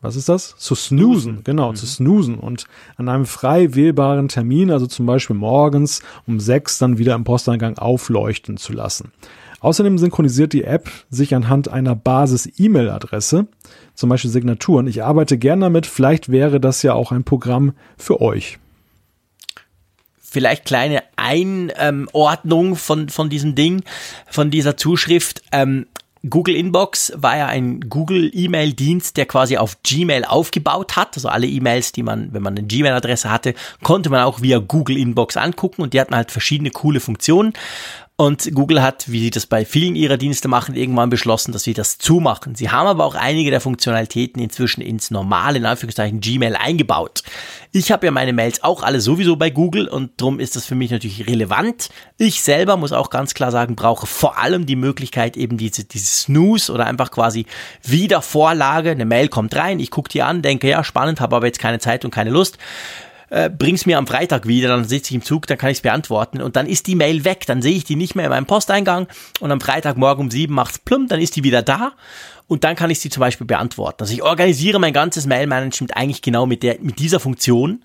was 0.00 0.16
ist 0.16 0.28
das? 0.28 0.56
Zu 0.56 0.74
snoosen, 0.74 1.42
genau, 1.42 1.70
mhm. 1.70 1.76
zu 1.76 1.86
snoosen 1.86 2.36
und 2.36 2.66
an 2.96 3.08
einem 3.08 3.26
frei 3.26 3.74
wählbaren 3.74 4.28
Termin, 4.28 4.70
also 4.70 4.86
zum 4.86 5.06
Beispiel 5.06 5.36
morgens 5.36 6.02
um 6.26 6.38
sechs, 6.38 6.78
dann 6.78 6.98
wieder 6.98 7.14
im 7.14 7.24
Posteingang 7.24 7.78
aufleuchten 7.78 8.56
zu 8.56 8.72
lassen. 8.72 9.12
Außerdem 9.60 9.98
synchronisiert 9.98 10.52
die 10.52 10.64
App 10.64 10.90
sich 11.10 11.34
anhand 11.34 11.68
einer 11.68 11.96
Basis-E-Mail-Adresse, 11.96 13.46
zum 13.94 14.08
Beispiel 14.08 14.30
Signaturen. 14.30 14.86
Ich 14.86 15.02
arbeite 15.02 15.38
gern 15.38 15.60
damit, 15.60 15.86
vielleicht 15.86 16.30
wäre 16.30 16.60
das 16.60 16.82
ja 16.82 16.92
auch 16.92 17.10
ein 17.10 17.24
Programm 17.24 17.72
für 17.96 18.20
euch. 18.20 18.58
Vielleicht 20.20 20.66
kleine 20.66 21.02
Einordnung 21.16 22.76
von, 22.76 23.08
von 23.08 23.30
diesem 23.30 23.54
Ding, 23.54 23.82
von 24.28 24.50
dieser 24.50 24.76
Zuschrift. 24.76 25.42
Ähm, 25.50 25.86
Google 26.28 26.56
Inbox 26.56 27.12
war 27.16 27.36
ja 27.36 27.46
ein 27.46 27.80
Google 27.88 28.30
E-Mail-Dienst, 28.32 29.16
der 29.16 29.26
quasi 29.26 29.56
auf 29.56 29.82
Gmail 29.82 30.24
aufgebaut 30.24 30.96
hat. 30.96 31.16
Also 31.16 31.28
alle 31.28 31.46
E-Mails, 31.46 31.92
die 31.92 32.02
man, 32.02 32.32
wenn 32.32 32.42
man 32.42 32.56
eine 32.56 32.66
Gmail-Adresse 32.66 33.30
hatte, 33.30 33.54
konnte 33.82 34.10
man 34.10 34.22
auch 34.22 34.42
via 34.42 34.58
Google 34.58 34.96
Inbox 34.96 35.36
angucken 35.36 35.82
und 35.82 35.94
die 35.94 36.00
hatten 36.00 36.14
halt 36.14 36.30
verschiedene 36.30 36.70
coole 36.70 37.00
Funktionen. 37.00 37.52
Und 38.18 38.54
Google 38.54 38.82
hat, 38.82 39.10
wie 39.10 39.20
sie 39.20 39.30
das 39.30 39.44
bei 39.44 39.66
vielen 39.66 39.94
ihrer 39.94 40.16
Dienste 40.16 40.48
machen, 40.48 40.74
irgendwann 40.74 41.10
beschlossen, 41.10 41.52
dass 41.52 41.64
sie 41.64 41.74
das 41.74 41.98
zumachen. 41.98 42.54
Sie 42.54 42.70
haben 42.70 42.86
aber 42.86 43.04
auch 43.04 43.14
einige 43.14 43.50
der 43.50 43.60
Funktionalitäten 43.60 44.40
inzwischen 44.40 44.80
ins 44.80 45.10
normale, 45.10 45.58
in 45.58 45.66
Anführungszeichen, 45.66 46.20
Gmail 46.20 46.56
eingebaut. 46.56 47.22
Ich 47.72 47.92
habe 47.92 48.06
ja 48.06 48.12
meine 48.12 48.32
Mails 48.32 48.64
auch 48.64 48.82
alle 48.82 49.02
sowieso 49.02 49.36
bei 49.36 49.50
Google 49.50 49.86
und 49.86 50.12
darum 50.16 50.40
ist 50.40 50.56
das 50.56 50.64
für 50.64 50.74
mich 50.74 50.90
natürlich 50.90 51.26
relevant. 51.26 51.90
Ich 52.16 52.40
selber 52.40 52.78
muss 52.78 52.92
auch 52.92 53.10
ganz 53.10 53.34
klar 53.34 53.52
sagen, 53.52 53.76
brauche 53.76 54.06
vor 54.06 54.38
allem 54.38 54.64
die 54.64 54.76
Möglichkeit 54.76 55.36
eben 55.36 55.58
diese, 55.58 55.84
diese 55.84 56.06
Snooze 56.06 56.72
oder 56.72 56.86
einfach 56.86 57.10
quasi 57.10 57.44
Wiedervorlage. 57.82 58.92
Eine 58.92 59.04
Mail 59.04 59.28
kommt 59.28 59.54
rein, 59.54 59.78
ich 59.78 59.90
gucke 59.90 60.08
die 60.08 60.22
an, 60.22 60.40
denke, 60.40 60.70
ja, 60.70 60.82
spannend, 60.84 61.20
habe 61.20 61.36
aber 61.36 61.46
jetzt 61.46 61.58
keine 61.58 61.80
Zeit 61.80 62.06
und 62.06 62.12
keine 62.12 62.30
Lust 62.30 62.56
äh, 63.30 63.50
bring's 63.50 63.86
mir 63.86 63.98
am 63.98 64.06
Freitag 64.06 64.46
wieder, 64.46 64.68
dann 64.68 64.84
sitze 64.84 65.10
ich 65.10 65.14
im 65.16 65.22
Zug, 65.22 65.46
dann 65.46 65.58
kann 65.58 65.70
ich 65.70 65.78
es 65.78 65.82
beantworten 65.82 66.40
und 66.40 66.56
dann 66.56 66.66
ist 66.66 66.86
die 66.86 66.94
Mail 66.94 67.24
weg, 67.24 67.44
dann 67.46 67.62
sehe 67.62 67.74
ich 67.74 67.84
die 67.84 67.96
nicht 67.96 68.14
mehr 68.14 68.26
in 68.26 68.30
meinem 68.30 68.46
Posteingang 68.46 69.08
und 69.40 69.50
am 69.50 69.60
Freitagmorgen 69.60 70.26
um 70.26 70.30
sieben 70.30 70.54
macht's 70.54 70.78
plump, 70.78 71.08
dann 71.10 71.20
ist 71.20 71.36
die 71.36 71.44
wieder 71.44 71.62
da 71.62 71.92
und 72.46 72.64
dann 72.64 72.76
kann 72.76 72.90
ich 72.90 73.00
sie 73.00 73.10
zum 73.10 73.20
Beispiel 73.20 73.46
beantworten. 73.46 74.02
Also 74.02 74.12
ich 74.12 74.22
organisiere 74.22 74.78
mein 74.78 74.92
ganzes 74.92 75.26
Mail-Management 75.26 75.96
eigentlich 75.96 76.22
genau 76.22 76.46
mit 76.46 76.62
der, 76.62 76.78
mit 76.80 76.98
dieser 76.98 77.20
Funktion 77.20 77.82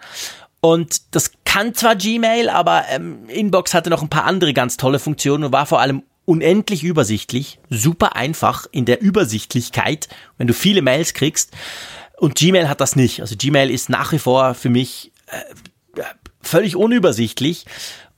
und 0.61 1.15
das 1.15 1.31
kann 1.43 1.73
zwar 1.73 1.95
Gmail, 1.95 2.49
aber 2.49 2.85
ähm, 2.89 3.27
Inbox 3.27 3.73
hatte 3.73 3.89
noch 3.89 4.03
ein 4.03 4.09
paar 4.09 4.25
andere 4.25 4.53
ganz 4.53 4.77
tolle 4.77 4.99
Funktionen 4.99 5.45
und 5.45 5.51
war 5.51 5.65
vor 5.65 5.81
allem 5.81 6.03
unendlich 6.25 6.83
übersichtlich, 6.83 7.59
super 7.69 8.15
einfach 8.15 8.67
in 8.71 8.85
der 8.85 9.01
Übersichtlichkeit, 9.01 10.07
wenn 10.37 10.47
du 10.47 10.53
viele 10.53 10.81
Mails 10.81 11.13
kriegst. 11.13 11.51
Und 12.17 12.35
Gmail 12.35 12.69
hat 12.69 12.79
das 12.79 12.95
nicht. 12.95 13.21
Also 13.21 13.35
Gmail 13.35 13.71
ist 13.71 13.89
nach 13.89 14.11
wie 14.11 14.19
vor 14.19 14.53
für 14.53 14.69
mich 14.69 15.10
völlig 16.41 16.75
unübersichtlich. 16.75 17.65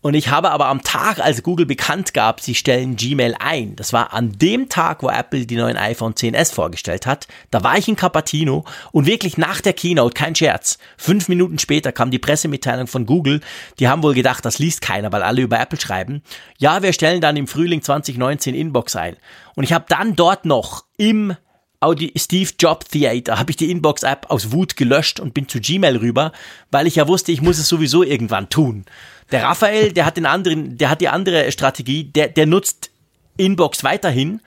Und 0.03 0.15
ich 0.15 0.27
habe 0.27 0.52
aber 0.52 0.65
am 0.65 0.81
Tag, 0.81 1.19
als 1.19 1.44
Google 1.44 1.65
bekannt 1.65 2.14
gab, 2.14 2.41
sie 2.41 2.56
stellen 2.56 2.98
Gmail 2.98 3.38
ein, 3.40 3.77
das 3.77 3.94
war 3.94 4.11
an 4.11 4.34
dem 4.34 4.68
Tag, 4.68 5.02
wo 5.02 5.10
Apple 5.10 5.45
die 5.45 5.56
neuen 5.56 5.77
iPhone 5.77 6.14
10s 6.14 6.53
vorgestellt 6.53 7.06
hat, 7.06 7.30
da 7.52 7.64
war 7.64 7.77
ich 7.77 7.88
in 7.88 7.95
Cupertino 7.95 8.65
und 8.91 9.06
wirklich 9.06 9.38
nach 9.38 9.61
der 9.61 9.72
Keynote, 9.72 10.14
kein 10.14 10.35
Scherz, 10.35 10.77
fünf 10.98 11.30
Minuten 11.30 11.57
später 11.57 11.94
kam 11.94 12.11
die 12.11 12.19
Pressemitteilung 12.19 12.88
von 12.88 13.06
Google, 13.06 13.40
die 13.80 13.88
haben 13.88 14.03
wohl 14.03 14.14
gedacht, 14.14 14.44
das 14.44 14.60
liest 14.60 14.81
keiner, 14.81 15.10
weil 15.14 15.23
alle 15.23 15.41
über 15.41 15.57
Apple 15.57 15.80
schreiben. 15.80 16.22
Ja, 16.57 16.84
wir 16.84 16.91
stellen 16.91 17.22
dann 17.22 17.38
im 17.38 17.48
Frühling 17.48 17.81
2019 17.81 18.56
Inbox 18.56 18.98
ein. 18.98 19.15
Und 19.56 19.64
ich 19.64 19.72
habe 19.72 19.85
dann 19.88 20.18
dort 20.18 20.44
noch 20.44 20.84
im 20.98 21.38
Audi 21.84 22.14
Steve 22.15 22.51
Job 22.57 22.85
Theater 22.89 23.38
habe 23.38 23.51
ich 23.51 23.57
die 23.57 23.69
Inbox-App 23.69 24.27
aus 24.30 24.51
Wut 24.51 24.77
gelöscht 24.77 25.19
und 25.19 25.34
bin 25.34 25.47
zu 25.47 25.60
Gmail 25.60 25.97
rüber, 25.97 26.31
weil 26.72 26.88
ich 26.88 26.95
ja 26.95 27.07
wusste, 27.07 27.31
ich 27.31 27.41
muss 27.41 27.60
es 27.60 27.68
sowieso 27.68 28.03
irgendwann 28.03 28.49
tun. 28.49 28.85
Der 29.31 29.43
Raphael, 29.43 29.91
der 29.91 30.05
hat 30.05 30.18
den 30.18 30.26
anderen, 30.26 30.77
der 30.77 30.89
hat 30.89 31.01
die 31.01 31.10
andere 31.10 31.51
Strategie, 31.51 32.05
der, 32.05 32.30
der 32.30 32.45
nutzt 32.45 32.89
Inbox 33.38 33.84
weiterhin 33.84 34.41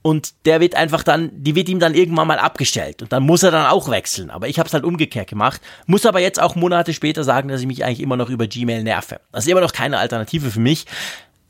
und 0.00 0.34
der 0.44 0.60
wird 0.60 0.74
einfach 0.74 1.02
dann, 1.02 1.30
die 1.32 1.54
wird 1.54 1.68
ihm 1.68 1.78
dann 1.78 1.94
irgendwann 1.94 2.26
mal 2.26 2.38
abgestellt 2.38 3.02
und 3.02 3.12
dann 3.12 3.22
muss 3.22 3.42
er 3.42 3.50
dann 3.50 3.66
auch 3.66 3.88
wechseln. 3.88 4.30
Aber 4.30 4.48
ich 4.48 4.58
habe 4.58 4.66
es 4.66 4.74
halt 4.74 4.84
umgekehrt 4.84 5.28
gemacht, 5.28 5.60
muss 5.86 6.06
aber 6.06 6.20
jetzt 6.20 6.40
auch 6.40 6.56
Monate 6.56 6.92
später 6.92 7.24
sagen, 7.24 7.48
dass 7.48 7.60
ich 7.60 7.66
mich 7.66 7.84
eigentlich 7.84 8.00
immer 8.00 8.16
noch 8.16 8.30
über 8.30 8.46
Gmail 8.46 8.82
nerve. 8.82 9.20
Das 9.30 9.44
ist 9.44 9.50
immer 9.50 9.60
noch 9.60 9.72
keine 9.72 9.98
Alternative 9.98 10.50
für 10.50 10.60
mich. 10.60 10.86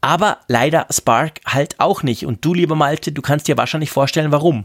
Aber 0.02 0.38
leider 0.48 0.88
Spark 0.90 1.40
halt 1.46 1.78
auch 1.78 2.02
nicht. 2.02 2.26
Und 2.26 2.44
du, 2.44 2.54
lieber 2.54 2.74
Malte, 2.74 3.12
du 3.12 3.22
kannst 3.22 3.46
dir 3.46 3.56
wahrscheinlich 3.56 3.90
vorstellen, 3.90 4.32
warum. 4.32 4.64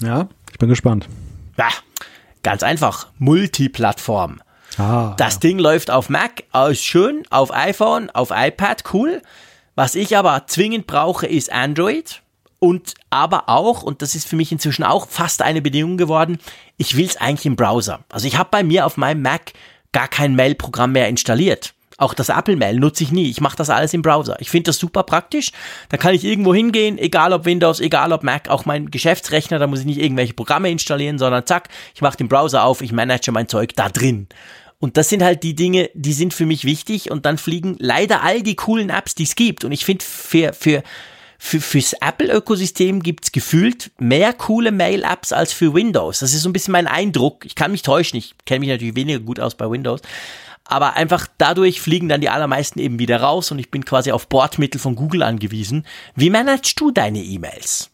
Ja, 0.00 0.28
ich 0.50 0.58
bin 0.58 0.68
gespannt. 0.68 1.08
Ja, 1.56 1.68
ganz 2.42 2.62
einfach. 2.62 3.08
Multiplattform. 3.18 4.40
Ah, 4.78 5.14
das 5.18 5.34
ja. 5.34 5.40
Ding 5.40 5.58
läuft 5.58 5.90
auf 5.90 6.08
Mac, 6.08 6.44
ist 6.70 6.84
schön, 6.84 7.24
auf 7.30 7.54
iPhone, 7.54 8.10
auf 8.10 8.30
iPad, 8.34 8.82
cool. 8.92 9.22
Was 9.74 9.94
ich 9.94 10.16
aber 10.16 10.46
zwingend 10.46 10.86
brauche, 10.86 11.26
ist 11.26 11.52
Android. 11.52 12.22
Und 12.58 12.94
aber 13.10 13.48
auch, 13.48 13.82
und 13.82 14.00
das 14.00 14.14
ist 14.14 14.26
für 14.26 14.36
mich 14.36 14.50
inzwischen 14.50 14.84
auch 14.84 15.08
fast 15.08 15.42
eine 15.42 15.60
Bedingung 15.60 15.98
geworden, 15.98 16.38
ich 16.78 16.96
will 16.96 17.04
es 17.04 17.18
eigentlich 17.18 17.44
im 17.44 17.56
Browser. 17.56 18.04
Also 18.08 18.26
ich 18.26 18.38
habe 18.38 18.48
bei 18.50 18.64
mir 18.64 18.86
auf 18.86 18.96
meinem 18.96 19.20
Mac 19.20 19.52
gar 19.92 20.08
kein 20.08 20.34
Mail-Programm 20.34 20.92
mehr 20.92 21.08
installiert. 21.08 21.73
Auch 21.96 22.14
das 22.14 22.28
Apple 22.28 22.56
Mail 22.56 22.78
nutze 22.78 23.04
ich 23.04 23.12
nie. 23.12 23.30
Ich 23.30 23.40
mache 23.40 23.56
das 23.56 23.70
alles 23.70 23.94
im 23.94 24.02
Browser. 24.02 24.36
Ich 24.40 24.50
finde 24.50 24.68
das 24.68 24.78
super 24.78 25.04
praktisch. 25.04 25.52
Da 25.90 25.96
kann 25.96 26.14
ich 26.14 26.24
irgendwo 26.24 26.52
hingehen, 26.52 26.98
egal 26.98 27.32
ob 27.32 27.44
Windows, 27.44 27.80
egal 27.80 28.12
ob 28.12 28.24
Mac, 28.24 28.48
auch 28.48 28.64
mein 28.64 28.90
Geschäftsrechner, 28.90 29.58
da 29.58 29.66
muss 29.66 29.80
ich 29.80 29.86
nicht 29.86 30.00
irgendwelche 30.00 30.34
Programme 30.34 30.70
installieren, 30.70 31.18
sondern 31.18 31.46
zack, 31.46 31.68
ich 31.94 32.02
mache 32.02 32.16
den 32.16 32.28
Browser 32.28 32.64
auf, 32.64 32.80
ich 32.80 32.92
manage 32.92 33.30
mein 33.30 33.48
Zeug 33.48 33.74
da 33.76 33.88
drin. 33.88 34.28
Und 34.80 34.96
das 34.96 35.08
sind 35.08 35.22
halt 35.22 35.42
die 35.44 35.54
Dinge, 35.54 35.88
die 35.94 36.12
sind 36.12 36.34
für 36.34 36.46
mich 36.46 36.64
wichtig 36.64 37.10
und 37.10 37.24
dann 37.24 37.38
fliegen 37.38 37.76
leider 37.78 38.22
all 38.22 38.42
die 38.42 38.56
coolen 38.56 38.90
Apps, 38.90 39.14
die 39.14 39.22
es 39.22 39.36
gibt. 39.36 39.64
Und 39.64 39.72
ich 39.72 39.84
finde, 39.84 40.04
für, 40.04 40.52
für, 40.52 40.82
für, 41.38 41.60
fürs 41.60 41.94
Apple-Ökosystem 41.94 43.02
gibt's 43.02 43.32
gefühlt 43.32 43.92
mehr 43.98 44.32
coole 44.32 44.72
Mail-Apps 44.72 45.32
als 45.32 45.52
für 45.52 45.72
Windows. 45.72 46.18
Das 46.18 46.34
ist 46.34 46.42
so 46.42 46.48
ein 46.48 46.52
bisschen 46.52 46.72
mein 46.72 46.86
Eindruck. 46.86 47.46
Ich 47.46 47.54
kann 47.54 47.70
mich 47.70 47.82
täuschen, 47.82 48.18
ich 48.18 48.34
kenne 48.44 48.60
mich 48.60 48.68
natürlich 48.68 48.96
weniger 48.96 49.20
gut 49.20 49.40
aus 49.40 49.54
bei 49.54 49.70
Windows. 49.70 50.00
Aber 50.64 50.94
einfach 50.94 51.26
dadurch 51.38 51.80
fliegen 51.80 52.08
dann 52.08 52.20
die 52.20 52.30
allermeisten 52.30 52.78
eben 52.78 52.98
wieder 52.98 53.20
raus 53.20 53.50
und 53.50 53.58
ich 53.58 53.70
bin 53.70 53.84
quasi 53.84 54.12
auf 54.12 54.28
Bordmittel 54.28 54.80
von 54.80 54.96
Google 54.96 55.22
angewiesen. 55.22 55.86
Wie 56.14 56.30
managst 56.30 56.80
du 56.80 56.90
deine 56.90 57.22
E-Mails? 57.22 57.90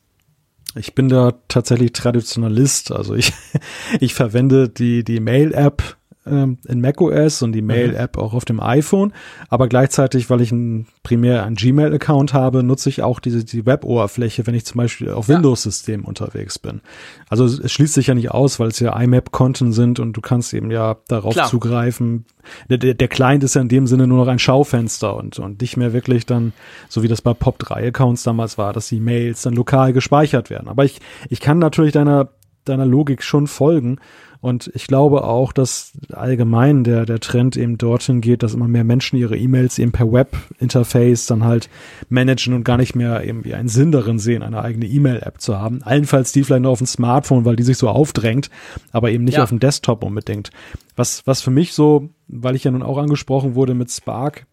Ich 0.76 0.94
bin 0.94 1.08
da 1.08 1.32
tatsächlich 1.48 1.92
Traditionalist. 1.92 2.92
Also 2.92 3.14
ich, 3.14 3.32
ich 4.00 4.14
verwende 4.14 4.68
die, 4.68 5.02
die 5.02 5.20
Mail-App 5.20 5.96
ähm, 6.26 6.58
in 6.68 6.80
macOS 6.80 7.42
und 7.42 7.52
die 7.52 7.62
Mail-App 7.62 8.18
auch 8.18 8.34
auf 8.34 8.44
dem 8.44 8.60
iPhone. 8.60 9.12
Aber 9.48 9.68
gleichzeitig, 9.68 10.28
weil 10.28 10.40
ich 10.40 10.52
ein, 10.52 10.86
primär 11.02 11.44
einen 11.44 11.56
Gmail-Account 11.56 12.34
habe, 12.34 12.62
nutze 12.62 12.88
ich 12.90 13.02
auch 13.02 13.20
diese 13.20 13.44
die 13.44 13.64
Web-Oberfläche, 13.64 14.46
wenn 14.46 14.54
ich 14.54 14.66
zum 14.66 14.78
Beispiel 14.78 15.10
auf 15.10 15.28
Windows-Systemen 15.28 16.04
unterwegs 16.04 16.58
bin. 16.58 16.82
Also 17.28 17.46
es 17.46 17.72
schließt 17.72 17.94
sich 17.94 18.08
ja 18.08 18.14
nicht 18.14 18.30
aus, 18.30 18.60
weil 18.60 18.68
es 18.68 18.80
ja 18.80 18.98
IMAP-Konten 18.98 19.72
sind 19.72 19.98
und 19.98 20.12
du 20.12 20.20
kannst 20.20 20.52
eben 20.52 20.70
ja 20.70 20.96
darauf 21.08 21.32
Klar. 21.32 21.48
zugreifen. 21.48 22.26
Der, 22.68 22.78
der, 22.78 22.94
der 22.94 23.08
Client 23.08 23.42
ist 23.44 23.54
ja 23.54 23.62
in 23.62 23.68
dem 23.68 23.86
Sinne 23.86 24.06
nur 24.06 24.18
noch 24.18 24.30
ein 24.30 24.38
Schaufenster 24.38 25.16
und, 25.16 25.38
und 25.38 25.60
nicht 25.60 25.76
mehr 25.76 25.92
wirklich 25.92 26.26
dann, 26.26 26.52
so 26.88 27.02
wie 27.02 27.08
das 27.08 27.22
bei 27.22 27.32
POP3-Accounts 27.32 28.24
damals 28.24 28.58
war, 28.58 28.72
dass 28.72 28.88
die 28.88 29.00
Mails 29.00 29.42
dann 29.42 29.54
lokal 29.54 29.92
gespeichert 29.92 30.50
werden. 30.50 30.68
Aber 30.68 30.84
ich, 30.84 31.00
ich 31.28 31.40
kann 31.40 31.58
natürlich 31.58 31.92
deiner, 31.92 32.30
deiner 32.64 32.86
Logik 32.86 33.22
schon 33.22 33.46
folgen. 33.46 33.98
Und 34.42 34.70
ich 34.74 34.86
glaube 34.86 35.24
auch, 35.24 35.52
dass 35.52 35.92
allgemein 36.12 36.82
der, 36.82 37.04
der 37.04 37.20
Trend 37.20 37.58
eben 37.58 37.76
dorthin 37.76 38.22
geht, 38.22 38.42
dass 38.42 38.54
immer 38.54 38.68
mehr 38.68 38.84
Menschen 38.84 39.18
ihre 39.18 39.36
E-Mails 39.36 39.78
eben 39.78 39.92
per 39.92 40.10
Web-Interface 40.10 41.26
dann 41.26 41.44
halt 41.44 41.68
managen 42.08 42.54
und 42.54 42.64
gar 42.64 42.78
nicht 42.78 42.94
mehr 42.94 43.22
irgendwie 43.22 43.54
einen 43.54 43.68
Sinn 43.68 43.92
darin 43.92 44.18
sehen, 44.18 44.42
eine 44.42 44.62
eigene 44.62 44.86
E-Mail-App 44.86 45.40
zu 45.42 45.58
haben. 45.58 45.82
Allenfalls 45.82 46.32
die 46.32 46.42
vielleicht 46.42 46.62
noch 46.62 46.70
auf 46.70 46.78
dem 46.78 46.86
Smartphone, 46.86 47.44
weil 47.44 47.56
die 47.56 47.62
sich 47.64 47.76
so 47.76 47.88
aufdrängt, 47.90 48.48
aber 48.92 49.10
eben 49.10 49.24
nicht 49.24 49.36
Ja. 49.36 49.42
auf 49.42 49.50
dem 49.50 49.60
Desktop 49.60 50.02
unbedingt. 50.04 50.50
Was, 50.96 51.26
was 51.26 51.42
für 51.42 51.50
mich 51.50 51.74
so, 51.74 52.08
weil 52.26 52.56
ich 52.56 52.64
ja 52.64 52.70
nun 52.70 52.82
auch 52.82 52.96
angesprochen 52.96 53.54
wurde 53.54 53.74
mit 53.74 53.90
Spark, 53.90 54.46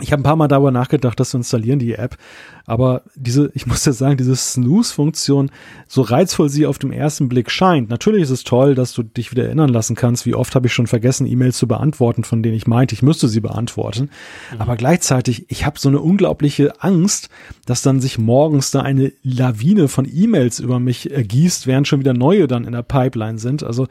ich 0.00 0.10
habe 0.10 0.20
ein 0.20 0.24
paar 0.24 0.34
Mal 0.36 0.48
darüber 0.48 0.72
nachgedacht, 0.72 1.20
das 1.20 1.30
zu 1.30 1.36
installieren, 1.36 1.78
die 1.78 1.94
App. 1.94 2.16
Aber 2.66 3.02
diese, 3.14 3.50
ich 3.54 3.66
muss 3.66 3.84
ja 3.84 3.92
sagen, 3.92 4.16
diese 4.16 4.36
Snooze-Funktion, 4.36 5.50
so 5.88 6.02
reizvoll 6.02 6.48
sie 6.48 6.66
auf 6.66 6.78
dem 6.78 6.92
ersten 6.92 7.28
Blick 7.28 7.50
scheint. 7.50 7.88
Natürlich 7.88 8.22
ist 8.22 8.30
es 8.30 8.44
toll, 8.44 8.74
dass 8.74 8.92
du 8.92 9.02
dich 9.02 9.30
wieder 9.30 9.44
erinnern 9.44 9.70
lassen 9.70 9.96
kannst. 9.96 10.26
Wie 10.26 10.34
oft 10.34 10.54
habe 10.54 10.66
ich 10.66 10.72
schon 10.72 10.86
vergessen, 10.86 11.26
E-Mails 11.26 11.58
zu 11.58 11.68
beantworten, 11.68 12.24
von 12.24 12.42
denen 12.42 12.56
ich 12.56 12.66
meinte, 12.66 12.94
ich 12.94 13.02
müsste 13.02 13.28
sie 13.28 13.40
beantworten. 13.40 14.10
Aber 14.58 14.76
gleichzeitig, 14.76 15.46
ich 15.48 15.66
habe 15.66 15.78
so 15.78 15.88
eine 15.88 16.00
unglaubliche 16.00 16.82
Angst, 16.82 17.28
dass 17.66 17.82
dann 17.82 18.00
sich 18.00 18.18
morgens 18.18 18.70
da 18.70 18.80
eine 18.80 19.12
Lawine 19.22 19.88
von 19.88 20.08
E-Mails 20.10 20.60
über 20.60 20.80
mich 20.80 21.10
ergießt, 21.10 21.66
während 21.66 21.88
schon 21.88 22.00
wieder 22.00 22.14
neue 22.14 22.46
dann 22.46 22.64
in 22.64 22.72
der 22.72 22.82
Pipeline 22.82 23.38
sind. 23.38 23.62
Also 23.62 23.86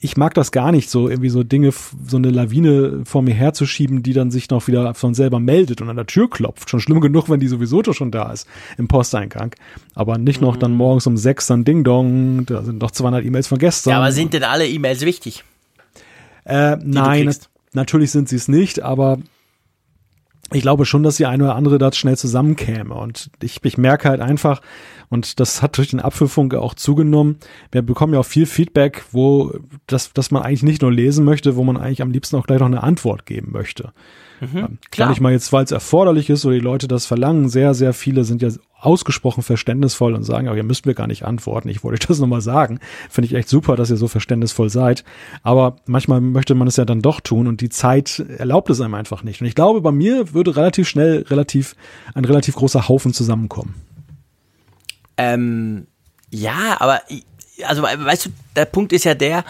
ich 0.00 0.16
mag 0.16 0.34
das 0.34 0.52
gar 0.52 0.72
nicht, 0.72 0.90
so 0.90 1.08
irgendwie 1.08 1.30
so 1.30 1.42
Dinge, 1.42 1.72
so 2.06 2.16
eine 2.16 2.30
Lawine 2.30 3.02
vor 3.04 3.22
mir 3.22 3.34
herzuschieben, 3.34 4.02
die 4.02 4.12
dann 4.12 4.30
sich 4.30 4.50
noch 4.50 4.66
wieder 4.68 4.94
von 4.94 5.14
selber 5.14 5.40
meldet 5.40 5.80
und 5.80 5.88
an 5.88 5.96
der 5.96 6.06
Tür 6.06 6.30
klopft. 6.30 6.70
Schon 6.70 6.80
schlimm 6.80 7.00
genug, 7.00 7.28
wenn 7.28 7.40
die 7.40 7.48
sowieso 7.48 7.82
schon 7.92 8.10
da 8.10 8.32
ist 8.32 8.46
im 8.76 8.88
Posteingang. 8.88 9.54
Aber 9.94 10.18
nicht 10.18 10.40
noch 10.40 10.56
dann 10.56 10.72
morgens 10.72 11.06
um 11.06 11.16
sechs 11.16 11.46
dann 11.46 11.64
Ding 11.64 11.84
Dong, 11.84 12.46
da 12.46 12.62
sind 12.62 12.80
noch 12.80 12.90
200 12.90 13.24
E-Mails 13.24 13.46
von 13.48 13.58
gestern. 13.58 13.90
Ja, 13.90 13.98
aber 13.98 14.12
sind 14.12 14.34
denn 14.34 14.44
alle 14.44 14.66
E-Mails 14.66 15.02
wichtig? 15.02 15.44
Äh, 16.44 16.76
nein, 16.82 17.34
natürlich 17.72 18.10
sind 18.10 18.28
sie 18.28 18.36
es 18.36 18.48
nicht, 18.48 18.82
aber 18.82 19.18
ich 20.50 20.62
glaube 20.62 20.86
schon, 20.86 21.02
dass 21.02 21.16
die 21.16 21.26
eine 21.26 21.44
oder 21.44 21.56
andere 21.56 21.78
da 21.78 21.92
schnell 21.92 22.16
zusammenkäme. 22.16 22.94
Und 22.94 23.30
ich, 23.42 23.62
ich 23.62 23.76
merke 23.76 24.08
halt 24.08 24.22
einfach, 24.22 24.62
Und 25.10 25.40
das 25.40 25.62
hat 25.62 25.78
durch 25.78 25.88
den 25.88 26.00
Apfelfunk 26.00 26.54
auch 26.54 26.74
zugenommen. 26.74 27.38
Wir 27.72 27.82
bekommen 27.82 28.14
ja 28.14 28.20
auch 28.20 28.26
viel 28.26 28.46
Feedback, 28.46 29.04
wo 29.12 29.52
das, 29.86 30.12
dass 30.12 30.30
man 30.30 30.42
eigentlich 30.42 30.62
nicht 30.62 30.82
nur 30.82 30.92
lesen 30.92 31.24
möchte, 31.24 31.56
wo 31.56 31.64
man 31.64 31.76
eigentlich 31.76 32.02
am 32.02 32.10
liebsten 32.10 32.36
auch 32.36 32.46
gleich 32.46 32.60
noch 32.60 32.66
eine 32.66 32.82
Antwort 32.82 33.26
geben 33.26 33.52
möchte. 33.52 33.92
Mhm, 34.40 34.56
ähm, 34.56 34.78
klar. 34.90 35.06
Gar 35.06 35.10
nicht 35.10 35.20
mal 35.20 35.32
jetzt, 35.32 35.52
weil 35.52 35.64
es 35.64 35.72
erforderlich 35.72 36.30
ist 36.30 36.44
oder 36.44 36.54
die 36.54 36.60
Leute 36.60 36.88
das 36.88 37.06
verlangen. 37.06 37.48
Sehr, 37.48 37.74
sehr 37.74 37.92
viele 37.92 38.24
sind 38.24 38.42
ja 38.42 38.50
ausgesprochen 38.80 39.42
verständnisvoll 39.42 40.14
und 40.14 40.22
sagen, 40.22 40.46
ja, 40.46 40.54
ihr 40.54 40.62
müsst 40.62 40.86
mir 40.86 40.94
gar 40.94 41.06
nicht 41.06 41.24
antworten. 41.24 41.68
Ich 41.68 41.82
wollte 41.82 42.06
das 42.08 42.18
nochmal 42.18 42.40
sagen. 42.40 42.78
Finde 43.10 43.26
ich 43.26 43.34
echt 43.34 43.48
super, 43.48 43.76
dass 43.76 43.90
ihr 43.90 43.96
so 43.96 44.08
verständnisvoll 44.08 44.70
seid. 44.70 45.04
Aber 45.42 45.76
manchmal 45.86 46.20
möchte 46.20 46.54
man 46.54 46.68
es 46.68 46.76
ja 46.76 46.84
dann 46.84 47.02
doch 47.02 47.20
tun 47.20 47.46
und 47.46 47.60
die 47.60 47.70
Zeit 47.70 48.20
erlaubt 48.38 48.70
es 48.70 48.80
einem 48.80 48.94
einfach 48.94 49.22
nicht. 49.22 49.40
Und 49.40 49.46
ich 49.46 49.54
glaube, 49.54 49.80
bei 49.80 49.92
mir 49.92 50.32
würde 50.34 50.56
relativ 50.56 50.88
schnell 50.88 51.24
relativ, 51.28 51.74
ein 52.14 52.24
relativ 52.24 52.54
großer 52.54 52.88
Haufen 52.88 53.12
zusammenkommen. 53.12 53.74
Ähm, 55.16 55.88
ja, 56.30 56.76
aber, 56.78 57.00
also, 57.66 57.82
weißt 57.82 58.26
du, 58.26 58.30
der 58.54 58.66
Punkt 58.66 58.92
ist 58.92 59.04
ja 59.04 59.14
der, 59.14 59.44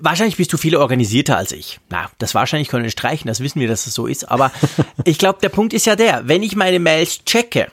Wahrscheinlich 0.00 0.36
bist 0.36 0.52
du 0.52 0.56
viel 0.56 0.76
organisierter 0.76 1.36
als 1.36 1.52
ich. 1.52 1.80
Na, 1.88 2.10
das 2.18 2.34
wahrscheinlich 2.34 2.68
können 2.68 2.84
wir 2.84 2.90
streichen, 2.90 3.28
das 3.28 3.40
wissen 3.40 3.60
wir, 3.60 3.68
dass 3.68 3.80
es 3.80 3.84
das 3.86 3.94
so 3.94 4.06
ist. 4.06 4.30
Aber 4.30 4.52
ich 5.04 5.18
glaube, 5.18 5.38
der 5.42 5.48
Punkt 5.48 5.72
ist 5.72 5.86
ja 5.86 5.96
der, 5.96 6.28
wenn 6.28 6.42
ich 6.42 6.56
meine 6.56 6.78
Mails 6.78 7.24
checke, 7.24 7.70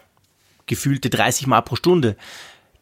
gefühlte 0.65 1.09
30 1.09 1.47
Mal 1.47 1.61
pro 1.61 1.75
Stunde, 1.75 2.15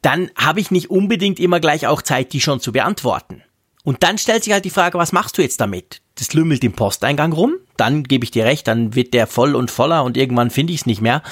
dann 0.01 0.29
habe 0.35 0.59
ich 0.59 0.71
nicht 0.71 0.89
unbedingt 0.89 1.39
immer 1.39 1.59
gleich 1.59 1.87
auch 1.87 2.01
Zeit, 2.01 2.33
die 2.33 2.41
schon 2.41 2.59
zu 2.59 2.71
beantworten. 2.71 3.43
Und 3.83 4.03
dann 4.03 4.17
stellt 4.17 4.43
sich 4.43 4.53
halt 4.53 4.65
die 4.65 4.69
Frage, 4.69 4.97
was 4.97 5.11
machst 5.11 5.37
du 5.37 5.41
jetzt 5.41 5.59
damit? 5.59 6.01
Das 6.15 6.33
lümmelt 6.33 6.63
im 6.63 6.73
Posteingang 6.73 7.33
rum, 7.33 7.55
dann 7.75 8.03
gebe 8.03 8.23
ich 8.23 8.31
dir 8.31 8.45
recht, 8.45 8.67
dann 8.67 8.95
wird 8.95 9.13
der 9.13 9.27
voll 9.27 9.55
und 9.55 9.71
voller 9.71 10.03
und 10.03 10.15
irgendwann 10.15 10.51
finde 10.51 10.73
ich 10.73 10.81
es 10.81 10.85
nicht 10.85 11.01
mehr. 11.01 11.23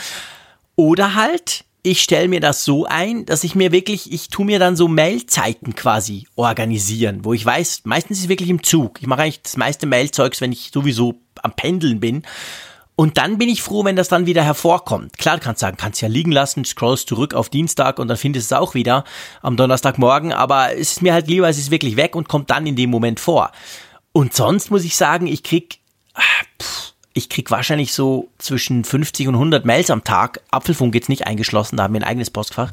Oder 0.75 1.15
halt, 1.15 1.65
ich 1.83 2.01
stelle 2.01 2.27
mir 2.27 2.39
das 2.39 2.63
so 2.63 2.85
ein, 2.85 3.25
dass 3.25 3.43
ich 3.43 3.55
mir 3.55 3.71
wirklich, 3.71 4.11
ich 4.11 4.29
tu 4.29 4.43
mir 4.43 4.59
dann 4.59 4.75
so 4.75 4.87
Mailzeiten 4.87 5.75
quasi 5.75 6.27
organisieren, 6.35 7.25
wo 7.25 7.33
ich 7.33 7.45
weiß, 7.45 7.81
meistens 7.85 8.17
ist 8.17 8.23
es 8.25 8.29
wirklich 8.29 8.49
im 8.49 8.63
Zug. 8.63 9.01
Ich 9.01 9.07
mache 9.07 9.23
eigentlich 9.23 9.41
das 9.41 9.57
meiste 9.57 9.87
Mailzeugs, 9.87 10.41
wenn 10.41 10.51
ich 10.51 10.71
sowieso 10.73 11.15
am 11.41 11.53
Pendeln 11.53 11.99
bin. 11.99 12.23
Und 12.95 13.17
dann 13.17 13.39
bin 13.39 13.49
ich 13.49 13.63
froh, 13.63 13.83
wenn 13.83 13.95
das 13.95 14.09
dann 14.09 14.27
wieder 14.27 14.43
hervorkommt. 14.43 15.17
Klar, 15.17 15.37
du 15.37 15.43
kannst 15.43 15.61
sagen, 15.61 15.77
kannst 15.77 16.01
ja 16.01 16.07
liegen 16.07 16.31
lassen, 16.31 16.65
scrollst 16.65 17.07
zurück 17.07 17.33
auf 17.33 17.49
Dienstag 17.49 17.97
und 17.97 18.07
dann 18.07 18.17
findest 18.17 18.51
du 18.51 18.55
es 18.55 18.61
auch 18.61 18.75
wieder 18.75 19.05
am 19.41 19.57
Donnerstagmorgen, 19.57 20.33
aber 20.33 20.73
es 20.73 20.91
ist 20.91 21.01
mir 21.01 21.13
halt 21.13 21.27
lieber, 21.27 21.49
es 21.49 21.57
ist 21.57 21.71
wirklich 21.71 21.95
weg 21.95 22.15
und 22.15 22.27
kommt 22.27 22.51
dann 22.51 22.67
in 22.67 22.75
dem 22.75 22.91
Moment 22.91 23.19
vor. 23.19 23.51
Und 24.11 24.35
sonst 24.35 24.69
muss 24.69 24.83
ich 24.83 24.95
sagen, 24.95 25.25
ich 25.25 25.41
krieg, 25.41 25.79
ah, 26.13 26.21
pff, 26.61 26.90
ich 27.13 27.29
krieg 27.29 27.51
wahrscheinlich 27.51 27.93
so 27.93 28.29
zwischen 28.37 28.83
50 28.83 29.27
und 29.27 29.35
100 29.35 29.65
Mails 29.65 29.89
am 29.89 30.03
Tag. 30.03 30.41
Apfelfunk 30.51 30.95
jetzt 30.95 31.09
nicht 31.09 31.27
eingeschlossen, 31.27 31.77
da 31.77 31.83
haben 31.83 31.93
wir 31.93 32.01
ein 32.01 32.07
eigenes 32.07 32.29
Postfach. 32.29 32.71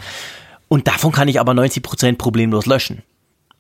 Und 0.69 0.86
davon 0.86 1.12
kann 1.12 1.28
ich 1.28 1.40
aber 1.40 1.55
90 1.55 1.82
Prozent 1.82 2.19
problemlos 2.19 2.66
löschen. 2.66 3.02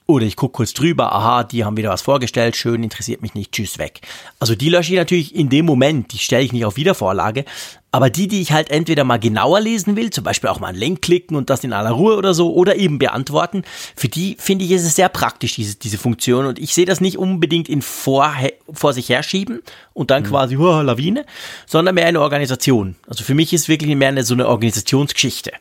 Oder 0.06 0.24
ich 0.24 0.36
gucke 0.36 0.52
kurz 0.52 0.72
drüber, 0.72 1.12
aha, 1.12 1.44
die 1.44 1.66
haben 1.66 1.76
wieder 1.76 1.90
was 1.90 2.00
vorgestellt, 2.00 2.56
schön, 2.56 2.82
interessiert 2.82 3.20
mich 3.20 3.34
nicht, 3.34 3.52
tschüss, 3.52 3.76
weg. 3.76 4.00
Also 4.38 4.54
die 4.54 4.70
lösche 4.70 4.92
ich 4.92 4.98
natürlich 4.98 5.34
in 5.34 5.50
dem 5.50 5.66
Moment, 5.66 6.12
die 6.12 6.18
stelle 6.18 6.44
ich 6.44 6.52
nicht 6.52 6.64
auf 6.64 6.76
Wiedervorlage. 6.76 7.44
Aber 7.90 8.10
die, 8.10 8.28
die 8.28 8.42
ich 8.42 8.52
halt 8.52 8.70
entweder 8.70 9.04
mal 9.04 9.18
genauer 9.18 9.60
lesen 9.60 9.96
will, 9.96 10.10
zum 10.10 10.22
Beispiel 10.22 10.50
auch 10.50 10.60
mal 10.60 10.68
einen 10.68 10.78
Link 10.78 11.00
klicken 11.00 11.36
und 11.36 11.48
das 11.48 11.64
in 11.64 11.72
aller 11.72 11.90
Ruhe 11.90 12.16
oder 12.16 12.34
so, 12.34 12.52
oder 12.52 12.76
eben 12.76 12.98
beantworten, 12.98 13.62
für 13.96 14.08
die 14.08 14.36
finde 14.38 14.66
ich 14.66 14.72
ist 14.72 14.84
es 14.84 14.94
sehr 14.94 15.08
praktisch, 15.08 15.54
diese, 15.54 15.76
diese 15.76 15.96
Funktion. 15.96 16.44
Und 16.44 16.58
ich 16.58 16.74
sehe 16.74 16.84
das 16.84 17.00
nicht 17.00 17.16
unbedingt 17.16 17.68
in 17.68 17.80
vor, 17.80 18.34
vor 18.70 18.92
sich 18.92 19.08
herschieben 19.08 19.62
und 19.94 20.10
dann 20.10 20.22
mhm. 20.22 20.26
quasi 20.26 20.56
oh, 20.56 20.82
Lawine, 20.82 21.24
sondern 21.66 21.94
mehr 21.94 22.06
eine 22.06 22.20
Organisation. 22.20 22.96
Also 23.06 23.24
für 23.24 23.34
mich 23.34 23.54
ist 23.54 23.68
wirklich 23.68 23.96
mehr 23.96 24.08
eine, 24.08 24.22
so 24.22 24.34
eine 24.34 24.48
Organisationsgeschichte. 24.48 25.52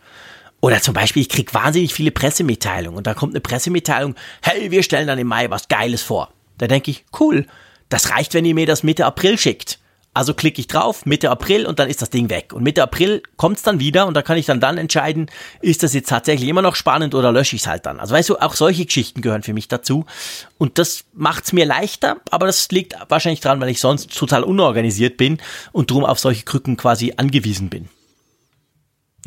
Oder 0.59 0.81
zum 0.81 0.93
Beispiel, 0.93 1.21
ich 1.21 1.29
krieg 1.29 1.53
wahnsinnig 1.53 1.93
viele 1.93 2.11
Pressemitteilungen 2.11 2.97
und 2.97 3.07
da 3.07 3.13
kommt 3.13 3.33
eine 3.33 3.41
Pressemitteilung, 3.41 4.15
hey, 4.41 4.71
wir 4.71 4.83
stellen 4.83 5.07
dann 5.07 5.19
im 5.19 5.27
Mai 5.27 5.49
was 5.49 5.69
Geiles 5.69 6.01
vor. 6.01 6.33
Da 6.57 6.67
denke 6.67 6.91
ich, 6.91 7.05
cool, 7.19 7.45
das 7.87 8.09
reicht, 8.09 8.33
wenn 8.33 8.43
ihr 8.43 8.55
mir 8.55 8.65
das 8.65 8.83
Mitte 8.83 9.05
April 9.05 9.37
schickt. 9.37 9.79
Also 10.17 10.33
klicke 10.33 10.59
ich 10.59 10.65
drauf, 10.65 11.05
Mitte 11.05 11.29
April 11.29 11.67
und 11.67 11.77
dann 11.77 11.87
ist 11.87 12.01
das 12.01 12.09
Ding 12.09 12.31
weg. 12.31 12.51
Und 12.51 12.63
Mitte 12.63 12.81
April 12.81 13.21
kommt's 13.35 13.61
dann 13.61 13.79
wieder 13.79 14.07
und 14.07 14.15
da 14.15 14.23
kann 14.23 14.35
ich 14.35 14.47
dann 14.47 14.59
dann 14.59 14.79
entscheiden, 14.79 15.29
ist 15.61 15.83
das 15.83 15.93
jetzt 15.93 16.09
tatsächlich 16.09 16.49
immer 16.49 16.63
noch 16.63 16.73
spannend 16.73 17.13
oder 17.13 17.31
lösche 17.31 17.55
ich 17.55 17.61
es 17.61 17.67
halt 17.67 17.85
dann. 17.85 17.99
Also 17.99 18.15
weißt 18.15 18.29
du, 18.29 18.37
auch 18.37 18.55
solche 18.55 18.83
Geschichten 18.83 19.21
gehören 19.21 19.43
für 19.43 19.53
mich 19.53 19.67
dazu. 19.67 20.07
Und 20.57 20.79
das 20.79 21.03
macht's 21.13 21.53
mir 21.53 21.67
leichter, 21.67 22.17
aber 22.31 22.47
das 22.47 22.67
liegt 22.71 22.95
wahrscheinlich 23.09 23.41
dran, 23.41 23.61
weil 23.61 23.69
ich 23.69 23.79
sonst 23.79 24.11
total 24.17 24.43
unorganisiert 24.43 25.17
bin 25.17 25.37
und 25.71 25.91
drum 25.91 26.03
auf 26.03 26.17
solche 26.17 26.45
Krücken 26.45 26.77
quasi 26.77 27.13
angewiesen 27.15 27.69
bin. 27.69 27.87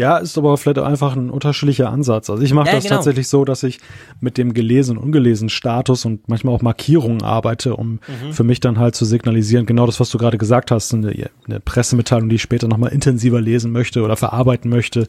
Ja, 0.01 0.17
ist 0.17 0.39
aber 0.39 0.57
vielleicht 0.57 0.79
einfach 0.79 1.15
ein 1.15 1.29
unterschiedlicher 1.29 1.91
Ansatz. 1.91 2.31
Also 2.31 2.43
ich 2.43 2.55
mache 2.55 2.69
ja, 2.69 2.77
das 2.77 2.85
genau. 2.85 2.97
tatsächlich 2.97 3.29
so, 3.29 3.45
dass 3.45 3.63
ich 3.63 3.81
mit 4.19 4.39
dem 4.39 4.55
gelesen 4.55 4.97
und 4.97 5.05
ungelesen 5.05 5.51
Status 5.51 6.07
und 6.07 6.27
manchmal 6.27 6.55
auch 6.55 6.63
Markierungen 6.63 7.23
arbeite, 7.23 7.77
um 7.77 8.01
mhm. 8.09 8.33
für 8.33 8.43
mich 8.43 8.61
dann 8.61 8.79
halt 8.79 8.95
zu 8.95 9.05
signalisieren, 9.05 9.67
genau 9.67 9.85
das, 9.85 10.01
was 10.01 10.09
du 10.09 10.17
gerade 10.17 10.39
gesagt 10.39 10.71
hast, 10.71 10.95
eine, 10.95 11.13
eine 11.47 11.61
Pressemitteilung, 11.61 12.31
die 12.31 12.37
ich 12.37 12.41
später 12.41 12.67
nochmal 12.67 12.93
intensiver 12.93 13.43
lesen 13.43 13.73
möchte 13.73 14.01
oder 14.01 14.17
verarbeiten 14.17 14.71
möchte, 14.71 15.07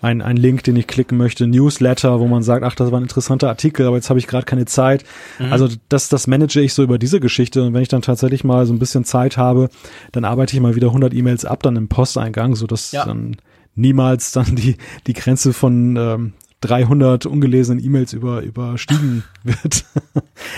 ein, 0.00 0.22
ein 0.22 0.38
Link, 0.38 0.64
den 0.64 0.76
ich 0.76 0.86
klicken 0.86 1.18
möchte, 1.18 1.46
Newsletter, 1.46 2.18
wo 2.18 2.26
man 2.26 2.42
sagt, 2.42 2.64
ach, 2.64 2.74
das 2.74 2.90
war 2.90 2.98
ein 2.98 3.02
interessanter 3.02 3.50
Artikel, 3.50 3.84
aber 3.84 3.96
jetzt 3.96 4.08
habe 4.08 4.20
ich 4.20 4.26
gerade 4.26 4.46
keine 4.46 4.64
Zeit. 4.64 5.04
Mhm. 5.38 5.52
Also 5.52 5.68
das, 5.90 6.08
das 6.08 6.26
manage 6.26 6.62
ich 6.62 6.72
so 6.72 6.82
über 6.82 6.98
diese 6.98 7.20
Geschichte 7.20 7.62
und 7.62 7.74
wenn 7.74 7.82
ich 7.82 7.88
dann 7.88 8.00
tatsächlich 8.00 8.42
mal 8.42 8.64
so 8.64 8.72
ein 8.72 8.78
bisschen 8.78 9.04
Zeit 9.04 9.36
habe, 9.36 9.68
dann 10.12 10.24
arbeite 10.24 10.56
ich 10.56 10.62
mal 10.62 10.76
wieder 10.76 10.86
100 10.86 11.12
E-Mails 11.12 11.44
ab 11.44 11.62
dann 11.62 11.76
im 11.76 11.88
Posteingang, 11.88 12.56
so 12.56 12.66
dass 12.66 12.92
ja. 12.92 13.04
dann 13.04 13.36
niemals 13.74 14.32
dann 14.32 14.56
die, 14.56 14.76
die 15.06 15.12
Grenze 15.12 15.52
von 15.52 15.96
ähm, 15.96 16.32
300 16.60 17.26
ungelesenen 17.26 17.82
E-Mails 17.82 18.12
über, 18.12 18.42
überstiegen 18.42 19.24
wird. 19.42 19.84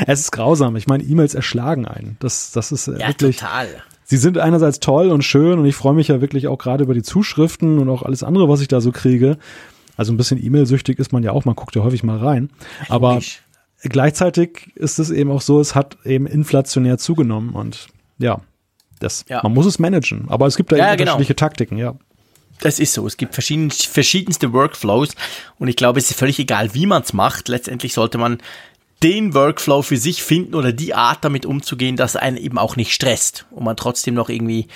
es 0.06 0.20
ist 0.20 0.32
grausam. 0.32 0.76
Ich 0.76 0.86
meine, 0.86 1.04
E-Mails 1.04 1.34
erschlagen 1.34 1.86
einen. 1.86 2.16
Das, 2.20 2.52
das 2.52 2.72
ist 2.72 2.88
ja, 2.88 3.08
wirklich. 3.08 3.36
Total. 3.36 3.68
Sie 4.04 4.16
sind 4.16 4.36
einerseits 4.38 4.80
toll 4.80 5.10
und 5.10 5.22
schön 5.22 5.58
und 5.58 5.64
ich 5.64 5.76
freue 5.76 5.94
mich 5.94 6.08
ja 6.08 6.20
wirklich 6.20 6.48
auch 6.48 6.58
gerade 6.58 6.84
über 6.84 6.94
die 6.94 7.02
Zuschriften 7.02 7.78
und 7.78 7.88
auch 7.88 8.02
alles 8.02 8.22
andere, 8.22 8.48
was 8.48 8.60
ich 8.60 8.68
da 8.68 8.80
so 8.80 8.92
kriege. 8.92 9.38
Also 9.96 10.12
ein 10.12 10.16
bisschen 10.16 10.42
E-Mail-süchtig 10.42 10.98
ist 10.98 11.12
man 11.12 11.22
ja 11.22 11.32
auch, 11.32 11.44
man 11.44 11.54
guckt 11.54 11.76
ja 11.76 11.82
häufig 11.82 12.02
mal 12.02 12.18
rein. 12.18 12.50
Aber 12.88 13.20
gleichzeitig 13.82 14.72
ist 14.74 14.98
es 14.98 15.10
eben 15.10 15.30
auch 15.30 15.40
so, 15.40 15.60
es 15.60 15.74
hat 15.74 15.98
eben 16.04 16.26
inflationär 16.26 16.98
zugenommen 16.98 17.50
und 17.50 17.88
ja, 18.18 18.40
das, 18.98 19.24
ja. 19.28 19.40
man 19.42 19.54
muss 19.54 19.66
es 19.66 19.78
managen. 19.78 20.26
Aber 20.28 20.46
es 20.46 20.56
gibt 20.56 20.72
da 20.72 20.76
ja, 20.76 20.94
genau. 20.94 21.12
unterschiedliche 21.12 21.34
genau. 21.34 21.48
Taktiken, 21.48 21.78
ja. 21.78 21.94
Das 22.62 22.78
ist 22.78 22.92
so. 22.92 23.04
Es 23.06 23.16
gibt 23.16 23.34
verschieden, 23.34 23.70
verschiedenste 23.72 24.52
Workflows 24.52 25.16
und 25.58 25.66
ich 25.66 25.74
glaube, 25.74 25.98
es 25.98 26.10
ist 26.10 26.18
völlig 26.18 26.38
egal, 26.38 26.74
wie 26.74 26.86
man 26.86 27.02
es 27.02 27.12
macht. 27.12 27.48
Letztendlich 27.48 27.92
sollte 27.92 28.18
man 28.18 28.38
den 29.02 29.34
Workflow 29.34 29.82
für 29.82 29.96
sich 29.96 30.22
finden 30.22 30.54
oder 30.54 30.72
die 30.72 30.94
Art 30.94 31.24
damit 31.24 31.44
umzugehen, 31.44 31.96
dass 31.96 32.16
einen 32.16 32.36
eben 32.36 32.58
auch 32.58 32.76
nicht 32.76 32.92
stresst 32.92 33.46
und 33.50 33.64
man 33.64 33.76
trotzdem 33.76 34.14
noch 34.14 34.28
irgendwie, 34.28 34.68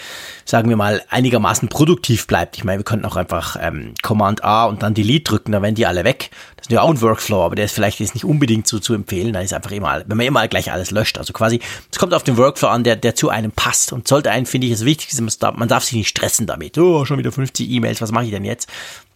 sagen 0.44 0.68
wir 0.68 0.76
mal, 0.76 1.02
einigermaßen 1.08 1.68
produktiv 1.68 2.26
bleibt. 2.26 2.56
Ich 2.56 2.64
meine, 2.64 2.80
wir 2.80 2.84
könnten 2.84 3.06
auch 3.06 3.16
einfach 3.16 3.56
ähm, 3.60 3.94
Command 4.02 4.42
A 4.42 4.64
und 4.64 4.82
dann 4.82 4.94
Delete 4.94 5.24
drücken, 5.24 5.52
dann 5.52 5.62
werden 5.62 5.76
die 5.76 5.86
alle 5.86 6.04
weg. 6.04 6.30
Das 6.56 6.66
ist 6.66 6.72
ja 6.72 6.82
auch 6.82 6.90
ein 6.90 7.00
Workflow, 7.00 7.44
aber 7.44 7.54
der 7.54 7.66
ist 7.66 7.74
vielleicht 7.74 8.00
jetzt 8.00 8.14
nicht 8.14 8.24
unbedingt 8.24 8.66
so 8.66 8.80
zu 8.80 8.94
empfehlen. 8.94 9.32
Da 9.32 9.40
ist 9.40 9.52
einfach 9.52 9.70
immer, 9.70 10.02
wenn 10.06 10.16
man 10.16 10.26
immer 10.26 10.48
gleich 10.48 10.72
alles 10.72 10.90
löscht. 10.90 11.18
Also 11.18 11.32
quasi, 11.32 11.60
es 11.92 11.98
kommt 11.98 12.12
auf 12.12 12.24
den 12.24 12.36
Workflow 12.36 12.68
an, 12.68 12.82
der, 12.82 12.96
der 12.96 13.14
zu 13.14 13.28
einem 13.28 13.52
passt 13.52 13.92
und 13.92 14.08
sollte 14.08 14.30
einen, 14.30 14.46
finde 14.46 14.66
ich, 14.66 14.72
das 14.72 14.84
Wichtigste, 14.84 15.22
man 15.54 15.68
darf 15.68 15.84
sich 15.84 15.94
nicht 15.94 16.08
stressen 16.08 16.46
damit. 16.46 16.76
Oh, 16.78 17.04
schon 17.04 17.18
wieder 17.18 17.30
50 17.30 17.70
E-Mails, 17.70 18.00
was 18.00 18.10
mache 18.10 18.24
ich 18.24 18.30
denn 18.30 18.44
jetzt? 18.44 18.68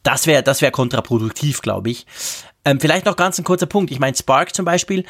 Das 0.03 0.27
wäre, 0.27 0.43
das 0.43 0.62
wäre 0.62 0.73
kontraproduktiv, 0.73 1.61
glaube 1.61 1.91
ich. 1.91 2.07
Ähm, 2.65 2.81
vielleicht 2.81 3.07
noch 3.07 3.16
ganz 3.16 3.39
ein 3.39 3.45
kurzer 3.45 3.66
Punkt. 3.66 3.91
Ich 3.91 3.99
meine, 3.99 4.16
Spark 4.16 4.55
zum 4.55 4.65
Beispiel, 4.65 5.05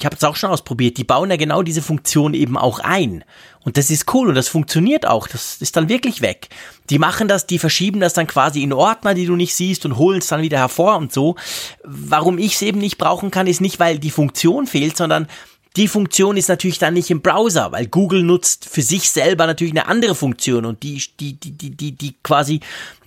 ich 0.00 0.06
habe 0.06 0.16
es 0.16 0.24
auch 0.24 0.36
schon 0.36 0.50
ausprobiert, 0.50 0.96
die 0.96 1.04
bauen 1.04 1.30
ja 1.30 1.36
genau 1.36 1.62
diese 1.62 1.82
Funktion 1.82 2.32
eben 2.32 2.56
auch 2.56 2.78
ein. 2.78 3.22
Und 3.64 3.76
das 3.76 3.90
ist 3.90 4.12
cool 4.14 4.28
und 4.28 4.34
das 4.34 4.48
funktioniert 4.48 5.06
auch. 5.06 5.28
Das 5.28 5.60
ist 5.60 5.76
dann 5.76 5.90
wirklich 5.90 6.22
weg. 6.22 6.48
Die 6.88 6.98
machen 6.98 7.28
das, 7.28 7.46
die 7.46 7.58
verschieben 7.58 8.00
das 8.00 8.14
dann 8.14 8.26
quasi 8.26 8.62
in 8.62 8.72
Ordner, 8.72 9.12
die 9.12 9.26
du 9.26 9.36
nicht 9.36 9.54
siehst 9.54 9.84
und 9.84 9.98
holen 9.98 10.18
es 10.18 10.28
dann 10.28 10.40
wieder 10.40 10.56
hervor 10.56 10.96
und 10.96 11.12
so. 11.12 11.36
Warum 11.84 12.38
ich 12.38 12.54
es 12.54 12.62
eben 12.62 12.78
nicht 12.78 12.96
brauchen 12.96 13.30
kann, 13.30 13.46
ist 13.46 13.60
nicht, 13.60 13.78
weil 13.78 13.98
die 13.98 14.10
Funktion 14.10 14.66
fehlt, 14.66 14.96
sondern 14.96 15.28
die 15.76 15.86
Funktion 15.86 16.36
ist 16.36 16.48
natürlich 16.48 16.78
dann 16.78 16.94
nicht 16.94 17.10
im 17.10 17.20
Browser, 17.20 17.70
weil 17.70 17.86
Google 17.86 18.22
nutzt 18.22 18.68
für 18.68 18.82
sich 18.82 19.10
selber 19.10 19.46
natürlich 19.46 19.72
eine 19.74 19.86
andere 19.86 20.14
Funktion 20.14 20.64
und 20.64 20.82
die, 20.82 21.02
die, 21.20 21.38
die, 21.38 21.52
die, 21.52 21.70
die, 21.76 21.92
die 21.92 22.16
quasi, 22.22 22.60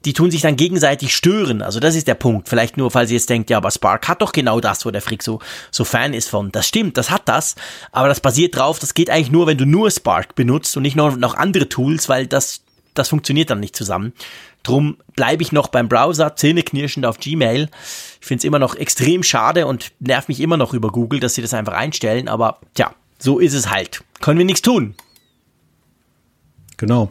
die 0.05 0.13
tun 0.13 0.31
sich 0.31 0.41
dann 0.41 0.55
gegenseitig 0.55 1.15
stören. 1.15 1.61
Also 1.61 1.79
das 1.79 1.95
ist 1.95 2.07
der 2.07 2.15
Punkt. 2.15 2.49
Vielleicht 2.49 2.77
nur, 2.77 2.91
falls 2.91 3.09
ihr 3.09 3.17
jetzt 3.17 3.29
denkt, 3.29 3.49
ja, 3.49 3.57
aber 3.57 3.71
Spark 3.71 4.07
hat 4.07 4.21
doch 4.21 4.31
genau 4.31 4.59
das, 4.59 4.85
wo 4.85 4.91
der 4.91 5.01
Frick 5.01 5.23
so, 5.23 5.39
so 5.71 5.85
Fan 5.85 6.13
ist 6.13 6.29
von. 6.29 6.51
Das 6.51 6.67
stimmt, 6.67 6.97
das 6.97 7.09
hat 7.09 7.23
das, 7.25 7.55
aber 7.91 8.07
das 8.07 8.19
basiert 8.19 8.57
drauf, 8.57 8.79
das 8.79 8.93
geht 8.93 9.09
eigentlich 9.09 9.31
nur, 9.31 9.47
wenn 9.47 9.57
du 9.57 9.65
nur 9.65 9.89
Spark 9.91 10.35
benutzt 10.35 10.75
und 10.75 10.83
nicht 10.83 10.95
noch, 10.95 11.15
noch 11.15 11.35
andere 11.35 11.69
Tools, 11.69 12.09
weil 12.09 12.27
das, 12.27 12.63
das 12.93 13.09
funktioniert 13.09 13.49
dann 13.49 13.59
nicht 13.59 13.75
zusammen. 13.75 14.13
Drum 14.63 14.97
bleibe 15.15 15.43
ich 15.43 15.51
noch 15.51 15.67
beim 15.67 15.89
Browser, 15.89 16.35
zähneknirschend 16.35 17.05
auf 17.05 17.19
Gmail. 17.19 17.69
Ich 18.21 18.27
finde 18.27 18.39
es 18.39 18.45
immer 18.45 18.59
noch 18.59 18.75
extrem 18.75 19.21
schade 19.23 19.67
und 19.67 19.91
nervt 19.99 20.29
mich 20.29 20.39
immer 20.39 20.55
noch 20.57 20.73
über 20.73 20.89
Google, 20.89 21.19
dass 21.19 21.35
sie 21.35 21.41
das 21.41 21.53
einfach 21.53 21.73
einstellen. 21.73 22.29
Aber 22.29 22.59
tja, 22.73 22.93
so 23.19 23.39
ist 23.39 23.53
es 23.53 23.69
halt. 23.69 24.03
Können 24.21 24.37
wir 24.37 24.45
nichts 24.45 24.61
tun. 24.61 24.95
Genau. 26.77 27.09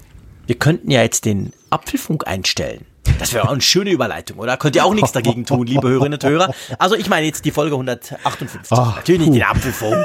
Wir 0.52 0.58
könnten 0.58 0.90
ja 0.90 1.00
jetzt 1.00 1.24
den 1.24 1.54
Apfelfunk 1.70 2.26
einstellen. 2.26 2.84
Das 3.18 3.32
wäre 3.32 3.48
auch 3.48 3.52
eine 3.52 3.62
schöne 3.62 3.88
Überleitung, 3.90 4.38
oder? 4.38 4.58
Könnt 4.58 4.76
ihr 4.76 4.84
auch 4.84 4.92
nichts 4.92 5.12
dagegen 5.12 5.46
tun, 5.46 5.66
liebe 5.66 5.88
Hörerinnen 5.88 6.20
und 6.22 6.28
Hörer. 6.28 6.52
Also 6.78 6.94
ich 6.94 7.08
meine 7.08 7.24
jetzt 7.24 7.46
die 7.46 7.52
Folge 7.52 7.74
158. 7.74 8.70
Ach, 8.70 8.96
Natürlich 8.96 9.28
nicht 9.28 9.36
den 9.36 9.44
Apfelfunk. 9.44 9.96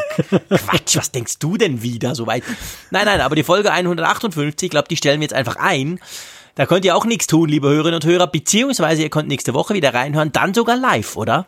Quatsch, 0.50 0.96
was 0.96 1.12
denkst 1.12 1.40
du 1.40 1.58
denn 1.58 1.82
wieder 1.82 2.16
soweit? 2.16 2.44
Nein, 2.92 3.04
nein, 3.04 3.20
aber 3.20 3.36
die 3.36 3.44
Folge 3.44 3.74
158, 3.74 4.68
ich 4.68 4.72
glaube, 4.72 4.88
die 4.88 4.96
stellen 4.96 5.20
wir 5.20 5.26
jetzt 5.26 5.34
einfach 5.34 5.58
ein. 5.58 6.00
Da 6.56 6.66
könnt 6.66 6.86
ihr 6.86 6.96
auch 6.96 7.04
nichts 7.04 7.28
tun, 7.28 7.50
liebe 7.50 7.68
Hörerinnen 7.68 7.96
und 7.96 8.06
Hörer, 8.06 8.28
beziehungsweise 8.28 9.02
ihr 9.02 9.10
könnt 9.10 9.28
nächste 9.28 9.54
Woche 9.54 9.74
wieder 9.74 9.94
reinhören, 9.94 10.32
dann 10.32 10.54
sogar 10.54 10.78
live, 10.78 11.18
oder? 11.18 11.46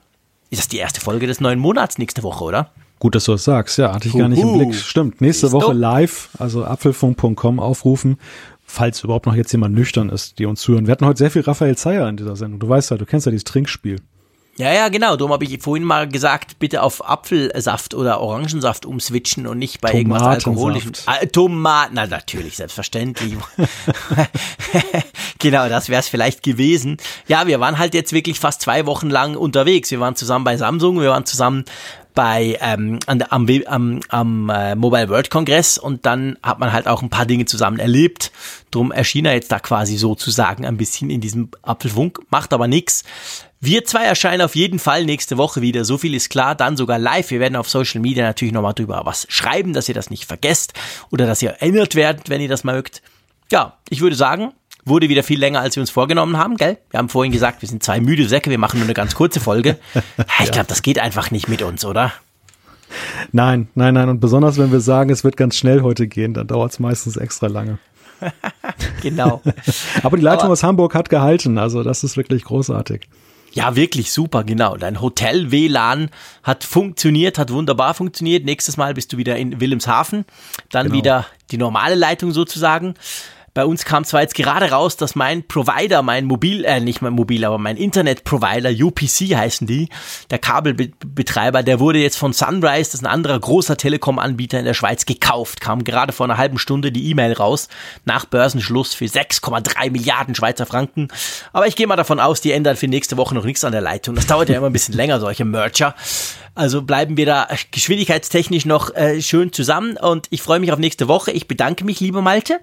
Ist 0.50 0.60
das 0.60 0.68
die 0.68 0.78
erste 0.78 1.00
Folge 1.00 1.26
des 1.26 1.40
neuen 1.40 1.60
Monats 1.60 1.98
nächste 2.00 2.22
Woche, 2.22 2.44
oder? 2.44 2.72
Gut, 3.00 3.16
dass 3.16 3.24
du 3.24 3.32
das 3.32 3.46
sagst. 3.46 3.78
Ja, 3.78 3.94
hatte 3.94 4.10
ich 4.10 4.18
gar 4.18 4.28
nicht 4.28 4.42
im 4.42 4.58
Blick. 4.58 4.76
Stimmt. 4.76 5.22
Nächste 5.22 5.54
Woche 5.54 5.72
live, 5.72 6.28
also 6.38 6.66
apfelfunk.com 6.66 7.62
aufrufen 7.62 8.18
falls 8.70 9.04
überhaupt 9.04 9.26
noch 9.26 9.36
jetzt 9.36 9.52
jemand 9.52 9.76
nüchtern 9.76 10.10
ist, 10.10 10.40
die 10.40 10.46
uns 10.46 10.62
zuhören. 10.62 10.86
Wir 10.88 10.92
hatten 10.92 11.06
heute 11.06 11.18
sehr 11.18 11.32
viel 11.32 11.42
Raphael 11.42 11.76
Zeyer 11.76 12.08
in 12.08 12.18
dieser 12.18 12.36
Sendung. 12.36 12.60
Du 12.60 12.70
weißt 12.70 12.92
ja, 12.92 12.98
du 12.98 13.06
kennst 13.06 13.26
ja 13.26 13.32
dieses 13.32 13.44
Trinkspiel. 13.44 13.98
Ja, 14.58 14.74
ja, 14.74 14.90
genau. 14.90 15.16
Darum 15.16 15.32
habe 15.32 15.46
ich 15.46 15.64
vorhin 15.64 15.86
mal 15.86 16.08
gesagt, 16.10 16.60
bitte 16.60 16.84
auf 16.84 17.08
Apfelsaft 17.08 17.94
oder 17.94 18.20
Orangensaft 18.20 18.86
umswitchen 18.86 19.48
und 19.48 19.58
nicht 19.58 19.80
bei 19.80 19.94
irgendwas 19.94 20.22
alkoholischem. 20.22 20.92
Ah, 21.06 21.26
Tomaten, 21.26 21.94
na 21.96 22.06
natürlich, 22.08 22.58
selbstverständlich. 22.58 23.36
genau, 25.40 25.70
das 25.70 25.88
wäre 25.88 26.02
es 26.02 26.10
vielleicht 26.10 26.44
gewesen. 26.44 26.98
Ja, 27.30 27.48
wir 27.48 27.62
waren 27.62 27.78
halt 27.78 27.94
jetzt 27.94 28.12
wirklich 28.12 28.42
fast 28.42 28.62
zwei 28.62 28.86
Wochen 28.86 29.10
lang 29.10 29.38
unterwegs. 29.38 29.92
Wir 29.92 30.02
waren 30.02 30.18
zusammen 30.18 30.44
bei 30.44 30.58
Samsung, 30.58 31.00
wir 31.00 31.12
waren 31.12 31.26
zusammen 31.26 31.64
bei 32.14 32.58
ähm, 32.60 33.00
an, 33.06 33.24
am, 33.30 33.48
am, 33.68 34.00
am 34.10 34.50
äh, 34.50 34.76
Mobile 34.76 35.10
World 35.10 35.30
Kongress 35.30 35.78
und 35.78 36.06
dann 36.06 36.38
hat 36.44 36.60
man 36.60 36.74
halt 36.74 36.88
auch 36.88 37.02
ein 37.02 37.10
paar 37.10 37.26
Dinge 37.26 37.46
zusammen 37.46 37.80
erlebt. 37.80 38.32
Drum 38.72 38.92
erschien 38.92 39.26
er 39.26 39.34
jetzt 39.34 39.52
da 39.52 39.60
quasi 39.60 39.98
sozusagen 39.98 40.66
ein 40.66 40.78
bisschen 40.78 41.10
in 41.10 41.22
diesem 41.22 41.50
Apfelfunk, 41.62 42.20
macht 42.30 42.54
aber 42.54 42.68
nix. 42.68 43.04
Wir 43.62 43.84
zwei 43.86 44.06
erscheinen 44.06 44.42
auf 44.42 44.56
jeden 44.56 44.80
Fall 44.80 45.06
nächste 45.06 45.38
Woche 45.38 45.62
wieder, 45.62 45.84
so 45.86 45.98
viel 45.98 46.14
ist 46.16 46.30
klar, 46.30 46.56
dann 46.56 46.78
sogar 46.78 46.98
live. 46.98 47.30
Wir 47.30 47.40
werden 47.40 47.56
auf 47.56 47.70
Social 47.70 48.00
Media 48.02 48.26
natürlich 48.26 48.54
nochmal 48.54 48.74
drüber 48.74 49.02
was 49.06 49.28
schreiben, 49.30 49.74
dass 49.74 49.90
ihr 49.90 49.96
das 49.96 50.10
nicht 50.10 50.26
vergesst 50.26 50.74
oder 51.12 51.26
dass 51.26 51.42
ihr 51.42 51.52
erinnert 51.52 51.96
werdet, 51.96 52.30
wenn 52.30 52.42
ihr 52.42 52.50
das 52.50 52.64
mögt. 52.64 53.02
Ja, 53.52 53.78
ich 53.90 54.02
würde 54.02 54.16
sagen, 54.16 54.54
wurde 54.90 55.10
wieder 55.10 55.24
viel 55.24 55.40
länger, 55.40 55.62
als 55.62 55.76
wir 55.76 55.82
uns 55.82 55.90
vorgenommen 55.90 56.38
haben, 56.38 56.58
gell? 56.58 56.78
Wir 56.90 56.98
haben 56.98 57.10
vorhin 57.10 57.32
gesagt, 57.32 57.62
wir 57.62 57.70
sind 57.70 57.84
zwei 57.84 58.00
müde 58.00 58.28
Säcke, 58.28 58.50
wir 58.50 58.58
machen 58.58 58.80
nur 58.80 58.86
eine 58.86 58.94
ganz 58.94 59.16
kurze 59.16 59.40
Folge. 59.40 59.78
Ich 60.42 60.52
glaube, 60.52 60.68
das 60.68 60.82
geht 60.82 61.00
einfach 61.00 61.32
nicht 61.32 61.50
mit 61.50 61.62
uns, 61.62 61.84
oder? 61.86 62.14
Nein, 63.32 63.68
nein, 63.76 63.94
nein. 63.94 64.10
Und 64.10 64.20
besonders, 64.20 64.58
wenn 64.58 64.72
wir 64.72 64.80
sagen, 64.80 65.10
es 65.10 65.24
wird 65.24 65.38
ganz 65.38 65.58
schnell 65.58 65.82
heute 65.82 66.08
gehen, 66.08 66.34
dann 66.34 66.48
dauert 66.48 66.72
es 66.72 66.80
meistens 66.80 67.18
extra 67.18 67.48
lange. 67.48 67.78
genau. 69.02 69.42
Aber 70.04 70.18
die 70.18 70.24
Leitung 70.24 70.46
Aber 70.46 70.54
aus 70.54 70.64
Hamburg 70.64 70.96
hat 70.96 71.10
gehalten, 71.10 71.58
also 71.58 71.84
das 71.84 72.04
ist 72.04 72.18
wirklich 72.18 72.44
großartig. 72.46 73.08
Ja, 73.52 73.76
wirklich 73.76 74.12
super, 74.12 74.44
genau. 74.44 74.78
Dein 74.78 75.02
Hotel-WLAN 75.02 76.10
hat 76.44 76.64
funktioniert, 76.64 77.40
hat 77.40 77.52
wunderbar 77.52 77.94
funktioniert. 77.96 78.46
Nächstes 78.46 78.78
Mal 78.78 78.94
bist 78.94 79.12
du 79.12 79.18
wieder 79.18 79.38
in 79.38 79.60
Wilhelmshaven. 79.60 80.26
Dann 80.70 80.88
genau. 80.88 80.98
wieder 80.98 81.26
die 81.52 81.58
normale 81.58 81.96
Leitung 81.96 82.32
sozusagen. 82.32 82.94
Bei 83.60 83.66
uns 83.66 83.84
kam 83.84 84.06
zwar 84.06 84.22
jetzt 84.22 84.36
gerade 84.36 84.72
raus, 84.72 84.96
dass 84.96 85.16
mein 85.16 85.46
Provider, 85.46 86.02
mein 86.02 86.24
Mobil, 86.24 86.64
äh, 86.64 86.80
nicht 86.80 87.02
mein 87.02 87.12
Mobil, 87.12 87.44
aber 87.44 87.58
mein 87.58 87.76
Internetprovider, 87.76 88.70
UPC 88.70 89.36
heißen 89.36 89.68
die, 89.68 89.90
der 90.30 90.40
Kabelbetreiber, 90.40 91.62
der 91.62 91.82
wurde 91.82 92.00
jetzt 92.00 92.18
von 92.18 92.32
Sunrise, 92.32 92.92
das 92.92 92.94
ist 92.94 93.04
ein 93.04 93.12
anderer 93.12 93.38
großer 93.38 93.76
Telekom-Anbieter 93.76 94.60
in 94.60 94.64
der 94.64 94.74
Schweiz, 94.74 95.06
gekauft. 95.06 95.60
Kam 95.60 95.84
gerade 95.84 96.14
vor 96.14 96.26
einer 96.26 96.38
halben 96.38 96.58
Stunde 96.58 96.94
die 96.94 97.10
E-Mail 97.10 97.34
raus, 97.34 97.68
nach 98.06 98.24
Börsenschluss 98.24 98.94
für 98.94 99.08
6,3 99.08 99.92
Milliarden 99.92 100.36
Schweizer 100.36 100.66
Franken. 100.66 101.10
Aber 101.52 101.68
ich 101.68 101.76
gehe 101.76 101.86
mal 101.86 101.98
davon 101.98 102.22
aus, 102.22 102.40
die 102.40 102.54
ändern 102.54 102.78
für 102.78 102.88
nächste 102.88 103.18
Woche 103.18 103.36
noch 103.36 103.44
nichts 103.44 103.66
an 103.66 103.74
der 103.74 103.82
Leitung. 103.82 104.16
Das 104.16 104.26
dauert 104.26 104.48
ja 104.48 104.56
immer 104.56 104.68
ein 104.68 104.74
bisschen 104.74 104.96
länger, 104.96 105.20
solche 105.20 105.44
Merger. 105.44 105.96
Also 106.56 106.82
bleiben 106.82 107.18
wir 107.18 107.26
da 107.26 107.50
geschwindigkeitstechnisch 107.72 108.64
noch 108.64 108.96
äh, 108.96 109.22
schön 109.22 109.52
zusammen 109.52 109.98
und 109.98 110.28
ich 110.30 110.42
freue 110.42 110.62
mich 110.62 110.72
auf 110.72 110.80
nächste 110.80 111.10
Woche. 111.10 111.32
Ich 111.32 111.50
bedanke 111.50 111.84
mich, 111.84 112.00
lieber 112.00 112.22
Malte 112.22 112.62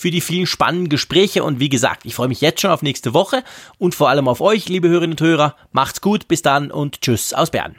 für 0.00 0.10
die 0.10 0.22
vielen 0.22 0.46
spannenden 0.46 0.88
Gespräche 0.88 1.44
und 1.44 1.60
wie 1.60 1.68
gesagt, 1.68 2.06
ich 2.06 2.14
freue 2.14 2.28
mich 2.28 2.40
jetzt 2.40 2.62
schon 2.62 2.70
auf 2.70 2.80
nächste 2.80 3.12
Woche 3.12 3.44
und 3.76 3.94
vor 3.94 4.08
allem 4.08 4.28
auf 4.28 4.40
euch, 4.40 4.66
liebe 4.66 4.88
Hörerinnen 4.88 5.12
und 5.12 5.20
Hörer. 5.20 5.56
Macht's 5.72 6.00
gut, 6.00 6.26
bis 6.26 6.40
dann 6.40 6.70
und 6.70 7.02
tschüss 7.02 7.34
aus 7.34 7.50
Bern. 7.50 7.76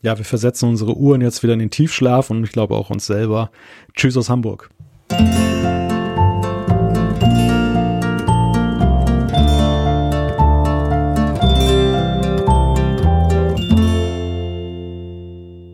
Ja, 0.00 0.16
wir 0.16 0.24
versetzen 0.24 0.70
unsere 0.70 0.96
Uhren 0.96 1.20
jetzt 1.20 1.42
wieder 1.42 1.52
in 1.52 1.58
den 1.58 1.70
Tiefschlaf 1.70 2.30
und 2.30 2.42
ich 2.42 2.52
glaube 2.52 2.74
auch 2.74 2.88
uns 2.88 3.04
selber. 3.04 3.50
Tschüss 3.94 4.16
aus 4.16 4.30
Hamburg. 4.30 4.70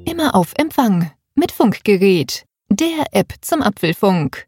Immer 0.07 0.35
auf 0.35 0.55
Empfang 0.57 1.13
mit 1.37 1.53
Funkgerät, 1.53 2.47
der 2.69 3.07
App 3.13 3.33
zum 3.43 3.63
Apfelfunk. 3.63 4.48